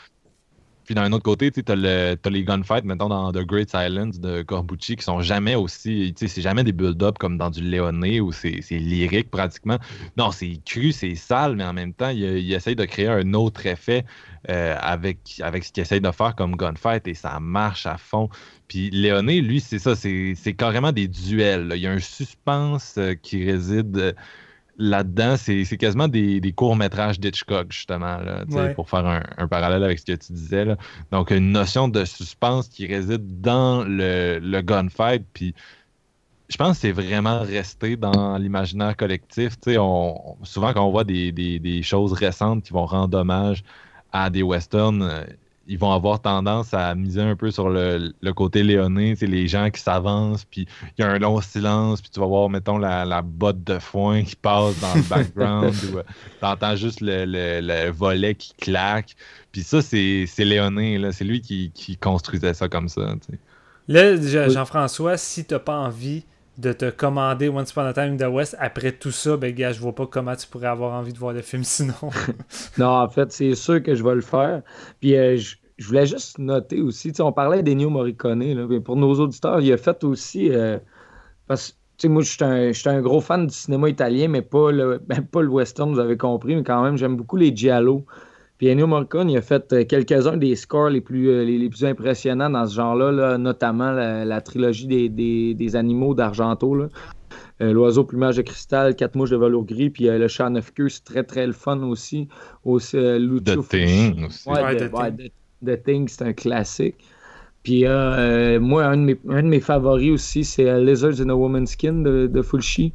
Puis 0.92 1.02
d'un 1.02 1.10
autre 1.12 1.24
côté, 1.24 1.50
tu 1.50 1.62
as, 1.66 1.74
les 1.74 2.44
gunfights, 2.44 2.84
mettons, 2.84 3.08
dans 3.08 3.32
The 3.32 3.46
Great 3.46 3.70
Silence 3.70 4.20
de 4.20 4.42
Corbucci, 4.42 4.96
qui 4.96 5.02
sont 5.02 5.22
jamais 5.22 5.54
aussi. 5.54 6.12
C'est 6.18 6.42
jamais 6.42 6.64
des 6.64 6.72
build-up 6.72 7.16
comme 7.16 7.38
dans 7.38 7.48
du 7.48 7.62
Léoné 7.62 8.20
où 8.20 8.30
c'est 8.30 8.60
lyrique 8.72 9.30
pratiquement. 9.30 9.78
Non, 10.18 10.32
c'est 10.32 10.60
cru, 10.66 10.92
c'est 10.92 11.14
sale, 11.14 11.56
mais 11.56 11.64
en 11.64 11.72
même 11.72 11.94
temps, 11.94 12.10
il, 12.10 12.20
il, 12.22 12.52
essaye 12.52 12.76
de 12.76 12.84
créer 12.84 13.08
un 13.08 13.32
autre 13.32 13.64
effet 13.64 14.04
euh, 14.50 14.76
avec, 14.80 15.40
avec 15.40 15.64
ce 15.64 15.72
qu'il 15.72 15.80
essaye 15.80 16.02
de 16.02 16.10
faire 16.10 16.36
comme 16.36 16.56
gunfight 16.56 17.08
et 17.08 17.14
ça 17.14 17.40
marche 17.40 17.86
à 17.86 17.96
fond. 17.96 18.28
Puis 18.68 18.90
Léoné, 18.90 19.40
lui, 19.40 19.60
c'est 19.60 19.78
ça, 19.78 19.96
c'est 19.96 20.54
carrément 20.58 20.92
des 20.92 21.08
duels. 21.08 21.72
Il 21.74 21.80
y 21.80 21.86
a 21.86 21.92
un 21.92 22.00
suspense 22.00 22.96
euh, 22.98 23.14
qui 23.14 23.50
réside 23.50 23.96
euh, 23.96 24.12
là-dedans. 24.82 25.36
C'est 25.36 25.64
quasiment 25.76 26.08
des, 26.08 26.52
courts-métrages 26.54 27.20
d'Hitchcock, 27.20 27.72
justement, 27.72 28.18
pour 28.74 28.90
faire 28.90 29.22
un, 29.38 29.48
parallèle 29.48 29.84
avec 29.84 29.98
ce 29.98 30.04
que 30.04 30.12
tu 30.12 30.32
disais. 30.32 30.66
Donc, 31.10 31.30
une 31.30 31.52
notion 31.52 31.88
de 31.88 32.04
suspense 32.04 32.68
qui 32.68 32.86
réside 32.86 33.40
dans 33.40 33.84
le, 33.84 34.38
le 34.40 34.60
gunfight. 34.60 35.24
Puis 35.32 35.54
je 36.48 36.56
pense 36.58 36.76
que 36.76 36.80
c'est 36.82 36.92
vraiment 36.92 37.40
resté 37.40 37.96
dans 37.96 38.36
l'imaginaire 38.36 38.96
collectif. 38.96 39.56
On, 39.68 40.36
souvent, 40.42 40.72
quand 40.72 40.86
on 40.86 40.90
voit 40.90 41.04
des, 41.04 41.32
des, 41.32 41.82
choses 41.82 42.12
récentes 42.12 42.64
qui 42.64 42.72
vont 42.72 42.86
rendre 42.86 43.18
hommage 43.18 43.64
à 44.12 44.28
des 44.28 44.42
westerns, 44.42 45.02
euh, 45.02 45.24
ils 45.66 45.78
vont 45.78 45.92
avoir 45.92 46.20
tendance 46.20 46.74
à 46.74 46.94
miser 46.94 47.22
un 47.22 47.36
peu 47.36 47.50
sur 47.50 47.68
le, 47.68 48.12
côté 48.34 48.62
léoné, 48.62 49.14
c'est 49.16 49.26
les 49.26 49.46
gens 49.46 49.70
qui 49.70 49.80
s'avancent, 49.80 50.44
puis 50.44 50.66
il 50.98 51.02
y 51.02 51.04
a 51.04 51.10
un 51.10 51.18
long 51.18 51.40
silence, 51.40 52.00
puis 52.00 52.10
tu 52.10 52.20
vas 52.20 52.26
voir, 52.26 52.48
mettons, 52.48 52.78
la, 52.78 53.22
botte 53.22 53.62
de 53.64 53.78
foin 53.78 54.22
qui 54.22 54.36
passe 54.36 54.78
dans 54.80 54.94
le 54.94 55.02
background, 55.02 55.74
ou 55.92 55.98
euh, 55.98 56.02
tu 56.38 56.44
entends 56.44 56.76
juste 56.76 57.00
le, 57.00 57.90
volet 57.90 58.34
qui 58.34 58.54
claque. 58.54 59.14
Puis 59.52 59.62
ça, 59.62 59.82
c'est 59.82 60.26
léoné, 60.38 61.00
c'est 61.12 61.24
lui 61.24 61.40
qui, 61.40 61.96
construisait 62.00 62.54
ça 62.54 62.68
comme 62.68 62.88
ça. 62.88 63.14
Là, 63.88 64.48
Jean-François, 64.48 65.16
si 65.16 65.44
tu 65.44 65.54
n'as 65.54 65.60
pas 65.60 65.76
envie 65.76 66.24
de 66.58 66.72
te 66.72 66.90
commander 66.90 67.48
Once 67.48 67.70
Upon 67.70 67.86
a 67.86 67.92
Time 67.92 68.14
in 68.14 68.16
the 68.16 68.30
West 68.30 68.56
après 68.58 68.92
tout 68.92 69.10
ça, 69.10 69.36
ben 69.36 69.54
gars, 69.54 69.72
je 69.72 69.80
vois 69.80 69.94
pas 69.94 70.06
comment 70.06 70.36
tu 70.36 70.46
pourrais 70.46 70.66
avoir 70.66 70.92
envie 70.92 71.12
de 71.12 71.18
voir 71.18 71.32
le 71.32 71.42
film 71.42 71.64
sinon. 71.64 71.94
non, 72.78 72.88
en 72.88 73.08
fait, 73.08 73.32
c'est 73.32 73.54
sûr 73.54 73.82
que 73.82 73.94
je 73.94 74.04
vais 74.04 74.14
le 74.14 74.20
faire. 74.20 74.62
Puis 75.00 75.16
euh, 75.16 75.36
je, 75.36 75.56
voulais 75.86 76.06
juste 76.06 76.38
noter 76.38 76.80
aussi, 76.80 77.12
on 77.20 77.32
parlait 77.32 77.62
d'Ennio 77.62 77.90
Morricone, 77.90 78.42
là, 78.42 78.66
mais 78.68 78.80
pour 78.80 78.96
nos 78.96 79.14
auditeurs, 79.14 79.60
il 79.60 79.72
a 79.72 79.76
fait 79.78 80.04
aussi. 80.04 80.50
Euh, 80.50 80.78
parce 81.46 81.78
que 82.00 82.08
moi, 82.08 82.22
je 82.22 82.72
suis 82.72 82.88
un, 82.88 83.00
gros 83.00 83.20
fan 83.20 83.46
du 83.46 83.54
cinéma 83.54 83.88
italien, 83.88 84.28
mais 84.28 84.42
pas 84.42 84.70
le, 84.70 84.98
ben, 84.98 85.22
pas 85.22 85.42
le 85.42 85.48
western, 85.48 85.92
vous 85.92 85.98
avez 85.98 86.16
compris, 86.16 86.54
mais 86.56 86.62
quand 86.62 86.82
même, 86.82 86.96
j'aime 86.96 87.16
beaucoup 87.16 87.36
les 87.36 87.54
giallo. 87.54 88.04
Puis 88.62 88.70
Ennio 88.70 88.86
Morricone, 88.86 89.28
il 89.28 89.36
a 89.36 89.42
fait 89.42 89.72
euh, 89.72 89.84
quelques-uns 89.84 90.36
des 90.36 90.54
scores 90.54 90.90
les 90.90 91.00
plus, 91.00 91.30
euh, 91.30 91.42
les, 91.42 91.68
plus 91.68 91.84
impressionnants 91.84 92.48
dans 92.48 92.64
ce 92.64 92.76
genre-là, 92.76 93.36
notamment 93.36 93.90
la, 93.90 94.40
trilogie 94.40 94.86
des, 94.86 95.74
animaux 95.76 96.14
d'Argento. 96.14 96.76
Euh, 96.80 97.72
L'oiseau 97.72 98.04
plumage 98.04 98.36
de 98.36 98.42
cristal, 98.42 98.94
quatre 98.94 99.16
mouches 99.16 99.30
de 99.30 99.36
velours 99.36 99.64
gris, 99.64 99.90
puis 99.90 100.04
le 100.04 100.28
chat 100.28 100.48
neuf 100.48 100.72
queues, 100.72 100.90
c'est 100.90 101.02
très 101.02 101.24
très 101.24 101.44
le 101.44 101.52
fun 101.52 101.82
aussi. 101.82 102.28
aussi 102.64 102.96
The 102.96 103.68
Thing 103.68 104.26
aussi. 104.26 104.48
The, 105.66 105.82
Thing, 105.82 106.06
c'est 106.06 106.22
un 106.22 106.32
classique. 106.32 106.98
Puis 107.62 107.86
euh, 107.86 108.58
moi, 108.58 108.84
un 108.84 108.96
de, 108.96 109.02
mes, 109.02 109.18
un 109.28 109.42
de 109.42 109.48
mes 109.48 109.60
favoris 109.60 110.10
aussi, 110.10 110.44
c'est 110.44 110.68
euh, 110.68 110.84
Lizards 110.84 111.20
in 111.20 111.28
a 111.30 111.34
Woman's 111.34 111.72
Skin 111.72 112.02
de, 112.02 112.26
de 112.26 112.42
Fulci. 112.42 112.92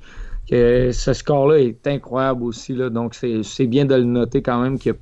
Que 0.49 0.91
ce 0.93 1.13
score-là 1.13 1.59
est 1.59 1.85
incroyable 1.87 2.43
aussi. 2.43 2.73
Là, 2.73 2.89
donc, 2.89 3.15
c'est 3.15 3.67
bien 3.67 3.85
de 3.85 3.95
le 3.95 4.05
noter 4.05 4.41
quand 4.41 4.61
même 4.61 4.79
qu'il 4.79 4.93
a 4.93 4.95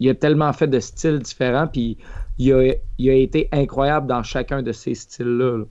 il 0.00 0.08
a 0.08 0.14
tellement 0.14 0.52
fait 0.52 0.66
de 0.66 0.80
styles 0.80 1.20
différents. 1.20 1.68
Puis 1.68 1.98
il 2.38 2.52
a, 2.52 2.74
il 2.98 3.10
a 3.10 3.14
été 3.14 3.48
incroyable 3.52 4.08
dans 4.08 4.22
chacun 4.22 4.62
de 4.62 4.72
ces 4.72 4.94
styles-là. 4.94 5.58
là. 5.58 5.64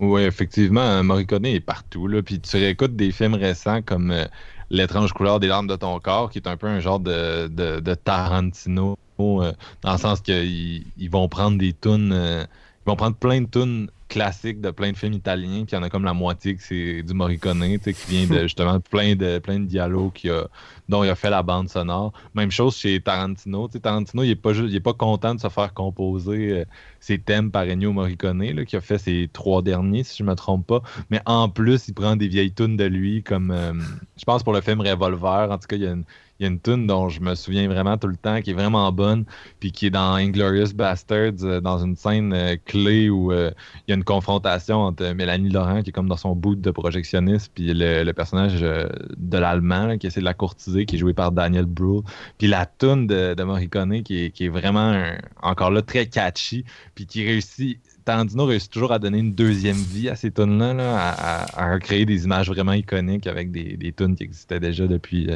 Oui, 0.00 0.22
effectivement, 0.22 0.80
euh, 0.80 1.02
Morricone 1.02 1.46
est 1.46 1.60
partout. 1.60 2.08
Là. 2.08 2.22
Puis 2.22 2.40
tu 2.40 2.56
réécoutes 2.56 2.96
des 2.96 3.12
films 3.12 3.34
récents 3.34 3.82
comme 3.82 4.10
euh, 4.10 4.24
L'étrange 4.72 5.12
couleur 5.12 5.38
des 5.38 5.48
larmes 5.48 5.66
de 5.66 5.76
ton 5.76 6.00
corps, 6.00 6.30
qui 6.30 6.38
est 6.38 6.48
un 6.48 6.56
peu 6.56 6.66
un 6.66 6.80
genre 6.80 6.98
de, 6.98 7.46
de, 7.48 7.80
de 7.80 7.94
Tarantino, 7.94 8.96
euh, 9.20 9.52
dans 9.82 9.92
le 9.92 9.98
sens 9.98 10.22
qu'ils 10.22 10.84
ils 10.96 11.10
vont 11.10 11.28
prendre 11.28 11.58
des 11.58 11.74
tunes, 11.74 12.10
euh, 12.10 12.44
ils 12.44 12.88
vont 12.88 12.96
prendre 12.96 13.14
plein 13.14 13.42
de 13.42 13.46
tunes 13.46 13.90
classiques 14.12 14.60
de 14.60 14.70
plein 14.70 14.92
de 14.92 14.96
films 14.96 15.14
italiens, 15.14 15.64
puis 15.64 15.72
il 15.72 15.74
y 15.74 15.78
en 15.78 15.82
a 15.82 15.88
comme 15.88 16.04
la 16.04 16.12
moitié 16.12 16.54
que 16.54 16.62
c'est 16.62 17.02
du 17.02 17.14
Morricone, 17.14 17.62
tu 17.78 17.80
sais, 17.82 17.94
qui 17.94 18.10
vient 18.10 18.26
de 18.26 18.42
justement 18.42 18.78
plein 18.78 19.16
de 19.16 19.38
plein 19.38 19.58
de 19.58 19.64
dialogues 19.64 20.28
a- 20.28 20.48
dont 20.88 21.02
il 21.02 21.08
a 21.08 21.14
fait 21.14 21.30
la 21.30 21.42
bande 21.42 21.70
sonore. 21.70 22.12
Même 22.34 22.50
chose 22.50 22.76
chez 22.76 23.00
Tarantino. 23.00 23.68
tu 23.68 23.72
sais, 23.74 23.80
Tarantino, 23.80 24.22
il 24.22 24.30
est 24.30 24.36
pas 24.36 24.52
juste, 24.52 24.68
il 24.70 24.76
est 24.76 24.80
pas 24.80 24.92
content 24.92 25.34
de 25.34 25.40
se 25.40 25.48
faire 25.48 25.72
composer 25.72 26.60
euh, 26.60 26.64
ses 27.00 27.18
thèmes 27.18 27.50
par 27.50 27.62
Ennio 27.62 27.92
Morricone, 27.92 28.42
là, 28.42 28.64
qui 28.66 28.76
a 28.76 28.80
fait 28.82 28.98
ses 28.98 29.30
trois 29.32 29.62
derniers, 29.62 30.04
si 30.04 30.18
je 30.18 30.24
me 30.24 30.34
trompe 30.34 30.66
pas. 30.66 30.82
Mais 31.10 31.20
en 31.24 31.48
plus, 31.48 31.88
il 31.88 31.94
prend 31.94 32.14
des 32.14 32.28
vieilles 32.28 32.52
tunes 32.52 32.76
de 32.76 32.84
lui, 32.84 33.22
comme 33.22 33.50
euh, 33.50 33.72
je 34.18 34.24
pense 34.24 34.42
pour 34.42 34.52
le 34.52 34.60
film 34.60 34.80
Revolver. 34.82 35.50
En 35.50 35.56
tout 35.58 35.66
cas, 35.68 35.76
il 35.76 35.82
y 35.82 35.86
a 35.86 35.92
une, 35.92 36.04
il 36.40 36.44
y 36.44 36.46
a 36.46 36.48
une 36.50 36.60
tune 36.60 36.86
dont 36.86 37.08
je 37.08 37.20
me 37.20 37.34
souviens 37.34 37.68
vraiment 37.68 37.96
tout 37.98 38.08
le 38.08 38.16
temps, 38.16 38.40
qui 38.40 38.50
est 38.50 38.54
vraiment 38.54 38.90
bonne, 38.90 39.24
puis 39.60 39.70
qui 39.70 39.86
est 39.86 39.90
dans 39.90 40.14
Inglorious 40.14 40.72
Bastards, 40.74 41.44
euh, 41.44 41.60
dans 41.60 41.78
une 41.84 41.94
scène 41.94 42.32
euh, 42.32 42.56
clé 42.64 43.10
où 43.10 43.32
euh, 43.32 43.50
il 43.86 43.90
y 43.90 43.92
a 43.92 43.96
une 43.96 44.02
confrontation 44.04 44.78
entre 44.80 45.12
Mélanie 45.12 45.50
Laurent, 45.50 45.82
qui 45.82 45.90
est 45.90 45.92
comme 45.92 46.08
dans 46.08 46.16
son 46.16 46.34
boot 46.34 46.60
de 46.60 46.70
projectionniste, 46.70 47.52
puis 47.54 47.72
le, 47.72 48.02
le 48.02 48.12
personnage 48.12 48.60
de 48.60 49.38
l'Allemand, 49.38 49.98
qui 49.98 50.06
essaie 50.08 50.20
de 50.20 50.24
la 50.24 50.34
courtiser, 50.34 50.84
qui 50.86 50.96
est 50.96 50.98
joué 50.98 51.14
par 51.14 51.32
Daniel 51.32 51.66
Brühl. 51.66 52.02
Puis 52.38 52.48
la 52.48 52.66
tune 52.66 53.06
de, 53.06 53.40
Morricone, 53.42 54.02
qui 54.02 54.24
est, 54.24 54.30
qui 54.30 54.46
est 54.46 54.48
vraiment, 54.48 55.00
encore 55.42 55.70
là, 55.70 55.82
très 55.82 56.06
catchy, 56.06 56.64
puis 56.94 57.06
qui 57.06 57.24
réussit 57.24 57.78
Tarantino 58.04 58.46
réussit 58.46 58.72
toujours 58.72 58.90
à 58.92 58.98
donner 58.98 59.18
une 59.18 59.32
deuxième 59.34 59.76
vie 59.84 60.08
à 60.08 60.16
ces 60.16 60.32
tunes-là, 60.32 60.74
là, 60.74 60.96
à, 60.98 61.10
à- 61.44 61.66
à 61.70 61.74
recréer 61.74 62.04
des 62.04 62.24
images 62.24 62.48
vraiment 62.48 62.72
iconiques 62.72 63.28
avec 63.28 63.52
des, 63.52 63.76
des 63.76 63.92
tunes 63.92 64.16
qui 64.16 64.24
existaient 64.24 64.58
déjà 64.58 64.88
depuis 64.88 65.28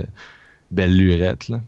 Belle 0.71 0.97
Lurette. 0.97 1.49
Là. 1.49 1.61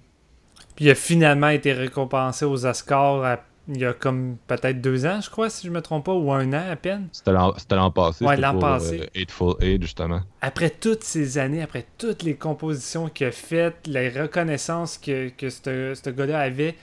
Puis 0.77 0.87
il 0.87 0.91
a 0.91 0.95
finalement 0.95 1.49
été 1.49 1.73
récompensé 1.73 2.45
aux 2.45 2.66
Oscars 2.66 3.25
à- 3.25 3.41
il 3.70 3.77
y 3.79 3.85
a 3.85 3.93
comme 3.93 4.37
peut-être 4.47 4.81
deux 4.81 5.05
ans, 5.05 5.20
je 5.20 5.29
crois, 5.29 5.51
si 5.51 5.66
je 5.66 5.70
me 5.73 5.83
trompe 5.83 6.07
pas, 6.07 6.15
ou 6.15 6.33
un 6.33 6.51
an 6.55 6.62
à 6.70 6.77
peine. 6.77 7.09
C'était 7.12 7.33
l'an 7.33 7.53
passé. 7.91 8.25
Ouais, 8.25 8.31
c'était 8.37 8.41
l'an 8.41 8.53
pour, 8.53 8.61
passé. 8.61 9.01
euh, 9.03 9.07
Eightful 9.20 9.57
Eight, 9.61 9.83
justement. 9.83 10.20
Après 10.41 10.70
toutes 10.70 11.05
ces 11.05 11.37
années, 11.37 11.61
après 11.61 11.85
toutes 11.99 12.23
les 12.23 12.35
compositions 12.35 13.09
qu'il 13.11 13.27
a 13.27 13.31
faites, 13.31 13.87
les 13.87 14.09
reconnaissances 14.09 14.97
que, 14.97 15.29
que 15.29 15.51
ce 15.51 15.93
ce 16.03 16.09
gars-là 16.11 16.41
avait, 16.41 16.77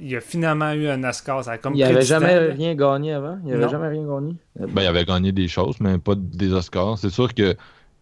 il 0.00 0.14
a 0.14 0.20
finalement 0.20 0.72
eu 0.72 0.86
un 0.86 1.02
Oscar. 1.02 1.42
Ça 1.42 1.52
a 1.52 1.58
comme 1.58 1.74
Il 1.74 1.80
n'avait 1.80 2.02
jamais 2.02 2.36
rien 2.38 2.76
gagné 2.76 3.12
avant? 3.12 3.38
Il 3.44 3.50
n'avait 3.50 3.68
jamais 3.68 3.88
rien 3.88 4.06
gagné? 4.06 4.36
Ben, 4.56 4.82
il 4.82 4.86
avait 4.86 5.04
gagné 5.04 5.32
des 5.32 5.48
choses, 5.48 5.80
mais 5.80 5.98
pas 5.98 6.14
des 6.16 6.52
Oscars. 6.52 6.96
C'est 6.98 7.10
sûr 7.10 7.34
que, 7.34 7.54
tu 7.54 7.58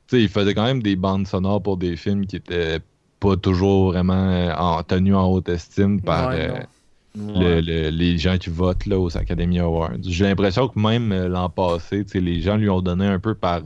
sais, 0.08 0.20
il 0.22 0.28
faisait 0.28 0.52
quand 0.52 0.64
même 0.64 0.82
des 0.82 0.96
bandes 0.96 1.26
sonores 1.26 1.62
pour 1.62 1.78
des 1.78 1.96
films 1.96 2.26
qui 2.26 2.36
étaient 2.36 2.80
pas 3.20 3.36
toujours 3.36 3.92
vraiment 3.92 4.14
euh, 4.30 4.52
en, 4.54 4.82
tenus 4.82 5.14
en 5.14 5.26
haute 5.26 5.48
estime 5.48 6.00
par 6.00 6.28
Ouais, 6.30 6.50
euh, 6.50 6.60
non. 7.16 7.40
le- 7.40 7.60
le- 7.60 7.90
les 7.90 8.18
gens 8.18 8.38
qui 8.38 8.50
votent 8.50 8.86
là, 8.86 8.98
aux 8.98 9.16
Academy 9.16 9.58
Awards. 9.58 9.92
J'ai 10.02 10.24
l'impression 10.24 10.68
que 10.68 10.78
même 10.78 11.10
euh, 11.12 11.28
l'an 11.28 11.48
passé, 11.50 12.04
les 12.14 12.40
gens 12.40 12.56
lui 12.56 12.68
ont 12.70 12.80
donné 12.82 13.06
un 13.06 13.18
peu 13.18 13.34
par 13.34 13.60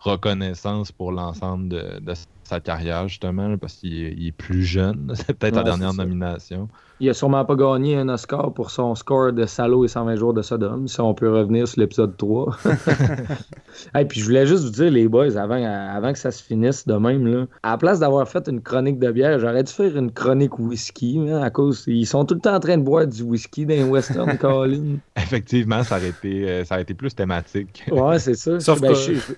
reconnaissance 0.00 0.92
pour 0.92 1.12
l'ensemble 1.12 1.68
de, 1.68 1.98
de 2.00 2.14
sa 2.46 2.60
carrière, 2.60 3.08
justement, 3.08 3.48
là, 3.48 3.56
parce 3.56 3.74
qu'il 3.74 4.26
est, 4.26 4.32
plus 4.32 4.62
jeune. 4.64 5.12
C'est 5.14 5.32
peut-être 5.34 5.54
la 5.56 5.60
Ouais, 5.62 5.64
dernière 5.68 5.94
nomination. 5.94 6.68
Il 7.00 7.10
a 7.10 7.14
sûrement 7.14 7.44
pas 7.44 7.56
gagné 7.56 7.96
un 7.96 8.08
Oscar 8.08 8.52
pour 8.54 8.70
son 8.70 8.94
score 8.94 9.32
de 9.32 9.46
Salaud 9.46 9.84
et 9.84 9.88
120 9.88 10.14
jours 10.16 10.32
de 10.32 10.42
Sodome, 10.42 10.86
si 10.86 11.00
on 11.00 11.12
peut 11.12 11.28
revenir 11.30 11.66
sur 11.66 11.80
l'épisode 11.80 12.16
3. 12.16 12.56
Et 13.98 14.04
puis 14.04 14.20
je 14.20 14.24
voulais 14.24 14.46
juste 14.46 14.64
vous 14.64 14.70
dire, 14.70 14.90
les 14.90 15.08
boys, 15.08 15.36
avant, 15.36 15.62
avant 15.62 16.12
que 16.12 16.18
ça 16.18 16.30
se 16.30 16.42
finisse 16.42 16.86
de 16.86 16.94
même, 16.94 17.26
là, 17.26 17.46
à 17.62 17.72
la 17.72 17.78
place 17.78 17.98
d'avoir 18.00 18.28
fait 18.28 18.46
une 18.48 18.60
chronique 18.60 18.98
de 19.00 19.10
bière, 19.10 19.38
j'aurais 19.40 19.64
dû 19.64 19.72
faire 19.72 19.96
une 19.96 20.12
chronique 20.12 20.58
whisky, 20.58 21.18
hein, 21.28 21.42
à 21.42 21.50
cause 21.50 21.82
ils 21.88 22.06
sont 22.06 22.24
tout 22.24 22.34
le 22.34 22.40
temps 22.40 22.54
en 22.54 22.60
train 22.60 22.78
de 22.78 22.82
boire 22.84 23.06
du 23.06 23.22
whisky 23.22 23.66
dans 23.66 23.74
les 23.74 23.82
Western 23.84 24.38
Colin. 24.38 24.96
Effectivement, 25.16 25.82
ça 25.82 25.96
aurait 25.96 26.10
été, 26.10 26.48
euh, 26.48 26.64
ça 26.64 26.76
aurait 26.76 26.82
été 26.82 26.94
plus 26.94 27.14
thématique. 27.14 27.84
Ouais, 27.90 28.18
c'est 28.20 28.34
ça. 28.34 28.60
Sauf 28.60 28.80
Ben, 28.80 28.88
que- 28.90 28.94
je- 28.94 29.14
je- 29.14 29.32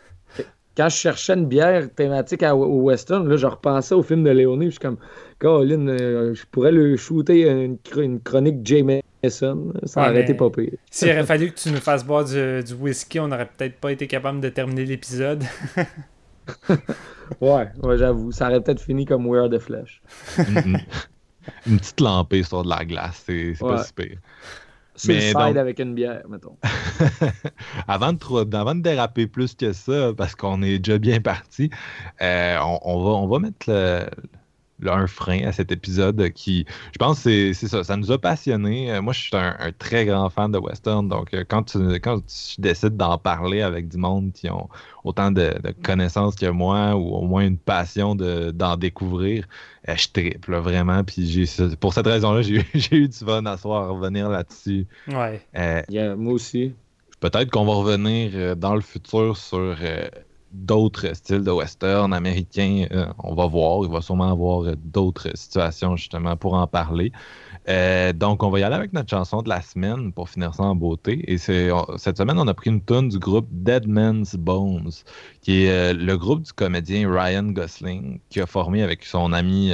quand 0.77 0.89
je 0.89 0.97
cherchais 0.97 1.35
une 1.35 1.47
bière 1.47 1.89
thématique 1.95 2.43
à- 2.43 2.55
au 2.55 2.83
western, 2.83 3.29
là, 3.29 3.37
je 3.37 3.47
repensais 3.47 3.95
au 3.95 4.03
film 4.03 4.25
de 4.25 4.31
Léoné. 4.31 4.67
Je 4.67 4.71
suis 4.73 4.79
comme, 4.81 4.99
Colin, 5.39 5.89
euh, 5.89 6.35
je 6.35 6.45
pourrais 6.51 6.73
le 6.73 6.97
shooter 6.97 7.49
une, 7.51 7.79
une 7.97 8.21
chronique 8.21 8.65
Jameson. 8.67 9.73
Ça 9.85 10.09
aurait 10.11 10.23
été 10.23 10.35
pas 10.35 10.51
pire. 10.51 10.73
S'il 10.91 11.11
aurait 11.11 11.25
fallu 11.25 11.51
que 11.53 11.59
tu 11.59 11.71
nous 11.71 11.77
fasses 11.81 12.05
boire 12.05 12.25
du, 12.25 12.63
du 12.63 12.75
whisky, 12.75 13.19
on 13.21 13.29
n'aurait 13.29 13.49
peut-être 13.57 13.77
pas 13.81 13.91
été 13.93 14.07
capable 14.07 14.41
de 14.41 14.49
terminer 14.51 14.85
l'épisode. 14.85 15.43
Ouais, 17.41 17.69
ouais 17.83 17.99
j'avoue. 17.99 18.31
Ça 18.33 18.49
aurait 18.49 18.61
peut-être 18.61 18.81
fini 18.81 19.05
comme 19.05 19.27
We 19.27 19.41
Are 19.41 19.51
the 19.51 19.59
Flesh. 19.59 20.01
une, 20.39 21.79
petite 21.79 22.01
lampée 22.01 22.43
sur 22.43 22.63
de 22.63 22.69
la 22.69 22.85
glace, 22.85 23.23
c'est 23.27 23.55
c'est 23.55 23.65
Ouais. 23.65 23.77
pas 23.77 23.83
si 23.85 23.93
pire. 23.93 24.19
Side 24.97 25.33
donc- 25.35 25.57
avec 25.57 25.79
une 25.79 25.95
bière, 25.95 26.23
mettons. 26.29 26.57
avant, 27.89 28.13
de, 28.13 28.19
trop- 28.19 28.39
avant 28.55 28.75
de 28.75 28.81
déraper 28.81 29.27
plus 29.27 29.55
que 29.55 29.73
ça, 29.73 30.13
parce 30.17 30.35
qu'on 30.35 30.63
est 30.63 30.79
déjà 30.79 30.99
bien 30.99 31.21
parti, 31.21 31.71
euh, 32.23 32.57
on, 32.63 32.79
on 32.83 33.05
va, 33.05 33.11
on 33.11 33.27
va 33.29 33.39
mettre 33.39 33.67
le- 33.69 34.07
un 34.85 35.07
frein 35.07 35.45
à 35.47 35.53
cet 35.53 35.73
épisode 35.73 36.31
qui, 36.33 36.67
je 36.93 36.99
pense, 36.99 37.19
c'est 37.21 37.55
c'est 37.55 37.69
ça, 37.69 37.83
ça 37.85 37.97
nous 37.97 38.13
a 38.13 38.19
passionnés. 38.19 38.93
Euh, 38.93 39.03
Moi, 39.03 39.13
je 39.13 39.21
suis 39.21 39.37
un, 39.37 39.57
un 39.59 39.73
très 39.73 40.05
grand 40.05 40.29
fan 40.31 40.51
de 40.53 40.59
western, 40.59 41.09
donc 41.09 41.33
euh, 41.35 41.45
quand 41.49 41.63
tu, 41.65 41.79
quand 42.01 42.21
tu 42.27 42.61
décides 42.61 42.97
d'en 42.97 43.19
parler 43.19 43.63
avec 43.63 43.89
du 43.89 43.97
monde 43.97 44.33
qui 44.33 44.51
ont 44.51 44.69
autant 45.05 45.31
de, 45.31 45.55
de 45.63 45.75
connaissances 45.83 46.35
que 46.37 46.47
moi 46.47 46.95
ou 46.97 47.15
au 47.15 47.23
moins 47.27 47.47
une 47.47 47.59
passion 47.59 48.15
de- 48.15 48.51
d'en 48.51 48.77
découvrir, 48.77 49.47
euh, 49.89 49.95
je 49.97 50.09
triple 50.13 50.51
là, 50.53 50.61
vraiment. 50.61 51.03
Puis 51.05 51.47
pour 51.81 51.95
cette 51.95 52.07
raison-là, 52.07 52.43
j'ai 52.43 52.57
eu- 52.57 52.65
j'ai 52.75 52.97
eu 52.97 53.09
du 53.09 53.17
fun 53.17 53.45
à 53.47 53.57
soir 53.57 53.85
à 53.85 53.89
revenir 53.89 54.29
là-dessus. 54.29 54.87
Ouais. 55.09 55.41
Euh, 55.57 55.83
Yeah, 55.89 56.17
moi 56.17 56.35
aussi. 56.35 56.75
Peut-être 57.21 57.51
qu'on 57.51 57.65
va 57.65 57.73
revenir 57.75 58.57
dans 58.57 58.75
le 58.75 58.83
futur 58.83 59.37
sur 59.39 59.59
euh, 59.81 60.07
d'autres 60.53 61.15
styles 61.15 61.45
de 61.45 61.51
western 61.51 62.13
américains. 62.13 62.87
Euh, 62.93 63.07
on 63.19 63.35
va 63.35 63.47
voir. 63.47 63.85
Il 63.85 63.91
va 63.91 64.01
sûrement 64.01 64.31
avoir 64.31 64.65
euh, 64.65 64.75
d'autres 64.77 65.31
situations 65.35 65.97
justement 65.97 66.37
pour 66.37 66.55
en 66.55 66.67
parler. 66.67 67.13
Euh, 67.69 68.13
donc, 68.13 68.43
on 68.43 68.51
va 68.51 68.61
y 68.61 68.63
aller 68.63 68.77
avec 68.77 68.93
notre 68.93 69.11
chanson 69.11 69.43
de 69.43 69.49
la 69.49 69.61
semaine 69.61 70.13
pour 70.13 70.31
finir 70.31 70.55
ça 70.55 70.63
en 70.63 70.75
beauté. 70.75 71.31
Et 71.31 71.39
c'est 71.39 71.71
cette 71.97 72.17
semaine, 72.17 72.39
on 72.39 72.47
a 72.47 72.55
pris 72.55 72.71
une 72.71 72.83
tune 72.83 73.09
du 73.09 73.19
groupe 73.19 73.49
Dead 73.51 73.87
Man's 73.89 74.37
Bones, 74.37 74.93
qui 75.41 75.65
est 75.65 75.93
le 75.93 76.17
groupe 76.17 76.43
du 76.43 76.53
comédien 76.53 77.11
Ryan 77.11 77.43
Gosling, 77.43 78.21
qui 78.31 78.41
a 78.41 78.47
formé 78.47 78.83
avec 78.83 79.05
son 79.05 79.33
ami 79.33 79.73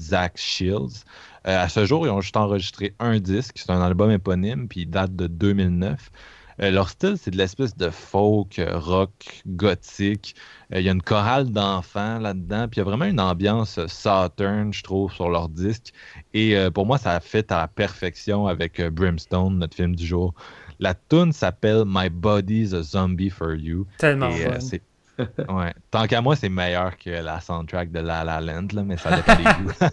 Zach 0.00 0.32
Shields. 0.36 1.04
À 1.44 1.68
ce 1.68 1.86
jour, 1.86 2.06
ils 2.06 2.10
ont 2.10 2.20
juste 2.20 2.36
enregistré 2.36 2.94
un 2.98 3.20
disque. 3.20 3.54
C'est 3.56 3.70
un 3.70 3.80
album 3.80 4.10
éponyme, 4.10 4.66
puis 4.66 4.82
il 4.82 4.90
date 4.90 5.14
de 5.14 5.28
2009. 5.28 6.10
Euh, 6.60 6.70
leur 6.70 6.88
style, 6.88 7.14
c'est 7.16 7.30
de 7.30 7.36
l'espèce 7.36 7.76
de 7.76 7.90
folk, 7.90 8.58
euh, 8.58 8.78
rock, 8.78 9.42
gothique. 9.46 10.34
Euh, 10.74 10.80
Il 10.80 10.86
y 10.86 10.88
a 10.88 10.92
une 10.92 11.02
chorale 11.02 11.50
d'enfants 11.50 12.18
là-dedans. 12.18 12.66
Puis 12.68 12.76
il 12.76 12.78
y 12.78 12.80
a 12.80 12.84
vraiment 12.84 13.04
une 13.04 13.20
ambiance 13.20 13.78
euh, 13.78 13.86
Saturn, 13.86 14.72
je 14.72 14.82
trouve, 14.82 15.12
sur 15.12 15.28
leur 15.30 15.48
disque. 15.48 15.92
Et 16.34 16.56
euh, 16.56 16.70
pour 16.70 16.86
moi, 16.86 16.98
ça 16.98 17.12
a 17.12 17.20
fait 17.20 17.50
à 17.52 17.58
la 17.58 17.68
perfection 17.68 18.46
avec 18.46 18.80
Brimstone, 18.82 19.58
notre 19.58 19.76
film 19.76 19.94
du 19.94 20.06
jour. 20.06 20.34
La 20.80 20.94
tune 20.94 21.32
s'appelle 21.32 21.84
My 21.86 22.08
Body's 22.08 22.72
a 22.74 22.82
Zombie 22.82 23.30
for 23.30 23.54
You. 23.54 23.86
Tellement 23.98 24.30
Et, 24.30 24.44
fun. 24.44 24.58
ouais. 25.56 25.74
Tant 25.90 26.06
qu'à 26.06 26.20
moi, 26.20 26.36
c'est 26.36 26.48
meilleur 26.48 26.96
que 26.96 27.10
la 27.10 27.40
soundtrack 27.40 27.90
de 27.90 28.00
La 28.00 28.24
La 28.24 28.40
Land, 28.40 28.68
là, 28.72 28.82
mais 28.82 28.96
ça 28.96 29.16
dépend 29.16 29.36
des 29.36 29.44
goûts. 29.44 29.72